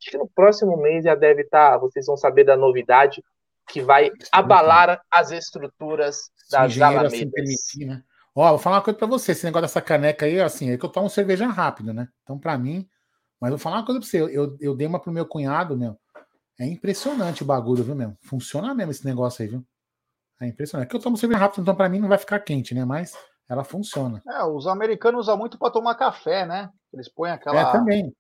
Acho 0.00 0.10
que 0.10 0.18
no 0.18 0.28
próximo 0.28 0.76
mês 0.76 1.04
já 1.04 1.14
deve 1.14 1.42
estar, 1.42 1.72
tá, 1.72 1.78
vocês 1.78 2.06
vão 2.06 2.16
saber 2.16 2.44
da 2.44 2.56
novidade 2.56 3.22
que 3.68 3.80
vai 3.80 4.10
abalar 4.30 5.00
as 5.10 5.30
estruturas 5.30 6.30
das 6.50 6.72
assim 6.72 6.82
alamedas. 6.82 7.32
Né? 7.78 8.02
Ó, 8.34 8.50
vou 8.50 8.58
falar 8.58 8.76
uma 8.76 8.82
coisa 8.82 8.98
para 8.98 9.06
você, 9.06 9.32
esse 9.32 9.44
negócio 9.44 9.62
dessa 9.62 9.80
caneca 9.80 10.26
aí, 10.26 10.40
assim, 10.40 10.70
é 10.70 10.76
que 10.76 10.84
eu 10.84 10.90
tomo 10.90 11.08
cerveja 11.08 11.46
rápido, 11.46 11.94
né? 11.94 12.08
Então, 12.22 12.38
para 12.38 12.58
mim, 12.58 12.86
mas 13.40 13.50
vou 13.50 13.58
falar 13.58 13.76
uma 13.76 13.86
coisa 13.86 14.00
para 14.00 14.08
você, 14.08 14.20
eu, 14.20 14.56
eu 14.60 14.74
dei 14.74 14.86
uma 14.86 15.00
pro 15.00 15.12
meu 15.12 15.24
cunhado, 15.24 15.76
meu, 15.76 15.96
é 16.58 16.66
impressionante 16.66 17.42
o 17.42 17.46
bagulho, 17.46 17.84
viu, 17.84 17.94
meu? 17.94 18.16
Funciona 18.22 18.74
mesmo 18.74 18.90
esse 18.90 19.04
negócio 19.06 19.42
aí, 19.42 19.48
viu? 19.48 19.64
É 20.44 20.48
impressionante. 20.48 20.86
É 20.86 20.90
que 20.90 20.96
eu 20.96 21.00
tomo 21.00 21.16
cerveja 21.16 21.40
rápido, 21.40 21.62
então 21.62 21.74
para 21.74 21.88
mim 21.88 21.98
não 21.98 22.08
vai 22.08 22.18
ficar 22.18 22.38
quente, 22.40 22.74
né? 22.74 22.84
Mas 22.84 23.16
ela 23.48 23.64
funciona. 23.64 24.22
É, 24.28 24.44
os 24.44 24.66
americanos 24.66 25.22
usam 25.22 25.36
muito 25.36 25.58
para 25.58 25.72
tomar 25.72 25.94
café, 25.94 26.46
né? 26.46 26.70
Eles 26.92 27.08
põem 27.08 27.30
aquela. 27.30 27.60
É, 27.60 27.72
também. 27.72 28.14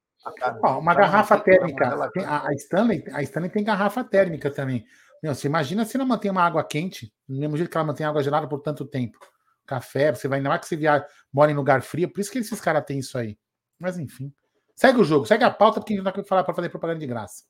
Ó, 0.62 0.78
uma 0.78 0.94
garrafa 0.94 1.38
térmica. 1.38 1.94
a, 2.26 2.48
a, 2.48 2.54
Stanley, 2.54 3.04
a 3.12 3.22
Stanley 3.22 3.50
tem 3.50 3.62
garrafa 3.62 4.02
térmica 4.02 4.50
também. 4.50 4.84
Meu, 5.22 5.34
você 5.34 5.48
imagina 5.48 5.84
se 5.84 5.96
ela 5.96 6.06
mantém 6.06 6.30
uma 6.30 6.42
água 6.42 6.64
quente, 6.64 7.12
no 7.28 7.38
mesmo 7.38 7.56
jeito 7.56 7.70
que 7.70 7.76
ela 7.76 7.86
mantém 7.86 8.06
água 8.06 8.22
gelada 8.22 8.48
por 8.48 8.60
tanto 8.60 8.86
tempo. 8.86 9.18
Café, 9.66 10.14
você 10.14 10.28
vai 10.28 10.38
ainda 10.38 10.48
mais 10.48 10.60
que 10.60 10.66
você 10.66 10.76
via, 10.76 11.04
mora 11.32 11.50
em 11.50 11.54
lugar 11.54 11.82
frio, 11.82 12.10
por 12.10 12.20
isso 12.20 12.30
que 12.30 12.38
esses 12.38 12.60
caras 12.60 12.84
têm 12.84 12.98
isso 12.98 13.16
aí. 13.16 13.38
Mas 13.78 13.98
enfim. 13.98 14.32
Segue 14.74 15.00
o 15.00 15.04
jogo, 15.04 15.24
segue 15.26 15.44
a 15.44 15.50
pauta, 15.50 15.80
porque 15.80 15.92
a 15.92 15.96
gente 15.96 16.04
não 16.04 16.12
vai 16.12 16.24
falar 16.24 16.42
para 16.42 16.54
fazer 16.54 16.68
propaganda 16.68 17.00
de 17.00 17.06
graça. 17.06 17.44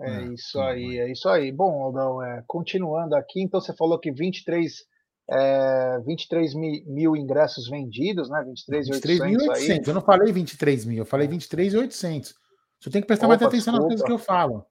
É, 0.00 0.10
é 0.10 0.22
isso 0.32 0.60
aí, 0.60 0.98
é 0.98 1.10
isso 1.10 1.28
aí. 1.28 1.52
Bom, 1.52 1.82
Aldão, 1.82 2.22
é, 2.22 2.42
continuando 2.46 3.14
aqui, 3.14 3.42
então 3.42 3.60
você 3.60 3.74
falou 3.74 3.98
que 3.98 4.10
23, 4.10 4.84
é, 5.30 5.98
23 6.00 6.54
mil, 6.54 7.16
ingressos 7.16 7.68
vendidos, 7.68 8.30
né? 8.30 8.42
23.800 8.42 9.88
Eu 9.88 9.94
não 9.94 10.00
falei 10.00 10.32
23 10.32 10.84
mil, 10.86 10.98
eu 10.98 11.06
falei 11.06 11.28
23.800. 11.28 12.34
Você 12.80 12.90
tem 12.90 13.00
que 13.00 13.06
prestar 13.06 13.26
Opa, 13.26 13.36
mais 13.36 13.42
atenção 13.42 13.72
desculpa. 13.74 13.78
nas 13.78 13.86
coisas 13.86 14.06
que 14.06 14.12
eu 14.12 14.18
falo. 14.18 14.66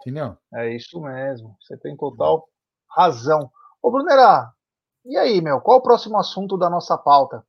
Entendeu? 0.00 0.36
É 0.54 0.74
isso 0.74 1.00
mesmo. 1.00 1.56
Você 1.60 1.76
tem 1.76 1.96
total 1.96 2.48
razão. 2.88 3.50
Ô, 3.80 3.90
Brunerá, 3.90 4.52
e 5.04 5.16
aí, 5.16 5.40
meu? 5.40 5.60
Qual 5.60 5.78
o 5.78 5.82
próximo 5.82 6.18
assunto 6.18 6.56
da 6.56 6.70
nossa 6.70 6.96
pauta? 6.96 7.44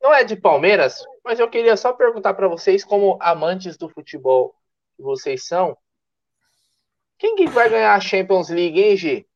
Não 0.00 0.14
é 0.14 0.24
de 0.24 0.36
Palmeiras, 0.36 1.04
mas 1.24 1.38
eu 1.38 1.50
queria 1.50 1.76
só 1.76 1.92
perguntar 1.92 2.34
para 2.34 2.48
vocês, 2.48 2.84
como 2.84 3.18
amantes 3.20 3.76
do 3.76 3.88
futebol 3.88 4.54
que 5.00 5.04
vocês 5.04 5.46
são, 5.46 5.76
quem 7.18 7.34
que 7.34 7.48
vai 7.48 7.68
ganhar 7.68 7.94
a 7.94 8.00
Champions 8.00 8.50
League, 8.50 8.78
hein, 8.78 8.96
G? 8.96 9.26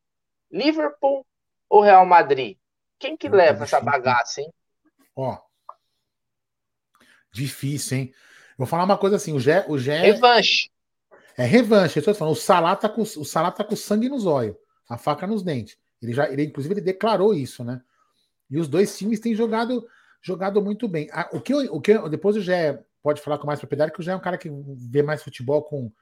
Liverpool 0.50 1.26
ou 1.68 1.80
Real 1.80 2.04
Madrid? 2.06 2.56
Quem 2.98 3.16
que 3.16 3.28
leva 3.28 3.64
essa 3.64 3.80
bagaça, 3.80 4.40
hein? 4.40 4.52
Ó, 5.16 5.38
difícil, 7.32 7.98
hein? 7.98 8.14
Vou 8.56 8.66
falar 8.66 8.84
uma 8.84 8.98
coisa 8.98 9.16
assim, 9.16 9.32
o 9.32 9.40
Gé, 9.40 9.64
o 9.68 9.76
Gé 9.78 10.00
Revanche. 10.00 10.70
É 11.36 11.44
revanche. 11.44 11.98
Eu 11.98 12.00
estou 12.00 12.14
falando, 12.14 12.34
o 12.34 12.36
Salah 12.36 12.76
tá 12.76 12.88
com 12.88 13.02
o 13.02 13.24
Salah 13.24 13.50
tá 13.50 13.64
com 13.64 13.74
sangue 13.74 14.08
nos 14.08 14.24
olhos, 14.24 14.54
a 14.88 14.96
faca 14.96 15.26
nos 15.26 15.42
dentes. 15.42 15.76
Ele 16.00 16.12
já, 16.12 16.30
ele 16.30 16.44
inclusive 16.44 16.74
ele 16.74 16.80
declarou 16.80 17.34
isso, 17.34 17.64
né? 17.64 17.82
E 18.48 18.58
os 18.58 18.68
dois 18.68 18.96
times 18.96 19.18
têm 19.18 19.34
jogado 19.34 19.84
jogado 20.22 20.62
muito 20.62 20.86
bem. 20.86 21.08
O 21.32 21.40
que 21.40 21.52
eu, 21.52 21.58
o 21.74 21.80
que 21.80 21.90
eu, 21.90 22.08
depois 22.08 22.36
o 22.36 22.40
Gé 22.40 22.84
pode 23.04 23.20
falar 23.20 23.36
com 23.36 23.46
mais 23.46 23.60
propriedade, 23.60 23.92
que 23.92 24.02
Gé 24.02 24.12
é 24.12 24.16
um 24.16 24.20
cara 24.20 24.38
que 24.38 24.50
vê 24.90 25.02
mais 25.02 25.22
futebol 25.22 25.62
com, 25.62 25.92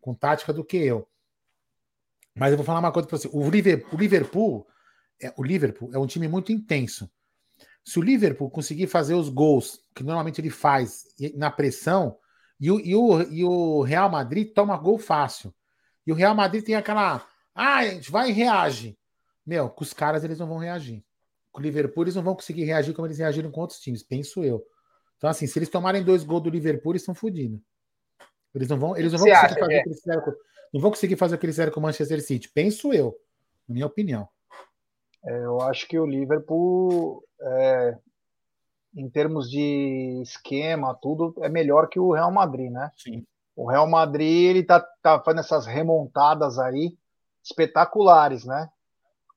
com 0.00 0.14
tática 0.14 0.52
do 0.52 0.64
que 0.64 0.76
eu. 0.76 1.08
Mas 2.36 2.52
eu 2.52 2.56
vou 2.56 2.64
falar 2.64 2.78
uma 2.78 2.92
coisa 2.92 3.08
para 3.08 3.18
você. 3.18 3.28
O 3.32 3.50
Liverpool, 3.50 3.90
o 3.92 4.00
Liverpool, 4.00 4.66
é, 5.20 5.34
o 5.36 5.42
Liverpool 5.42 5.90
é 5.92 5.98
um 5.98 6.06
time 6.06 6.28
muito 6.28 6.52
intenso. 6.52 7.10
Se 7.84 7.98
o 7.98 8.02
Liverpool 8.02 8.48
conseguir 8.48 8.86
fazer 8.86 9.14
os 9.14 9.28
gols 9.28 9.84
que 9.92 10.04
normalmente 10.04 10.40
ele 10.40 10.50
faz 10.50 11.02
na 11.34 11.50
pressão, 11.50 12.16
e 12.60 12.70
o, 12.70 12.78
e 12.78 12.94
o, 12.94 13.22
e 13.22 13.44
o 13.44 13.82
Real 13.82 14.08
Madrid 14.08 14.52
toma 14.54 14.76
gol 14.76 14.98
fácil. 14.98 15.52
E 16.06 16.12
o 16.12 16.14
Real 16.14 16.32
Madrid 16.32 16.64
tem 16.64 16.76
aquela. 16.76 17.26
Ah, 17.52 17.78
a 17.78 17.88
gente 17.88 18.08
vai 18.08 18.30
e 18.30 18.32
reage. 18.32 18.96
Meu, 19.44 19.68
com 19.68 19.82
os 19.82 19.92
caras 19.92 20.22
eles 20.22 20.38
não 20.38 20.46
vão 20.46 20.58
reagir. 20.58 21.04
Com 21.50 21.58
o 21.60 21.62
Liverpool 21.62 22.04
eles 22.04 22.14
não 22.14 22.22
vão 22.22 22.36
conseguir 22.36 22.62
reagir 22.62 22.94
como 22.94 23.08
eles 23.08 23.18
reagiram 23.18 23.50
com 23.50 23.60
outros 23.60 23.80
times, 23.80 24.04
penso 24.04 24.44
eu. 24.44 24.64
Então, 25.22 25.30
assim, 25.30 25.46
se 25.46 25.56
eles 25.56 25.68
tomarem 25.68 26.02
dois 26.02 26.24
gols 26.24 26.42
do 26.42 26.50
Liverpool, 26.50 26.90
eles 26.90 27.02
estão 27.02 27.14
fodidos. 27.14 27.60
Eles 28.52 28.68
não 28.68 28.76
vão, 28.76 28.96
eles 28.96 29.12
não 29.12 29.20
vão 29.20 29.28
conseguir 29.28 29.46
acha, 29.46 29.54
fazer 29.60 29.74
é? 29.74 29.78
o 29.78 29.82
que 29.84 29.88
eles 29.88 30.00
fizeram 30.00 30.22
com, 30.22 30.30
não 30.74 30.80
vão 30.80 30.90
conseguir 30.90 31.16
fazer 31.16 31.36
o 31.36 31.38
que 31.38 31.46
eles 31.46 31.54
fizeram 31.54 31.72
com 31.72 31.78
o 31.78 31.82
Manchester 31.84 32.20
City, 32.20 32.50
penso 32.52 32.92
eu, 32.92 33.16
na 33.68 33.74
minha 33.74 33.86
opinião. 33.86 34.28
É, 35.24 35.44
eu 35.44 35.60
acho 35.60 35.86
que 35.86 35.96
o 35.96 36.04
Liverpool 36.04 37.22
é, 37.40 37.96
em 38.96 39.08
termos 39.08 39.48
de 39.48 40.20
esquema, 40.24 40.92
tudo 41.00 41.32
é 41.40 41.48
melhor 41.48 41.88
que 41.88 42.00
o 42.00 42.12
Real 42.12 42.32
Madrid, 42.32 42.72
né? 42.72 42.90
Sim. 42.96 43.24
O 43.54 43.70
Real 43.70 43.88
Madrid 43.88 44.50
ele 44.50 44.64
tá, 44.64 44.84
tá 45.00 45.20
fazendo 45.20 45.38
essas 45.38 45.66
remontadas 45.66 46.58
aí 46.58 46.98
espetaculares, 47.44 48.44
né? 48.44 48.68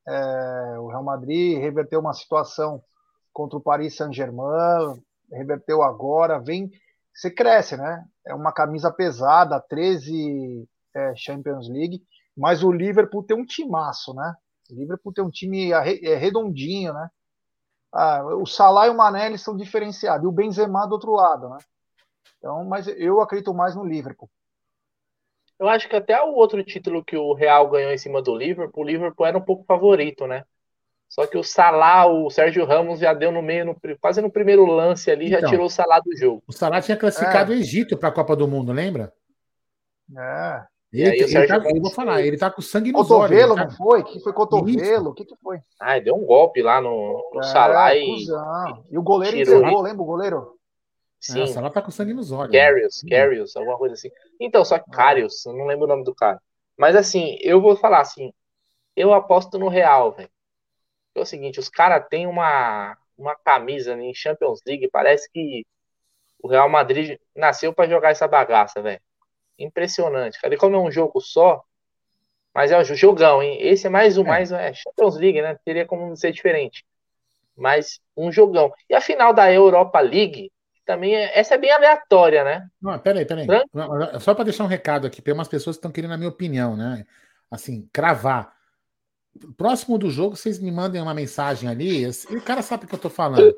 É, 0.07 0.79
o 0.79 0.87
Real 0.87 1.03
Madrid 1.03 1.59
reverteu 1.59 1.99
uma 1.99 2.13
situação 2.13 2.83
contra 3.31 3.55
o 3.59 3.61
Paris 3.61 3.95
Saint-Germain, 3.95 4.99
reverteu 5.31 5.81
agora, 5.83 6.39
vem, 6.39 6.69
você 7.13 7.31
cresce, 7.31 7.77
né? 7.77 8.05
É 8.25 8.33
uma 8.33 8.51
camisa 8.51 8.91
pesada, 8.91 9.59
13 9.59 10.67
é, 10.93 11.13
Champions 11.15 11.69
League, 11.69 12.03
mas 12.35 12.63
o 12.63 12.71
Liverpool 12.71 13.23
tem 13.23 13.37
um 13.37 13.45
timaço, 13.45 14.13
né? 14.13 14.35
O 14.71 14.75
Liverpool 14.75 15.13
tem 15.13 15.23
um 15.23 15.29
time 15.29 15.71
é 15.71 16.15
redondinho, 16.15 16.93
né? 16.93 17.09
ah, 17.95 18.21
o 18.35 18.45
Salah 18.45 18.87
e 18.87 18.89
o 18.89 18.97
Mané 18.97 19.27
eles 19.27 19.41
são 19.41 19.55
diferenciados, 19.55 20.25
e 20.25 20.27
o 20.27 20.31
Benzema 20.31 20.85
do 20.85 20.93
outro 20.93 21.13
lado, 21.13 21.49
né? 21.49 21.57
Então, 22.37 22.65
mas 22.65 22.87
eu 22.87 23.21
acredito 23.21 23.53
mais 23.53 23.73
no 23.73 23.85
Liverpool. 23.85 24.29
Eu 25.57 25.69
acho 25.69 25.87
que 25.87 25.95
até 25.95 26.21
o 26.21 26.33
outro 26.33 26.61
título 26.63 27.03
que 27.03 27.15
o 27.15 27.33
Real 27.33 27.69
ganhou 27.69 27.91
em 27.91 27.97
cima 27.97 28.21
do 28.21 28.35
Liverpool, 28.35 28.83
o 28.83 28.85
Liverpool 28.85 29.25
era 29.25 29.37
um 29.37 29.41
pouco 29.41 29.63
favorito, 29.63 30.27
né? 30.27 30.43
Só 31.07 31.25
que 31.27 31.37
o 31.37 31.43
Salah, 31.43 32.07
o 32.07 32.29
Sérgio 32.29 32.65
Ramos 32.65 32.99
já 32.99 33.13
deu 33.13 33.31
no 33.31 33.41
meio, 33.41 33.65
no, 33.65 33.75
quase 34.01 34.21
no 34.21 34.29
primeiro 34.29 34.65
lance 34.65 35.09
ali, 35.09 35.27
então, 35.27 35.41
já 35.41 35.47
tirou 35.47 35.67
o 35.67 35.69
Salah 35.69 35.99
do 35.99 36.15
jogo. 36.17 36.43
O 36.47 36.51
Salah 36.51 36.81
tinha 36.81 36.97
classificado 36.97 37.53
é. 37.53 37.55
o 37.55 37.59
Egito 37.59 37.97
para 37.97 38.09
a 38.09 38.11
Copa 38.11 38.35
do 38.35 38.47
Mundo, 38.47 38.71
lembra? 38.71 39.13
É. 40.17 40.63
Ele, 40.91 41.09
aí, 41.09 41.19
ele 41.19 41.47
tá, 41.47 41.57
eu 41.57 41.81
vou 41.81 41.91
falar, 41.91 42.21
ele 42.21 42.37
tá 42.37 42.49
com 42.49 42.61
sangue 42.61 42.91
no 42.91 42.99
Cotovelo, 42.99 43.53
olhos, 43.53 43.55
tá... 43.55 43.65
não 43.65 43.71
foi? 43.71 44.03
que 44.03 44.19
foi 44.21 44.31
cotovelo? 44.31 45.09
O 45.09 45.13
que, 45.13 45.25
que 45.25 45.35
foi? 45.43 45.59
Ah, 45.79 45.97
ele 45.97 46.05
deu 46.05 46.15
um 46.15 46.25
golpe 46.25 46.61
lá 46.61 46.79
no, 46.79 47.29
no 47.33 47.39
é, 47.41 47.43
Salah 47.43 47.95
e, 47.95 48.25
e, 48.89 48.97
o 48.97 49.03
goleiro 49.03 49.35
tirou, 49.35 49.59
entregou, 49.59 49.81
lembra 49.81 50.01
o 50.01 50.05
goleiro? 50.05 50.55
Sim. 51.19 51.39
Nossa, 51.39 51.59
ela 51.59 51.69
tá 51.69 51.81
com 51.81 51.91
sangue 51.91 52.13
nos 52.13 52.31
olhos. 52.31 52.55
Carius, 52.55 53.01
Carius, 53.09 53.55
alguma 53.57 53.77
coisa 53.77 53.95
assim. 53.95 54.09
Então, 54.39 54.63
só 54.63 54.79
que 54.79 54.89
Carius, 54.89 55.45
eu 55.45 55.53
não 55.53 55.65
lembro 55.65 55.85
o 55.85 55.87
nome 55.87 56.03
do 56.03 56.15
cara. 56.15 56.39
Mas 56.77 56.95
assim, 56.95 57.37
eu 57.41 57.59
vou 57.59 57.75
falar 57.75 57.99
assim, 57.99 58.31
eu 58.95 59.13
aposto 59.13 59.57
no 59.57 59.67
Real, 59.67 60.13
velho. 60.13 60.29
É 61.15 61.21
o 61.21 61.25
seguinte, 61.25 61.59
os 61.59 61.69
caras 61.69 62.05
têm 62.09 62.27
uma, 62.27 62.97
uma 63.17 63.35
camisa 63.35 63.93
em 63.93 64.13
Champions 64.13 64.59
League, 64.67 64.89
parece 64.91 65.31
que 65.31 65.65
o 66.41 66.47
Real 66.47 66.69
Madrid 66.69 67.17
nasceu 67.35 67.73
para 67.73 67.89
jogar 67.89 68.11
essa 68.11 68.27
bagaça, 68.27 68.81
velho. 68.81 69.01
Impressionante, 69.57 70.39
cara. 70.39 70.53
E 70.53 70.57
como 70.57 70.75
é 70.75 70.79
um 70.79 70.91
jogo 70.91 71.21
só, 71.21 71.63
mas 72.53 72.71
é 72.71 72.77
um 72.77 72.83
jogão, 72.83 73.41
hein? 73.41 73.57
Esse 73.61 73.87
é 73.87 73.89
mais 73.89 74.17
um, 74.17 74.23
é. 74.23 74.27
mais 74.27 74.51
é 74.51 74.73
Champions 74.73 75.17
League, 75.17 75.41
né? 75.41 75.57
Teria 75.65 75.85
como 75.85 76.15
ser 76.15 76.31
diferente. 76.31 76.85
Mas 77.55 77.99
um 78.15 78.31
jogão. 78.31 78.73
E 78.89 78.93
a 78.93 79.01
final 79.01 79.33
da 79.33 79.51
Europa 79.51 79.99
League, 80.01 80.51
também 80.85 81.15
é, 81.15 81.37
essa 81.37 81.55
é 81.55 81.57
bem 81.57 81.71
aleatória, 81.71 82.43
né? 82.43 82.67
Não, 82.81 82.99
peraí, 82.99 83.25
peraí. 83.25 83.47
Só 84.19 84.35
para 84.35 84.43
deixar 84.43 84.63
um 84.63 84.67
recado 84.67 85.07
aqui, 85.07 85.21
tem 85.21 85.33
umas 85.33 85.47
pessoas 85.47 85.75
que 85.75 85.79
estão 85.79 85.91
querendo 85.91 86.13
a 86.13 86.17
minha 86.17 86.29
opinião, 86.29 86.77
né? 86.77 87.05
Assim, 87.49 87.89
cravar. 87.91 88.53
Próximo 89.57 89.97
do 89.97 90.09
jogo, 90.09 90.35
vocês 90.35 90.59
me 90.59 90.71
mandem 90.71 91.01
uma 91.01 91.13
mensagem 91.13 91.69
ali. 91.69 92.07
O 92.07 92.41
cara 92.41 92.61
sabe 92.61 92.85
o 92.85 92.87
que 92.87 92.95
eu 92.95 92.99
tô 92.99 93.09
falando. 93.09 93.55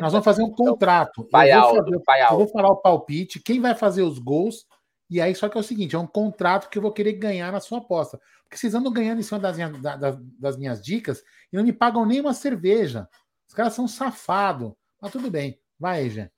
Nós 0.00 0.12
vamos 0.12 0.24
fazer 0.24 0.42
um 0.42 0.50
contrato. 0.50 1.24
Pai 1.24 1.52
eu, 1.52 1.60
vou 1.60 1.74
fazer, 1.76 1.94
eu 2.30 2.36
vou 2.38 2.48
falar 2.48 2.68
o 2.68 2.76
palpite, 2.76 3.40
quem 3.40 3.60
vai 3.60 3.74
fazer 3.74 4.02
os 4.02 4.18
gols. 4.18 4.66
E 5.10 5.20
aí, 5.20 5.34
só 5.34 5.48
que 5.48 5.58
é 5.58 5.60
o 5.60 5.64
seguinte: 5.64 5.94
é 5.94 5.98
um 5.98 6.06
contrato 6.06 6.70
que 6.70 6.78
eu 6.78 6.82
vou 6.82 6.92
querer 6.92 7.12
ganhar 7.12 7.52
na 7.52 7.60
sua 7.60 7.78
aposta. 7.78 8.18
Porque 8.44 8.56
vocês 8.56 8.74
andam 8.74 8.92
ganhando 8.92 9.20
em 9.20 9.22
cima 9.22 9.38
das 9.38 9.56
minhas, 9.56 9.80
das, 9.80 10.18
das 10.38 10.56
minhas 10.56 10.82
dicas 10.82 11.22
e 11.52 11.56
não 11.56 11.64
me 11.64 11.72
pagam 11.72 12.06
nem 12.06 12.20
uma 12.20 12.32
cerveja. 12.32 13.06
Os 13.46 13.54
caras 13.54 13.74
são 13.74 13.86
safados. 13.86 14.72
Mas 15.00 15.12
tudo 15.12 15.30
bem. 15.30 15.58
Vai, 15.78 16.08
Jean. 16.08 16.30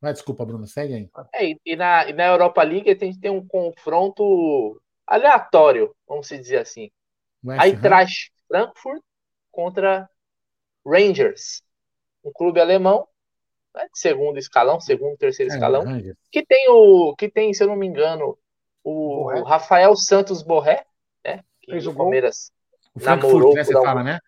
Vai, 0.00 0.12
desculpa, 0.12 0.44
Bruno, 0.44 0.66
segue 0.66 0.94
aí. 0.94 1.10
É, 1.34 1.54
e, 1.64 1.76
na, 1.76 2.08
e 2.08 2.12
na 2.12 2.26
Europa 2.26 2.62
League 2.62 2.90
a 2.90 2.94
gente 2.94 3.18
tem 3.18 3.30
um 3.30 3.46
confronto 3.46 4.80
aleatório, 5.06 5.94
vamos 6.06 6.28
dizer 6.28 6.58
assim. 6.58 6.90
West 7.44 7.60
aí 7.60 7.72
Ham. 7.72 7.80
traz 7.80 8.30
Frankfurt 8.48 9.02
contra 9.50 10.08
Rangers, 10.86 11.62
um 12.24 12.32
clube 12.32 12.60
alemão, 12.60 13.06
né, 13.74 13.86
segundo 13.92 14.38
escalão, 14.38 14.80
segundo, 14.80 15.16
terceiro 15.16 15.52
é, 15.52 15.54
escalão, 15.54 15.84
Rangers. 15.84 16.16
que 16.30 16.44
tem 16.44 16.68
o, 16.68 17.14
que 17.16 17.28
tem, 17.28 17.52
se 17.52 17.62
eu 17.62 17.68
não 17.68 17.76
me 17.76 17.86
engano, 17.86 18.38
o, 18.82 19.30
o 19.32 19.42
Rafael 19.42 19.94
Santos 19.96 20.42
Borré, 20.42 20.84
né, 21.24 21.42
que 21.60 21.72
fez 21.72 21.86
o 21.86 21.94
Palmeiras 21.94 22.52
o 22.94 23.02
namorou 23.02 23.54
né, 23.54 23.64
você 23.64 23.72
fala, 23.72 24.02
né? 24.02 24.20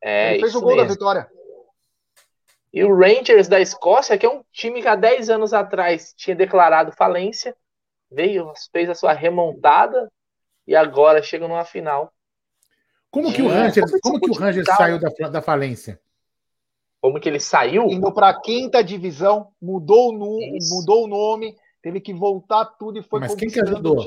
É, 0.00 0.32
Ele 0.32 0.40
fez 0.40 0.54
o 0.54 0.60
gol 0.60 0.76
mesmo. 0.76 0.86
da 0.86 0.92
vitória. 0.92 1.30
E 2.72 2.84
o 2.84 2.94
Rangers 2.94 3.48
da 3.48 3.60
Escócia, 3.60 4.18
que 4.18 4.26
é 4.26 4.28
um 4.28 4.44
time 4.52 4.82
que 4.82 4.88
há 4.88 4.96
10 4.96 5.30
anos 5.30 5.52
atrás 5.52 6.12
tinha 6.16 6.34
declarado 6.34 6.92
falência, 6.92 7.56
veio, 8.10 8.52
fez 8.72 8.88
a 8.88 8.94
sua 8.94 9.12
remontada 9.12 10.10
e 10.66 10.74
agora 10.74 11.22
chega 11.22 11.48
numa 11.48 11.64
final. 11.64 12.12
Como 13.14 13.32
que 13.32 13.42
o 13.42 13.48
é, 13.48 13.54
Rangers, 13.54 13.92
como 14.02 14.18
que 14.18 14.28
o 14.28 14.34
Rangers 14.34 14.66
saiu 14.76 14.98
da, 14.98 15.28
da 15.28 15.40
falência? 15.40 16.00
Como 17.00 17.20
que 17.20 17.28
ele 17.28 17.38
saiu? 17.38 17.84
Indo 17.84 18.12
para 18.12 18.28
a 18.30 18.40
quinta 18.40 18.82
divisão, 18.82 19.52
mudou 19.62 20.10
o, 20.10 20.58
mudou 20.68 21.04
o 21.04 21.06
nome, 21.06 21.56
teve 21.80 22.00
que 22.00 22.12
voltar 22.12 22.64
tudo 22.64 22.98
e 22.98 23.04
foi 23.04 23.20
Mas 23.20 23.36
quem 23.36 23.48
que 23.48 23.60
ajudou? 23.60 24.04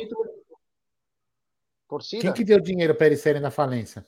Torcida? 1.88 2.22
Quem 2.22 2.34
que 2.34 2.44
deu 2.44 2.60
dinheiro 2.60 2.94
para 2.96 3.08
eles 3.08 3.22
saírem 3.22 3.42
da 3.42 3.50
falência? 3.50 4.06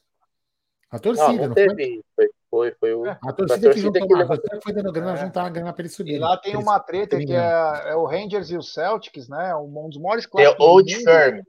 A 0.91 0.99
torcida, 0.99 1.31
não, 1.31 1.37
não, 1.37 1.47
não 1.47 1.55
teve, 1.55 2.03
foi? 2.13 2.29
Foi, 2.49 2.71
foi 2.73 2.93
o. 2.93 3.05
É. 3.05 3.17
A 3.23 3.31
torcida, 3.31 3.71
que 3.71 3.79
juntou 3.79 4.05
que 4.05 4.13
mais, 4.13 4.27
foi 4.61 4.73
dando 4.73 4.91
grana, 4.91 5.13
é. 5.13 5.17
juntar 5.17 5.45
a 5.45 5.49
grana 5.49 5.71
para 5.71 5.83
ele 5.83 5.89
subir. 5.89 6.15
E 6.15 6.19
lá 6.19 6.35
tem 6.35 6.57
uma 6.57 6.77
treta 6.77 7.17
que 7.17 7.31
é, 7.31 7.91
é, 7.91 7.95
o 7.95 8.05
Rangers 8.05 8.51
e 8.51 8.57
o 8.57 8.61
Celtics, 8.61 9.29
né? 9.29 9.55
Um 9.55 9.87
dos 9.87 9.97
maiores 9.97 10.25
clássicos. 10.25 10.59
É 10.59 10.61
Old 10.61 10.93
Firm. 10.93 11.41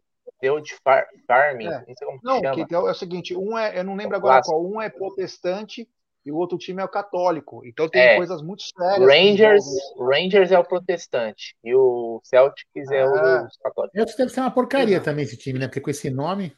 Old 0.49 0.73
Far 0.83 1.07
Farming. 1.27 1.67
É. 1.67 1.85
Não, 2.23 2.41
não 2.41 2.67
que 2.67 2.75
é 2.75 2.79
o 2.79 2.95
seguinte: 2.95 3.37
um 3.37 3.59
é, 3.59 3.79
eu 3.79 3.85
não 3.85 3.97
lembro 3.97 4.17
agora 4.17 4.41
qual, 4.45 4.65
um 4.65 4.81
é 4.81 4.89
protestante 4.89 5.89
e 6.25 6.31
o 6.31 6.37
outro 6.37 6.57
time 6.57 6.81
é 6.81 6.85
o 6.85 6.89
católico. 6.89 7.63
Então 7.65 7.89
tem 7.89 8.01
é. 8.01 8.17
coisas 8.17 8.41
muito 8.41 8.63
sérias. 8.63 9.09
Rangers, 9.09 9.65
Rangers 9.99 10.53
é 10.53 10.59
o 10.59 10.65
protestante 10.65 11.57
e 11.65 11.75
o 11.75 12.21
Celtics 12.23 12.91
é, 12.91 13.05
o 13.05 13.17
é. 13.17 13.49
católico. 13.63 13.95
Deve 13.95 14.31
ser 14.31 14.41
uma 14.41 14.51
porcaria 14.51 15.01
também 15.01 15.25
esse 15.25 15.37
time, 15.37 15.59
né? 15.59 15.67
Porque 15.67 15.81
com 15.81 15.91
esse 15.91 16.09
nome. 16.09 16.57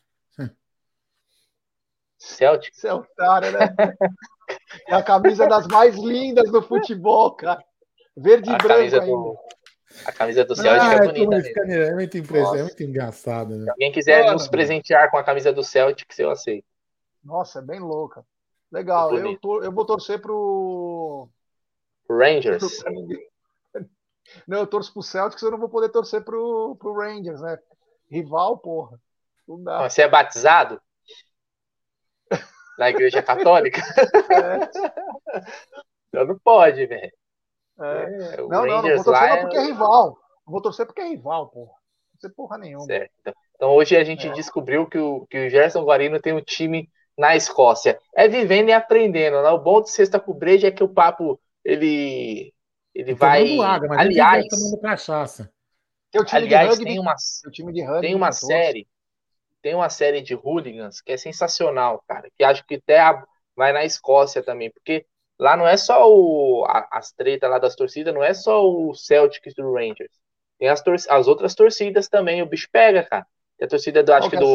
Celtic. 2.22 2.74
Celtário, 2.74 3.50
né? 3.50 3.74
é 4.88 4.94
a 4.94 5.02
camisa 5.02 5.46
das 5.46 5.66
mais 5.66 5.96
lindas 5.96 6.50
do 6.50 6.62
futebol, 6.62 7.32
cara. 7.32 7.62
Verde 8.16 8.50
e 8.50 8.56
branco 8.56 8.80
ainda. 8.80 9.00
Do, 9.00 9.36
a 10.04 10.12
camisa 10.12 10.44
do 10.44 10.54
Celtic 10.54 10.80
ah, 10.80 10.94
é 10.94 11.06
bonita. 11.06 11.36
É 11.60 11.94
muito, 11.94 12.18
impress... 12.18 12.54
é 12.54 12.62
muito 12.62 12.82
engraçado. 12.82 13.56
Né? 13.56 13.64
Se 13.64 13.70
alguém 13.70 13.92
quiser 13.92 14.32
nos 14.32 14.48
presentear 14.48 15.10
com 15.10 15.16
a 15.16 15.24
camisa 15.24 15.52
do 15.52 15.62
Celtic, 15.62 16.08
eu 16.18 16.30
aceito. 16.30 16.66
Nossa, 17.22 17.60
é 17.60 17.62
bem 17.62 17.78
louca. 17.78 18.24
Legal, 18.70 19.16
eu, 19.16 19.38
tô, 19.38 19.62
eu 19.62 19.70
vou 19.70 19.84
torcer 19.84 20.20
pro. 20.20 21.28
Rangers. 22.08 22.82
Não, 24.46 24.58
eu 24.58 24.66
torço 24.66 24.92
pro 24.92 25.02
Celtics, 25.02 25.42
eu 25.42 25.50
não 25.50 25.58
vou 25.58 25.68
poder 25.68 25.90
torcer 25.90 26.24
pro, 26.24 26.74
pro 26.76 26.94
Rangers, 26.94 27.42
né? 27.42 27.58
Rival, 28.10 28.56
porra. 28.56 28.98
Não 29.46 29.62
dá. 29.62 29.88
Você 29.88 30.02
é 30.02 30.08
batizado? 30.08 30.80
na 32.78 32.90
igreja 32.90 33.22
católica. 33.22 33.80
É. 34.30 35.42
Então 36.14 36.26
não 36.26 36.38
pode, 36.38 36.84
velho. 36.84 37.10
É. 37.82 38.34
É, 38.34 38.36
não, 38.38 38.48
não, 38.48 38.66
não 38.66 38.82
vou 38.82 39.04
torcer 39.04 39.12
lá 39.12 39.36
porque 39.38 39.56
é 39.56 39.64
rival. 39.64 40.18
Não 40.46 40.52
vou 40.52 40.62
torcer 40.62 40.86
porque 40.86 41.00
é 41.00 41.08
rival, 41.08 41.48
porra. 41.48 41.72
Não 42.14 42.20
sei 42.20 42.30
porra 42.30 42.58
nenhuma. 42.58 42.84
Certo. 42.84 43.12
Então 43.54 43.70
hoje 43.70 43.96
a 43.96 44.04
gente 44.04 44.26
é. 44.26 44.32
descobriu 44.32 44.86
que 44.86 44.98
o, 44.98 45.26
que 45.26 45.46
o 45.46 45.50
Gerson 45.50 45.84
Guarino 45.84 46.20
tem 46.20 46.32
um 46.32 46.40
time 46.40 46.90
na 47.16 47.36
Escócia. 47.36 47.98
É 48.14 48.28
vivendo 48.28 48.68
e 48.68 48.72
aprendendo. 48.72 49.42
Né? 49.42 49.50
O 49.50 49.58
bom 49.58 49.80
de 49.80 49.90
sexta 49.90 50.18
com 50.18 50.32
breja 50.32 50.68
é 50.68 50.72
que 50.72 50.84
o 50.84 50.88
papo 50.88 51.40
ele 51.64 52.52
ele 52.94 53.14
vai 53.14 53.58
água, 53.58 53.98
aliás 53.98 54.46
tomando 54.48 54.80
cachaça. 54.80 55.50
aliás 56.32 56.78
tem 56.78 56.98
uma 56.98 57.14
tem 58.00 58.14
uma 58.14 58.32
série 58.32 58.86
tem 59.62 59.74
uma 59.76 59.88
série 59.88 60.20
de 60.20 60.34
hooligans 60.34 61.00
que 61.00 61.12
é 61.12 61.16
sensacional, 61.16 62.02
cara. 62.06 62.28
Que 62.36 62.42
acho 62.42 62.66
que 62.66 62.74
até 62.74 62.98
a, 62.98 63.24
vai 63.56 63.72
na 63.72 63.84
Escócia 63.84 64.42
também, 64.42 64.70
porque 64.72 65.06
lá 65.38 65.56
não 65.56 65.66
é 65.66 65.76
só 65.76 66.08
o, 66.08 66.64
a, 66.66 66.88
as 66.92 67.12
tretas 67.12 67.50
lá 67.50 67.58
das 67.58 67.74
torcidas, 67.74 68.14
não 68.14 68.22
é 68.22 68.34
só 68.34 68.64
o 68.64 68.94
Celtics 68.94 69.54
do 69.54 69.72
Rangers. 69.72 70.20
Tem 70.58 70.68
as, 70.68 70.80
tor 70.80 70.94
as 70.94 71.26
outras 71.26 71.54
torcidas 71.54 72.08
também, 72.08 72.42
o 72.42 72.46
bicho 72.46 72.68
pega, 72.70 73.02
cara. 73.02 73.26
Tem 73.58 73.66
a 73.66 73.68
torcida 73.68 74.02
do, 74.02 74.12
acho 74.12 74.30
que 74.30 74.36
é 74.36 74.38
do, 74.38 74.54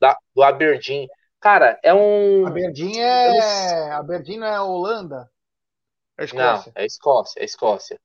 da, 0.00 0.16
do 0.34 0.42
Aberdeen. 0.42 1.08
Cara, 1.40 1.78
é 1.82 1.94
um. 1.94 2.46
Aberdeen 2.46 3.00
é. 3.00 3.92
Aberdeen 3.92 4.38
não 4.38 4.46
é 4.46 4.60
Holanda? 4.60 5.30
É 6.18 6.24
Escócia. 6.24 6.72
Não, 6.74 6.82
é 6.82 6.86
Escócia, 6.86 7.40
é 7.40 7.44
Escócia. 7.44 8.00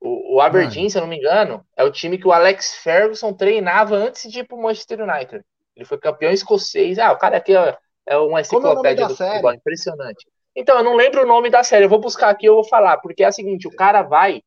O, 0.00 0.36
o 0.36 0.40
Aberdeen, 0.40 0.82
Mano. 0.82 0.90
se 0.90 0.98
eu 0.98 1.02
não 1.02 1.08
me 1.08 1.18
engano, 1.18 1.66
é 1.76 1.84
o 1.84 1.90
time 1.90 2.18
que 2.18 2.26
o 2.26 2.32
Alex 2.32 2.76
Ferguson 2.76 3.32
treinava 3.32 3.96
antes 3.96 4.30
de 4.30 4.40
ir 4.40 4.44
pro 4.44 4.60
Manchester 4.60 5.00
United. 5.00 5.44
Ele 5.74 5.84
foi 5.84 5.98
campeão 5.98 6.32
escocês. 6.32 6.98
Ah, 6.98 7.12
o 7.12 7.18
cara 7.18 7.36
aqui 7.36 7.56
é, 7.56 7.76
é 8.06 8.16
uma 8.16 8.40
enciclopédia 8.40 9.04
é 9.04 9.08
do 9.08 9.16
série? 9.16 9.30
futebol, 9.30 9.54
impressionante. 9.54 10.26
Então, 10.58 10.76
eu 10.76 10.82
não 10.82 10.96
lembro 10.96 11.22
o 11.22 11.26
nome 11.26 11.48
da 11.50 11.62
série, 11.62 11.84
eu 11.84 11.88
vou 11.88 12.00
buscar 12.00 12.30
aqui 12.30 12.44
e 12.46 12.48
eu 12.48 12.56
vou 12.56 12.64
falar, 12.64 12.98
porque 12.98 13.22
é 13.22 13.28
o 13.28 13.32
seguinte, 13.32 13.68
o 13.68 13.76
cara 13.76 14.02
vai, 14.02 14.42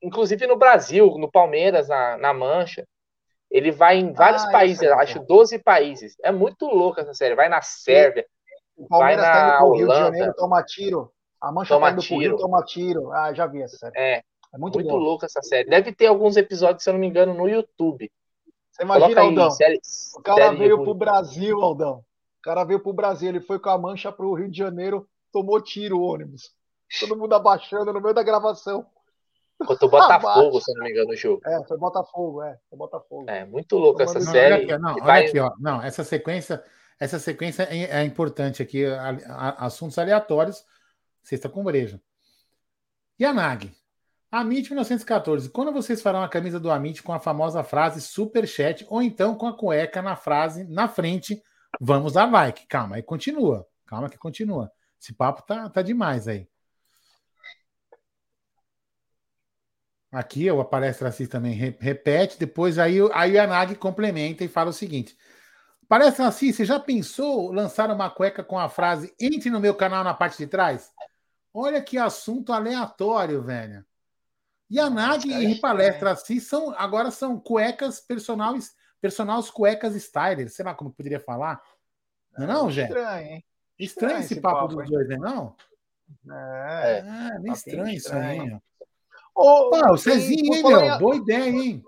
inclusive 0.00 0.46
no 0.46 0.56
Brasil, 0.56 1.18
no 1.18 1.28
Palmeiras, 1.28 1.88
na, 1.88 2.16
na 2.16 2.32
Mancha, 2.32 2.86
ele 3.50 3.72
vai 3.72 3.96
em 3.96 4.12
vários 4.12 4.44
ah, 4.44 4.52
países, 4.52 4.82
é 4.82 4.92
acho 4.92 5.18
12 5.26 5.58
países. 5.58 6.16
É 6.22 6.30
muito 6.30 6.66
louco 6.66 7.00
essa 7.00 7.12
série. 7.12 7.34
Vai 7.34 7.48
na 7.48 7.60
Sérvia, 7.60 8.24
o 8.76 8.86
Palmeiras 8.86 9.24
vai 9.24 9.34
na 9.34 9.58
tá 9.58 9.64
Holanda. 9.64 9.78
Rio 9.78 9.88
de 9.88 9.94
Janeiro, 9.96 10.34
toma 10.36 10.62
tiro. 10.62 11.12
A 11.40 11.50
Mancha 11.50 11.74
toma 11.74 11.92
tá 11.92 11.98
tiro. 11.98 12.20
Rio, 12.20 12.36
toma 12.36 12.64
tiro. 12.64 13.12
Ah, 13.12 13.34
já 13.34 13.46
vi 13.48 13.62
essa 13.62 13.76
série. 13.78 13.98
É, 13.98 14.22
é 14.54 14.58
muito, 14.58 14.78
muito 14.78 14.94
louco 14.94 15.24
essa 15.24 15.42
série. 15.42 15.68
Deve 15.68 15.92
ter 15.92 16.06
alguns 16.06 16.36
episódios, 16.36 16.84
se 16.84 16.88
eu 16.88 16.92
não 16.92 17.00
me 17.00 17.06
engano, 17.08 17.34
no 17.34 17.48
YouTube. 17.48 18.08
Você 18.70 18.84
imagina, 18.84 19.20
Aldão? 19.22 19.50
Série, 19.50 19.80
o 20.14 20.22
cara 20.22 20.52
veio 20.52 20.84
pro 20.84 20.94
Brasil, 20.94 21.60
Aldão. 21.60 22.04
O 22.38 22.42
cara 22.42 22.62
veio 22.62 22.78
pro 22.78 22.92
Brasil, 22.92 23.28
ele 23.28 23.40
foi 23.40 23.58
com 23.58 23.70
a 23.70 23.78
mancha 23.78 24.12
pro 24.12 24.34
Rio 24.34 24.48
de 24.48 24.56
Janeiro, 24.56 25.08
tomou 25.36 25.60
tiro 25.60 25.98
o 25.98 26.02
ônibus. 26.02 26.50
Todo 26.98 27.16
mundo 27.16 27.34
abaixando 27.34 27.92
no 27.92 28.00
meio 28.00 28.14
da 28.14 28.22
gravação. 28.22 28.86
Contra 29.66 29.86
o 29.86 29.90
Botafogo, 29.90 30.60
se 30.62 30.72
não 30.74 30.84
me 30.84 30.90
engano, 30.90 31.10
o 31.10 31.16
jogo. 31.16 31.42
É, 31.44 31.62
foi 31.64 31.76
Botafogo, 31.76 32.42
é. 32.42 32.58
Foi 32.70 32.78
Botafogo. 32.78 33.28
É, 33.28 33.44
muito 33.44 33.76
louco 33.76 34.02
essa 34.02 34.18
não, 34.18 34.32
série. 34.32 34.54
Olha 34.54 34.62
aqui, 34.62 34.78
não, 34.78 34.94
olha 34.94 35.28
aqui, 35.28 35.38
ó. 35.38 35.52
Não, 35.58 35.82
essa 35.82 36.02
sequência, 36.04 36.64
essa 36.98 37.18
sequência 37.18 37.64
é, 37.64 38.00
é 38.00 38.04
importante 38.04 38.62
aqui. 38.62 38.86
A, 38.86 39.10
a, 39.28 39.66
assuntos 39.66 39.98
aleatórios, 39.98 40.64
sexta 41.22 41.50
com 41.50 41.62
breja. 41.62 42.00
E 43.18 43.24
a 43.24 43.34
NAG? 43.34 43.74
Amit 44.30 44.70
1914. 44.70 45.50
Quando 45.50 45.72
vocês 45.72 46.00
farão 46.00 46.22
a 46.22 46.28
camisa 46.28 46.58
do 46.58 46.70
Amit 46.70 47.02
com 47.02 47.12
a 47.12 47.20
famosa 47.20 47.62
frase 47.62 48.00
superchat 48.00 48.86
ou 48.88 49.02
então 49.02 49.34
com 49.34 49.46
a 49.46 49.56
cueca 49.56 50.00
na 50.00 50.16
frase 50.16 50.64
na 50.64 50.88
frente, 50.88 51.42
vamos 51.78 52.14
dar 52.14 52.30
like. 52.30 52.66
Calma, 52.66 52.96
aí 52.96 53.02
continua. 53.02 53.66
Calma 53.86 54.08
que 54.08 54.18
continua. 54.18 54.70
Esse 55.00 55.12
papo 55.12 55.42
tá, 55.42 55.68
tá 55.68 55.82
demais 55.82 56.26
aí. 56.26 56.48
Aqui 60.10 60.50
o 60.50 60.64
palestra 60.64 61.08
Assis 61.08 61.28
também 61.28 61.52
repete, 61.52 62.38
depois 62.38 62.78
aí, 62.78 62.98
aí 63.12 63.38
a 63.38 63.46
Nag 63.46 63.74
complementa 63.74 64.44
e 64.44 64.48
fala 64.48 64.70
o 64.70 64.72
seguinte: 64.72 65.16
Palestra 65.88 66.26
Assis, 66.26 66.56
você 66.56 66.64
já 66.64 66.80
pensou 66.80 67.52
lançar 67.52 67.90
uma 67.90 68.08
cueca 68.08 68.42
com 68.42 68.58
a 68.58 68.68
frase 68.68 69.14
entre 69.20 69.50
no 69.50 69.60
meu 69.60 69.74
canal 69.74 70.02
na 70.02 70.14
parte 70.14 70.38
de 70.38 70.46
trás? 70.46 70.90
Olha 71.52 71.82
que 71.82 71.98
assunto 71.98 72.52
aleatório, 72.52 73.42
velho. 73.42 73.84
E 74.70 74.80
a 74.80 74.88
Nag 74.88 75.28
e 75.28 75.60
palestra 75.60 76.12
Assis 76.12 76.46
são, 76.46 76.74
agora 76.78 77.10
são 77.10 77.38
cuecas 77.38 78.00
personais, 78.00 78.74
personais 79.00 79.50
cuecas 79.50 79.94
styler, 79.94 80.48
sei 80.48 80.64
lá 80.64 80.74
como 80.74 80.92
poderia 80.92 81.20
falar. 81.20 81.60
Não, 82.36 82.44
é 82.44 82.46
não, 82.46 82.70
Jé? 82.70 82.84
Estranho, 82.84 83.26
hein? 83.28 83.44
Estranho, 83.78 84.20
estranho 84.20 84.20
esse 84.20 84.40
papo, 84.40 84.60
papo 84.60 84.76
dos 84.76 84.90
dois, 84.90 85.08
né? 85.08 85.16
Não? 85.16 85.54
É, 86.30 86.98
é 87.34 87.38
meio 87.38 87.54
estranho, 87.54 87.88
estranho, 87.88 87.96
isso 87.96 88.14
aí. 88.14 88.60
Ô, 89.34 89.92
o 89.92 89.96
Cezinho, 89.98 90.54
hein, 90.54 90.62
meu? 90.62 90.98
Boa 90.98 91.16
ideia, 91.16 91.50
hein? 91.50 91.84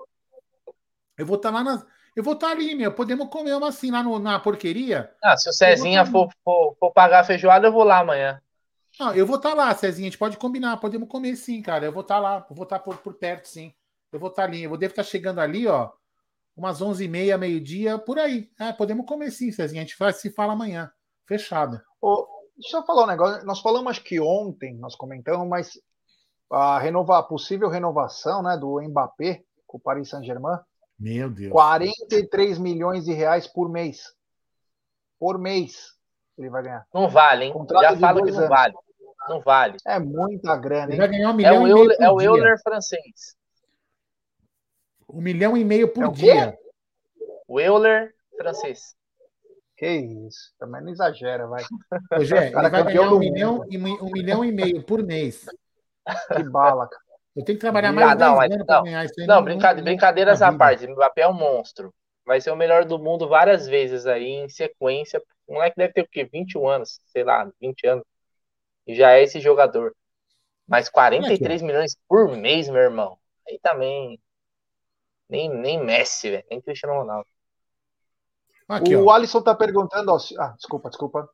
Eu 1.16 1.24
vou 1.24 1.36
estar 1.36 1.50
tá 1.50 1.56
lá 1.56 1.64
na. 1.64 1.86
Eu 2.14 2.22
vou 2.22 2.34
estar 2.34 2.48
tá 2.48 2.52
ali, 2.52 2.74
meu. 2.74 2.92
Podemos 2.92 3.28
comer 3.28 3.54
uma 3.54 3.68
assim 3.68 3.90
lá 3.90 4.02
no, 4.02 4.18
na 4.18 4.38
porqueria. 4.38 5.10
Ah, 5.22 5.36
se 5.36 5.48
o 5.48 5.52
Cezinha 5.52 6.04
tá 6.04 6.10
for, 6.10 6.28
for, 6.44 6.76
for, 6.78 6.92
pagar 6.92 7.20
a 7.20 7.24
feijoada, 7.24 7.68
eu 7.68 7.72
vou 7.72 7.84
lá 7.84 8.00
amanhã. 8.00 8.40
Não, 9.00 9.14
eu 9.14 9.26
vou 9.26 9.36
estar 9.36 9.50
tá 9.50 9.54
lá, 9.54 9.74
Cezinha. 9.74 10.08
A 10.08 10.10
gente 10.10 10.18
pode 10.18 10.36
combinar. 10.36 10.76
Podemos 10.76 11.08
comer 11.08 11.36
sim, 11.36 11.62
cara. 11.62 11.86
Eu 11.86 11.92
vou 11.92 12.02
estar 12.02 12.16
tá 12.16 12.20
lá. 12.20 12.46
Eu 12.48 12.54
vou 12.54 12.64
estar 12.64 12.78
tá 12.78 12.84
por, 12.84 12.98
por 12.98 13.14
perto, 13.14 13.48
sim. 13.48 13.72
Eu 14.12 14.20
vou 14.20 14.28
estar 14.28 14.44
ali. 14.44 14.64
Eu 14.64 14.76
devo 14.76 14.92
estar 14.92 15.02
chegando 15.02 15.40
ali, 15.40 15.66
ó. 15.66 15.90
Umas 16.54 16.80
11h30, 16.80 17.38
meio-dia, 17.38 17.98
por 17.98 18.18
aí. 18.18 18.50
É, 18.58 18.72
podemos 18.72 19.06
comer 19.06 19.30
sim, 19.30 19.50
Cezinha. 19.50 19.82
A 19.82 19.84
gente 19.84 19.96
vai, 19.98 20.12
se 20.12 20.30
fala 20.30 20.52
amanhã. 20.52 20.90
Fechado. 21.28 21.80
Ô, 22.00 22.26
deixa 22.56 22.78
eu 22.78 22.82
falar 22.84 23.04
um 23.04 23.06
negócio. 23.06 23.44
Nós 23.44 23.60
falamos 23.60 23.90
acho 23.90 24.02
que 24.02 24.18
ontem, 24.18 24.74
nós 24.78 24.96
comentamos, 24.96 25.46
mas 25.46 25.78
a, 26.50 26.78
renova, 26.78 27.18
a 27.18 27.22
possível 27.22 27.68
renovação 27.68 28.42
né, 28.42 28.56
do 28.56 28.80
Mbappé 28.80 29.44
com 29.66 29.76
o 29.76 29.80
Paris 29.80 30.08
Saint-Germain. 30.08 30.58
Meu 30.98 31.30
Deus. 31.30 31.52
43 31.52 32.58
milhões 32.58 33.04
de 33.04 33.12
reais 33.12 33.46
por 33.46 33.68
mês. 33.68 34.02
Por 35.20 35.38
mês 35.38 35.98
ele 36.38 36.48
vai 36.48 36.62
ganhar. 36.62 36.86
Não 36.92 37.08
vale, 37.08 37.44
hein? 37.44 37.52
Contrato 37.52 37.82
Já 37.82 37.96
falo 37.98 38.24
que 38.24 38.30
não 38.30 38.38
anos. 38.38 38.48
vale. 38.48 38.74
Não 39.28 39.40
vale. 39.40 39.76
É 39.86 39.98
muita 39.98 40.56
grana, 40.56 40.86
hein? 40.86 40.90
Ele 40.92 40.96
vai 40.96 41.08
ganhar 41.08 41.30
um 41.30 41.34
milhão 41.34 41.54
é 41.54 41.58
o, 41.58 41.66
e 41.66 41.86
meio 41.86 41.92
é 42.00 42.10
o 42.10 42.20
Euler 42.20 42.62
francês. 42.62 43.36
Um 45.08 45.20
milhão 45.20 45.56
e 45.56 45.64
meio 45.64 45.92
por 45.92 46.04
é 46.04 46.10
dia. 46.10 46.58
O 47.46 47.60
Euler 47.60 48.14
francês. 48.36 48.96
Que 49.78 49.86
isso, 49.86 50.52
também 50.58 50.82
não 50.82 50.90
exagera, 50.90 51.46
vai. 51.46 51.62
Ô, 52.18 52.24
Gé, 52.24 52.48
ele 52.50 52.68
vai 52.68 52.84
ganhar 52.84 53.12
um 53.12 53.18
milhão, 53.18 53.64
e, 53.70 53.78
um 53.78 54.10
milhão 54.10 54.44
e 54.44 54.50
meio 54.50 54.82
por 54.82 55.04
mês. 55.04 55.46
Que 56.34 56.42
bala, 56.42 56.88
cara. 56.88 57.02
Eu 57.36 57.44
tenho 57.44 57.56
que 57.56 57.60
trabalhar 57.60 57.92
mais 57.92 58.10
ah, 58.10 58.14
não, 58.16 58.40
anos 58.40 58.66
para 58.66 58.82
ganhar 58.82 59.04
isso 59.04 59.20
aí. 59.20 59.26
Não, 59.28 59.44
brincadeira, 59.44 59.84
brincadeiras 59.84 60.42
à 60.42 60.52
parte. 60.52 60.84
O 60.84 60.90
Mbappé 60.90 61.20
é 61.20 61.28
um 61.28 61.32
monstro. 61.32 61.94
Vai 62.26 62.40
ser 62.40 62.50
o 62.50 62.56
melhor 62.56 62.84
do 62.84 62.98
mundo 62.98 63.28
várias 63.28 63.68
vezes 63.68 64.04
aí 64.04 64.26
em 64.26 64.48
sequência. 64.48 65.22
O 65.46 65.54
moleque 65.54 65.76
deve 65.76 65.92
ter 65.92 66.02
o 66.02 66.08
quê? 66.08 66.24
21 66.24 66.66
anos, 66.66 67.00
sei 67.06 67.22
lá, 67.22 67.48
20 67.60 67.86
anos. 67.86 68.04
E 68.84 68.96
já 68.96 69.12
é 69.12 69.22
esse 69.22 69.38
jogador. 69.38 69.94
Mas 70.66 70.88
43 70.88 71.62
milhões 71.62 71.96
por 72.08 72.36
mês, 72.36 72.68
meu 72.68 72.82
irmão. 72.82 73.16
Aí 73.48 73.60
também. 73.62 74.20
Nem, 75.28 75.48
nem 75.48 75.80
Messi, 75.84 76.30
velho. 76.30 76.44
Nem 76.50 76.60
Cristiano 76.60 76.98
Ronaldo. 76.98 77.28
Aqui, 78.68 78.94
o 78.94 79.06
ó. 79.06 79.12
Alisson 79.12 79.40
tá 79.40 79.54
perguntando. 79.54 80.12
Ó, 80.12 80.18
ah, 80.38 80.54
desculpa, 80.56 80.90
desculpa. 80.90 81.28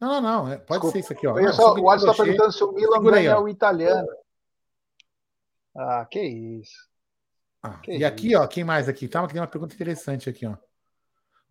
Não, 0.00 0.20
não, 0.20 0.22
não. 0.22 0.52
É, 0.52 0.56
pode 0.56 0.80
desculpa. 0.80 0.92
ser 0.92 0.98
isso 1.00 1.12
aqui, 1.12 1.26
ó. 1.26 1.34
Não, 1.34 1.52
só, 1.52 1.74
o 1.74 1.90
Alisson 1.90 2.06
tá 2.06 2.14
perguntando 2.24 2.52
se 2.52 2.64
o 2.64 2.72
Milan 2.72 3.02
ganha 3.02 3.38
o 3.38 3.48
italiano. 3.48 4.08
Ah, 5.76 6.06
que 6.10 6.20
isso. 6.20 6.88
Ah, 7.62 7.78
que 7.78 7.92
e 7.92 7.96
isso. 7.96 8.06
aqui, 8.06 8.34
ó, 8.34 8.46
quem 8.46 8.64
mais 8.64 8.88
aqui? 8.88 9.06
Tá, 9.06 9.26
tem 9.26 9.40
uma 9.40 9.46
pergunta 9.46 9.74
interessante 9.74 10.30
aqui, 10.30 10.46
ó. 10.46 10.56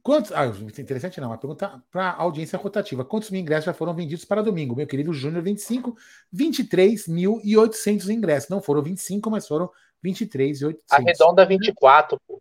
Quantos. 0.02 0.32
Ah, 0.32 0.46
interessante 0.46 1.20
não, 1.20 1.30
uma 1.30 1.38
pergunta 1.38 1.84
para 1.92 2.12
audiência 2.14 2.60
rotativa. 2.60 3.04
Quantos 3.04 3.32
mil 3.32 3.42
ingressos 3.42 3.66
já 3.66 3.74
foram 3.74 3.94
vendidos 3.94 4.24
para 4.24 4.44
domingo? 4.44 4.76
Meu 4.76 4.86
querido 4.86 5.12
Júnior, 5.12 5.44
25, 5.44 5.96
23.800 6.34 8.10
ingressos. 8.10 8.50
Não 8.50 8.62
foram 8.62 8.84
25, 8.84 9.32
mas 9.32 9.48
foram 9.48 9.70
23.800. 10.04 10.78
Arredonda 10.92 11.46
24, 11.46 12.20
pô. 12.28 12.40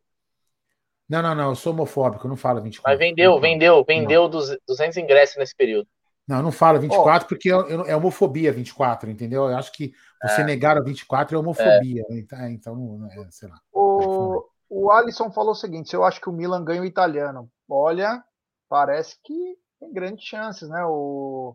Não, 1.08 1.20
não, 1.22 1.34
não, 1.34 1.50
eu 1.50 1.54
sou 1.54 1.72
homofóbico, 1.72 2.26
eu 2.26 2.28
não 2.30 2.36
falo 2.36 2.62
24. 2.62 2.90
Mas 2.90 2.98
vendeu, 2.98 3.38
vendeu, 3.38 3.84
vendeu 3.84 4.28
dos 4.28 4.56
200 4.66 4.96
ingressos 4.96 5.36
nesse 5.36 5.54
período. 5.54 5.86
Não, 6.26 6.38
eu 6.38 6.42
não 6.42 6.52
falo 6.52 6.80
24 6.80 7.24
oh. 7.24 7.28
porque 7.28 7.52
eu, 7.52 7.68
eu, 7.68 7.84
é 7.84 7.94
homofobia 7.94 8.50
24, 8.50 9.10
entendeu? 9.10 9.44
Eu 9.44 9.56
acho 9.56 9.70
que 9.72 9.92
você 10.22 10.40
é. 10.40 10.44
negar 10.44 10.78
a 10.78 10.82
24 10.82 11.36
é 11.36 11.38
homofobia. 11.38 12.02
É. 12.10 12.18
Então, 12.18 12.38
é, 12.38 12.50
então, 12.50 12.76
não, 12.76 13.06
é, 13.06 13.30
sei 13.30 13.48
lá. 13.48 13.60
O, 13.70 14.42
o 14.70 14.90
Alisson 14.90 15.30
falou 15.30 15.52
o 15.52 15.56
seguinte: 15.56 15.90
se 15.90 15.96
eu 15.96 16.04
acho 16.04 16.20
que 16.20 16.30
o 16.30 16.32
Milan 16.32 16.64
ganha 16.64 16.80
o 16.80 16.86
italiano. 16.86 17.50
Olha, 17.68 18.24
parece 18.68 19.18
que 19.22 19.58
tem 19.78 19.92
grandes 19.92 20.24
chances, 20.24 20.68
né? 20.68 20.82
O, 20.86 21.54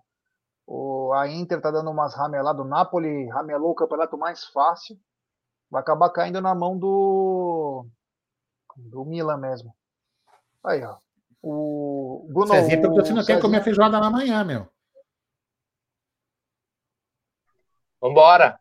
o, 0.68 1.14
a 1.14 1.28
Inter 1.28 1.60
tá 1.60 1.72
dando 1.72 1.90
umas 1.90 2.14
rameladas. 2.16 2.64
O 2.64 2.70
Napoli 2.70 3.28
ramelou 3.30 3.72
o 3.72 3.76
campeonato 3.76 4.18
mais 4.20 4.46
fácil. 4.46 4.96
Vai 5.72 5.82
acabar 5.82 6.10
caindo 6.12 6.42
na 6.42 6.54
mão 6.54 6.78
do, 6.78 7.88
do 8.80 9.06
Milan 9.06 9.38
mesmo. 9.38 9.76
Aí, 10.64 10.84
ó. 10.84 10.98
O 11.42 12.28
Bruno. 12.30 12.54
Cezinha 12.54 12.82
perguntou 12.82 13.06
se 13.06 13.14
não 13.14 13.26
quer 13.26 13.40
comer 13.40 13.64
feijoada 13.64 14.00
na 14.00 14.10
manhã, 14.10 14.44
meu. 14.44 14.68
Vambora. 18.02 18.60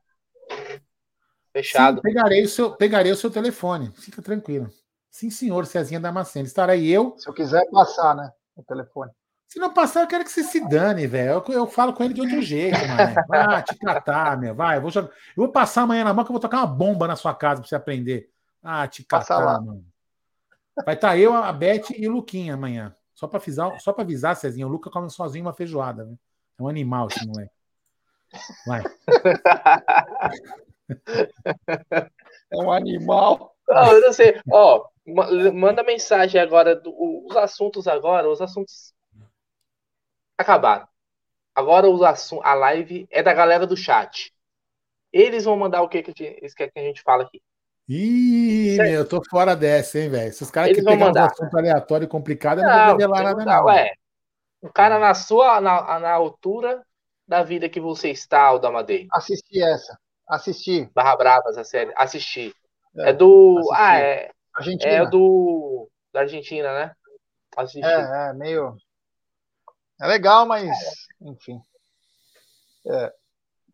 Fechado. 1.52 1.96
Sim, 1.96 2.02
pegarei, 2.02 2.44
o 2.44 2.48
seu, 2.48 2.76
pegarei 2.76 3.12
o 3.12 3.16
seu 3.16 3.30
telefone. 3.30 3.90
Fica 3.92 4.22
tranquilo. 4.22 4.70
Sim, 5.10 5.30
senhor, 5.30 5.66
Cezinha 5.66 5.98
Damasceno. 5.98 6.46
Estarei 6.46 6.86
eu. 6.86 7.16
Se 7.18 7.28
eu 7.28 7.34
quiser 7.34 7.68
passar, 7.70 8.14
né? 8.14 8.30
O 8.54 8.62
telefone. 8.62 9.10
Se 9.48 9.58
não 9.58 9.72
passar, 9.72 10.02
eu 10.02 10.06
quero 10.06 10.24
que 10.24 10.30
você 10.30 10.44
se 10.44 10.68
dane, 10.68 11.06
velho. 11.06 11.42
Eu, 11.48 11.54
eu, 11.54 11.66
falo 11.66 11.94
com 11.94 12.04
ele 12.04 12.12
de 12.12 12.20
outro 12.20 12.42
jeito, 12.42 12.78
mano. 12.86 13.14
Vai 13.26 13.62
te 13.62 13.76
catar, 13.78 14.38
meu. 14.38 14.54
Vai, 14.54 14.76
eu 14.76 14.82
vou, 14.82 14.90
jogar... 14.90 15.08
eu 15.08 15.14
vou 15.36 15.48
passar 15.48 15.82
amanhã 15.82 16.04
na 16.04 16.12
mão 16.12 16.22
que 16.22 16.30
eu 16.30 16.34
vou 16.34 16.40
tocar 16.40 16.58
uma 16.58 16.66
bomba 16.66 17.08
na 17.08 17.16
sua 17.16 17.34
casa 17.34 17.62
pra 17.62 17.68
você 17.68 17.74
aprender. 17.74 18.30
Ah, 18.62 18.86
te 18.86 19.02
catar, 19.02 19.38
lá. 19.38 19.60
mano. 19.60 19.84
Vai 20.84 20.94
estar 20.94 21.08
tá 21.08 21.18
eu, 21.18 21.34
a 21.34 21.52
Beth 21.52 21.90
e 21.96 22.08
o 22.08 22.12
Luquinha 22.12 22.54
amanhã. 22.54 22.94
Só 23.14 23.26
para 23.26 23.38
avisar, 23.38 23.80
só 23.80 23.92
para 23.92 24.04
avisar, 24.04 24.36
Cezinha, 24.36 24.66
o 24.66 24.70
Luca 24.70 24.90
come 24.90 25.10
sozinho 25.10 25.44
uma 25.44 25.52
feijoada, 25.52 26.04
né? 26.04 26.14
É 26.58 26.62
um 26.62 26.68
animal 26.68 27.08
esse 27.08 27.26
moleque. 27.26 27.52
Vai. 28.66 28.82
É 32.50 32.56
um 32.56 32.72
animal. 32.72 33.54
Não, 33.68 33.92
eu 33.92 34.00
não 34.00 34.12
sei. 34.12 34.40
Ó, 34.50 34.88
manda 35.52 35.82
mensagem 35.82 36.40
agora. 36.40 36.74
Do, 36.74 37.26
os 37.26 37.36
assuntos 37.36 37.86
agora, 37.86 38.28
os 38.28 38.40
assuntos 38.40 38.94
acabaram. 40.36 40.88
Agora 41.54 41.90
os 41.90 42.02
assuntos, 42.02 42.46
a 42.46 42.54
live 42.54 43.06
é 43.10 43.22
da 43.22 43.34
galera 43.34 43.66
do 43.66 43.76
chat. 43.76 44.32
Eles 45.12 45.44
vão 45.44 45.56
mandar 45.56 45.82
o 45.82 45.88
que, 45.88 46.02
que 46.02 46.24
eles 46.24 46.54
querem 46.54 46.72
que 46.72 46.78
a 46.78 46.82
gente 46.82 47.02
fala 47.02 47.24
aqui. 47.24 47.42
Ih, 47.88 48.76
meu, 48.76 48.86
eu 48.86 49.08
tô 49.08 49.22
fora 49.30 49.56
dessa, 49.56 49.98
hein, 49.98 50.10
velho. 50.10 50.28
Esses 50.28 50.50
caras 50.50 50.76
que 50.76 50.82
pegam 50.82 51.10
um 51.10 51.18
assunto 51.18 51.56
aleatório 51.56 52.04
e 52.04 52.08
complicado, 52.08 52.60
não, 52.60 52.68
não 52.68 52.86
vou 52.86 52.96
revelar 52.98 53.22
nada, 53.22 53.44
não. 53.44 53.64
Ué, 53.64 53.92
o 54.60 54.70
cara 54.70 54.98
na 54.98 55.14
sua, 55.14 55.58
na, 55.60 55.98
na 55.98 56.12
altura 56.12 56.84
da 57.26 57.42
vida 57.42 57.68
que 57.68 57.80
você 57.80 58.10
está, 58.10 58.42
Aldamadei. 58.42 59.06
Assisti 59.10 59.62
essa. 59.62 59.98
Assisti. 60.28 60.90
Barra 60.94 61.16
Bravas, 61.16 61.56
a 61.56 61.64
série. 61.64 61.90
Assisti. 61.96 62.54
É, 62.94 63.10
é 63.10 63.12
do. 63.14 63.58
Assisti. 63.58 63.74
Ah, 63.74 63.98
é. 63.98 64.30
Argentina. 64.54 64.92
É 64.92 65.06
do. 65.06 65.88
Da 66.12 66.20
Argentina, 66.20 66.74
né? 66.74 66.92
Assisti. 67.56 67.86
É, 67.86 68.28
é, 68.28 68.32
meio. 68.34 68.76
É 69.98 70.06
legal, 70.06 70.44
mas. 70.44 70.68
Enfim. 71.22 71.58
É 72.86 73.12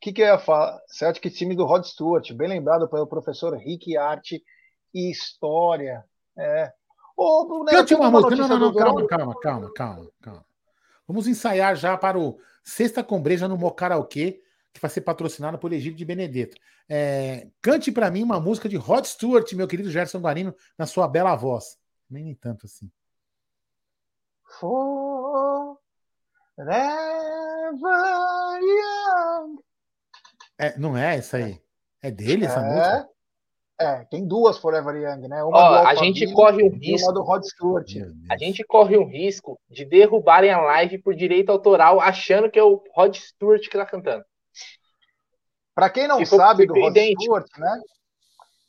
que, 0.04 0.12
que 0.12 0.20
eu 0.20 0.26
ia 0.26 0.38
falar? 0.38 0.78
Celtic 0.86 1.30
time 1.30 1.56
do 1.56 1.64
Rod 1.64 1.82
Stewart, 1.82 2.30
bem 2.34 2.46
lembrado 2.46 2.86
pelo 2.90 3.06
professor 3.06 3.56
Rick 3.56 3.96
Arte 3.96 4.44
e 4.92 5.10
História. 5.10 6.04
É. 6.36 6.70
Ô, 7.16 7.46
Bruno, 7.46 7.64
Cante 7.64 7.94
uma 7.94 8.10
música. 8.10 8.36
Não, 8.36 8.46
não, 8.46 8.58
não, 8.58 8.74
calma, 8.74 9.06
calma, 9.06 9.40
calma, 9.40 9.72
calma, 9.72 10.10
calma. 10.20 10.44
Vamos 11.08 11.26
ensaiar 11.26 11.74
já 11.74 11.96
para 11.96 12.18
o 12.18 12.38
Sexta 12.62 13.02
com 13.02 13.22
Breja 13.22 13.48
no 13.48 13.56
Mocaraokê, 13.56 14.42
que 14.74 14.80
vai 14.80 14.90
ser 14.90 15.00
patrocinado 15.00 15.58
por 15.58 15.72
Egídio 15.72 15.96
de 15.96 16.04
Benedetto. 16.04 16.60
É, 16.86 17.48
cante 17.62 17.90
para 17.90 18.10
mim 18.10 18.22
uma 18.22 18.38
música 18.38 18.68
de 18.68 18.76
Rod 18.76 19.06
Stewart, 19.06 19.50
meu 19.54 19.66
querido 19.66 19.90
Gerson 19.90 20.18
Guarino, 20.18 20.54
na 20.76 20.84
sua 20.84 21.08
bela 21.08 21.34
voz. 21.34 21.78
Nem, 22.10 22.24
nem 22.24 22.34
tanto 22.34 22.66
assim. 22.66 22.90
Forever 24.60 25.78
young. 28.60 28.93
É, 30.58 30.78
não 30.78 30.96
é 30.96 31.16
essa 31.16 31.38
aí? 31.38 31.60
É 32.02 32.10
dele 32.10 32.44
essa 32.46 32.60
é, 32.60 32.62
música? 32.62 33.08
É, 33.80 34.04
tem 34.04 34.26
duas 34.26 34.58
Forever 34.58 34.94
Young, 34.94 35.26
né? 35.26 35.42
Uma 35.42 35.58
Ó, 35.58 35.86
a 35.86 35.94
gente 35.96 36.32
corre 36.32 36.62
um 36.62 36.70
risco. 36.70 37.12
do 37.12 37.22
Rod 37.22 37.42
Stewart. 37.42 37.88
A 38.30 38.36
gente 38.36 38.62
corre 38.64 38.96
um 38.96 39.06
risco 39.06 39.58
de 39.68 39.84
derrubarem 39.84 40.50
a 40.50 40.60
live 40.60 40.98
por 40.98 41.14
direito 41.14 41.50
autoral, 41.50 42.00
achando 42.00 42.50
que 42.50 42.58
é 42.58 42.62
o 42.62 42.82
Rod 42.94 43.16
Stewart 43.16 43.62
que 43.62 43.76
tá 43.76 43.84
cantando. 43.84 44.24
Para 45.74 45.90
quem 45.90 46.06
não 46.06 46.24
sabe 46.24 46.66
do 46.66 46.74
Rod. 46.74 46.96
Stewart, 46.96 47.48
né? 47.58 47.80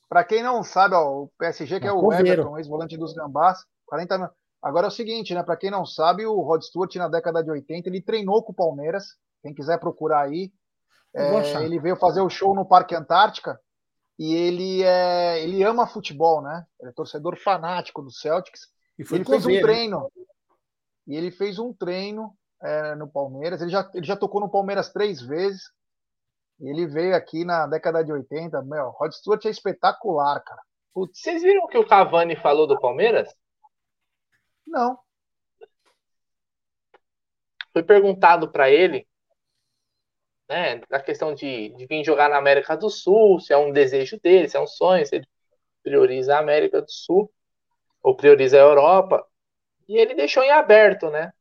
Para 0.10 0.24
quem 0.24 0.42
não 0.42 0.64
sabe, 0.64 0.96
ó, 0.96 1.24
o 1.24 1.32
PSG, 1.38 1.80
que 1.80 1.88
é 1.88 1.92
o 1.92 2.12
Everton, 2.12 2.58
ex-volante 2.58 2.98
dos 2.98 3.14
Gambás, 3.14 3.60
40 3.86 4.18
mil. 4.18 4.30
Agora 4.62 4.88
é 4.88 4.90
o 4.90 4.92
seguinte, 4.92 5.36
né? 5.36 5.44
Para 5.44 5.58
quem 5.58 5.70
não 5.70 5.86
sabe, 5.86 6.26
o 6.26 6.42
Rod 6.42 6.64
Stewart, 6.64 6.96
na 6.96 7.08
década 7.08 7.44
de 7.44 7.52
80, 7.52 7.88
ele 7.88 8.02
treinou 8.02 8.42
com 8.42 8.52
o 8.52 8.56
Palmeiras. 8.56 9.06
Quem 9.44 9.54
quiser 9.54 9.80
procurar 9.80 10.22
aí. 10.22 10.52
É, 11.16 11.64
ele 11.64 11.80
veio 11.80 11.96
fazer 11.96 12.20
o 12.20 12.30
show 12.30 12.54
no 12.54 12.66
Parque 12.66 12.94
Antártica 12.94 13.58
e 14.20 14.36
ele 14.36 14.84
é, 14.84 15.42
ele 15.42 15.64
ama 15.64 15.88
futebol, 15.88 16.42
né? 16.42 16.66
Ele 16.80 16.90
é 16.90 16.94
torcedor 16.94 17.38
fanático 17.38 18.02
do 18.02 18.12
Celtics. 18.12 18.68
E 19.00 19.02
ele 19.02 19.24
fez 19.24 19.46
um 19.46 19.50
né? 19.50 19.62
treino. 19.62 20.12
E 21.08 21.16
ele 21.16 21.32
fez 21.32 21.58
um 21.58 21.74
treino 21.74 22.36
é, 22.62 22.96
no 22.96 23.08
Palmeiras. 23.08 23.62
Ele 23.62 23.72
já, 23.72 23.90
ele 23.94 24.06
já 24.06 24.18
tocou 24.18 24.42
no 24.42 24.50
Palmeiras 24.50 24.92
três 24.92 25.22
vezes. 25.22 25.64
E 26.60 26.70
ele 26.70 26.86
veio 26.86 27.16
aqui 27.16 27.46
na 27.46 27.68
década 27.68 28.04
de 28.04 28.12
80. 28.12 28.62
Meu, 28.64 28.90
Rod 28.90 29.12
Stewart 29.12 29.46
é 29.46 29.50
espetacular, 29.50 30.42
cara. 30.42 30.62
Putz. 30.94 31.20
Vocês 31.20 31.42
viram 31.42 31.64
o 31.64 31.68
que 31.68 31.78
o 31.78 31.88
Cavani 31.88 32.36
falou 32.38 32.66
do 32.68 32.80
Palmeiras? 32.80 33.34
Não. 34.66 34.98
Foi 37.74 37.84
perguntado 37.84 38.50
para 38.50 38.70
ele, 38.70 39.06
né, 40.50 40.82
a 40.92 41.00
questão 41.00 41.34
de, 41.34 41.70
de 41.70 41.86
vir 41.86 42.04
jogar 42.04 42.30
na 42.30 42.38
América 42.38 42.76
do 42.78 42.90
Sul, 42.90 43.40
se 43.40 43.54
é 43.54 43.58
um 43.58 43.72
desejo 43.72 44.20
dele, 44.20 44.48
se 44.48 44.58
é 44.58 44.60
um 44.60 44.68
sonho, 44.68 45.06
se 45.06 45.16
ele 45.16 45.28
prioriza 45.84 46.36
a 46.36 46.40
América 46.40 46.82
do 46.82 46.92
Sul 46.92 47.32
ou 48.02 48.16
prioriza 48.16 48.58
a 48.58 48.62
Europa. 48.62 49.26
E 49.88 49.98
ele 49.98 50.16
deixou 50.16 50.44
em 50.44 50.52
aberto, 50.52 51.10
né? 51.10 51.32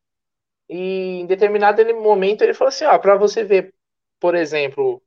E 0.69 1.21
em 1.21 1.27
determinado 1.27 1.83
momento 1.95 2.43
ele 2.43 2.55
falou 2.55 2.69
assim, 2.69 2.85
ó, 2.85 2.99
para 2.99 3.17
você 3.17 3.45
ver, 3.45 3.75
por 4.21 4.35
exemplo, 4.35 5.03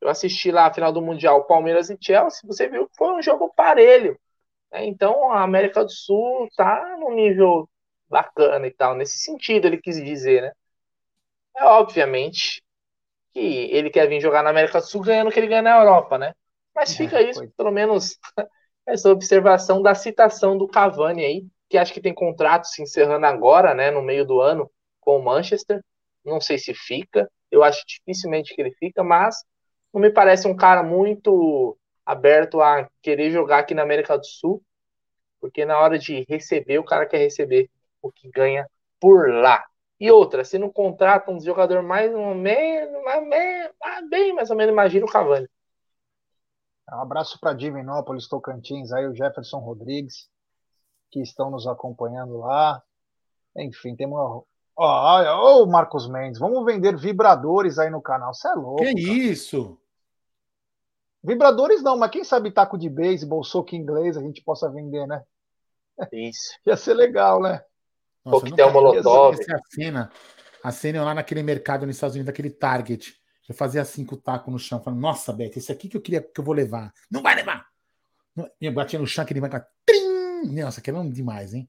eu 0.00 0.08
assisti 0.08 0.50
lá 0.50 0.66
a 0.66 0.74
final 0.74 0.92
do 0.92 1.02
Mundial 1.02 1.44
Palmeiras 1.46 1.90
e 1.90 1.98
Chelsea, 2.00 2.40
você 2.44 2.68
viu 2.68 2.88
que 2.88 2.96
foi 2.96 3.12
um 3.12 3.22
jogo 3.22 3.52
parelho. 3.54 4.18
Né? 4.72 4.86
Então 4.86 5.32
a 5.32 5.42
América 5.42 5.84
do 5.84 5.90
Sul 5.90 6.48
tá 6.56 6.96
num 6.98 7.14
nível 7.14 7.68
bacana 8.08 8.66
e 8.66 8.70
tal, 8.72 8.94
nesse 8.94 9.18
sentido 9.18 9.66
ele 9.66 9.78
quis 9.78 9.96
dizer, 10.02 10.42
né? 10.42 10.52
É 11.56 11.64
obviamente 11.64 12.62
que 13.32 13.68
ele 13.70 13.90
quer 13.90 14.08
vir 14.08 14.20
jogar 14.20 14.42
na 14.42 14.50
América 14.50 14.80
do 14.80 14.86
Sul 14.86 15.02
ganhando 15.02 15.28
o 15.28 15.32
que 15.32 15.38
ele 15.38 15.46
ganha 15.46 15.62
na 15.62 15.78
Europa, 15.78 16.18
né? 16.18 16.32
Mas 16.74 16.94
fica 16.94 17.20
é, 17.20 17.30
isso, 17.30 17.46
pelo 17.56 17.70
menos 17.70 18.18
essa 18.86 19.10
observação 19.10 19.82
da 19.82 19.94
citação 19.94 20.56
do 20.56 20.68
Cavani 20.68 21.24
aí, 21.24 21.46
que 21.68 21.78
acho 21.78 21.92
que 21.92 22.00
tem 22.00 22.14
contrato 22.14 22.66
se 22.66 22.82
encerrando 22.82 23.26
agora, 23.26 23.74
né, 23.74 23.90
no 23.90 24.02
meio 24.02 24.24
do 24.24 24.40
ano 24.40 24.70
com 25.00 25.18
o 25.18 25.22
Manchester. 25.22 25.80
Não 26.24 26.40
sei 26.40 26.58
se 26.58 26.74
fica, 26.74 27.30
eu 27.50 27.62
acho 27.62 27.82
dificilmente 27.86 28.54
que 28.54 28.60
ele 28.60 28.72
fica, 28.72 29.02
mas 29.02 29.36
não 29.92 30.00
me 30.00 30.10
parece 30.10 30.46
um 30.46 30.56
cara 30.56 30.82
muito 30.82 31.76
aberto 32.04 32.60
a 32.60 32.88
querer 33.02 33.30
jogar 33.30 33.60
aqui 33.60 33.74
na 33.74 33.82
América 33.82 34.16
do 34.16 34.26
Sul, 34.26 34.62
porque 35.40 35.64
na 35.64 35.78
hora 35.78 35.98
de 35.98 36.24
receber, 36.28 36.78
o 36.78 36.84
cara 36.84 37.06
quer 37.06 37.18
receber 37.18 37.68
o 38.02 38.10
que 38.10 38.28
ganha 38.30 38.66
por 39.00 39.30
lá. 39.32 39.64
E 40.00 40.10
outra, 40.10 40.44
se 40.44 40.58
não 40.58 40.70
contrata 40.70 41.30
um 41.30 41.38
jogador 41.38 41.82
mais 41.82 42.14
ou 42.14 42.34
menos, 42.34 43.04
mais, 43.04 43.28
mais, 43.78 44.08
bem 44.08 44.32
mais 44.32 44.48
ou 44.48 44.56
menos, 44.56 44.72
imagina 44.72 45.04
o 45.04 45.10
Cavani. 45.10 45.46
Um 46.90 47.02
abraço 47.02 47.38
para 47.38 47.52
Divinópolis, 47.52 48.26
Tocantins, 48.26 48.92
aí 48.92 49.06
o 49.06 49.14
Jefferson 49.14 49.58
Rodrigues, 49.58 50.28
que 51.10 51.20
estão 51.20 51.50
nos 51.50 51.66
acompanhando 51.66 52.38
lá. 52.38 52.82
Enfim, 53.54 53.94
temos. 53.94 54.18
Ó, 54.18 54.44
ó, 54.76 55.66
Marcos 55.66 56.08
Mendes, 56.08 56.40
vamos 56.40 56.64
vender 56.64 56.96
vibradores 56.96 57.78
aí 57.78 57.90
no 57.90 58.00
canal. 58.00 58.32
Você 58.32 58.48
é 58.48 58.54
louco. 58.54 58.82
Que 58.82 58.94
cara. 58.94 58.98
isso? 58.98 59.78
Vibradores 61.22 61.82
não, 61.82 61.98
mas 61.98 62.10
quem 62.10 62.24
sabe 62.24 62.50
taco 62.50 62.78
de 62.78 62.88
beisebol, 62.88 63.44
soco 63.44 63.74
inglês 63.74 64.16
a 64.16 64.22
gente 64.22 64.42
possa 64.42 64.70
vender, 64.70 65.06
né? 65.06 65.22
Isso. 66.10 66.58
Ia 66.66 66.76
ser 66.76 66.94
legal, 66.94 67.42
né? 67.42 67.62
Nossa, 68.24 68.40
Coquetel 68.40 68.72
Molotov. 68.72 69.34
A 69.34 69.58
cena, 69.70 70.10
a 70.62 70.72
cena 70.72 71.04
lá 71.04 71.14
naquele 71.14 71.42
mercado 71.42 71.86
nos 71.86 71.96
Estados 71.96 72.14
Unidos, 72.14 72.30
aquele 72.30 72.50
Target. 72.50 73.14
Eu 73.48 73.54
fazia 73.54 73.82
assim 73.82 74.04
com 74.04 74.14
o 74.14 74.18
taco 74.18 74.50
no 74.50 74.58
chão, 74.58 74.80
falando, 74.80 75.00
nossa, 75.00 75.32
Beto, 75.32 75.58
esse 75.58 75.72
aqui 75.72 75.88
que 75.88 75.96
eu 75.96 76.00
queria 76.00 76.22
que 76.22 76.38
eu 76.38 76.44
vou 76.44 76.54
levar. 76.54 76.92
Não 77.10 77.20
vai 77.20 77.34
levar! 77.34 77.66
Eu 78.60 78.72
batia 78.72 78.98
no 78.98 79.06
chão, 79.06 79.24
aquele 79.24 79.40
vai 79.40 79.50
trim! 79.84 80.60
Nossa, 80.62 80.80
aquilo 80.80 81.02
é 81.02 81.08
demais, 81.08 81.52
hein? 81.52 81.68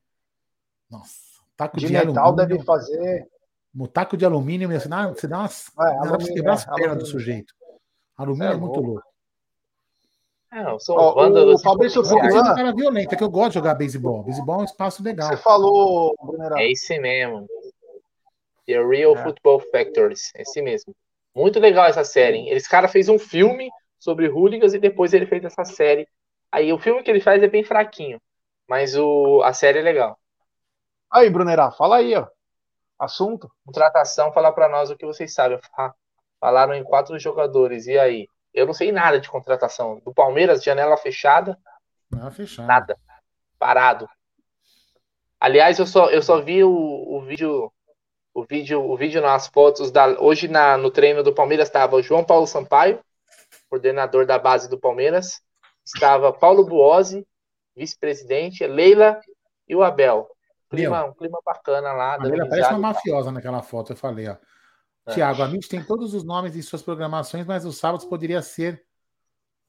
Nossa, 0.89 1.15
taco 1.57 1.77
de, 1.77 1.87
de 1.87 1.93
metal 1.93 2.25
alumínio, 2.25 2.47
deve 2.47 2.63
fazer. 2.63 3.27
O 3.75 3.87
taco 3.87 4.15
de 4.15 4.25
alumínio, 4.25 4.69
você 4.69 4.87
dá, 4.87 5.07
você 5.07 5.27
dá 5.27 5.39
umas. 5.39 5.69
É, 5.69 5.73
dá 5.75 6.01
alumínio, 6.01 6.33
quebrar 6.33 6.53
as 6.53 6.67
é, 6.67 6.73
pernas 6.73 6.97
do 6.99 7.05
sujeito. 7.05 7.53
Alumínio 8.15 8.51
é, 8.51 8.53
é 8.53 8.57
muito 8.57 8.79
louco. 8.79 9.10
Não, 10.51 10.77
são 10.79 10.97
oh, 10.97 11.53
o 11.53 11.59
Fabrício 11.59 12.03
Furlan 12.03 12.27
é 12.27 12.41
um 12.41 12.55
cara 12.55 12.73
violento, 12.73 13.13
é 13.13 13.17
que 13.17 13.23
eu 13.23 13.29
gosto 13.29 13.49
de 13.49 13.53
jogar 13.55 13.73
beisebol. 13.75 14.21
Beisebol 14.23 14.55
é 14.55 14.61
um 14.61 14.65
espaço 14.65 15.01
legal. 15.01 15.29
Você 15.29 15.37
falou, 15.37 16.13
É 16.57 16.69
esse 16.69 16.99
mesmo. 16.99 17.47
The 18.67 18.85
Real 18.85 19.15
é. 19.15 19.23
Football 19.23 19.61
Factories, 19.71 20.31
esse 20.35 20.61
mesmo. 20.61 20.93
Muito 21.33 21.57
legal 21.57 21.85
essa 21.85 22.03
série. 22.03 22.49
Esse 22.49 22.69
cara 22.69 22.89
fez 22.89 23.07
um 23.07 23.17
filme 23.17 23.69
sobre 23.97 24.27
hooligans 24.27 24.73
e 24.73 24.79
depois 24.79 25.13
ele 25.13 25.25
fez 25.25 25.43
essa 25.45 25.63
série. 25.63 26.05
Aí 26.51 26.73
o 26.73 26.79
filme 26.79 27.01
que 27.01 27.09
ele 27.09 27.21
faz 27.21 27.41
é 27.41 27.47
bem 27.47 27.63
fraquinho, 27.63 28.19
mas 28.67 28.93
o, 28.95 29.41
a 29.43 29.53
série 29.53 29.79
é 29.79 29.81
legal. 29.81 30.19
Aí, 31.09 31.29
Brunerá, 31.29 31.71
fala 31.71 31.97
aí, 31.97 32.13
ó. 32.15 32.27
Assunto. 32.99 33.49
Contratação, 33.65 34.33
falar 34.33 34.51
para 34.51 34.67
nós 34.67 34.91
o 34.91 34.97
que 34.97 35.05
vocês 35.05 35.33
sabem. 35.33 35.59
Falaram 36.39 36.73
em 36.73 36.83
quatro 36.83 37.17
jogadores. 37.17 37.87
E 37.87 37.97
aí? 37.97 38.27
Eu 38.53 38.65
não 38.65 38.73
sei 38.73 38.91
nada 38.91 39.19
de 39.19 39.29
contratação. 39.29 39.99
Do 40.03 40.13
Palmeiras, 40.13 40.63
janela 40.63 40.97
fechada. 40.97 41.57
Não, 42.11 42.29
fechada. 42.31 42.67
Nada. 42.67 42.97
Parado. 43.57 44.09
Aliás, 45.39 45.79
eu 45.79 45.87
só, 45.87 46.09
eu 46.09 46.21
só 46.21 46.41
vi 46.41 46.63
o, 46.63 46.71
o 46.71 47.21
vídeo. 47.21 47.71
O 48.33 48.45
vídeo, 48.45 48.81
o 48.81 48.95
vídeo 48.95 49.21
nas 49.21 49.47
fotos 49.47 49.91
da. 49.91 50.07
Hoje 50.21 50.47
na, 50.47 50.77
no 50.77 50.89
treino 50.89 51.21
do 51.21 51.33
Palmeiras 51.33 51.67
estava 51.67 51.97
o 51.97 52.01
João 52.01 52.23
Paulo 52.23 52.47
Sampaio, 52.47 53.03
coordenador 53.69 54.25
da 54.25 54.39
base 54.39 54.69
do 54.69 54.79
Palmeiras. 54.79 55.41
Estava 55.85 56.31
Paulo 56.31 56.65
Buozzi, 56.65 57.27
vice-presidente, 57.75 58.65
Leila 58.65 59.19
e 59.67 59.75
o 59.75 59.83
Abel. 59.83 60.29
Clima, 60.69 61.03
um 61.03 61.13
clima 61.13 61.39
bacana 61.45 61.91
lá. 61.91 62.13
A 62.13 62.23
Leila 62.23 62.47
parece 62.47 62.69
uma 62.69 62.79
mafiosa 62.79 63.31
naquela 63.33 63.61
foto, 63.61 63.91
eu 63.91 63.97
falei, 63.97 64.29
ó. 64.29 64.37
É. 65.07 65.13
Tiago, 65.13 65.41
a 65.41 65.45
MIT 65.47 65.67
tem 65.67 65.83
todos 65.83 66.13
os 66.13 66.23
nomes 66.23 66.55
em 66.55 66.61
suas 66.61 66.81
programações, 66.81 67.45
mas 67.45 67.65
os 67.65 67.77
sábados 67.77 68.05
poderia 68.05 68.41
ser 68.41 68.83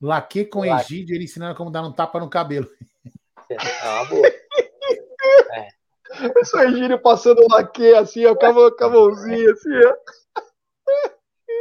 Laque 0.00 0.44
com 0.44 0.60
Laque. 0.60 0.94
Egídio, 0.94 1.14
ele 1.14 1.24
ensinando 1.24 1.54
como 1.54 1.70
dar 1.70 1.82
um 1.82 1.92
tapa 1.92 2.18
no 2.18 2.28
cabelo. 2.28 2.68
É 3.50 3.88
uma 3.90 4.04
boa. 4.06 4.26
É. 4.26 5.68
Esse 6.40 6.56
Egídio 6.58 6.98
passando 6.98 7.46
laque 7.50 7.94
assim, 7.94 8.24
ó, 8.24 8.34
com 8.34 8.46
a 8.46 8.88
mãozinha 8.88 9.52
assim, 9.52 9.68
ó. 9.84 9.96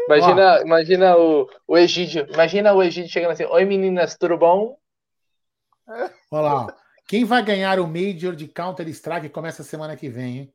Imagina, 0.05 0.57
ó. 0.57 0.61
imagina 0.61 1.17
o, 1.17 1.49
o 1.67 1.77
Egídio. 1.77 2.25
Imagina 2.31 2.73
o 2.73 2.81
Egídio 2.81 3.11
chegando 3.11 3.31
assim: 3.31 3.43
Oi 3.43 3.65
meninas, 3.65 4.15
tudo 4.15 4.37
bom? 4.37 4.77
Olha 6.31 6.41
lá, 6.41 6.65
ó. 6.65 6.67
Quem 7.07 7.25
vai 7.25 7.43
ganhar 7.43 7.77
o 7.79 7.87
Major 7.87 8.35
de 8.35 8.47
Counter-Strike 8.47 9.29
começa 9.29 9.63
semana 9.63 9.97
que 9.97 10.07
vem, 10.07 10.37
hein? 10.37 10.53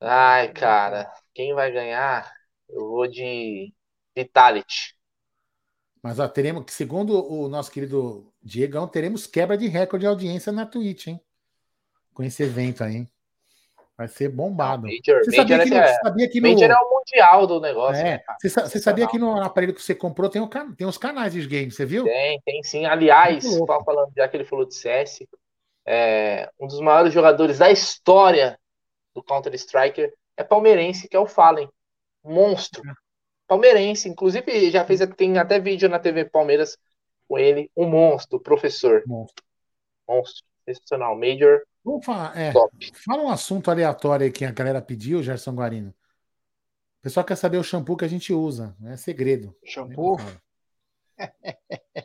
Ai, 0.00 0.52
cara, 0.52 1.12
quem 1.34 1.54
vai 1.54 1.72
ganhar? 1.72 2.32
Eu 2.68 2.88
vou 2.88 3.08
de 3.08 3.72
Vitality. 4.16 4.96
Mas 6.02 6.18
ó, 6.18 6.28
teremos 6.28 6.64
que, 6.64 6.72
segundo 6.72 7.30
o 7.30 7.48
nosso 7.48 7.70
querido 7.70 8.32
Diegão, 8.40 8.86
teremos 8.86 9.26
quebra 9.26 9.58
de 9.58 9.66
recorde 9.66 10.02
de 10.02 10.06
audiência 10.06 10.52
na 10.52 10.64
Twitch, 10.64 11.08
hein? 11.08 11.20
Com 12.14 12.22
esse 12.22 12.42
evento 12.42 12.84
aí. 12.84 12.96
Hein? 12.96 13.08
Vai 13.96 14.06
ser 14.06 14.28
bombado. 14.28 14.86
Major, 14.86 15.24
você 15.24 15.32
sabia, 15.34 15.64
que, 15.64 15.74
é, 15.74 15.94
sabia 15.94 16.30
que 16.30 16.40
no... 16.40 16.48
Major 16.48 16.70
é 16.70 16.76
o 16.76 16.90
mundial 16.90 17.46
do 17.48 17.60
negócio. 17.60 18.00
É, 18.00 18.18
né, 18.18 18.20
você, 18.40 18.48
você 18.48 18.78
sabia 18.78 19.08
que 19.08 19.18
no 19.18 19.42
aparelho 19.42 19.74
que 19.74 19.82
você 19.82 19.92
comprou 19.92 20.30
tem, 20.30 20.40
um, 20.40 20.48
tem 20.48 20.86
uns 20.86 20.96
canais 20.96 21.32
de 21.32 21.44
games, 21.48 21.74
você 21.74 21.84
viu? 21.84 22.04
Tem, 22.04 22.40
tem 22.44 22.62
sim. 22.62 22.86
Aliás, 22.86 23.44
falando, 23.84 24.12
já 24.16 24.28
que 24.28 24.36
ele 24.36 24.44
falou 24.44 24.64
de 24.64 24.76
CS, 24.76 25.26
é, 25.84 26.48
um 26.60 26.68
dos 26.68 26.80
maiores 26.80 27.12
jogadores 27.12 27.58
da 27.58 27.72
história 27.72 28.56
do 29.18 29.24
Counter-Striker 29.24 30.12
é 30.36 30.44
palmeirense, 30.44 31.08
que 31.08 31.16
é 31.16 31.20
o 31.20 31.26
Fallen. 31.26 31.68
Monstro. 32.24 32.82
Palmeirense, 33.46 34.08
inclusive 34.08 34.70
já 34.70 34.84
fez 34.84 35.00
tem 35.16 35.38
até 35.38 35.58
vídeo 35.58 35.88
na 35.88 35.98
TV 35.98 36.24
Palmeiras 36.24 36.78
com 37.26 37.38
ele, 37.38 37.70
um 37.76 37.86
monstro, 37.86 38.40
professor. 38.40 39.02
Monstro. 39.06 39.44
Monstro. 40.06 40.44
Excepcional. 40.66 41.16
Major. 41.16 41.62
Vamos 41.84 42.04
falar, 42.04 42.36
é, 42.38 42.52
top. 42.52 42.92
Fala 43.04 43.22
um 43.22 43.30
assunto 43.30 43.70
aleatório 43.70 44.26
aí 44.26 44.32
que 44.32 44.44
a 44.44 44.52
galera 44.52 44.82
pediu, 44.82 45.22
Gerson 45.22 45.54
Guarino. 45.54 45.90
O 45.90 47.02
pessoal 47.02 47.24
quer 47.24 47.36
saber 47.36 47.58
o 47.58 47.64
shampoo 47.64 47.96
que 47.96 48.04
a 48.04 48.08
gente 48.08 48.32
usa, 48.32 48.76
é 48.84 48.96
segredo. 48.96 49.56
Shampoo? 49.64 50.18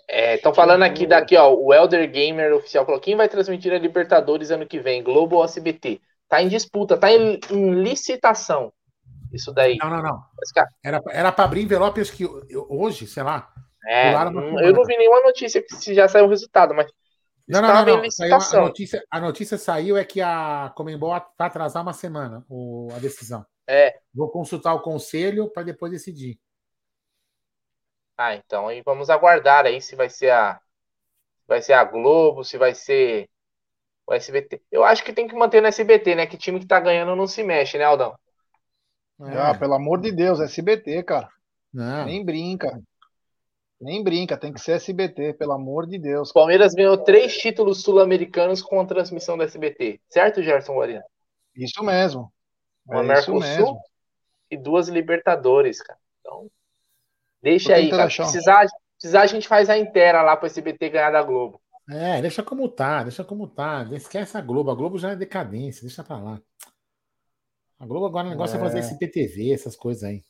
Estão 0.08 0.52
é, 0.52 0.56
falando 0.56 0.84
aqui 0.84 1.06
daqui, 1.06 1.36
ó, 1.36 1.54
o 1.54 1.74
Elder 1.74 2.10
Gamer 2.10 2.54
oficial 2.54 2.86
falou: 2.86 3.02
quem 3.02 3.16
vai 3.16 3.28
transmitir 3.28 3.74
a 3.74 3.78
Libertadores 3.78 4.50
ano 4.50 4.66
que 4.66 4.80
vem? 4.80 5.04
Globo 5.04 5.38
ou 5.38 5.44
SBT? 5.44 6.02
Tá 6.34 6.42
em 6.42 6.48
disputa, 6.48 6.98
tá 6.98 7.12
em, 7.12 7.40
em 7.52 7.76
licitação. 7.76 8.74
Isso 9.32 9.54
daí. 9.54 9.78
Não, 9.78 9.88
não, 9.88 10.02
não. 10.02 10.24
Era, 10.84 11.00
era 11.12 11.32
para 11.32 11.46
abrir 11.46 11.62
envelopes 11.62 12.10
que 12.10 12.26
hoje, 12.68 13.06
sei 13.06 13.22
lá, 13.22 13.54
É, 13.86 14.16
eu 14.16 14.74
não 14.74 14.84
vi 14.84 14.98
nenhuma 14.98 15.22
notícia 15.22 15.62
que 15.62 15.94
já 15.94 16.08
saiu 16.08 16.26
o 16.26 16.30
resultado, 16.30 16.74
mas 16.74 16.92
não, 17.48 17.62
não, 17.62 17.86
não, 17.86 17.98
não. 17.98 18.10
Saiu, 18.10 18.36
a, 18.36 18.62
notícia, 18.62 19.04
a 19.12 19.20
notícia 19.20 19.60
saiu 19.60 19.96
é 19.96 20.04
que 20.04 20.22
a 20.22 20.74
Comembol 20.76 21.12
vai 21.12 21.22
atrasar 21.38 21.84
uma 21.84 21.94
semana 21.94 22.44
o, 22.50 22.90
a 22.96 22.98
decisão. 22.98 23.46
É. 23.68 24.00
Vou 24.12 24.32
consultar 24.32 24.74
o 24.74 24.82
conselho 24.82 25.52
para 25.52 25.62
depois 25.62 25.92
decidir. 25.92 26.40
Ah, 28.18 28.34
então 28.34 28.70
aí 28.70 28.82
vamos 28.84 29.12
aguardar 29.12 29.68
aí 29.68 29.80
se 29.80 29.96
vai 29.96 30.10
ser 30.10 30.32
a 30.32 30.60
vai 31.48 31.62
ser 31.62 31.74
a 31.74 31.84
Globo, 31.84 32.44
se 32.44 32.58
vai 32.58 32.74
ser 32.74 33.30
o 34.08 34.14
SBT. 34.14 34.62
Eu 34.72 34.84
acho 34.84 35.04
que 35.04 35.14
tem 35.14 35.28
que 35.28 35.36
manter 35.36 35.62
no 35.62 35.68
SBT, 35.68 36.16
né? 36.16 36.28
Que 36.28 36.38
time 36.38 36.60
que 36.60 36.68
tá 36.68 36.80
ganhando 36.80 37.16
não 37.16 37.28
se 37.28 37.44
mexe, 37.44 37.78
né, 37.78 37.84
Aldão? 37.84 38.16
É. 39.22 39.38
Ah, 39.38 39.58
pelo 39.58 39.74
amor 39.74 40.02
de 40.02 40.12
Deus, 40.12 40.40
SBT, 40.40 41.04
cara. 41.04 41.30
Não. 41.74 42.06
Nem 42.06 42.24
brinca. 42.24 42.82
Nem 43.80 44.04
brinca, 44.04 44.38
tem 44.38 44.54
que 44.54 44.62
ser 44.62 44.74
SBT, 44.74 45.34
pelo 45.34 45.52
amor 45.52 45.86
de 45.86 46.00
Deus. 46.00 46.30
O 46.30 46.34
Palmeiras 46.34 46.74
ganhou 46.74 46.98
três 46.98 47.36
títulos 47.38 47.82
sul-americanos 47.82 48.62
com 48.62 48.80
a 48.80 48.86
transmissão 48.86 49.38
da 49.38 49.44
SBT, 49.44 50.00
certo, 50.10 50.42
Gerson 50.42 50.76
Guarino? 50.76 51.04
Isso 51.56 51.84
mesmo. 51.84 52.32
Uma 52.88 53.02
é 53.02 53.04
Mercosul 53.04 53.80
e 54.50 54.58
duas 54.58 54.88
Libertadores, 54.88 55.82
cara. 55.82 56.00
Então, 56.22 56.50
deixa 57.42 57.76
aí, 57.76 57.90
cara. 57.90 58.08
Precisar, 58.08 58.66
precisar, 58.98 59.22
a 59.22 59.28
gente 59.28 59.48
faz 59.48 59.70
a 59.70 59.78
inteira 59.78 60.22
lá 60.22 60.38
para 60.38 60.46
o 60.46 60.48
SBT 60.48 60.90
ganhar 60.90 61.12
da 61.12 61.22
Globo. 61.22 61.62
É, 61.90 62.22
deixa 62.22 62.42
como 62.42 62.70
tá, 62.70 63.04
deixa 63.04 63.24
como 63.24 63.48
tá. 63.48 63.88
Esquece 63.92 64.38
a 64.38 64.42
Globo. 64.42 64.72
A 64.72 64.76
Globo 64.76 64.98
já 64.98 65.12
é 65.12 65.16
decadência, 65.16 65.82
deixa 65.82 66.04
pra 66.04 66.18
lá. 66.18 66.42
A 67.80 67.86
Globo 67.86 68.06
agora 68.06 68.28
o 68.28 68.30
negócio 68.30 68.56
é, 68.56 68.60
é 68.60 68.64
fazer 68.64 68.80
SPTV, 68.80 69.52
essas 69.52 69.76
coisas 69.76 70.04
aí. 70.04 70.24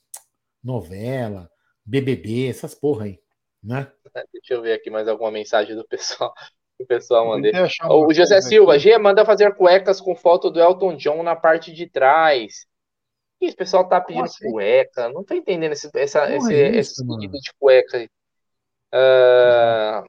Novela, 0.64 1.50
BBB, 1.86 2.48
essas 2.48 2.74
porra 2.74 3.06
aí 3.06 3.24
né? 3.64 3.90
Deixa 4.34 4.54
eu 4.54 4.62
ver 4.62 4.74
aqui 4.74 4.90
mais 4.90 5.08
alguma 5.08 5.32
mensagem 5.32 5.76
do 5.76 5.88
pessoal. 5.88 6.34
O 6.80 6.88
pessoal 6.88 7.28
mandou. 7.28 7.52
O 8.08 8.14
José 8.14 8.42
Silva, 8.42 8.80
G 8.80 8.98
manda 8.98 9.24
fazer 9.24 9.56
cuecas 9.56 10.02
com 10.02 10.16
foto 10.16 10.50
do 10.50 10.60
Elton 10.60 10.98
John 10.98 11.22
na 11.22 11.36
parte 11.36 11.72
de 11.72 11.88
trás. 11.88 12.66
E 13.40 13.52
o 13.52 13.56
pessoal 13.56 13.88
tá 13.88 14.02
pedindo 14.02 14.26
assim? 14.26 14.52
cueca. 14.52 15.08
Não 15.10 15.24
tô 15.24 15.36
entendendo 15.36 15.74
esse, 15.74 15.88
essa, 15.94 16.36
esse, 16.36 16.54
é 16.54 16.70
isso, 16.72 16.94
esse 16.94 17.08
pedido 17.08 17.38
de 17.40 17.54
cueca 17.60 17.98
aí. 18.00 18.10
Uh, 18.92 20.04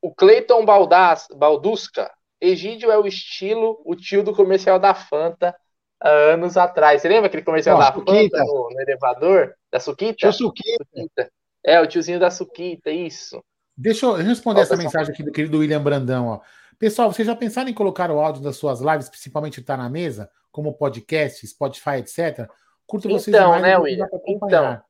o 0.00 0.14
Cleiton 0.14 0.64
Baldusca. 0.64 2.10
Egídio 2.40 2.90
é 2.90 2.98
o 2.98 3.06
estilo, 3.06 3.80
o 3.84 3.94
tio 3.94 4.22
do 4.22 4.34
comercial 4.34 4.78
da 4.78 4.94
Fanta 4.94 5.54
há 6.00 6.08
anos 6.08 6.56
atrás. 6.56 7.02
Você 7.02 7.08
lembra 7.08 7.26
aquele 7.26 7.42
comercial 7.42 7.78
da 7.78 7.92
Fanta 7.92 8.44
no, 8.44 8.70
no, 8.70 8.80
elevador? 8.80 9.54
Da 9.70 9.78
Suquita? 9.78 10.14
Tio 10.14 10.32
Suquita. 10.32 10.84
Suquita. 10.84 11.30
É, 11.62 11.78
o 11.80 11.86
tiozinho 11.86 12.18
da 12.18 12.30
Suquita, 12.30 12.90
isso. 12.90 13.42
Deixa 13.76 14.06
eu 14.06 14.14
responder 14.14 14.62
essa 14.62 14.76
mensagem 14.76 15.12
aqui 15.12 15.22
do 15.22 15.32
querido 15.32 15.58
William 15.58 15.82
Brandão. 15.82 16.28
Ó. 16.28 16.40
Pessoal, 16.78 17.12
vocês 17.12 17.26
já 17.26 17.36
pensaram 17.36 17.68
em 17.68 17.74
colocar 17.74 18.10
o 18.10 18.18
áudio 18.18 18.42
das 18.42 18.56
suas 18.56 18.80
lives, 18.80 19.10
principalmente 19.10 19.60
tá 19.62 19.76
na 19.76 19.90
mesa, 19.90 20.30
como 20.50 20.72
podcast, 20.72 21.46
Spotify, 21.46 21.96
etc? 21.98 22.48
Curto 22.86 23.08
vocês 23.08 23.28
então, 23.28 23.60
né, 23.60 23.76
William? 23.76 24.08
Então. 24.26 24.82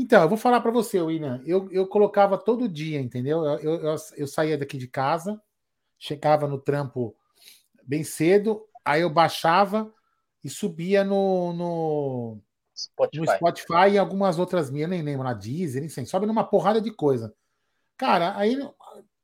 Então, 0.00 0.22
eu 0.22 0.28
vou 0.30 0.38
falar 0.38 0.62
para 0.62 0.70
você, 0.70 0.98
William. 0.98 1.42
Eu, 1.44 1.70
eu 1.70 1.86
colocava 1.86 2.38
todo 2.38 2.66
dia, 2.66 2.98
entendeu? 2.98 3.44
Eu, 3.44 3.80
eu, 3.80 3.96
eu, 4.16 4.26
saía 4.26 4.56
daqui 4.56 4.78
de 4.78 4.88
casa, 4.88 5.38
chegava 5.98 6.48
no 6.48 6.58
trampo 6.58 7.14
bem 7.82 8.02
cedo, 8.02 8.64
aí 8.82 9.02
eu 9.02 9.10
baixava 9.10 9.92
e 10.42 10.48
subia 10.48 11.04
no, 11.04 11.52
no, 11.52 12.42
Spotify. 12.74 13.18
no 13.18 13.26
Spotify 13.26 13.90
e 13.92 13.98
algumas 13.98 14.38
outras 14.38 14.70
minhas, 14.70 14.88
nem 14.88 15.02
lembro, 15.02 15.22
na 15.22 15.34
Deezer, 15.34 15.82
nem 15.82 15.90
sei, 15.90 16.06
sobe 16.06 16.24
numa 16.24 16.44
porrada 16.44 16.80
de 16.80 16.90
coisa. 16.90 17.34
Cara, 17.98 18.34
aí 18.38 18.56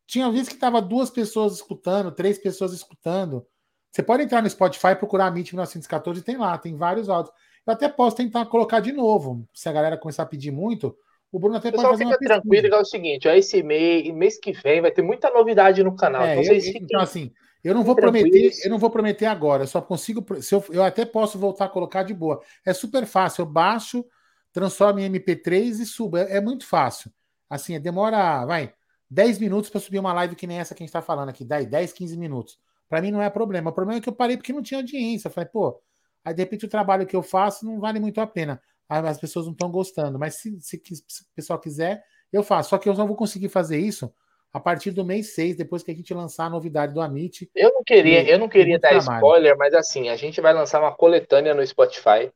tinha 0.07 0.31
vezes 0.31 0.51
que 0.51 0.57
tava 0.57 0.83
duas 0.83 1.09
pessoas 1.09 1.55
escutando, 1.55 2.13
três 2.13 2.37
pessoas 2.37 2.75
escutando. 2.75 3.47
Você 3.91 4.03
pode 4.03 4.25
entrar 4.25 4.43
no 4.43 4.51
Spotify 4.51 4.89
e 4.89 4.97
procurar 4.97 5.29
a 5.29 5.29
MIT 5.29 5.55
1914, 5.55 6.21
tem 6.21 6.37
lá, 6.37 6.59
tem 6.59 6.77
vários 6.77 7.09
áudios. 7.09 7.35
Eu 7.67 7.73
até 7.73 7.89
posso 7.89 8.17
tentar 8.17 8.47
colocar 8.47 8.81
de 8.81 8.93
novo, 8.93 9.47
se 9.53 9.69
a 9.69 9.73
galera 9.73 9.97
começar 9.97 10.23
a 10.23 10.27
pedir 10.27 10.51
muito. 10.51 10.97
O 11.33 11.39
Bruno 11.39 11.57
até 11.57 11.71
Pessoal, 11.71 11.91
pode 11.91 12.05
fazer 12.05 12.15
fica 12.15 12.35
tranquilo, 12.35 12.75
é 12.75 12.81
o 12.81 12.85
seguinte, 12.85 13.29
ó, 13.29 13.33
esse 13.33 13.63
mês, 13.63 14.15
mês 14.15 14.39
que 14.39 14.53
vem 14.53 14.81
vai 14.81 14.93
ter 14.93 15.03
muita 15.03 15.29
novidade 15.31 15.83
no 15.83 15.97
canal. 15.97 16.23
É, 16.23 16.41
então, 16.41 16.55
eu, 16.55 16.61
fiquem... 16.61 16.83
então, 16.83 17.01
assim, 17.01 17.33
eu 17.65 17.75
não 17.75 17.83
vou 17.83 17.97
prometer, 17.97 18.53
eu 18.63 18.71
não 18.71 18.79
vou 18.79 18.91
prometer 18.91 19.27
agora, 19.27 19.65
eu 19.65 19.67
só 19.67 19.81
consigo. 19.81 20.25
Se 20.41 20.55
eu, 20.55 20.65
eu 20.71 20.85
até 20.85 21.05
posso 21.05 21.37
voltar 21.37 21.65
a 21.65 21.69
colocar 21.69 22.05
de 22.05 22.15
boa. 22.15 22.41
É 22.65 22.73
super 22.73 23.05
fácil. 23.05 23.43
Eu 23.43 23.47
baixo, 23.47 24.05
transformo 24.53 25.01
em 25.01 25.11
MP3 25.11 25.81
e 25.81 25.85
subo. 25.85 26.17
É, 26.17 26.37
é 26.37 26.41
muito 26.41 26.65
fácil. 26.65 27.11
Assim, 27.51 27.79
demora, 27.81 28.47
vai, 28.47 28.73
10 29.11 29.41
minutos 29.41 29.69
para 29.69 29.81
subir 29.81 29.99
uma 29.99 30.13
live 30.13 30.37
que 30.37 30.47
nem 30.47 30.59
essa 30.59 30.75
que 30.75 30.83
a 30.83 30.85
gente 30.85 30.91
está 30.91 31.03
falando 31.03 31.29
aqui, 31.29 31.45
10, 31.45 31.93
15 31.93 32.17
minutos. 32.17 32.59
Para 32.89 33.03
mim 33.03 33.11
não 33.11 33.21
é 33.21 33.29
problema. 33.29 33.71
O 33.71 33.75
problema 33.75 33.99
é 33.99 34.01
que 34.01 34.09
eu 34.09 34.15
parei 34.15 34.37
porque 34.37 34.53
não 34.53 34.63
tinha 34.63 34.79
audiência. 34.79 35.27
Eu 35.27 35.33
falei, 35.33 35.49
pô, 35.53 35.81
aí 36.27 36.35
de 36.35 36.43
repente 36.43 36.67
o 36.67 36.69
trabalho 36.69 37.07
que 37.07 37.15
eu 37.15 37.23
faço 37.23 37.65
não 37.65 37.79
vale 37.79 38.01
muito 38.01 38.21
a 38.21 38.27
pena. 38.27 38.61
As 38.89 39.19
pessoas 39.19 39.47
não 39.47 39.53
estão 39.53 39.71
gostando. 39.71 40.19
Mas 40.19 40.37
se, 40.37 40.61
se, 40.61 40.81
se 40.85 41.23
o 41.23 41.35
pessoal 41.35 41.59
quiser, 41.59 42.05
eu 42.33 42.43
faço. 42.43 42.71
Só 42.71 42.79
que 42.79 42.89
eu 42.89 42.95
não 42.95 43.07
vou 43.07 43.17
conseguir 43.17 43.49
fazer 43.49 43.79
isso 43.79 44.13
a 44.53 44.61
partir 44.61 44.91
do 44.91 45.05
mês 45.05 45.35
6, 45.35 45.57
depois 45.57 45.83
que 45.83 45.91
a 45.91 45.95
gente 45.95 46.13
lançar 46.15 46.47
a 46.47 46.51
novidade 46.51 46.95
do 46.95 47.01
Amit. 47.01 47.51
Eu 47.55 47.73
não 47.75 47.85
queria, 47.85 48.23
e, 48.23 48.31
eu 48.31 48.39
não 48.39 48.49
queria 48.49 48.79
dar 48.79 48.89
trabalho. 48.89 49.19
spoiler, 49.19 49.57
mas 49.57 49.75
assim, 49.75 50.09
a 50.09 50.17
gente 50.17 50.41
vai 50.41 50.53
lançar 50.53 50.81
uma 50.81 50.95
coletânea 50.95 51.55
no 51.55 51.67
Spotify 51.67 52.33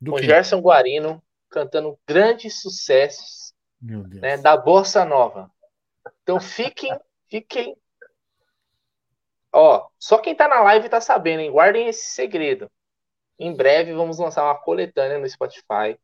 do 0.00 0.12
com 0.12 0.18
quê? 0.18 0.24
Gerson 0.24 0.60
Guarino 0.60 1.22
cantando 1.50 1.98
grandes 2.06 2.60
sucessos 2.60 3.52
né, 3.80 4.36
da 4.36 4.56
Bossa 4.56 5.04
Nova. 5.04 5.50
Então 6.22 6.38
fiquem, 6.38 6.96
fiquem. 7.28 7.76
Ó, 9.52 9.88
só 9.98 10.18
quem 10.18 10.34
tá 10.34 10.46
na 10.46 10.60
live 10.62 10.88
tá 10.88 11.00
sabendo, 11.00 11.40
hein? 11.40 11.50
Guardem 11.50 11.88
esse 11.88 12.10
segredo. 12.10 12.70
Em 13.38 13.54
breve 13.54 13.92
vamos 13.92 14.18
lançar 14.18 14.44
uma 14.44 14.54
coletânea 14.54 15.18
no 15.18 15.28
Spotify. 15.28 15.98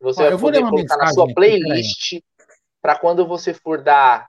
Você 0.00 0.22
Ó, 0.22 0.30
vai 0.30 0.38
poder 0.38 0.62
colocar 0.62 0.96
na 0.96 1.12
sua 1.12 1.32
playlist 1.32 2.20
para 2.80 2.96
quando 2.98 3.26
você 3.26 3.52
for 3.52 3.82
dar 3.82 4.28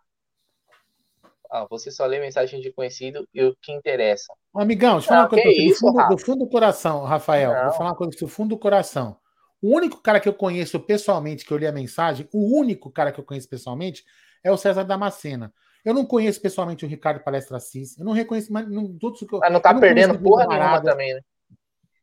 ah, 1.52 1.66
você 1.68 1.90
só 1.90 2.06
lê 2.06 2.20
mensagem 2.20 2.62
de 2.62 2.72
conhecido 2.72 3.28
e 3.34 3.44
o 3.44 3.56
que 3.60 3.72
interessa. 3.72 4.32
amigão, 4.54 5.00
deixa 5.00 5.08
eu 5.08 5.10
falar 5.10 5.22
uma 5.22 5.30
coisa 5.30 5.50
isso, 5.50 5.82
do, 5.82 5.92
fundo, 5.92 6.08
do 6.10 6.18
fundo 6.18 6.40
do 6.46 6.50
coração, 6.50 7.04
Rafael. 7.04 7.54
Não. 7.54 7.64
Vou 7.64 7.74
falar 7.74 7.90
uma 7.90 7.96
coisa 7.96 8.16
do 8.18 8.28
fundo 8.28 8.50
do 8.50 8.58
coração. 8.58 9.18
O 9.62 9.76
único 9.76 9.98
cara 9.98 10.20
que 10.20 10.30
eu 10.30 10.34
conheço 10.34 10.80
pessoalmente 10.80 11.44
que 11.44 11.52
eu 11.52 11.58
li 11.58 11.66
a 11.66 11.72
mensagem, 11.72 12.30
o 12.32 12.56
único 12.58 12.92
cara 12.92 13.12
que 13.12 13.20
eu 13.20 13.24
conheço 13.24 13.50
pessoalmente 13.50 14.06
é 14.44 14.52
o 14.52 14.58
César 14.58 14.84
Damascena. 14.84 15.52
Eu 15.84 15.94
não 15.94 16.06
conheço 16.06 16.40
pessoalmente 16.40 16.86
o 16.86 16.88
Ricardo 16.88 17.24
Palestra 17.24 17.58
Assis. 17.58 17.98
Eu 17.98 18.06
não 18.06 18.12
reconheço 18.12 18.54
mais 18.54 18.70
não, 18.70 18.98
todos 18.98 19.20
que 19.20 19.34
eu. 19.34 19.40
Mas 19.40 19.52
não 19.52 19.60
tá 19.60 19.74
perdendo 19.74 20.20
porra 20.20 20.46
nenhuma 20.46 20.82
também, 20.84 21.16
né? 21.16 21.22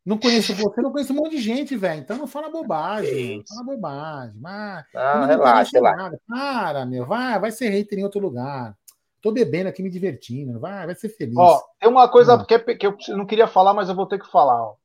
Não 0.06 0.16
conheço 0.16 0.54
você, 0.54 0.80
não 0.80 0.92
conheço 0.92 1.12
um 1.12 1.16
monte 1.16 1.32
de 1.32 1.42
gente, 1.42 1.76
velho. 1.76 2.00
Então 2.00 2.16
não 2.16 2.28
fala 2.28 2.48
bobagem. 2.48 3.42
Fala 3.48 3.64
bobagem. 3.64 4.36
Mas, 4.40 4.86
ah, 4.94 5.18
não 5.18 5.26
relaxa, 5.26 5.70
relaxa. 5.74 6.20
Para, 6.28 6.86
meu. 6.86 7.04
Vai, 7.04 7.40
vai 7.40 7.50
ser 7.50 7.70
hater 7.70 7.98
em 7.98 8.04
outro 8.04 8.20
lugar. 8.20 8.76
Tô 9.20 9.32
bebendo 9.32 9.68
aqui, 9.68 9.82
me 9.82 9.90
divertindo. 9.90 10.60
Vai, 10.60 10.86
vai 10.86 10.94
ser 10.94 11.08
feliz. 11.08 11.36
Ó, 11.36 11.60
tem 11.80 11.90
uma 11.90 12.08
coisa 12.08 12.44
que, 12.44 12.76
que 12.76 12.86
eu 12.86 12.96
não 13.08 13.26
queria 13.26 13.48
falar, 13.48 13.74
mas 13.74 13.88
eu 13.88 13.96
vou 13.96 14.06
ter 14.06 14.20
que 14.20 14.30
falar. 14.30 14.62
Ó. 14.62 14.76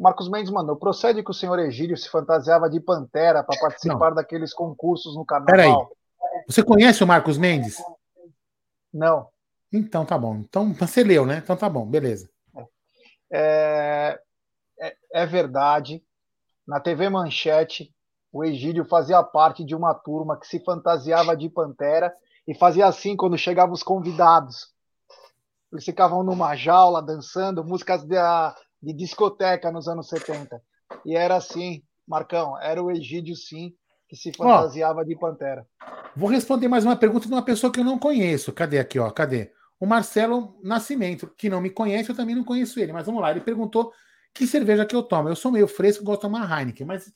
Marcos 0.00 0.28
Mendes 0.28 0.50
mandou. 0.50 0.74
Procede 0.74 1.22
que 1.22 1.30
o 1.30 1.34
senhor 1.34 1.60
Egílio 1.60 1.96
se 1.96 2.10
fantasiava 2.10 2.68
de 2.68 2.80
pantera 2.80 3.44
para 3.44 3.56
participar 3.60 4.08
não. 4.08 4.16
daqueles 4.16 4.52
concursos 4.52 5.14
no 5.14 5.24
carnaval. 5.24 5.54
Peraí. 5.54 5.72
Você 6.48 6.64
conhece 6.64 7.04
o 7.04 7.06
Marcos 7.06 7.38
Mendes? 7.38 7.80
Não. 8.92 9.28
Então 9.72 10.04
tá 10.04 10.18
bom. 10.18 10.38
Então 10.38 10.72
você 10.72 11.04
leu, 11.04 11.24
né? 11.24 11.40
Então 11.42 11.56
tá 11.56 11.68
bom, 11.68 11.86
beleza. 11.86 12.28
É, 13.30 14.18
é, 15.22 15.26
verdade. 15.26 16.02
Na 16.66 16.80
TV 16.80 17.08
Manchete, 17.08 17.94
o 18.32 18.44
Egílio 18.44 18.84
fazia 18.84 19.22
parte 19.22 19.64
de 19.64 19.74
uma 19.74 19.94
turma 19.94 20.38
que 20.38 20.46
se 20.46 20.62
fantasiava 20.62 21.36
de 21.36 21.48
pantera 21.48 22.12
e 22.46 22.54
fazia 22.54 22.86
assim 22.86 23.16
quando 23.16 23.38
chegavam 23.38 23.72
os 23.72 23.82
convidados. 23.82 24.74
Eles 25.72 25.84
ficavam 25.84 26.22
numa 26.22 26.54
jaula 26.54 27.02
dançando 27.02 27.64
músicas 27.64 28.04
de, 28.04 28.16
de 28.82 28.92
discoteca 28.92 29.70
nos 29.72 29.88
anos 29.88 30.08
70. 30.08 30.60
E 31.04 31.16
era 31.16 31.36
assim, 31.36 31.82
Marcão, 32.06 32.60
era 32.60 32.82
o 32.82 32.90
Egídio 32.90 33.34
sim 33.34 33.74
que 34.08 34.16
se 34.16 34.32
fantasiava 34.32 35.00
ó, 35.00 35.04
de 35.04 35.16
pantera. 35.16 35.66
Vou 36.14 36.28
responder 36.28 36.68
mais 36.68 36.84
uma 36.84 36.94
pergunta 36.94 37.26
de 37.26 37.32
uma 37.32 37.42
pessoa 37.42 37.72
que 37.72 37.80
eu 37.80 37.84
não 37.84 37.98
conheço. 37.98 38.52
Cadê 38.52 38.78
aqui, 38.78 38.98
ó? 38.98 39.10
Cadê? 39.10 39.50
O 39.80 39.86
Marcelo 39.86 40.58
Nascimento, 40.62 41.26
que 41.36 41.48
não 41.48 41.60
me 41.60 41.70
conhece, 41.70 42.10
eu 42.10 42.16
também 42.16 42.34
não 42.34 42.44
conheço 42.44 42.78
ele, 42.78 42.92
mas 42.92 43.06
vamos 43.06 43.20
lá. 43.20 43.30
Ele 43.30 43.40
perguntou 43.40 43.92
que 44.36 44.46
cerveja 44.46 44.86
que 44.86 44.94
eu 44.94 45.02
tomo. 45.02 45.28
Eu 45.28 45.36
sou 45.36 45.50
meio 45.50 45.66
fresco, 45.66 46.04
gosto 46.04 46.20
de 46.20 46.22
tomar 46.22 46.58
Heineken, 46.58 46.86
mas 46.86 47.12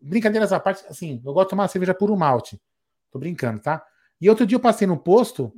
brincadeiras 0.00 0.52
à 0.52 0.58
parte, 0.58 0.84
assim, 0.88 1.22
eu 1.24 1.32
gosto 1.32 1.46
de 1.46 1.50
tomar 1.50 1.68
cerveja 1.68 1.94
puro 1.94 2.16
malte. 2.16 2.60
Tô 3.10 3.18
brincando, 3.18 3.60
tá? 3.60 3.84
E 4.20 4.28
outro 4.28 4.46
dia 4.46 4.56
eu 4.56 4.60
passei 4.60 4.86
no 4.86 4.96
posto 4.96 5.52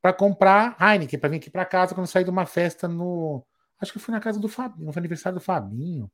para 0.00 0.12
comprar 0.12 0.76
Heineken, 0.80 1.18
para 1.18 1.28
vir 1.28 1.36
aqui 1.36 1.50
para 1.50 1.64
casa 1.64 1.94
quando 1.94 2.06
saí 2.06 2.24
de 2.24 2.30
uma 2.30 2.46
festa 2.46 2.86
no. 2.86 3.44
Acho 3.80 3.92
que 3.92 3.98
foi 3.98 4.12
na 4.12 4.20
casa 4.20 4.38
do 4.38 4.48
Fabinho, 4.48 4.92
foi 4.92 5.00
aniversário 5.00 5.38
do 5.38 5.44
Fabinho. 5.44 6.10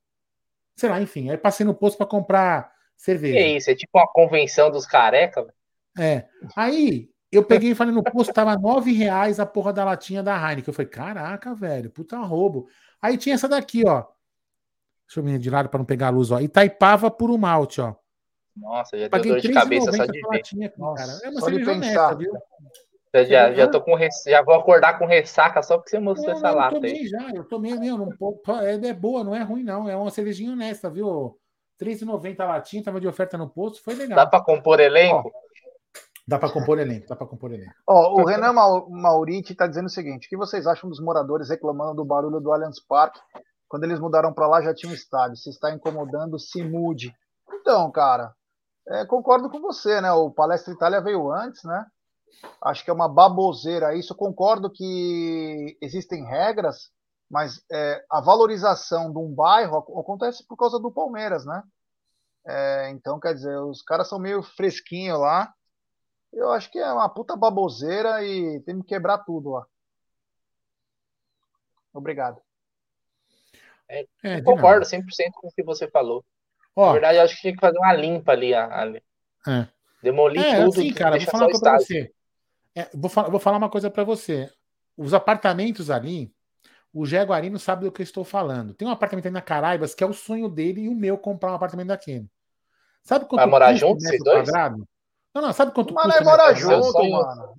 Sei 0.77 0.89
lá, 0.89 1.01
enfim. 1.01 1.31
Aí 1.31 1.37
passei 1.37 1.65
no 1.65 1.75
posto 1.75 1.97
para 1.97 2.07
comprar 2.07 2.73
cerveja. 2.97 3.39
Que 3.39 3.57
isso? 3.57 3.71
É 3.71 3.75
tipo 3.75 3.99
uma 3.99 4.07
convenção 4.07 4.71
dos 4.71 4.87
carecas? 4.87 5.47
É. 5.99 6.27
Aí 6.57 7.11
Eu 7.35 7.45
peguei 7.45 7.73
e 7.73 7.75
falei 7.75 7.93
no 7.93 8.03
posto, 8.03 8.33
tava 8.33 8.57
nove 8.57 8.93
reais 8.93 9.41
a 9.41 9.47
porra 9.47 9.73
da 9.73 9.85
latinha 9.85 10.23
da 10.23 10.37
Heineken. 10.37 10.69
Eu 10.69 10.73
falei, 10.73 10.89
caraca, 10.89 11.55
velho, 11.55 11.91
puta 11.91 12.17
roubo. 12.19 12.69
Aí 13.03 13.17
tinha 13.19 13.35
essa 13.35 13.49
daqui, 13.49 13.83
ó. 13.87 14.05
Deixa 15.07 15.21
eu 15.21 15.23
vir 15.25 15.39
de 15.39 15.51
lado 15.51 15.69
para 15.69 15.79
não 15.79 15.85
pegar 15.85 16.09
a 16.09 16.11
luz, 16.11 16.31
ó. 16.31 16.41
Itaipava 16.41 17.11
por 17.11 17.31
um 17.31 17.39
malte, 17.39 17.81
ó. 17.81 17.95
Nossa, 18.57 18.97
já 18.97 19.09
Paguei 19.09 19.33
deu 19.33 19.43
dor 19.43 19.49
de 19.49 19.53
cabeça 19.53 19.93
só 19.93 20.05
de 20.07 20.21
ver. 20.21 20.37
Aqui, 20.37 20.73
Nossa, 20.79 21.07
cara. 21.07 21.19
É 21.25 21.31
uma 21.31 21.41
cerveja 21.41 21.73
honesta, 21.73 22.15
viu? 22.15 22.33
Eu 23.13 23.25
já, 23.27 23.53
já, 23.53 23.69
tô 23.69 23.81
com 23.81 23.97
já 24.27 24.43
vou 24.43 24.57
acordar 24.57 24.99
com 24.99 25.07
ressaca 25.07 25.63
só 25.63 25.77
porque 25.79 25.91
você 25.91 26.01
mostrou 26.01 26.31
não, 26.31 26.37
essa 26.37 26.49
não, 26.49 26.57
lata 26.57 26.75
eu 26.75 26.81
tomei 26.81 26.97
aí. 26.97 27.07
já, 27.07 27.31
eu 27.33 27.45
tomei 27.45 27.79
mesmo. 27.79 28.13
Não, 28.19 28.61
é, 28.61 28.75
é 28.75 28.93
boa, 28.93 29.23
não 29.23 29.35
é 29.37 29.43
ruim, 29.43 29.63
não. 29.63 29.89
É 29.89 29.95
uma 29.95 30.11
cervejinha 30.11 30.53
honesta, 30.53 30.91
viu? 30.91 31.39
R$3,90 31.81 32.41
a 32.41 32.45
latinha, 32.45 32.83
tava 32.83 33.01
de 33.01 33.07
oferta 33.07 33.39
no 33.39 33.49
posto, 33.49 33.83
foi 33.83 33.95
legal. 33.95 34.17
Dá 34.17 34.27
para 34.27 34.43
compor 34.43 34.81
elenco? 34.81 35.29
Ó, 35.29 35.31
dá 36.27 36.41
para 36.41 36.51
compor 36.51 36.79
elenco, 36.81 37.07
dá 37.07 37.15
para 37.15 37.27
compor 37.27 37.53
elenco. 37.53 37.73
Ó, 37.87 38.21
o 38.21 38.25
Renan 38.25 38.53
Mauriti 38.53 39.53
está 39.53 39.69
dizendo 39.69 39.87
o 39.87 39.91
seguinte: 39.91 40.27
o 40.27 40.29
que 40.29 40.37
vocês 40.37 40.67
acham 40.67 40.91
dos 40.91 41.01
moradores 41.01 41.49
reclamando 41.49 41.95
do 41.95 42.05
barulho 42.05 42.41
do 42.41 42.53
Allianz 42.53 42.81
Parque? 42.81 43.21
Quando 43.75 43.83
eles 43.83 43.99
mudaram 43.99 44.33
para 44.33 44.47
lá 44.47 44.63
já 44.63 44.73
tinha 44.73 44.89
um 44.89 44.95
estádio. 44.95 45.37
Se 45.37 45.51
está 45.51 45.75
incomodando, 45.75 46.39
se 46.39 46.63
mude. 46.63 47.13
Então, 47.55 47.91
cara, 47.91 48.33
é, 48.87 49.05
concordo 49.05 49.51
com 49.51 49.61
você, 49.61 50.01
né? 50.01 50.13
O 50.13 50.31
Palestra 50.31 50.73
Itália 50.73 51.01
veio 51.01 51.33
antes, 51.33 51.65
né? 51.65 51.85
Acho 52.63 52.85
que 52.85 52.91
é 52.91 52.93
uma 52.93 53.09
baboseira 53.09 53.93
isso. 53.97 54.15
Concordo 54.15 54.71
que 54.71 55.77
existem 55.83 56.25
regras, 56.25 56.93
mas 57.29 57.65
é, 57.69 58.05
a 58.09 58.21
valorização 58.21 59.11
de 59.11 59.19
um 59.19 59.35
bairro 59.35 59.79
acontece 59.79 60.47
por 60.47 60.57
causa 60.57 60.79
do 60.79 60.93
Palmeiras, 60.93 61.45
né? 61.45 61.61
É, 62.47 62.91
então, 62.91 63.19
quer 63.19 63.35
dizer, 63.35 63.59
os 63.59 63.83
caras 63.83 64.09
são 64.09 64.21
meio 64.21 64.41
fresquinhos 64.41 65.19
lá. 65.19 65.53
Eu 66.33 66.53
acho 66.53 66.71
que 66.71 66.79
é 66.79 66.93
uma 66.93 67.09
puta 67.09 67.35
baboseira 67.35 68.23
e 68.23 68.61
tem 68.61 68.81
que 68.83 68.87
quebrar 68.87 69.25
tudo 69.25 69.51
lá. 69.51 69.67
Obrigado. 71.93 72.41
É, 73.89 74.07
é 74.23 74.43
concordo 74.43 74.87
100% 74.87 75.03
com 75.35 75.49
o 75.49 75.53
que 75.53 75.63
você 75.63 75.89
falou. 75.89 76.25
Ó, 76.75 76.87
Na 76.87 76.93
verdade, 76.93 77.19
acho 77.19 77.35
que 77.37 77.41
tinha 77.43 77.55
que 77.55 77.61
fazer 77.61 77.79
uma 77.79 77.93
limpa 77.93 78.33
ali. 78.33 78.55
ali. 78.55 79.03
É. 79.47 79.67
Demolir 80.03 80.45
é, 80.45 80.65
tudo. 80.65 80.81
Assim, 80.81 80.93
cara, 80.93 81.19
vou 81.19 81.27
falar 81.27 81.45
uma 81.45 81.51
coisa 81.51 81.63
pra 81.63 81.79
você. 81.79 82.13
É, 82.75 82.89
vou, 82.93 83.11
falar, 83.11 83.29
vou 83.29 83.41
falar 83.41 83.57
uma 83.57 83.71
coisa 83.71 83.91
para 83.91 84.05
você. 84.05 84.51
Os 84.97 85.15
apartamentos 85.15 85.91
ali, 85.91 86.33
o 86.93 87.07
Jaguarino 87.07 87.59
sabe 87.59 87.85
do 87.85 87.93
que 87.93 88.03
eu 88.03 88.05
estou 88.05 88.25
falando. 88.25 88.75
Tem 88.75 88.87
um 88.87 88.91
apartamento 88.91 89.27
ali 89.27 89.33
na 89.33 89.41
Caraibas 89.41 89.95
que 89.95 90.03
é 90.03 90.07
o 90.07 90.13
sonho 90.13 90.49
dele 90.49 90.83
e 90.83 90.89
o 90.89 90.95
meu 90.95 91.17
comprar 91.17 91.53
um 91.53 91.55
apartamento 91.55 91.89
daquele. 91.89 92.29
Sabe 93.03 93.27
quanto 93.27 93.41
Vai 93.41 93.47
morar 93.47 93.75
junto, 93.75 94.01
vocês 94.01 94.23
dois? 94.23 94.49
Quadrado? 94.49 94.89
Não, 95.35 95.43
não, 95.43 95.53
sabe 95.53 95.73
quanto 95.73 95.93
Mas 95.93 96.05
custa? 96.05 96.25
Mas 96.25 96.29
morar 96.29 96.55
junto, 96.55 97.11
mano. 97.11 97.55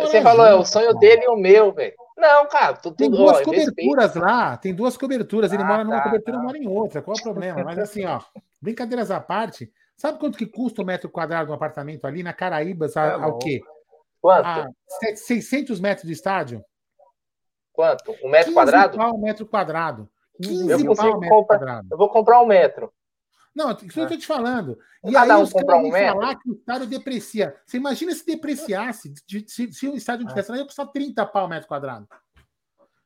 Você 0.00 0.22
falou, 0.22 0.46
é 0.46 0.54
o 0.54 0.64
sonho 0.64 0.94
dele 0.94 1.24
e 1.24 1.28
o 1.28 1.36
meu, 1.36 1.72
velho. 1.72 1.94
Não, 2.16 2.46
cara, 2.46 2.74
tu, 2.74 2.92
tem 2.92 3.10
duas 3.10 3.40
ó, 3.40 3.44
coberturas 3.44 4.14
lá, 4.14 4.56
tem 4.56 4.74
duas 4.74 4.96
coberturas. 4.96 5.52
Ele 5.52 5.62
ah, 5.62 5.66
mora 5.66 5.84
numa 5.84 5.96
tá, 5.96 6.04
cobertura, 6.04 6.36
tá. 6.36 6.42
mora 6.42 6.58
em 6.58 6.68
outra. 6.68 7.02
Qual 7.02 7.16
é 7.16 7.20
o 7.20 7.22
problema? 7.22 7.64
Mas 7.64 7.78
assim, 7.78 8.04
ó, 8.04 8.20
brincadeiras 8.60 9.10
à 9.10 9.20
parte, 9.20 9.72
sabe 9.96 10.18
quanto 10.18 10.38
que 10.38 10.46
custa 10.46 10.80
o 10.80 10.84
um 10.84 10.86
metro 10.86 11.10
quadrado 11.10 11.46
de 11.46 11.50
um 11.52 11.54
apartamento 11.54 12.06
ali 12.06 12.22
na 12.22 12.32
Caraíbas? 12.32 12.96
É 12.96 13.00
ao 13.00 13.38
quê? 13.38 13.60
Quanto? 14.20 14.46
A 14.46 14.68
600 15.16 15.80
metros 15.80 16.06
de 16.06 16.12
estádio? 16.12 16.64
Quanto? 17.72 18.14
Um 18.22 18.30
metro 18.30 18.54
quadrado? 18.54 18.98
Um 18.98 19.20
metro 19.20 19.46
quadrado. 19.46 20.08
15 20.42 20.70
eu, 20.70 20.78
vou 20.78 21.20
metro 21.20 21.44
quadrado. 21.44 21.88
eu 21.90 21.98
vou 21.98 22.08
comprar 22.08 22.40
um 22.40 22.46
metro. 22.46 22.92
Não, 23.54 23.70
isso 23.70 23.86
que 23.86 24.00
eu 24.00 24.08
tô 24.08 24.16
te 24.16 24.26
falando. 24.26 24.76
E 25.04 25.12
Cada 25.12 25.34
aí 25.34 25.40
um 25.40 25.44
os 25.44 25.52
caras 25.52 25.84
um 25.84 25.90
falar 25.90 26.34
que 26.36 26.50
o 26.50 26.54
estádio 26.54 26.86
deprecia. 26.86 27.54
Você 27.64 27.76
imagina 27.76 28.12
se 28.14 28.26
depreciasse, 28.26 29.14
se, 29.46 29.72
se 29.72 29.88
o 29.88 29.94
estádio 29.94 30.24
não 30.24 30.28
tivesse 30.30 30.50
lá, 30.50 30.58
ia 30.58 30.64
custar 30.64 30.88
30 30.88 31.24
pau 31.26 31.46
metro 31.46 31.68
quadrado. 31.68 32.08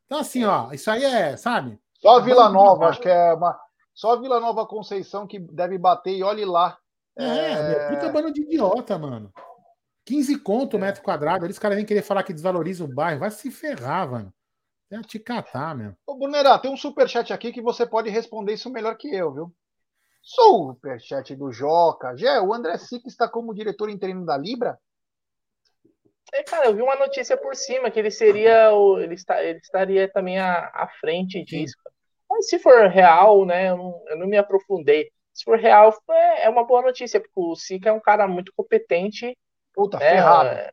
Então, 0.06 0.18
assim, 0.18 0.44
ó, 0.44 0.72
isso 0.72 0.90
aí 0.90 1.04
é, 1.04 1.36
sabe? 1.36 1.78
Só 2.00 2.20
Vila 2.20 2.48
Nova, 2.48 2.86
acho 2.86 3.00
que 3.00 3.08
é 3.08 3.34
uma. 3.34 3.58
Só 3.92 4.18
Vila 4.18 4.40
Nova 4.40 4.64
Conceição 4.66 5.26
que 5.26 5.38
deve 5.38 5.76
bater 5.76 6.16
e 6.16 6.22
olhe 6.22 6.44
lá. 6.44 6.78
É, 7.16 7.52
é... 7.52 7.88
puta 7.90 8.08
bando 8.10 8.32
de 8.32 8.42
idiota, 8.42 8.96
mano. 8.96 9.30
15 10.06 10.38
conto 10.38 10.74
o 10.74 10.78
é. 10.78 10.82
metro 10.82 11.02
quadrado. 11.02 11.44
Eles 11.44 11.58
caras 11.58 11.76
vêm 11.76 11.84
querer 11.84 12.02
falar 12.02 12.22
que 12.22 12.32
desvaloriza 12.32 12.84
o 12.84 12.88
bairro. 12.88 13.20
Vai 13.20 13.30
se 13.30 13.50
ferrar, 13.50 14.10
mano. 14.10 14.32
É 14.90 14.98
te 15.02 15.18
catar, 15.18 15.76
meu. 15.76 15.94
Ô, 16.06 16.14
Brunerá, 16.14 16.58
tem 16.58 16.72
um 16.72 16.76
superchat 16.76 17.30
aqui 17.30 17.52
que 17.52 17.60
você 17.60 17.84
pode 17.84 18.08
responder 18.08 18.54
isso 18.54 18.70
melhor 18.70 18.96
que 18.96 19.14
eu, 19.14 19.34
viu? 19.34 19.54
Superchat 20.28 21.34
do 21.34 21.50
Joca. 21.50 22.14
Gé, 22.14 22.38
o 22.38 22.52
André 22.52 22.76
Sica 22.76 23.08
está 23.08 23.26
como 23.26 23.54
diretor 23.54 23.88
interino 23.88 24.26
da 24.26 24.36
Libra? 24.36 24.78
É, 26.34 26.42
cara, 26.42 26.66
eu 26.66 26.74
vi 26.74 26.82
uma 26.82 26.96
notícia 26.96 27.34
por 27.34 27.56
cima 27.56 27.90
que 27.90 27.98
ele 27.98 28.10
seria 28.10 28.70
o, 28.74 29.00
ele, 29.00 29.14
está, 29.14 29.42
ele 29.42 29.58
estaria 29.58 30.06
também 30.06 30.38
à, 30.38 30.70
à 30.74 30.86
frente 31.00 31.42
disso. 31.42 31.74
Mas 32.28 32.46
se 32.46 32.58
for 32.58 32.88
real, 32.88 33.46
né, 33.46 33.70
eu 33.70 33.78
não, 33.78 34.04
eu 34.08 34.18
não 34.18 34.26
me 34.26 34.36
aprofundei. 34.36 35.10
Se 35.32 35.44
for 35.44 35.58
real, 35.58 35.96
é, 36.10 36.44
é 36.44 36.48
uma 36.50 36.66
boa 36.66 36.82
notícia, 36.82 37.18
porque 37.18 37.32
o 37.34 37.56
Sica 37.56 37.88
é 37.88 37.92
um 37.92 38.00
cara 38.00 38.28
muito 38.28 38.52
competente. 38.54 39.34
Puta, 39.72 39.98
né, 39.98 40.10
ferrado. 40.10 40.70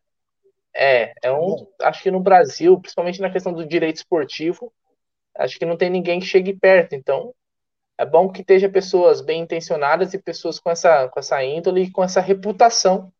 É, 0.76 1.14
é 1.23 1.32
um. 1.32 1.65
Acho 1.82 2.03
que 2.03 2.11
no 2.11 2.19
Brasil, 2.19 2.77
principalmente 2.82 3.22
na 3.22 3.32
questão 3.32 3.53
do 3.53 3.65
direito 3.65 3.98
esportivo, 3.98 4.73
acho 5.34 5.57
que 5.57 5.65
não 5.65 5.77
tem 5.77 5.90
ninguém 5.90 6.19
que 6.19 6.26
chegue 6.26 6.53
perto. 6.53 6.94
Então, 6.94 7.34
é 7.98 8.06
bom 8.06 8.30
que 8.30 8.42
esteja 8.42 8.70
pessoas 8.70 9.22
bem 9.22 9.42
intencionadas 9.42 10.14
e 10.14 10.20
pessoas 10.20 10.60
com 10.60 10.70
essa, 10.70 11.08
com 11.08 11.20
essa 11.20 11.44
índole 11.44 11.84
e 11.84 11.92
com 11.92 12.04
essa 12.04 12.20
reputação 12.20 13.12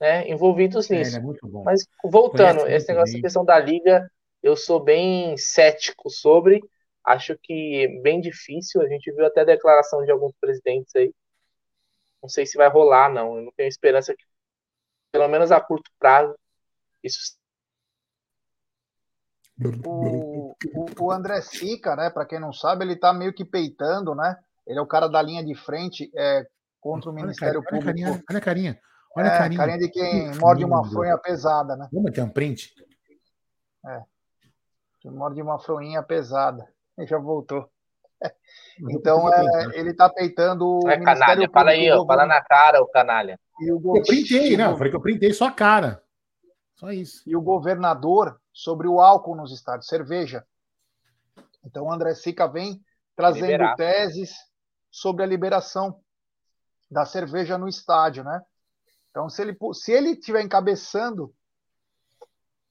né, 0.00 0.28
envolvidos 0.28 0.90
é, 0.90 0.98
nisso. 0.98 1.16
É, 1.16 1.20
é 1.20 1.62
Mas 1.64 1.86
voltando, 2.02 2.60
Conhece 2.60 2.76
esse 2.76 2.88
negócio 2.88 3.16
da 3.16 3.22
questão 3.22 3.44
da 3.44 3.58
liga, 3.58 4.10
eu 4.42 4.56
sou 4.56 4.82
bem 4.82 5.36
cético 5.36 6.10
sobre. 6.10 6.62
Acho 7.04 7.36
que 7.42 7.84
é 7.84 8.00
bem 8.00 8.20
difícil. 8.20 8.80
A 8.80 8.88
gente 8.88 9.12
viu 9.12 9.26
até 9.26 9.42
a 9.42 9.44
declaração 9.44 10.04
de 10.04 10.10
alguns 10.10 10.32
presidentes 10.40 10.94
aí. 10.96 11.12
Não 12.22 12.28
sei 12.28 12.46
se 12.46 12.56
vai 12.56 12.68
rolar, 12.68 13.12
não. 13.12 13.36
Eu 13.36 13.42
não 13.42 13.52
tenho 13.52 13.68
esperança 13.68 14.14
que, 14.14 14.24
pelo 15.12 15.28
menos 15.28 15.52
a 15.52 15.60
curto 15.60 15.90
prazo, 15.98 16.34
isso 17.02 17.36
o, 19.62 20.33
o, 20.74 21.04
o, 21.04 21.12
André 21.12 21.40
Sica, 21.40 21.96
né, 21.96 22.10
para 22.10 22.26
quem 22.26 22.40
não 22.40 22.52
sabe, 22.52 22.84
ele 22.84 22.94
está 22.94 23.12
meio 23.12 23.32
que 23.32 23.44
peitando, 23.44 24.14
né? 24.14 24.36
Ele 24.66 24.78
é 24.78 24.82
o 24.82 24.86
cara 24.86 25.08
da 25.08 25.20
linha 25.20 25.44
de 25.44 25.54
frente 25.54 26.10
é, 26.16 26.46
contra 26.80 27.10
o 27.10 27.12
olha 27.12 27.22
Ministério 27.22 27.60
olha 27.60 27.68
Público. 27.68 27.86
Carinha, 27.86 28.24
olha 28.28 28.38
a 28.38 28.42
carinha, 28.42 28.80
olha 29.16 29.30
a 29.30 29.34
é, 29.34 29.38
carinha. 29.38 29.58
carinha 29.58 29.78
de 29.78 29.88
quem 29.88 30.34
morde 30.38 30.64
uma 30.64 30.88
fronha 30.88 31.18
pesada, 31.18 31.76
né? 31.76 31.88
Vamos 31.92 32.12
ter 32.12 32.22
um 32.22 32.30
print? 32.30 32.72
É. 33.86 34.02
Que 35.00 35.10
morde 35.10 35.40
uma 35.42 35.58
fronha 35.58 36.02
pesada. 36.02 36.66
Ele 36.96 37.06
já 37.08 37.18
voltou. 37.18 37.68
Então, 38.90 39.32
é, 39.32 39.78
ele 39.78 39.90
está 39.90 40.08
peitando 40.08 40.80
o 40.82 40.88
é, 40.88 40.98
canalha, 40.98 41.48
fala 41.52 41.70
aí, 41.70 41.90
ó, 41.90 42.06
fala 42.06 42.26
na 42.26 42.40
cara, 42.40 42.80
o 42.80 42.86
canalha. 42.86 43.38
E 43.60 43.70
o 43.70 43.96
eu 43.96 44.02
printei, 44.02 44.56
não, 44.56 44.70
eu 44.70 44.76
falei 44.76 44.90
que 44.90 44.96
eu 44.96 45.02
printei 45.02 45.32
só 45.32 45.46
a 45.46 45.52
cara. 45.52 46.02
Só 46.84 46.92
isso. 46.92 47.22
E 47.26 47.34
o 47.34 47.40
governador 47.40 48.38
sobre 48.52 48.86
o 48.86 49.00
álcool 49.00 49.34
nos 49.34 49.50
estádios, 49.50 49.86
cerveja. 49.86 50.46
Então, 51.64 51.86
o 51.86 51.92
André 51.92 52.14
Sica 52.14 52.46
vem 52.46 52.84
trazendo 53.16 53.46
Liberar. 53.46 53.76
teses 53.76 54.34
sobre 54.90 55.22
a 55.22 55.26
liberação 55.26 55.98
da 56.90 57.06
cerveja 57.06 57.56
no 57.56 57.66
estádio, 57.66 58.22
né? 58.22 58.42
Então, 59.10 59.30
se 59.30 59.40
ele 59.40 59.56
se 59.72 59.92
ele 59.92 60.10
estiver 60.10 60.42
encabeçando, 60.42 61.34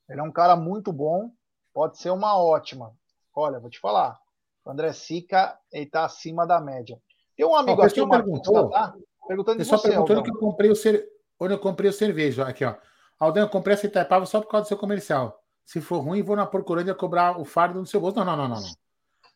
ele 0.07 0.19
é 0.19 0.23
um 0.23 0.31
cara 0.31 0.56
muito 0.56 0.94
bom, 0.94 1.31
pode 1.73 1.98
ser 1.98 2.11
uma 2.11 2.38
ótima. 2.38 2.94
Olha, 3.34 3.60
vou 3.60 3.69
te 3.69 3.80
falar, 3.80 4.19
o 4.64 4.69
André 4.69 4.94
Sica 4.94 5.57
ele 5.72 5.85
está 5.85 6.06
acima 6.06 6.45
da 6.45 6.61
média. 6.61 7.02
Tem 7.35 7.48
um 7.48 7.56
amigo 7.56 7.81
aqui, 7.81 7.99
o 7.99 8.07
Marcos 8.07 8.41
tá 8.41 8.94
perguntando 9.27 9.57
de 9.57 9.65
você. 9.65 9.90
perguntando 9.90 10.22
que 10.22 10.30
eu 10.30 10.38
comprei 10.38 10.69
o 10.69 10.76
cer... 10.76 11.03
onde 11.40 11.53
eu 11.56 11.60
comprei 11.60 11.90
o 11.90 11.94
cerveja. 11.94 12.45
Aqui, 12.45 12.64
ó. 12.64 12.76
Aldão, 13.19 13.44
eu 13.44 13.49
comprei 13.49 13.73
essa 13.73 13.85
Itaipava 13.85 14.26
só 14.26 14.41
por 14.41 14.49
causa 14.49 14.65
do 14.65 14.68
seu 14.68 14.77
comercial. 14.77 15.41
Se 15.65 15.80
for 15.80 15.99
ruim, 15.99 16.22
vou 16.22 16.35
na 16.35 16.45
Procurândia 16.45 16.94
cobrar 16.94 17.40
o 17.40 17.45
fardo 17.45 17.80
no 17.80 17.85
seu 17.85 18.02
bolso. 18.02 18.18
Não, 18.18 18.26
não, 18.26 18.35
não, 18.35 18.49
não, 18.49 18.61
não. 18.61 18.73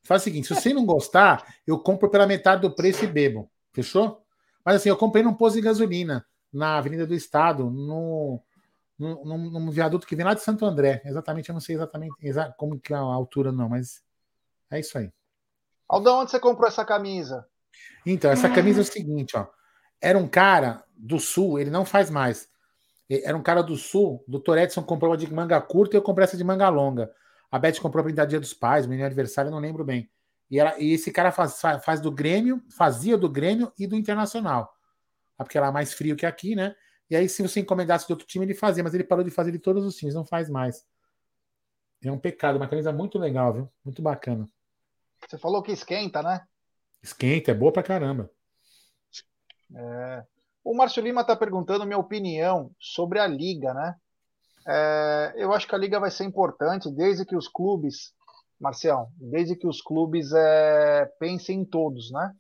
Faz 0.04 0.22
o 0.22 0.24
seguinte: 0.24 0.48
se 0.48 0.56
você 0.56 0.74
não 0.74 0.86
gostar, 0.86 1.46
eu 1.66 1.80
compro 1.80 2.10
pela 2.10 2.28
metade 2.28 2.62
do 2.62 2.72
preço 2.72 3.04
e 3.04 3.08
bebo. 3.08 3.50
Fechou? 3.74 4.24
Mas 4.66 4.78
assim, 4.78 4.90
eu 4.90 4.98
comprei 4.98 5.24
num 5.24 5.34
posto 5.34 5.56
de 5.56 5.62
gasolina 5.62 6.26
na 6.52 6.78
Avenida 6.78 7.06
do 7.06 7.14
Estado, 7.14 7.70
no, 7.70 8.42
no, 8.98 9.24
num, 9.24 9.50
num 9.50 9.72
viaduto 9.72 10.08
que 10.08 10.16
vem 10.16 10.26
lá 10.26 10.34
de 10.34 10.42
Santo 10.42 10.66
André. 10.66 11.02
Exatamente, 11.06 11.50
eu 11.50 11.54
não 11.54 11.60
sei 11.60 11.76
exatamente 11.76 12.16
exa 12.22 12.54
como 12.58 12.80
que 12.80 12.94
é 12.94 12.96
a 12.96 13.00
altura, 13.00 13.52
não, 13.52 13.70
mas 13.70 14.04
é 14.72 14.80
isso 14.80 14.98
aí. 14.98 15.12
Aldão, 15.88 16.20
onde 16.20 16.32
você 16.32 16.40
comprou 16.40 16.68
essa 16.68 16.84
camisa? 16.84 17.48
Então, 18.06 18.32
essa 18.32 18.50
camisa 18.50 18.80
é 18.80 18.84
o 18.84 18.86
seguinte, 18.86 19.38
ó. 19.38 19.48
Era 20.02 20.18
um 20.18 20.28
cara 20.28 20.84
do 20.96 21.20
sul, 21.20 21.60
ele 21.60 21.70
não 21.70 21.86
faz 21.86 22.10
mais. 22.10 22.50
Era 23.10 23.38
um 23.38 23.42
cara 23.42 23.62
do 23.62 23.76
sul, 23.78 24.24
o 24.28 24.38
Dr. 24.38 24.58
Edson 24.58 24.84
comprou 24.84 25.12
uma 25.12 25.18
de 25.18 25.32
manga 25.34 25.60
curta 25.62 25.96
e 25.96 25.98
eu 25.98 26.02
comprei 26.02 26.26
essa 26.26 26.36
de 26.36 26.44
manga 26.44 26.68
longa. 26.68 27.12
A 27.50 27.58
Beth 27.58 27.80
comprou 27.80 28.04
para 28.04 28.26
Dia 28.26 28.40
dos 28.40 28.54
Pais, 28.54 28.86
meu 28.86 29.04
aniversário, 29.04 29.48
eu 29.48 29.54
não 29.54 29.60
lembro 29.60 29.86
bem. 29.86 30.10
E, 30.52 30.60
ela, 30.60 30.78
e 30.78 30.94
esse 30.94 31.12
cara 31.12 31.32
faz, 31.32 31.60
faz, 31.84 32.02
do 32.02 32.12
Grêmio, 32.12 32.62
fazia 32.70 33.18
do 33.18 33.30
Grêmio 33.30 33.72
e 33.78 33.88
do 33.88 33.96
Internacional. 33.96 34.74
Ah, 35.38 35.44
porque 35.44 35.58
é 35.58 35.72
mais 35.72 35.94
frio 35.94 36.16
que 36.16 36.26
aqui, 36.26 36.56
né? 36.56 36.76
E 37.10 37.16
aí, 37.16 37.30
se 37.30 37.42
você 37.42 37.62
encomendasse 37.62 38.06
de 38.06 38.12
outro 38.12 38.28
time, 38.28 38.46
ele 38.46 38.54
fazia, 38.54 38.84
mas 38.84 38.94
ele 38.94 39.04
parou 39.04 39.24
de 39.24 39.32
fazer 39.32 39.52
de 39.52 39.60
todos 39.60 39.86
os 39.86 39.96
times, 39.96 40.14
não 40.14 40.26
faz 40.26 40.50
mais. 40.50 40.86
É 42.04 42.12
um 42.12 42.20
pecado, 42.20 42.58
uma 42.58 42.68
camisa 42.68 42.92
muito 42.92 43.18
legal, 43.18 43.54
viu? 43.54 43.72
Muito 43.84 44.02
bacana. 44.02 44.48
Você 45.28 45.38
falou 45.38 45.64
que 45.64 45.72
esquenta, 45.72 46.22
né? 46.22 46.46
Esquenta, 47.02 47.52
é 47.52 47.54
boa 47.54 47.72
pra 47.72 47.84
caramba. 47.84 48.30
É. 49.74 50.26
O 50.68 50.76
Márcio 50.76 51.02
Lima 51.02 51.22
está 51.22 51.34
perguntando 51.34 51.86
minha 51.86 51.98
opinião 51.98 52.72
sobre 52.78 53.22
a 53.22 53.26
liga, 53.26 53.74
né? 53.74 53.96
É, 54.68 55.34
eu 55.38 55.54
acho 55.54 55.66
que 55.66 55.74
a 55.74 55.78
liga 55.78 55.98
vai 55.98 56.12
ser 56.12 56.26
importante 56.26 56.92
desde 56.92 57.26
que 57.26 57.38
os 57.38 57.48
clubes, 57.48 58.14
Marcião, 58.60 59.08
desde 59.16 59.56
que 59.56 59.66
os 59.66 59.82
clubes 59.82 60.34
é, 60.34 61.06
pensem 61.22 61.62
em 61.62 61.66
todos, 61.66 62.12
né? 62.12 62.36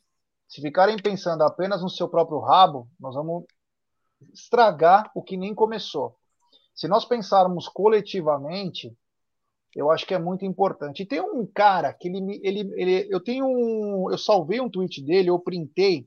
Se 0.46 0.62
ficarem 0.62 0.98
pensando 0.98 1.42
apenas 1.42 1.82
no 1.82 1.90
seu 1.90 2.10
próprio 2.10 2.40
rabo, 2.40 2.90
nós 3.00 3.16
vamos 3.16 3.46
estragar 4.34 5.10
o 5.16 5.24
que 5.24 5.38
nem 5.38 5.56
começou. 5.56 6.14
Se 6.76 6.86
nós 6.86 7.06
pensarmos 7.06 7.70
coletivamente, 7.70 8.94
eu 9.74 9.90
acho 9.90 10.06
que 10.06 10.14
é 10.14 10.20
muito 10.20 10.44
importante. 10.44 11.04
E 11.04 11.06
tem 11.06 11.22
um 11.22 11.48
cara 11.48 11.94
que 11.94 12.10
ele, 12.10 12.42
ele, 12.44 12.74
ele 12.76 13.08
eu 13.10 13.24
tenho 13.24 13.46
um, 13.46 14.12
eu 14.12 14.18
salvei 14.18 14.60
um 14.60 14.70
tweet 14.70 15.02
dele, 15.02 15.30
eu 15.30 15.40
printei, 15.40 16.06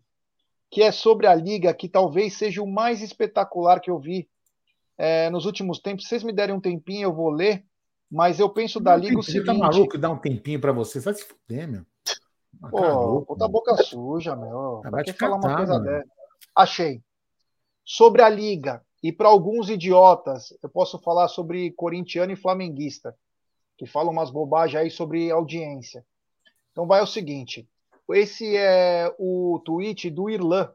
que 0.71 0.83
é 0.83 0.93
sobre 0.93 1.27
a 1.27 1.35
liga, 1.35 1.75
que 1.75 1.89
talvez 1.89 2.35
seja 2.35 2.63
o 2.63 2.67
mais 2.67 3.03
espetacular 3.03 3.81
que 3.81 3.91
eu 3.91 3.99
vi 3.99 4.29
é, 4.97 5.29
nos 5.31 5.45
últimos 5.47 5.81
tempos. 5.81 6.05
Se 6.05 6.11
vocês 6.11 6.23
me 6.23 6.33
derem 6.33 6.55
um 6.55 6.61
tempinho, 6.61 7.05
eu 7.05 7.13
vou 7.13 7.31
ler. 7.31 7.65
Mas 8.11 8.41
eu 8.41 8.51
penso 8.51 8.81
da 8.81 8.97
liga 8.97 9.19
o 9.19 9.23
Você 9.23 9.33
seguinte. 9.33 9.47
tá 9.47 9.55
maluco 9.55 9.97
dar 9.97 10.11
um 10.11 10.19
tempinho 10.19 10.61
pra 10.61 10.73
você? 10.73 11.01
Você 11.01 11.05
vai 11.05 11.15
se 11.15 11.25
fuder, 11.25 11.69
meu. 11.69 11.87
Pô, 12.71 13.23
puta 13.23 13.47
boca 13.47 13.77
suja, 13.77 14.35
meu. 14.35 14.83
Ah, 14.85 14.91
vai 14.91 15.05
te 15.05 15.13
falar 15.13 15.37
uma 15.37 15.57
coisa 15.57 15.79
dessa? 15.79 16.11
Achei. 16.57 17.03
Sobre 17.85 18.23
a 18.23 18.29
liga, 18.29 18.85
e 19.03 19.13
para 19.13 19.29
alguns 19.29 19.71
idiotas, 19.71 20.53
eu 20.63 20.69
posso 20.69 20.99
falar 20.99 21.29
sobre 21.29 21.71
corintiano 21.73 22.33
e 22.33 22.37
flamenguista, 22.37 23.17
que 23.79 23.87
falam 23.87 24.13
umas 24.13 24.31
bobagens 24.31 24.83
aí 24.83 24.91
sobre 24.91 25.31
audiência. 25.31 26.05
Então 26.73 26.87
vai 26.87 27.01
o 27.01 27.07
seguinte: 27.07 27.69
esse 28.15 28.57
é 28.57 29.15
o 29.19 29.61
tweet 29.65 30.11
do 30.11 30.29
Irlan, 30.29 30.73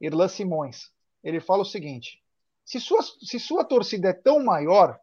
Irlan 0.00 0.28
Simões. 0.28 0.90
Ele 1.22 1.40
fala 1.40 1.62
o 1.62 1.66
seguinte: 1.66 2.22
se 2.64 2.80
sua, 2.80 3.02
se 3.02 3.38
sua 3.38 3.64
torcida 3.64 4.08
é 4.08 4.12
tão 4.12 4.42
maior 4.44 4.98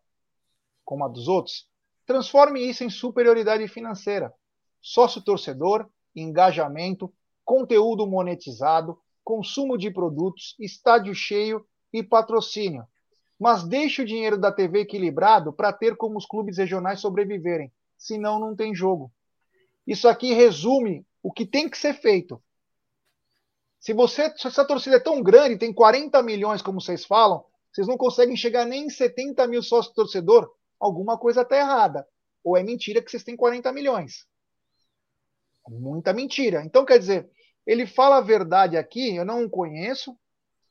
como 0.84 1.06
a 1.06 1.08
dos 1.08 1.28
outros, 1.28 1.68
transforme 2.06 2.62
isso 2.62 2.84
em 2.84 2.90
superioridade 2.90 3.68
financeira. 3.68 4.34
Sócio 4.82 5.22
torcedor, 5.22 5.88
engajamento, 6.16 7.14
conteúdo 7.46 8.08
monetizado, 8.08 9.00
consumo 9.24 9.78
de 9.78 9.92
produtos, 9.92 10.56
estádio 10.60 11.14
cheio 11.14 11.66
e 11.94 12.02
patrocínio. 12.02 12.88
Mas 13.40 13.64
deixe 13.64 14.02
o 14.02 14.06
dinheiro 14.06 14.38
da 14.38 14.52
TV 14.52 14.82
equilibrado 14.82 15.54
para 15.54 15.72
ter 15.72 15.96
como 15.96 16.18
os 16.18 16.26
clubes 16.26 16.58
regionais 16.58 17.00
sobreviverem. 17.00 17.72
Senão, 17.98 18.40
não 18.40 18.56
tem 18.56 18.74
jogo. 18.74 19.12
Isso 19.86 20.08
aqui 20.08 20.34
resume 20.34 21.06
o 21.22 21.32
que 21.32 21.46
tem 21.46 21.70
que 21.70 21.78
ser 21.78 21.94
feito. 21.94 22.42
Se 23.80 23.94
você, 23.94 24.36
se 24.38 24.48
essa 24.48 24.66
torcida 24.66 24.98
é 24.98 25.00
tão 25.00 25.24
grande, 25.24 25.58
tem 25.58 25.74
40 25.74 26.22
milhões, 26.22 26.62
como 26.62 26.82
vocês 26.82 27.06
falam, 27.06 27.44
vocês 27.72 27.88
não 27.88 27.98
conseguem 27.98 28.36
chegar 28.36 28.66
nem 28.66 28.86
em 28.86 28.90
70 28.90 29.48
mil 29.48 29.64
sócios 29.64 29.94
torcedor, 29.94 30.54
alguma 30.80 31.18
coisa 31.18 31.42
está 31.42 31.58
errada. 31.58 32.06
Ou 32.44 32.58
é 32.58 32.64
mentira 32.64 33.02
que 33.02 33.10
vocês 33.10 33.24
têm 33.24 33.36
40 33.36 33.72
milhões. 33.72 34.26
Muita 35.68 36.14
mentira. 36.14 36.64
Então, 36.66 36.84
quer 36.84 36.98
dizer, 36.98 37.30
ele 37.66 37.86
fala 37.86 38.18
a 38.18 38.22
verdade 38.22 38.76
aqui, 38.76 39.16
eu 39.16 39.24
não 39.24 39.46
o 39.46 39.50
conheço, 39.50 40.18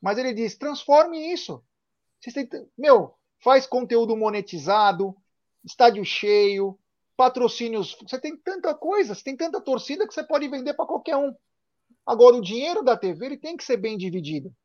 mas 0.01 0.17
ele 0.17 0.33
diz: 0.33 0.57
transforme 0.57 1.31
isso. 1.31 1.63
Vocês 2.19 2.33
têm, 2.33 2.49
meu, 2.77 3.15
faz 3.39 3.65
conteúdo 3.65 4.15
monetizado, 4.17 5.15
estádio 5.63 6.03
cheio, 6.03 6.77
patrocínios. 7.19 7.97
Você 8.01 8.17
tem 8.17 8.37
tanta 8.37 8.73
coisa, 8.73 9.13
você 9.13 9.21
tem 9.21 9.35
tanta 9.35 9.59
torcida 9.59 10.07
que 10.07 10.13
você 10.13 10.23
pode 10.23 10.47
vender 10.47 10.73
para 10.73 10.85
qualquer 10.85 11.17
um. 11.17 11.35
Agora, 12.05 12.37
o 12.37 12.41
dinheiro 12.41 12.81
da 12.81 12.95
TV 12.95 13.25
ele 13.25 13.37
tem 13.37 13.57
que 13.57 13.63
ser 13.65 13.75
bem 13.75 13.97
dividido 13.97 14.55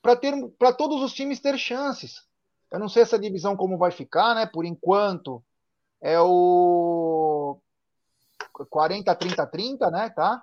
para 0.00 0.72
todos 0.72 1.02
os 1.02 1.12
times 1.12 1.38
ter 1.38 1.58
chances. 1.58 2.22
Eu 2.72 2.78
não 2.78 2.88
sei 2.88 3.02
essa 3.02 3.18
divisão 3.18 3.58
como 3.58 3.76
vai 3.76 3.90
ficar, 3.90 4.34
né? 4.34 4.46
Por 4.46 4.64
enquanto 4.64 5.44
é 6.00 6.18
o 6.18 7.60
40 8.70 9.14
30 9.14 9.46
30, 9.46 9.90
né, 9.90 10.08
tá? 10.08 10.42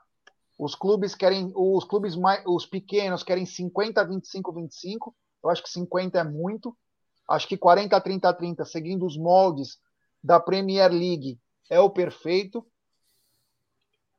Os 0.55 0.75
clubes 0.75 1.15
querem 1.15 1.51
os 1.55 1.83
clubes 1.83 2.15
mais 2.15 2.43
os 2.45 2.67
pequenos 2.67 3.23
querem 3.23 3.47
50 3.47 4.05
25 4.05 4.53
25. 4.53 5.15
Eu 5.43 5.49
acho 5.49 5.63
que 5.63 5.69
50 5.71 6.19
é 6.19 6.23
muito. 6.23 6.77
Acho 7.27 7.47
que 7.47 7.57
40 7.57 7.99
30 7.99 8.33
30, 8.35 8.65
seguindo 8.65 9.03
os 9.03 9.17
moldes 9.17 9.79
da 10.23 10.39
Premier 10.39 10.91
League, 10.91 11.39
é 11.69 11.79
o 11.79 11.89
perfeito. 11.89 12.65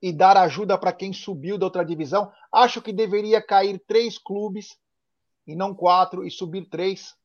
E 0.00 0.12
dar 0.12 0.36
ajuda 0.36 0.78
para 0.78 0.92
quem 0.92 1.12
subiu 1.12 1.58
da 1.58 1.66
outra 1.66 1.84
divisão. 1.84 2.30
Acho 2.52 2.80
que 2.80 2.92
deveria 2.92 3.42
cair 3.42 3.82
três 3.84 4.16
clubes 4.16 4.78
e 5.44 5.56
não 5.56 5.74
quatro, 5.74 6.24
e 6.24 6.30
subir 6.30 6.68
três. 6.68 7.16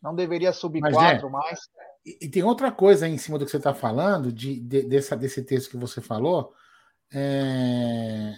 Não 0.00 0.14
deveria 0.14 0.52
subir 0.52 0.80
Mas, 0.80 0.94
quatro 0.94 1.28
é, 1.28 1.30
mais. 1.30 1.60
E, 2.06 2.18
e 2.22 2.28
tem 2.28 2.42
outra 2.42 2.72
coisa 2.72 3.04
aí 3.04 3.12
em 3.12 3.18
cima 3.18 3.38
do 3.38 3.44
que 3.44 3.50
você 3.50 3.58
está 3.58 3.74
falando, 3.74 4.32
de, 4.32 4.58
de- 4.60 4.84
dessa, 4.84 5.14
desse 5.14 5.44
texto 5.44 5.70
que 5.70 5.76
você 5.76 6.00
falou, 6.00 6.54
é, 7.12 8.34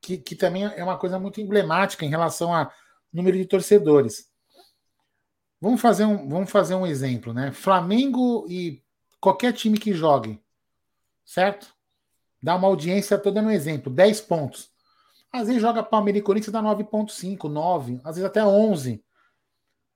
que, 0.00 0.18
que 0.18 0.34
também 0.34 0.64
é 0.64 0.82
uma 0.82 0.98
coisa 0.98 1.18
muito 1.18 1.40
emblemática 1.40 2.04
em 2.04 2.10
relação 2.10 2.52
a 2.52 2.72
número 3.12 3.38
de 3.38 3.46
torcedores. 3.46 4.28
Vamos 5.60 5.80
fazer 5.80 6.04
um, 6.04 6.28
vamos 6.28 6.50
fazer 6.50 6.74
um 6.74 6.86
exemplo, 6.86 7.32
né? 7.32 7.52
Flamengo 7.52 8.44
e 8.48 8.83
qualquer 9.24 9.54
time 9.54 9.78
que 9.78 9.94
jogue, 9.94 10.38
certo? 11.24 11.74
Dá 12.42 12.54
uma 12.56 12.68
audiência, 12.68 13.14
estou 13.14 13.32
dando 13.32 13.46
um 13.46 13.50
exemplo, 13.50 13.90
10 13.90 14.20
pontos. 14.20 14.68
Às 15.32 15.46
vezes 15.46 15.62
joga 15.62 15.82
Palmeiras 15.82 16.20
e 16.20 16.22
Corinthians 16.22 16.52
dá 16.52 16.62
9.5, 16.62 17.48
9, 17.48 18.00
às 18.04 18.16
vezes 18.16 18.24
até 18.24 18.44
11. 18.44 19.02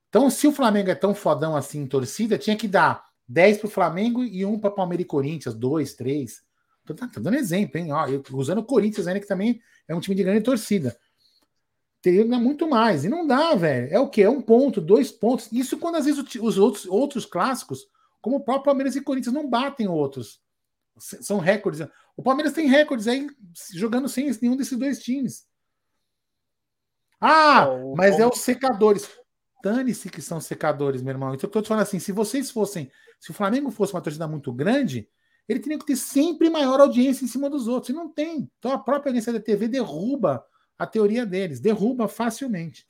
Então, 0.08 0.30
se 0.30 0.46
o 0.48 0.52
Flamengo 0.52 0.90
é 0.90 0.94
tão 0.94 1.14
fodão 1.14 1.54
assim 1.54 1.82
em 1.82 1.86
torcida, 1.86 2.38
tinha 2.38 2.56
que 2.56 2.66
dar 2.66 3.04
10 3.28 3.58
para 3.58 3.66
o 3.66 3.70
Flamengo 3.70 4.24
e 4.24 4.46
um 4.46 4.58
para 4.58 4.70
Palmeiras 4.70 5.04
e 5.04 5.06
Corinthians, 5.08 5.54
2, 5.54 5.92
3. 5.92 6.42
Tô, 6.86 6.94
tô 6.94 7.20
dando 7.20 7.36
exemplo, 7.36 7.78
hein? 7.78 7.92
Ó, 7.92 8.06
eu, 8.06 8.22
usando 8.32 8.58
o 8.58 8.64
Corinthians 8.64 9.06
ainda, 9.06 9.20
que 9.20 9.26
também 9.26 9.60
é 9.86 9.94
um 9.94 10.00
time 10.00 10.16
de 10.16 10.24
grande 10.24 10.40
torcida. 10.42 10.96
Teria 12.00 12.24
que 12.24 12.30
dar 12.30 12.38
muito 12.38 12.66
mais. 12.66 13.04
E 13.04 13.10
não 13.10 13.26
dá, 13.26 13.54
velho. 13.54 13.88
É 13.90 14.00
o 14.00 14.08
quê? 14.08 14.22
É 14.22 14.30
um 14.30 14.40
ponto, 14.40 14.80
dois 14.80 15.12
pontos. 15.12 15.52
Isso 15.52 15.76
quando 15.76 15.96
às 15.96 16.06
vezes 16.06 16.24
os 16.36 16.56
outros, 16.56 16.86
outros 16.86 17.26
clássicos, 17.26 17.86
como 18.20 18.36
o 18.36 18.40
próprio 18.40 18.64
Palmeiras 18.64 18.96
e 18.96 19.00
Corinthians, 19.00 19.34
não 19.34 19.48
batem 19.48 19.88
outros. 19.88 20.40
São 20.98 21.38
recordes. 21.38 21.86
O 22.16 22.22
Palmeiras 22.22 22.52
tem 22.52 22.66
recordes 22.66 23.06
aí 23.06 23.28
jogando 23.72 24.08
sem 24.08 24.30
nenhum 24.40 24.56
desses 24.56 24.76
dois 24.76 24.98
times. 25.00 25.46
Ah, 27.20 27.68
o 27.68 27.96
mas 27.96 28.18
é 28.18 28.26
os 28.26 28.40
secadores. 28.40 29.08
Dane-se 29.62 30.08
que 30.08 30.22
são 30.22 30.40
secadores, 30.40 31.02
meu 31.02 31.12
irmão. 31.12 31.34
Então 31.34 31.48
eu 31.48 31.52
tô 31.52 31.62
te 31.62 31.68
falando 31.68 31.82
assim: 31.82 31.98
se 31.98 32.12
vocês 32.12 32.50
fossem, 32.50 32.90
se 33.18 33.30
o 33.30 33.34
Flamengo 33.34 33.70
fosse 33.70 33.92
uma 33.92 34.00
torcida 34.00 34.26
muito 34.28 34.52
grande, 34.52 35.08
ele 35.48 35.60
teria 35.60 35.78
que 35.78 35.86
ter 35.86 35.96
sempre 35.96 36.50
maior 36.50 36.80
audiência 36.80 37.24
em 37.24 37.28
cima 37.28 37.48
dos 37.50 37.66
outros. 37.66 37.90
E 37.90 37.92
não 37.92 38.08
tem. 38.08 38.50
Então 38.58 38.72
a 38.72 38.78
própria 38.78 39.10
audiência 39.10 39.32
da 39.32 39.40
TV 39.40 39.66
derruba 39.66 40.44
a 40.78 40.86
teoria 40.86 41.26
deles, 41.26 41.58
derruba 41.58 42.06
facilmente. 42.06 42.86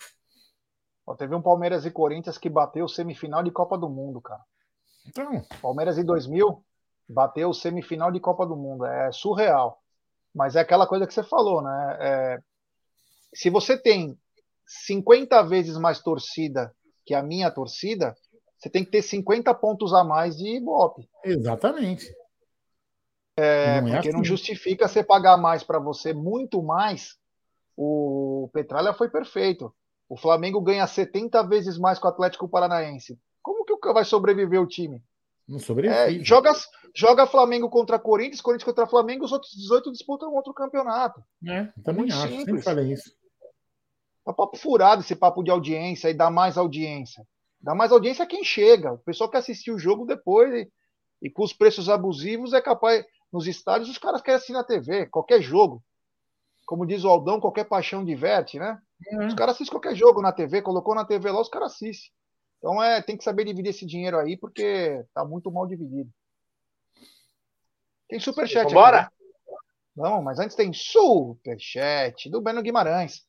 Ó, 1.06 1.14
teve 1.14 1.34
um 1.34 1.40
Palmeiras 1.40 1.86
e 1.86 1.90
Corinthians 1.90 2.36
que 2.36 2.50
bateu 2.50 2.86
semifinal 2.86 3.42
de 3.42 3.50
Copa 3.50 3.78
do 3.78 3.88
Mundo, 3.88 4.20
cara. 4.20 4.42
Então, 5.09 5.43
Palmeiras 5.60 5.98
em 5.98 6.05
2000 6.05 6.64
bateu 7.09 7.52
semifinal 7.55 8.12
de 8.12 8.20
Copa 8.20 8.47
do 8.47 8.56
Mundo. 8.56 8.85
É 8.85 9.10
surreal. 9.10 9.80
Mas 10.35 10.56
é 10.56 10.60
aquela 10.60 10.86
coisa 10.86 11.06
que 11.06 11.14
você 11.14 11.22
falou, 11.22 11.62
né? 11.62 11.97
É, 12.01 12.39
se 13.35 13.51
você 13.51 13.76
tem 13.78 14.18
50 14.66 15.43
vezes 15.44 15.76
mais 15.78 16.01
torcida 16.01 16.74
que 17.06 17.14
a 17.14 17.22
minha 17.22 17.51
torcida, 17.51 18.14
você 18.59 18.68
tem 18.68 18.85
que 18.85 18.90
ter 18.90 19.02
50 19.02 19.55
pontos 19.55 19.94
a 19.94 20.05
mais 20.05 20.36
de 20.36 20.56
Ibope. 20.56 21.09
exatamente. 21.24 22.14
É, 23.36 23.80
Não 23.80 23.89
é 23.89 23.93
porque 23.93 24.10
não 24.10 24.20
assim. 24.20 24.28
justifica 24.28 24.89
você 24.89 25.02
pagar 25.02 25.36
mais 25.36 25.62
para 25.62 25.78
você, 25.78 26.12
muito 26.12 26.62
mais. 26.62 27.16
O 27.76 28.51
Petralha 28.52 28.93
foi 28.93 29.09
perfeito. 29.09 29.72
O 30.09 30.16
Flamengo 30.16 30.60
ganha 30.60 30.86
70 30.86 31.47
vezes 31.47 31.78
mais 31.78 31.98
que 31.98 32.06
o 32.06 32.09
Atlético 32.09 32.48
Paranaense. 32.48 33.16
O- 33.84 33.92
vai 33.94 34.05
sobreviver 34.05 34.60
o 34.60 34.66
time? 34.66 35.02
Não 35.46 35.56
É, 35.56 35.60
sobrevive. 35.60 36.24
joga, 36.24 36.52
joga 36.94 37.26
Flamengo 37.26 37.70
contra 37.70 37.98
Corinthians, 37.98 38.40
Corinthians 38.40 38.64
contra 38.66 38.86
Flamengo, 38.86 39.24
os 39.24 39.32
outros 39.32 39.52
18 39.52 39.90
disputam 39.92 40.32
outro 40.34 40.52
campeonato. 40.52 41.22
É, 41.46 41.64
também 41.82 42.02
muito 42.02 42.12
acho. 42.14 42.22
Sempre 42.28 42.44
simples. 42.44 42.64
falei 42.64 42.92
isso. 42.92 43.10
É 44.26 44.32
papo 44.32 44.59
furado 44.59 45.00
esse 45.00 45.16
papo 45.16 45.42
de 45.42 45.50
audiência 45.50 46.10
e 46.10 46.14
dá 46.14 46.30
mais 46.30 46.59
audiência. 46.59 47.26
Dá 47.60 47.74
mais 47.74 47.90
audiência 47.90 48.24
a 48.24 48.26
quem 48.26 48.44
chega. 48.44 48.92
O 48.92 48.98
pessoal 48.98 49.30
que 49.30 49.36
assistiu 49.38 49.74
o 49.74 49.78
jogo 49.78 50.05
depois 50.05 50.52
e, 50.52 50.70
e 51.22 51.30
com 51.30 51.42
os 51.42 51.52
preços 51.52 51.88
abusivos 51.88 52.52
é 52.52 52.60
capaz. 52.60 53.05
Nos 53.32 53.46
estádios, 53.46 53.88
os 53.90 53.98
caras 53.98 54.20
querem 54.22 54.36
assistir 54.36 54.52
na 54.52 54.64
TV, 54.64 55.06
qualquer 55.06 55.40
jogo. 55.42 55.82
como 56.66 56.86
diz 56.86 57.02
o 57.05 57.09
Aldão, 57.09 57.40
qualquer 57.40 57.64
paixão 57.64 58.05
diverte, 58.05 58.59
né? 58.59 58.78
Uhum. 59.12 59.26
Os 59.28 59.34
caras 59.34 59.55
assistem 59.55 59.72
qualquer 59.74 59.96
jogo 59.96 60.20
na 60.20 60.32
TV, 60.32 60.60
colocou 60.60 60.94
na 60.94 61.05
TV 61.06 61.30
lá, 61.30 61.40
os 61.40 61.48
caras 61.48 61.72
assistem. 61.72 62.10
Então 62.59 62.82
é, 62.82 63.01
tem 63.01 63.16
que 63.16 63.24
saber 63.24 63.44
dividir 63.44 63.70
esse 63.70 63.86
dinheiro 63.86 64.18
aí, 64.18 64.36
porque 64.36 65.05
tá 65.14 65.24
muito 65.24 65.51
mal 65.51 65.66
dividido. 65.66 66.10
Tem 68.09 68.18
superchat 68.18 68.72
Bora? 68.72 69.01
aqui. 69.01 69.14
né? 69.14 69.56
Não, 69.97 70.22
mas 70.22 70.39
antes 70.39 70.56
tem 70.56 70.72
superchat 70.72 72.30
do 72.30 72.40
Beno 72.40 72.62
Guimarães. 72.62 73.26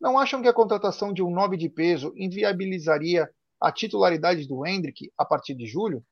Não 0.00 0.18
acham 0.18 0.42
que 0.42 0.48
a 0.48 0.52
contratação 0.52 1.12
de 1.12 1.22
um 1.22 1.30
9 1.30 1.56
de 1.56 1.68
peso 1.68 2.12
inviabilizaria 2.16 3.30
a 3.60 3.72
titularidade 3.72 4.46
do 4.46 4.66
Hendrick 4.66 5.12
a 5.16 5.24
partir 5.24 5.54
de 5.54 5.66
julho? 5.66 6.04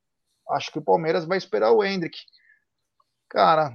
Acho 0.51 0.71
que 0.73 0.79
o 0.79 0.85
Palmeiras 0.85 1.25
vai 1.25 1.39
esperar 1.39 1.73
o 1.73 1.85
Hendrick. 1.85 2.19
Cara, 3.29 3.73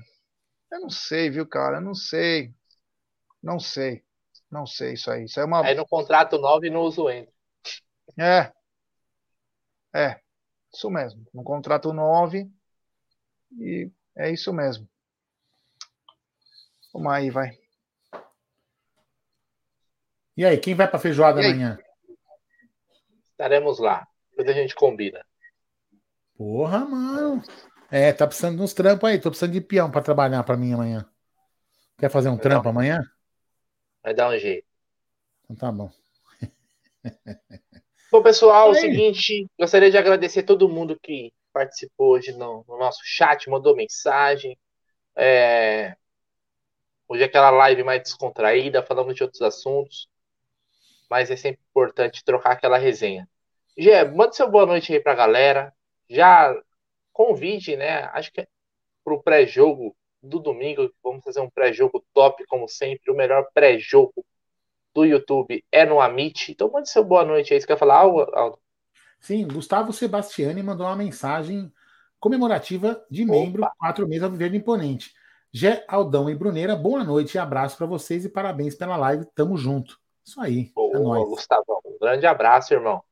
eu 0.72 0.81
não 0.81 0.89
sei, 0.89 1.30
viu, 1.30 1.47
cara? 1.47 1.77
Eu 1.77 1.81
não 1.81 1.93
sei. 1.93 2.53
Não 3.41 3.59
sei. 3.59 4.03
Não 4.51 4.65
sei 4.65 4.93
isso 4.93 5.11
aí. 5.11 5.26
Isso 5.26 5.39
é 5.39 5.45
uma. 5.45 5.65
Aí 5.65 5.76
no 5.76 5.88
contrato 5.88 6.38
9 6.38 6.69
não 6.69 6.81
usa 6.81 7.01
o 7.01 7.09
Ender. 7.09 7.34
É. 8.18 8.51
É. 9.97 10.21
Isso 10.71 10.91
mesmo. 10.91 11.25
No 11.33 11.43
contrato 11.43 11.91
9. 11.91 12.47
E 13.57 13.89
é 14.15 14.29
isso 14.29 14.53
mesmo. 14.53 14.87
Vamos 16.93 17.11
aí, 17.11 17.31
vai. 17.31 17.57
E 20.35 20.45
aí, 20.45 20.55
quem 20.59 20.75
vai 20.75 20.87
pra 20.87 20.99
feijoada 20.99 21.39
amanhã? 21.39 21.79
Estaremos 23.31 23.79
lá. 23.79 24.07
Depois 24.29 24.47
a 24.49 24.53
gente 24.53 24.75
combina. 24.75 25.25
Porra, 26.37 26.85
mano. 26.85 27.41
É, 27.89 28.13
tá 28.13 28.27
precisando 28.27 28.57
de 28.57 28.61
uns 28.61 28.73
trampos 28.75 29.09
aí. 29.09 29.19
Tô 29.19 29.31
precisando 29.31 29.53
de 29.53 29.61
peão 29.61 29.89
pra 29.89 30.01
trabalhar 30.01 30.43
pra 30.43 30.55
mim 30.55 30.73
amanhã. 30.73 31.09
Quer 31.97 32.11
fazer 32.11 32.29
um 32.29 32.37
trampo 32.37 32.69
amanhã? 32.69 33.01
Vai 34.03 34.13
dar 34.13 34.29
um 34.29 34.37
jeito. 34.37 34.67
Então 35.45 35.55
tá 35.55 35.71
bom. 35.71 35.89
Bom, 38.11 38.21
pessoal, 38.21 38.69
é 38.69 38.71
o 38.71 38.75
seguinte, 38.75 39.47
gostaria 39.59 39.91
de 39.91 39.97
agradecer 39.97 40.43
todo 40.43 40.69
mundo 40.69 40.97
que 41.01 41.31
participou 41.51 42.11
hoje 42.11 42.31
no, 42.34 42.63
no 42.67 42.77
nosso 42.77 43.01
chat, 43.03 43.49
mandou 43.49 43.75
mensagem. 43.75 44.57
É, 45.15 45.95
Hoje 47.09 47.23
é 47.23 47.25
aquela 47.25 47.49
live 47.51 47.84
mais 47.84 48.01
descontraída, 48.03 48.84
falamos 48.84 49.15
de 49.15 49.23
outros 49.23 49.41
assuntos, 49.41 50.09
mas 51.09 51.31
é 51.31 51.38
sempre 51.38 51.61
importante 51.69 52.23
trocar 52.23 52.51
aquela 52.51 52.77
resenha. 52.77 53.27
Gé, 53.77 54.03
manda 54.03 54.34
seu 54.34 54.49
boa 54.49 54.65
noite 54.65 54.91
aí 54.91 54.99
pra 54.99 55.15
galera. 55.15 55.73
Já 56.09 56.53
convide, 57.13 57.77
né? 57.77 58.03
Acho 58.13 58.31
que 58.31 58.41
é 58.41 58.47
pro 59.05 59.23
pré-jogo 59.23 59.95
do 60.21 60.39
domingo, 60.39 60.93
vamos 61.01 61.23
fazer 61.23 61.39
um 61.39 61.49
pré-jogo 61.49 62.05
top, 62.13 62.45
como 62.47 62.67
sempre. 62.67 63.09
O 63.09 63.15
melhor 63.15 63.47
pré-jogo 63.53 64.25
do 64.97 65.05
YouTube 65.05 65.63
é 65.71 65.85
no 65.85 66.01
Amit. 66.01 66.51
Então 66.51 66.71
mande 66.71 66.89
seu 66.89 67.03
boa 67.03 67.23
noite 67.23 67.53
aí. 67.53 67.61
Você 67.61 67.67
quer 67.67 67.77
falar 67.77 67.99
algo, 67.99 68.21
Aldo? 68.33 68.57
Sim, 69.19 69.47
Gustavo 69.47 69.93
Sebastiani 69.93 70.63
mandou 70.63 70.87
uma 70.87 70.95
mensagem 70.95 71.71
comemorativa 72.19 73.05
de 73.09 73.23
Opa. 73.23 73.31
membro, 73.31 73.69
quatro 73.77 74.07
meses 74.07 74.23
ao 74.23 74.31
viver 74.31 74.51
imponente. 74.55 75.13
Gé, 75.53 75.85
Aldão 75.87 76.27
e 76.27 76.35
Bruneira, 76.35 76.75
boa 76.75 77.03
noite 77.03 77.35
e 77.35 77.37
abraço 77.37 77.77
para 77.77 77.85
vocês 77.85 78.25
e 78.25 78.29
parabéns 78.29 78.73
pela 78.73 78.97
live. 78.97 79.25
Tamo 79.35 79.55
junto. 79.55 79.99
Isso 80.25 80.41
aí. 80.41 80.71
Ô, 80.75 80.91
é 80.95 80.99
nóis. 80.99 81.29
Gustavão, 81.29 81.79
um 81.85 81.97
grande 82.01 82.25
abraço, 82.25 82.73
irmão. 82.73 83.03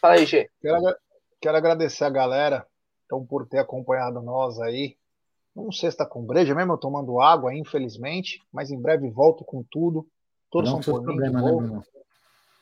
Fala 0.00 0.14
aí, 0.14 0.26
Gê. 0.26 0.50
Quero, 0.60 0.96
quero 1.40 1.56
agradecer 1.56 2.04
a 2.04 2.10
galera 2.10 2.66
então, 3.06 3.24
por 3.24 3.46
ter 3.46 3.58
acompanhado 3.58 4.20
nós 4.20 4.60
aí. 4.60 4.96
Não 5.54 5.70
sei 5.70 5.88
se 5.88 5.98
tá 5.98 6.06
com 6.06 6.24
breja 6.24 6.52
mesmo, 6.52 6.72
eu 6.72 6.78
tomando 6.78 7.20
água, 7.20 7.54
infelizmente, 7.54 8.40
mas 8.52 8.72
em 8.72 8.80
breve 8.80 9.08
volto 9.08 9.44
com 9.44 9.62
tudo. 9.70 10.04
Todos 10.52 10.70
Não 10.70 10.82
são 10.82 10.94
com 10.94 11.00
seus 11.00 11.04
problemas, 11.04 11.42
né. 11.42 11.50
Bruno? 11.50 11.84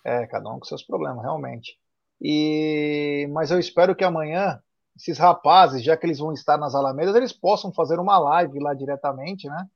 É, 0.04 0.26
cada 0.28 0.48
um 0.48 0.58
com 0.58 0.64
seus 0.64 0.82
problemas, 0.82 1.22
realmente. 1.22 1.76
E 2.22 3.28
mas 3.32 3.50
eu 3.50 3.58
espero 3.58 3.94
que 3.96 4.04
amanhã 4.04 4.60
esses 4.96 5.18
rapazes, 5.18 5.82
já 5.82 5.96
que 5.96 6.06
eles 6.06 6.18
vão 6.18 6.32
estar 6.32 6.56
nas 6.56 6.74
Alamedas, 6.74 7.14
eles 7.16 7.32
possam 7.32 7.72
fazer 7.72 7.98
uma 7.98 8.18
live 8.18 8.60
lá 8.60 8.74
diretamente, 8.74 9.48
né? 9.48 9.66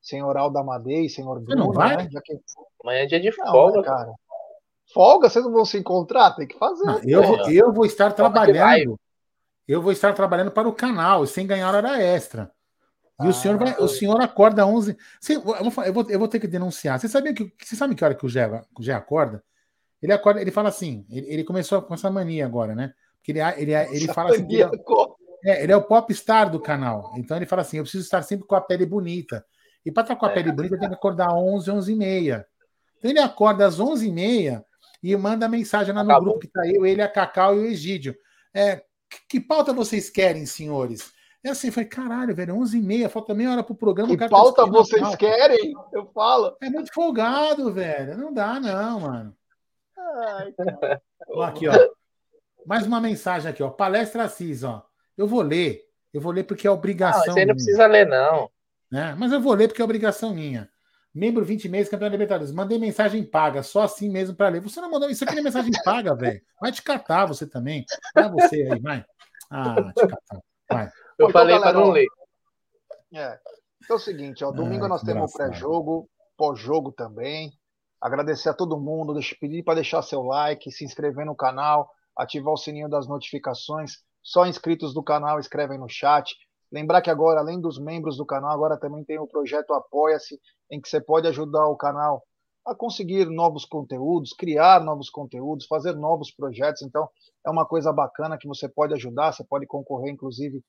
Senhor 0.00 0.36
Alda 0.36 0.60
Amadei, 0.60 1.08
senhor 1.08 1.40
Você 1.40 1.54
não 1.54 1.66
Bruno, 1.66 1.72
vai? 1.72 1.96
né? 1.96 2.08
Já 2.10 2.20
que... 2.22 2.38
Amanhã 2.82 3.02
é 3.02 3.06
dia 3.06 3.20
de 3.20 3.36
Não, 3.36 3.50
folga. 3.50 3.80
né, 3.80 3.86
cara. 3.86 4.14
Folga, 4.94 5.28
vocês 5.28 5.44
não 5.44 5.52
vão 5.52 5.64
se 5.64 5.78
encontrar? 5.78 6.32
Tem 6.32 6.46
que 6.46 6.58
fazer. 6.58 6.84
Não, 6.84 7.00
eu, 7.04 7.22
vou, 7.22 7.50
eu 7.50 7.72
vou 7.72 7.84
estar 7.86 8.12
trabalhando. 8.12 8.98
Eu 9.66 9.82
vou 9.82 9.92
estar 9.92 10.12
trabalhando 10.14 10.50
para 10.50 10.68
o 10.68 10.72
canal, 10.74 11.26
sem 11.26 11.46
ganhar 11.46 11.74
hora 11.74 12.00
extra. 12.02 12.50
E 13.22 13.26
o 13.26 13.30
Ah, 13.30 13.32
senhor 13.32 13.58
vai, 13.58 13.76
o 13.78 13.88
senhor 13.88 14.20
acorda 14.20 14.66
11. 14.66 14.96
Você- 15.20 15.36
eu, 15.36 15.42
vou, 15.42 15.84
eu, 15.84 15.92
vou, 15.92 16.06
eu 16.10 16.18
vou 16.18 16.28
ter 16.28 16.40
que 16.40 16.46
denunciar. 16.46 16.98
Você 16.98 17.08
sabia 17.08 17.34
que 17.34 17.52
você 17.62 17.76
sabe 17.76 17.94
que 17.94 18.04
hora 18.04 18.14
que 18.14 18.24
o 18.24 18.28
Gé, 18.28 18.46
o 18.78 18.82
Gé 18.82 18.92
acorda? 18.94 19.42
Ele 20.02 20.12
acorda, 20.12 20.40
ele 20.40 20.50
fala 20.50 20.70
assim, 20.70 21.04
ele, 21.10 21.26
ele 21.30 21.44
começou 21.44 21.82
com 21.82 21.92
essa 21.92 22.10
mania 22.10 22.46
agora, 22.46 22.74
né? 22.74 22.94
Porque 23.18 23.32
ele, 23.32 23.40
ele, 23.40 23.72
ele 23.74 24.08
fala 24.12 24.30
assim, 24.30 24.44
ele, 24.44 24.62
é, 24.62 24.70
é, 25.44 25.62
ele 25.62 25.72
é 25.72 25.76
o 25.76 25.82
popstar 25.82 26.50
do 26.50 26.58
canal. 26.58 27.12
Então 27.16 27.36
ele 27.36 27.44
fala 27.46 27.60
assim, 27.62 27.76
eu 27.76 27.82
preciso 27.82 28.04
estar 28.04 28.22
sempre 28.22 28.46
com 28.46 28.54
a 28.54 28.60
pele 28.60 28.86
bonita. 28.86 29.44
E 29.84 29.90
para 29.92 30.02
estar 30.04 30.16
com 30.16 30.24
a 30.26 30.30
É. 30.30 30.34
pele 30.34 30.52
bonita, 30.52 30.78
tem 30.78 30.88
que 30.88 30.94
acordar 30.94 31.34
11, 31.34 31.70
11 31.70 31.92
e 31.92 31.96
meia. 31.96 32.46
Então 32.98 33.10
ele 33.10 33.20
acorda 33.20 33.66
às 33.66 33.78
11 33.78 34.08
e 34.08 34.12
meia 34.12 34.64
e 35.02 35.14
manda 35.16 35.46
mensagem 35.48 35.94
lá 35.94 36.02
no 36.02 36.10
Acabou. 36.10 36.30
grupo 36.30 36.40
que 36.40 36.48
tá 36.48 36.66
eu, 36.66 36.86
ele, 36.86 37.02
a 37.02 37.08
Cacau 37.08 37.54
e 37.56 37.58
o 37.60 37.66
Egídio. 37.66 38.16
É, 38.54 38.76
que, 39.10 39.18
que 39.28 39.40
pauta 39.40 39.72
vocês 39.74 40.08
querem, 40.08 40.46
senhores? 40.46 41.12
É 41.42 41.50
assim, 41.50 41.70
falei, 41.70 41.88
caralho, 41.88 42.34
velho, 42.34 42.54
11 42.54 42.78
e 42.78 42.82
meia, 42.82 43.08
falta 43.08 43.34
meia 43.34 43.52
hora 43.52 43.62
pro 43.62 43.74
programa. 43.74 44.10
Que 44.10 44.14
o 44.14 44.18
cara 44.18 44.30
tá 44.30 44.36
pauta 44.36 44.66
vocês 44.66 45.16
querem? 45.16 45.72
Eu 45.92 46.06
falo. 46.12 46.54
É 46.60 46.68
muito 46.68 46.92
folgado, 46.92 47.72
velho. 47.72 48.16
Não 48.18 48.32
dá, 48.32 48.60
não, 48.60 49.00
mano. 49.00 49.36
Ai, 49.98 50.52
cara. 50.52 51.02
Ó, 51.28 51.42
aqui, 51.42 51.68
ó. 51.68 51.72
Mais 52.66 52.86
uma 52.86 53.00
mensagem 53.00 53.50
aqui, 53.50 53.62
ó. 53.62 53.70
Palestra 53.70 54.24
Assis, 54.24 54.64
ó. 54.64 54.84
Eu 55.16 55.26
vou 55.26 55.40
ler. 55.40 55.82
Eu 56.12 56.20
vou 56.20 56.32
ler 56.32 56.44
porque 56.44 56.66
é 56.66 56.70
obrigação. 56.70 57.20
isso 57.20 57.30
aí 57.38 57.46
não 57.46 57.54
minha, 57.54 57.54
precisa 57.54 57.86
ler, 57.86 58.06
não. 58.06 58.50
né? 58.90 59.14
Mas 59.18 59.32
eu 59.32 59.40
vou 59.40 59.54
ler 59.54 59.68
porque 59.68 59.80
é 59.80 59.84
obrigação 59.84 60.34
minha. 60.34 60.68
Membro 61.14 61.44
20 61.44 61.68
meses, 61.68 61.88
campeão 61.88 62.08
da 62.08 62.12
Libertadores. 62.12 62.52
Mandei 62.52 62.78
mensagem 62.78 63.24
paga, 63.24 63.62
só 63.62 63.82
assim 63.82 64.08
mesmo 64.08 64.36
para 64.36 64.48
ler. 64.48 64.60
Você 64.60 64.80
não 64.80 64.90
mandou 64.90 65.08
isso 65.08 65.24
aqui 65.24 65.38
é 65.38 65.42
mensagem 65.42 65.72
paga, 65.84 66.14
velho. 66.14 66.40
Vai 66.60 66.70
te 66.70 66.82
catar 66.82 67.26
você 67.26 67.46
também. 67.46 67.84
Vai 68.14 68.30
você 68.30 68.68
aí, 68.70 68.80
vai. 68.80 69.04
Ah, 69.50 69.92
te 69.92 70.06
catar. 70.06 70.40
Vai. 70.70 70.90
Eu 71.20 71.28
Então, 71.28 71.30
falei 71.30 71.60
para 71.60 71.72
não 71.74 71.90
ler. 71.90 72.06
É. 73.12 73.38
Então 73.84 73.96
é 73.96 73.98
o 73.98 74.02
seguinte, 74.02 74.42
ó, 74.42 74.50
domingo 74.50 74.84
Ai, 74.84 74.88
nós 74.88 75.02
temos 75.02 75.30
o 75.30 75.36
pré-jogo, 75.36 76.08
pós-jogo 76.36 76.92
também. 76.92 77.52
Agradecer 78.00 78.48
a 78.48 78.54
todo 78.54 78.80
mundo, 78.80 79.12
deixa 79.12 79.36
pedir 79.38 79.62
para 79.62 79.74
deixar 79.74 80.00
seu 80.00 80.22
like, 80.22 80.72
se 80.72 80.82
inscrever 80.82 81.26
no 81.26 81.36
canal, 81.36 81.90
ativar 82.16 82.54
o 82.54 82.56
sininho 82.56 82.88
das 82.88 83.06
notificações. 83.06 83.98
Só 84.22 84.46
inscritos 84.46 84.94
do 84.94 85.02
canal 85.02 85.38
escrevem 85.38 85.78
no 85.78 85.88
chat. 85.88 86.34
Lembrar 86.72 87.02
que 87.02 87.10
agora, 87.10 87.40
além 87.40 87.60
dos 87.60 87.78
membros 87.78 88.16
do 88.16 88.24
canal, 88.24 88.52
agora 88.52 88.78
também 88.78 89.04
tem 89.04 89.18
o 89.18 89.26
projeto 89.26 89.74
Apoia-se, 89.74 90.40
em 90.70 90.80
que 90.80 90.88
você 90.88 91.00
pode 91.00 91.28
ajudar 91.28 91.66
o 91.66 91.76
canal 91.76 92.22
a 92.64 92.74
conseguir 92.74 93.26
novos 93.26 93.66
conteúdos, 93.66 94.32
criar 94.32 94.82
novos 94.82 95.10
conteúdos, 95.10 95.66
fazer 95.66 95.94
novos 95.94 96.30
projetos. 96.30 96.82
Então, 96.82 97.08
é 97.44 97.50
uma 97.50 97.66
coisa 97.66 97.92
bacana 97.92 98.38
que 98.38 98.48
você 98.48 98.68
pode 98.68 98.94
ajudar, 98.94 99.32
você 99.32 99.44
pode 99.44 99.66
concorrer, 99.66 100.12
inclusive, 100.12 100.62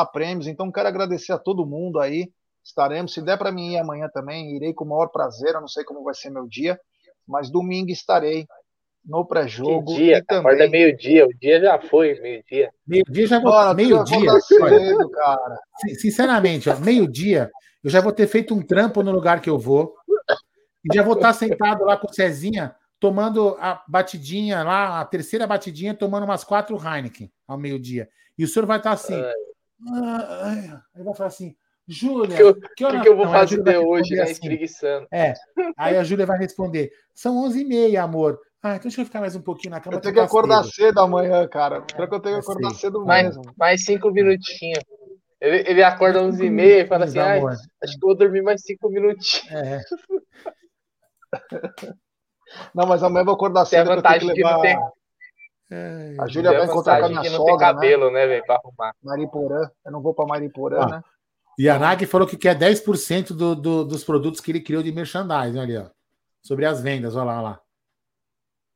a 0.00 0.06
prêmios. 0.06 0.46
Então, 0.46 0.70
quero 0.70 0.88
agradecer 0.88 1.32
a 1.32 1.38
todo 1.38 1.66
mundo 1.66 1.98
aí. 2.00 2.30
Estaremos, 2.64 3.12
se 3.14 3.22
der 3.22 3.38
para 3.38 3.52
mim 3.52 3.72
ir 3.74 3.78
amanhã 3.78 4.08
também, 4.12 4.56
irei 4.56 4.72
com 4.74 4.84
o 4.84 4.88
maior 4.88 5.08
prazer. 5.08 5.54
Eu 5.54 5.60
não 5.60 5.68
sei 5.68 5.84
como 5.84 6.02
vai 6.02 6.14
ser 6.14 6.30
meu 6.30 6.46
dia, 6.48 6.78
mas 7.26 7.50
domingo 7.50 7.90
estarei 7.90 8.46
no 9.04 9.22
Que 9.22 9.28
pré-jogo 9.28 9.94
dia, 9.94 10.12
e 10.12 10.14
acorda 10.14 10.56
também. 10.58 10.70
meio-dia. 10.70 11.26
O 11.26 11.38
dia 11.38 11.60
já 11.60 11.78
foi, 11.80 12.18
meio-dia. 12.20 12.70
Meio-dia 12.84 13.26
já 13.28 13.38
vou. 13.40 13.74
Meio-dia. 13.74 14.40
cedo, 14.40 15.10
cara. 15.10 15.58
sin- 15.80 15.94
Sinceramente, 15.94 16.68
ó, 16.68 16.76
meio-dia, 16.80 17.48
eu 17.84 17.88
já 17.90 18.00
vou 18.00 18.10
ter 18.12 18.26
feito 18.26 18.52
um 18.52 18.60
trampo 18.60 19.02
no 19.04 19.12
lugar 19.12 19.40
que 19.40 19.48
eu 19.48 19.58
vou. 19.58 19.94
E 20.84 20.94
já 20.94 21.02
vou 21.04 21.14
estar 21.14 21.32
sentado 21.32 21.84
lá 21.84 21.96
com 21.96 22.08
o 22.08 22.12
Cezinha, 22.12 22.74
tomando 22.98 23.56
a 23.60 23.80
batidinha 23.88 24.64
lá, 24.64 25.00
a 25.00 25.04
terceira 25.04 25.46
batidinha, 25.46 25.94
tomando 25.94 26.24
umas 26.24 26.42
quatro 26.42 26.76
Heineken 26.76 27.30
ao 27.46 27.56
meio-dia. 27.58 28.08
E 28.36 28.42
o 28.44 28.48
senhor 28.48 28.66
vai 28.66 28.78
estar 28.78 28.90
assim. 28.92 29.14
Ai. 29.14 29.32
"Ah, 29.88 30.40
ai", 30.44 30.80
Aí 30.94 31.02
vai 31.02 31.14
falar 31.14 31.28
assim, 31.28 31.54
Júlia, 31.88 32.36
Que 32.36 32.54
que 32.54 32.86
que, 32.86 33.00
que 33.00 33.08
eu 33.08 33.16
vou 33.16 33.26
são?" 33.26 33.34
Aí 33.34 33.40
a 33.42 33.46
vai 33.46 33.74
fazer 33.74 33.78
hoje, 33.78 34.14
né? 34.14 34.22
assim, 34.22 34.32
Espreguiçando. 34.32 35.06
É. 35.12 35.34
Aí 35.76 35.96
a 35.96 36.04
Júlia 36.04 36.26
vai 36.26 36.38
responder: 36.38 36.90
são 37.14 37.36
11h30, 37.46 37.96
amor. 38.02 38.38
Ah, 38.62 38.70
então 38.76 38.82
deixa 38.88 39.00
eu 39.00 39.04
ficar 39.04 39.20
mais 39.20 39.36
um 39.36 39.42
pouquinho 39.42 39.70
na 39.72 39.80
cama. 39.80 39.96
Eu 39.96 40.00
tenho 40.00 40.14
que 40.14 40.20
tá 40.20 40.26
acordar 40.26 40.64
cedo." 40.64 40.74
cedo 40.74 41.00
amanhã, 41.00 41.46
cara. 41.48 41.82
Pior 41.82 42.08
que 42.08 42.14
eu 42.14 42.20
tenho 42.20 42.34
que 42.34 42.40
É 42.40 42.42
acordar 42.42 42.70
cedo. 42.70 42.80
cedo 42.80 43.04
Mais, 43.06 43.26
mesmo. 43.36 43.42
mais 43.56 43.84
cinco 43.84 44.10
minutinhos. 44.10 44.82
Ele, 45.40 45.68
ele 45.70 45.82
acorda 45.82 46.18
às 46.20 46.34
11h30 46.34 46.60
e 46.84 46.86
fala 46.86 47.04
assim: 47.04 47.18
amor. 47.18 47.52
acho 47.52 47.98
que 47.98 48.04
eu 48.04 48.08
vou 48.08 48.16
dormir 48.16 48.42
mais 48.42 48.62
cinco 48.62 48.88
minutinhos. 48.88 49.52
É. 49.52 49.80
Não, 52.74 52.86
mas 52.86 53.02
amanhã 53.02 53.22
eu 53.22 53.26
vou 53.26 53.34
acordar 53.34 53.66
Tem 53.66 53.78
a 53.80 53.84
cedo. 53.84 53.88
tenho 53.90 54.02
que 54.02 54.08
vantagem 54.08 54.34
de 54.34 54.42
não 54.42 54.48
levar 54.50 54.62
ter, 54.62 54.78
É. 55.70 56.14
A 56.20 56.26
Júlia 56.28 56.50
tem 56.50 56.58
vai 56.60 56.66
encontrar 56.68 57.00
com 57.00 57.06
a 57.06 57.08
minha 57.08 57.22
de 57.22 57.30
não 57.30 57.38
sogra, 57.38 57.52
né? 57.54 57.58
cabelo, 57.58 58.10
né, 58.10 58.26
velho, 58.26 58.44
pra 58.44 58.54
arrumar. 58.56 58.94
Mariporã. 59.02 59.70
Eu 59.84 59.92
não 59.92 60.00
vou 60.00 60.14
pra 60.14 60.26
Mariporã, 60.26 60.80
Ah. 60.82 60.86
né? 60.86 61.02
E 61.58 61.68
a 61.68 61.78
Nag 61.78 62.04
falou 62.06 62.26
que 62.28 62.36
quer 62.36 62.54
10% 62.54 63.28
do, 63.34 63.54
do, 63.56 63.84
dos 63.84 64.04
produtos 64.04 64.40
que 64.40 64.52
ele 64.52 64.60
criou 64.60 64.82
de 64.82 64.92
merchandising, 64.92 65.58
olha 65.58 65.90
ó. 65.90 65.96
Sobre 66.42 66.66
as 66.66 66.82
vendas, 66.82 67.16
olha 67.16 67.24
lá, 67.24 67.32
olha 67.34 67.42
lá. 67.42 67.60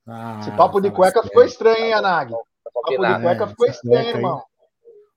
Ah, 0.09 0.41
Esse 0.41 0.51
papo 0.57 0.81
de 0.81 0.91
cueca 0.91 1.23
ficou 1.23 1.45
estranho, 1.45 1.85
hein, 1.85 1.93
Anag? 1.93 2.33
Papo 2.73 2.91
de 2.91 2.97
cueca 2.97 3.47
ficou 3.47 3.67
estranho, 3.67 4.09
irmão. 4.09 4.43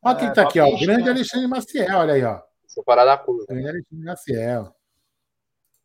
Olha 0.04 0.16
quem 0.18 0.28
é, 0.28 0.32
tá 0.34 0.42
aqui, 0.44 0.60
ó. 0.60 0.68
O 0.68 0.78
grande 0.80 1.10
Alexandre 1.10 1.48
Maciel, 1.48 1.98
olha 1.98 2.14
aí, 2.14 2.24
ó. 2.24 2.42
Separar 2.68 3.06
da 3.06 3.18
curva. 3.18 3.46
Grande 3.48 3.70
Alexandre 3.70 4.06
Maciel. 4.06 4.76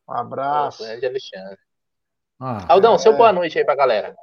Um 0.09 0.13
abraço. 0.15 0.83
Grande 0.83 1.07
Alexandre. 1.07 1.59
Ah, 2.41 2.73
Aldão, 2.73 2.95
é... 2.95 2.99
seu 2.99 3.17
boa 3.17 3.33
noite 3.33 3.57
aí 3.59 3.65
pra 3.65 3.77
galera. 3.77 4.17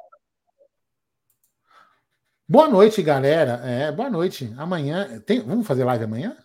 Boa 2.47 2.67
noite, 2.67 3.01
galera. 3.01 3.53
É, 3.65 3.91
boa 3.91 4.09
noite. 4.09 4.53
Amanhã. 4.57 5.19
Tem... 5.21 5.41
Vamos 5.41 5.65
fazer 5.65 5.83
live 5.83 6.03
amanhã? 6.03 6.37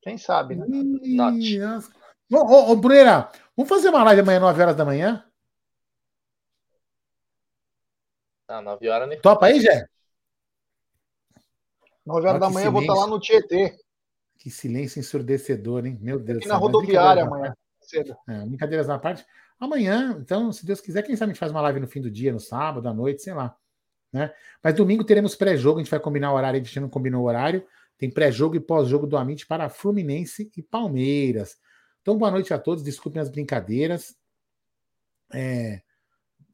Quem 0.00 0.18
sabe, 0.18 0.56
né? 0.56 0.66
Ô, 2.32 2.36
ô, 2.36 2.72
ô, 2.72 2.76
Bruneira, 2.76 3.30
vamos 3.56 3.68
fazer 3.68 3.90
uma 3.90 4.02
live 4.02 4.22
amanhã, 4.22 4.40
9 4.40 4.62
horas 4.62 4.76
da 4.76 4.84
manhã? 4.84 5.24
Não, 8.48 8.62
9 8.62 8.88
horas 8.88 9.08
nem. 9.08 9.20
Topa 9.20 9.46
aí, 9.46 9.60
Jé? 9.60 9.86
9 12.04 12.26
horas 12.26 12.40
da 12.40 12.50
manhã 12.50 12.66
eu 12.66 12.72
vou 12.72 12.80
estar 12.80 12.94
lá 12.94 13.06
no 13.06 13.20
Tietê. 13.20 13.78
Que 14.36 14.50
silêncio 14.50 14.98
ensurdecedor, 14.98 15.86
hein? 15.86 15.96
Meu 16.00 16.18
Deus 16.18 16.38
Aqui 16.38 16.48
na 16.48 16.56
rodoviária 16.56 17.22
amanhã. 17.22 17.54
Cedo. 17.80 18.16
É, 18.28 18.44
brincadeiras 18.44 18.88
na 18.88 18.98
parte. 18.98 19.24
Amanhã, 19.62 20.18
então, 20.20 20.50
se 20.50 20.66
Deus 20.66 20.80
quiser, 20.80 21.02
quem 21.02 21.14
sabe 21.14 21.30
a 21.30 21.32
gente 21.34 21.38
faz 21.38 21.52
uma 21.52 21.60
live 21.60 21.78
no 21.78 21.86
fim 21.86 22.00
do 22.00 22.10
dia, 22.10 22.32
no 22.32 22.40
sábado, 22.40 22.88
à 22.88 22.92
noite, 22.92 23.22
sei 23.22 23.32
lá. 23.32 23.56
Né? 24.12 24.34
Mas 24.60 24.74
domingo 24.74 25.04
teremos 25.04 25.36
pré-jogo, 25.36 25.78
a 25.78 25.82
gente 25.84 25.90
vai 25.90 26.00
combinar 26.00 26.32
o 26.32 26.34
horário, 26.34 26.60
a 26.60 26.64
gente 26.64 26.80
não 26.80 26.88
combinou 26.88 27.22
o 27.22 27.26
horário. 27.28 27.64
Tem 27.96 28.10
pré-jogo 28.10 28.56
e 28.56 28.60
pós-jogo 28.60 29.06
do 29.06 29.16
Amit 29.16 29.46
para 29.46 29.68
Fluminense 29.68 30.50
e 30.56 30.62
Palmeiras. 30.62 31.58
Então, 32.00 32.18
boa 32.18 32.28
noite 32.32 32.52
a 32.52 32.58
todos, 32.58 32.82
desculpem 32.82 33.22
as 33.22 33.28
brincadeiras. 33.28 34.16
É, 35.32 35.80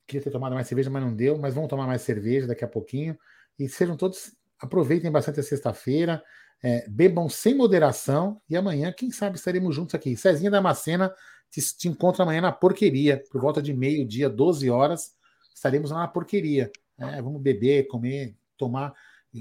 queria 0.07 0.23
ter 0.23 0.31
tomado 0.31 0.55
mais 0.55 0.69
cerveja, 0.69 0.91
mas 0.91 1.03
não 1.03 1.17
deu. 1.17 1.39
Mas 1.39 1.55
vamos 1.55 1.71
tomar 1.71 1.87
mais 1.87 2.03
cerveja 2.03 2.47
daqui 2.47 2.63
a 2.63 2.69
pouquinho. 2.69 3.19
E 3.59 3.71
sejam 3.71 3.97
todos, 3.97 4.37
aproveitem 4.61 5.11
bastante 5.11 5.41
a 5.41 5.43
sexta-feira, 5.43 6.23
é, 6.63 6.87
bebam 6.87 7.27
sem 7.27 7.55
moderação. 7.55 8.39
E 8.51 8.55
amanhã, 8.55 8.93
quem 8.93 9.11
sabe, 9.11 9.39
estaremos 9.39 9.75
juntos 9.75 9.95
aqui. 9.95 10.15
Cezinha 10.15 10.51
Damascena 10.51 11.11
te, 11.51 11.61
te 11.77 11.89
encontra 11.89 12.23
amanhã 12.23 12.41
na 12.41 12.53
porqueria, 12.53 13.23
por 13.31 13.41
volta 13.41 13.61
de 13.63 13.73
meio-dia, 13.73 14.29
12 14.29 14.71
horas. 14.71 15.17
Estaremos 15.55 15.91
lá 15.91 16.01
na 16.01 16.09
porqueria. 16.09 16.71
É, 16.99 17.23
vamos 17.23 17.41
beber, 17.41 17.87
comer, 17.87 18.37
tomar, 18.57 18.95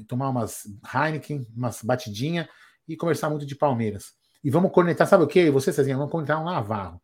tomar 0.07 0.29
umas 0.29 0.63
Heineken, 0.93 1.45
umas 1.55 1.81
batidinha 1.81 2.47
e 2.87 2.95
conversar 2.95 3.29
muito 3.29 3.45
de 3.45 3.55
Palmeiras. 3.55 4.15
E 4.43 4.49
vamos 4.49 4.71
conectar, 4.71 5.05
sabe 5.05 5.23
o 5.23 5.27
que? 5.27 5.49
Você, 5.49 5.73
Cezinha, 5.73 5.97
vamos 5.97 6.11
conectar 6.11 6.39
um 6.39 6.45
Navarro. 6.45 7.01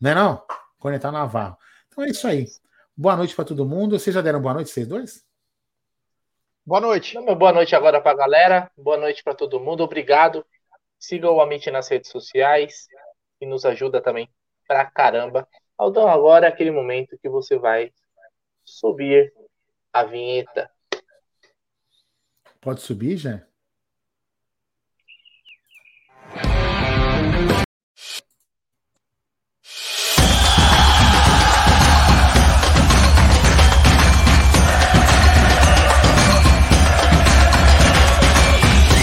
Não 0.00 0.10
é 0.10 0.14
não? 0.14 0.44
Conectar 0.78 1.08
um 1.08 1.12
Navarro. 1.12 1.56
Então 1.88 2.04
é 2.04 2.08
isso 2.08 2.26
aí. 2.26 2.46
Boa 2.96 3.16
noite 3.16 3.34
para 3.34 3.44
todo 3.44 3.64
mundo. 3.64 3.98
Vocês 3.98 4.14
já 4.14 4.20
deram 4.20 4.40
boa 4.40 4.54
noite, 4.54 4.70
vocês 4.70 4.86
dois? 4.86 5.24
Boa 6.64 6.80
noite. 6.80 7.14
Não, 7.14 7.34
boa 7.34 7.52
noite 7.52 7.74
agora 7.74 8.00
para 8.00 8.12
a 8.12 8.16
galera. 8.16 8.70
Boa 8.76 8.96
noite 8.96 9.22
para 9.22 9.34
todo 9.34 9.58
mundo. 9.60 9.82
Obrigado. 9.82 10.44
Siga 10.98 11.30
o 11.30 11.40
Amit 11.40 11.70
nas 11.70 11.88
redes 11.88 12.10
sociais, 12.10 12.86
que 13.42 13.46
nos 13.46 13.64
ajuda 13.64 14.00
também 14.00 14.30
pra 14.68 14.84
caramba. 14.88 15.48
Aldão, 15.76 16.06
agora 16.06 16.46
é 16.46 16.48
aquele 16.48 16.70
momento 16.70 17.18
que 17.20 17.28
você 17.28 17.58
vai 17.58 17.92
subir 18.64 19.34
a 19.92 20.04
vinheta. 20.04 20.70
Pode 22.60 22.82
subir, 22.82 23.16
já? 23.16 23.44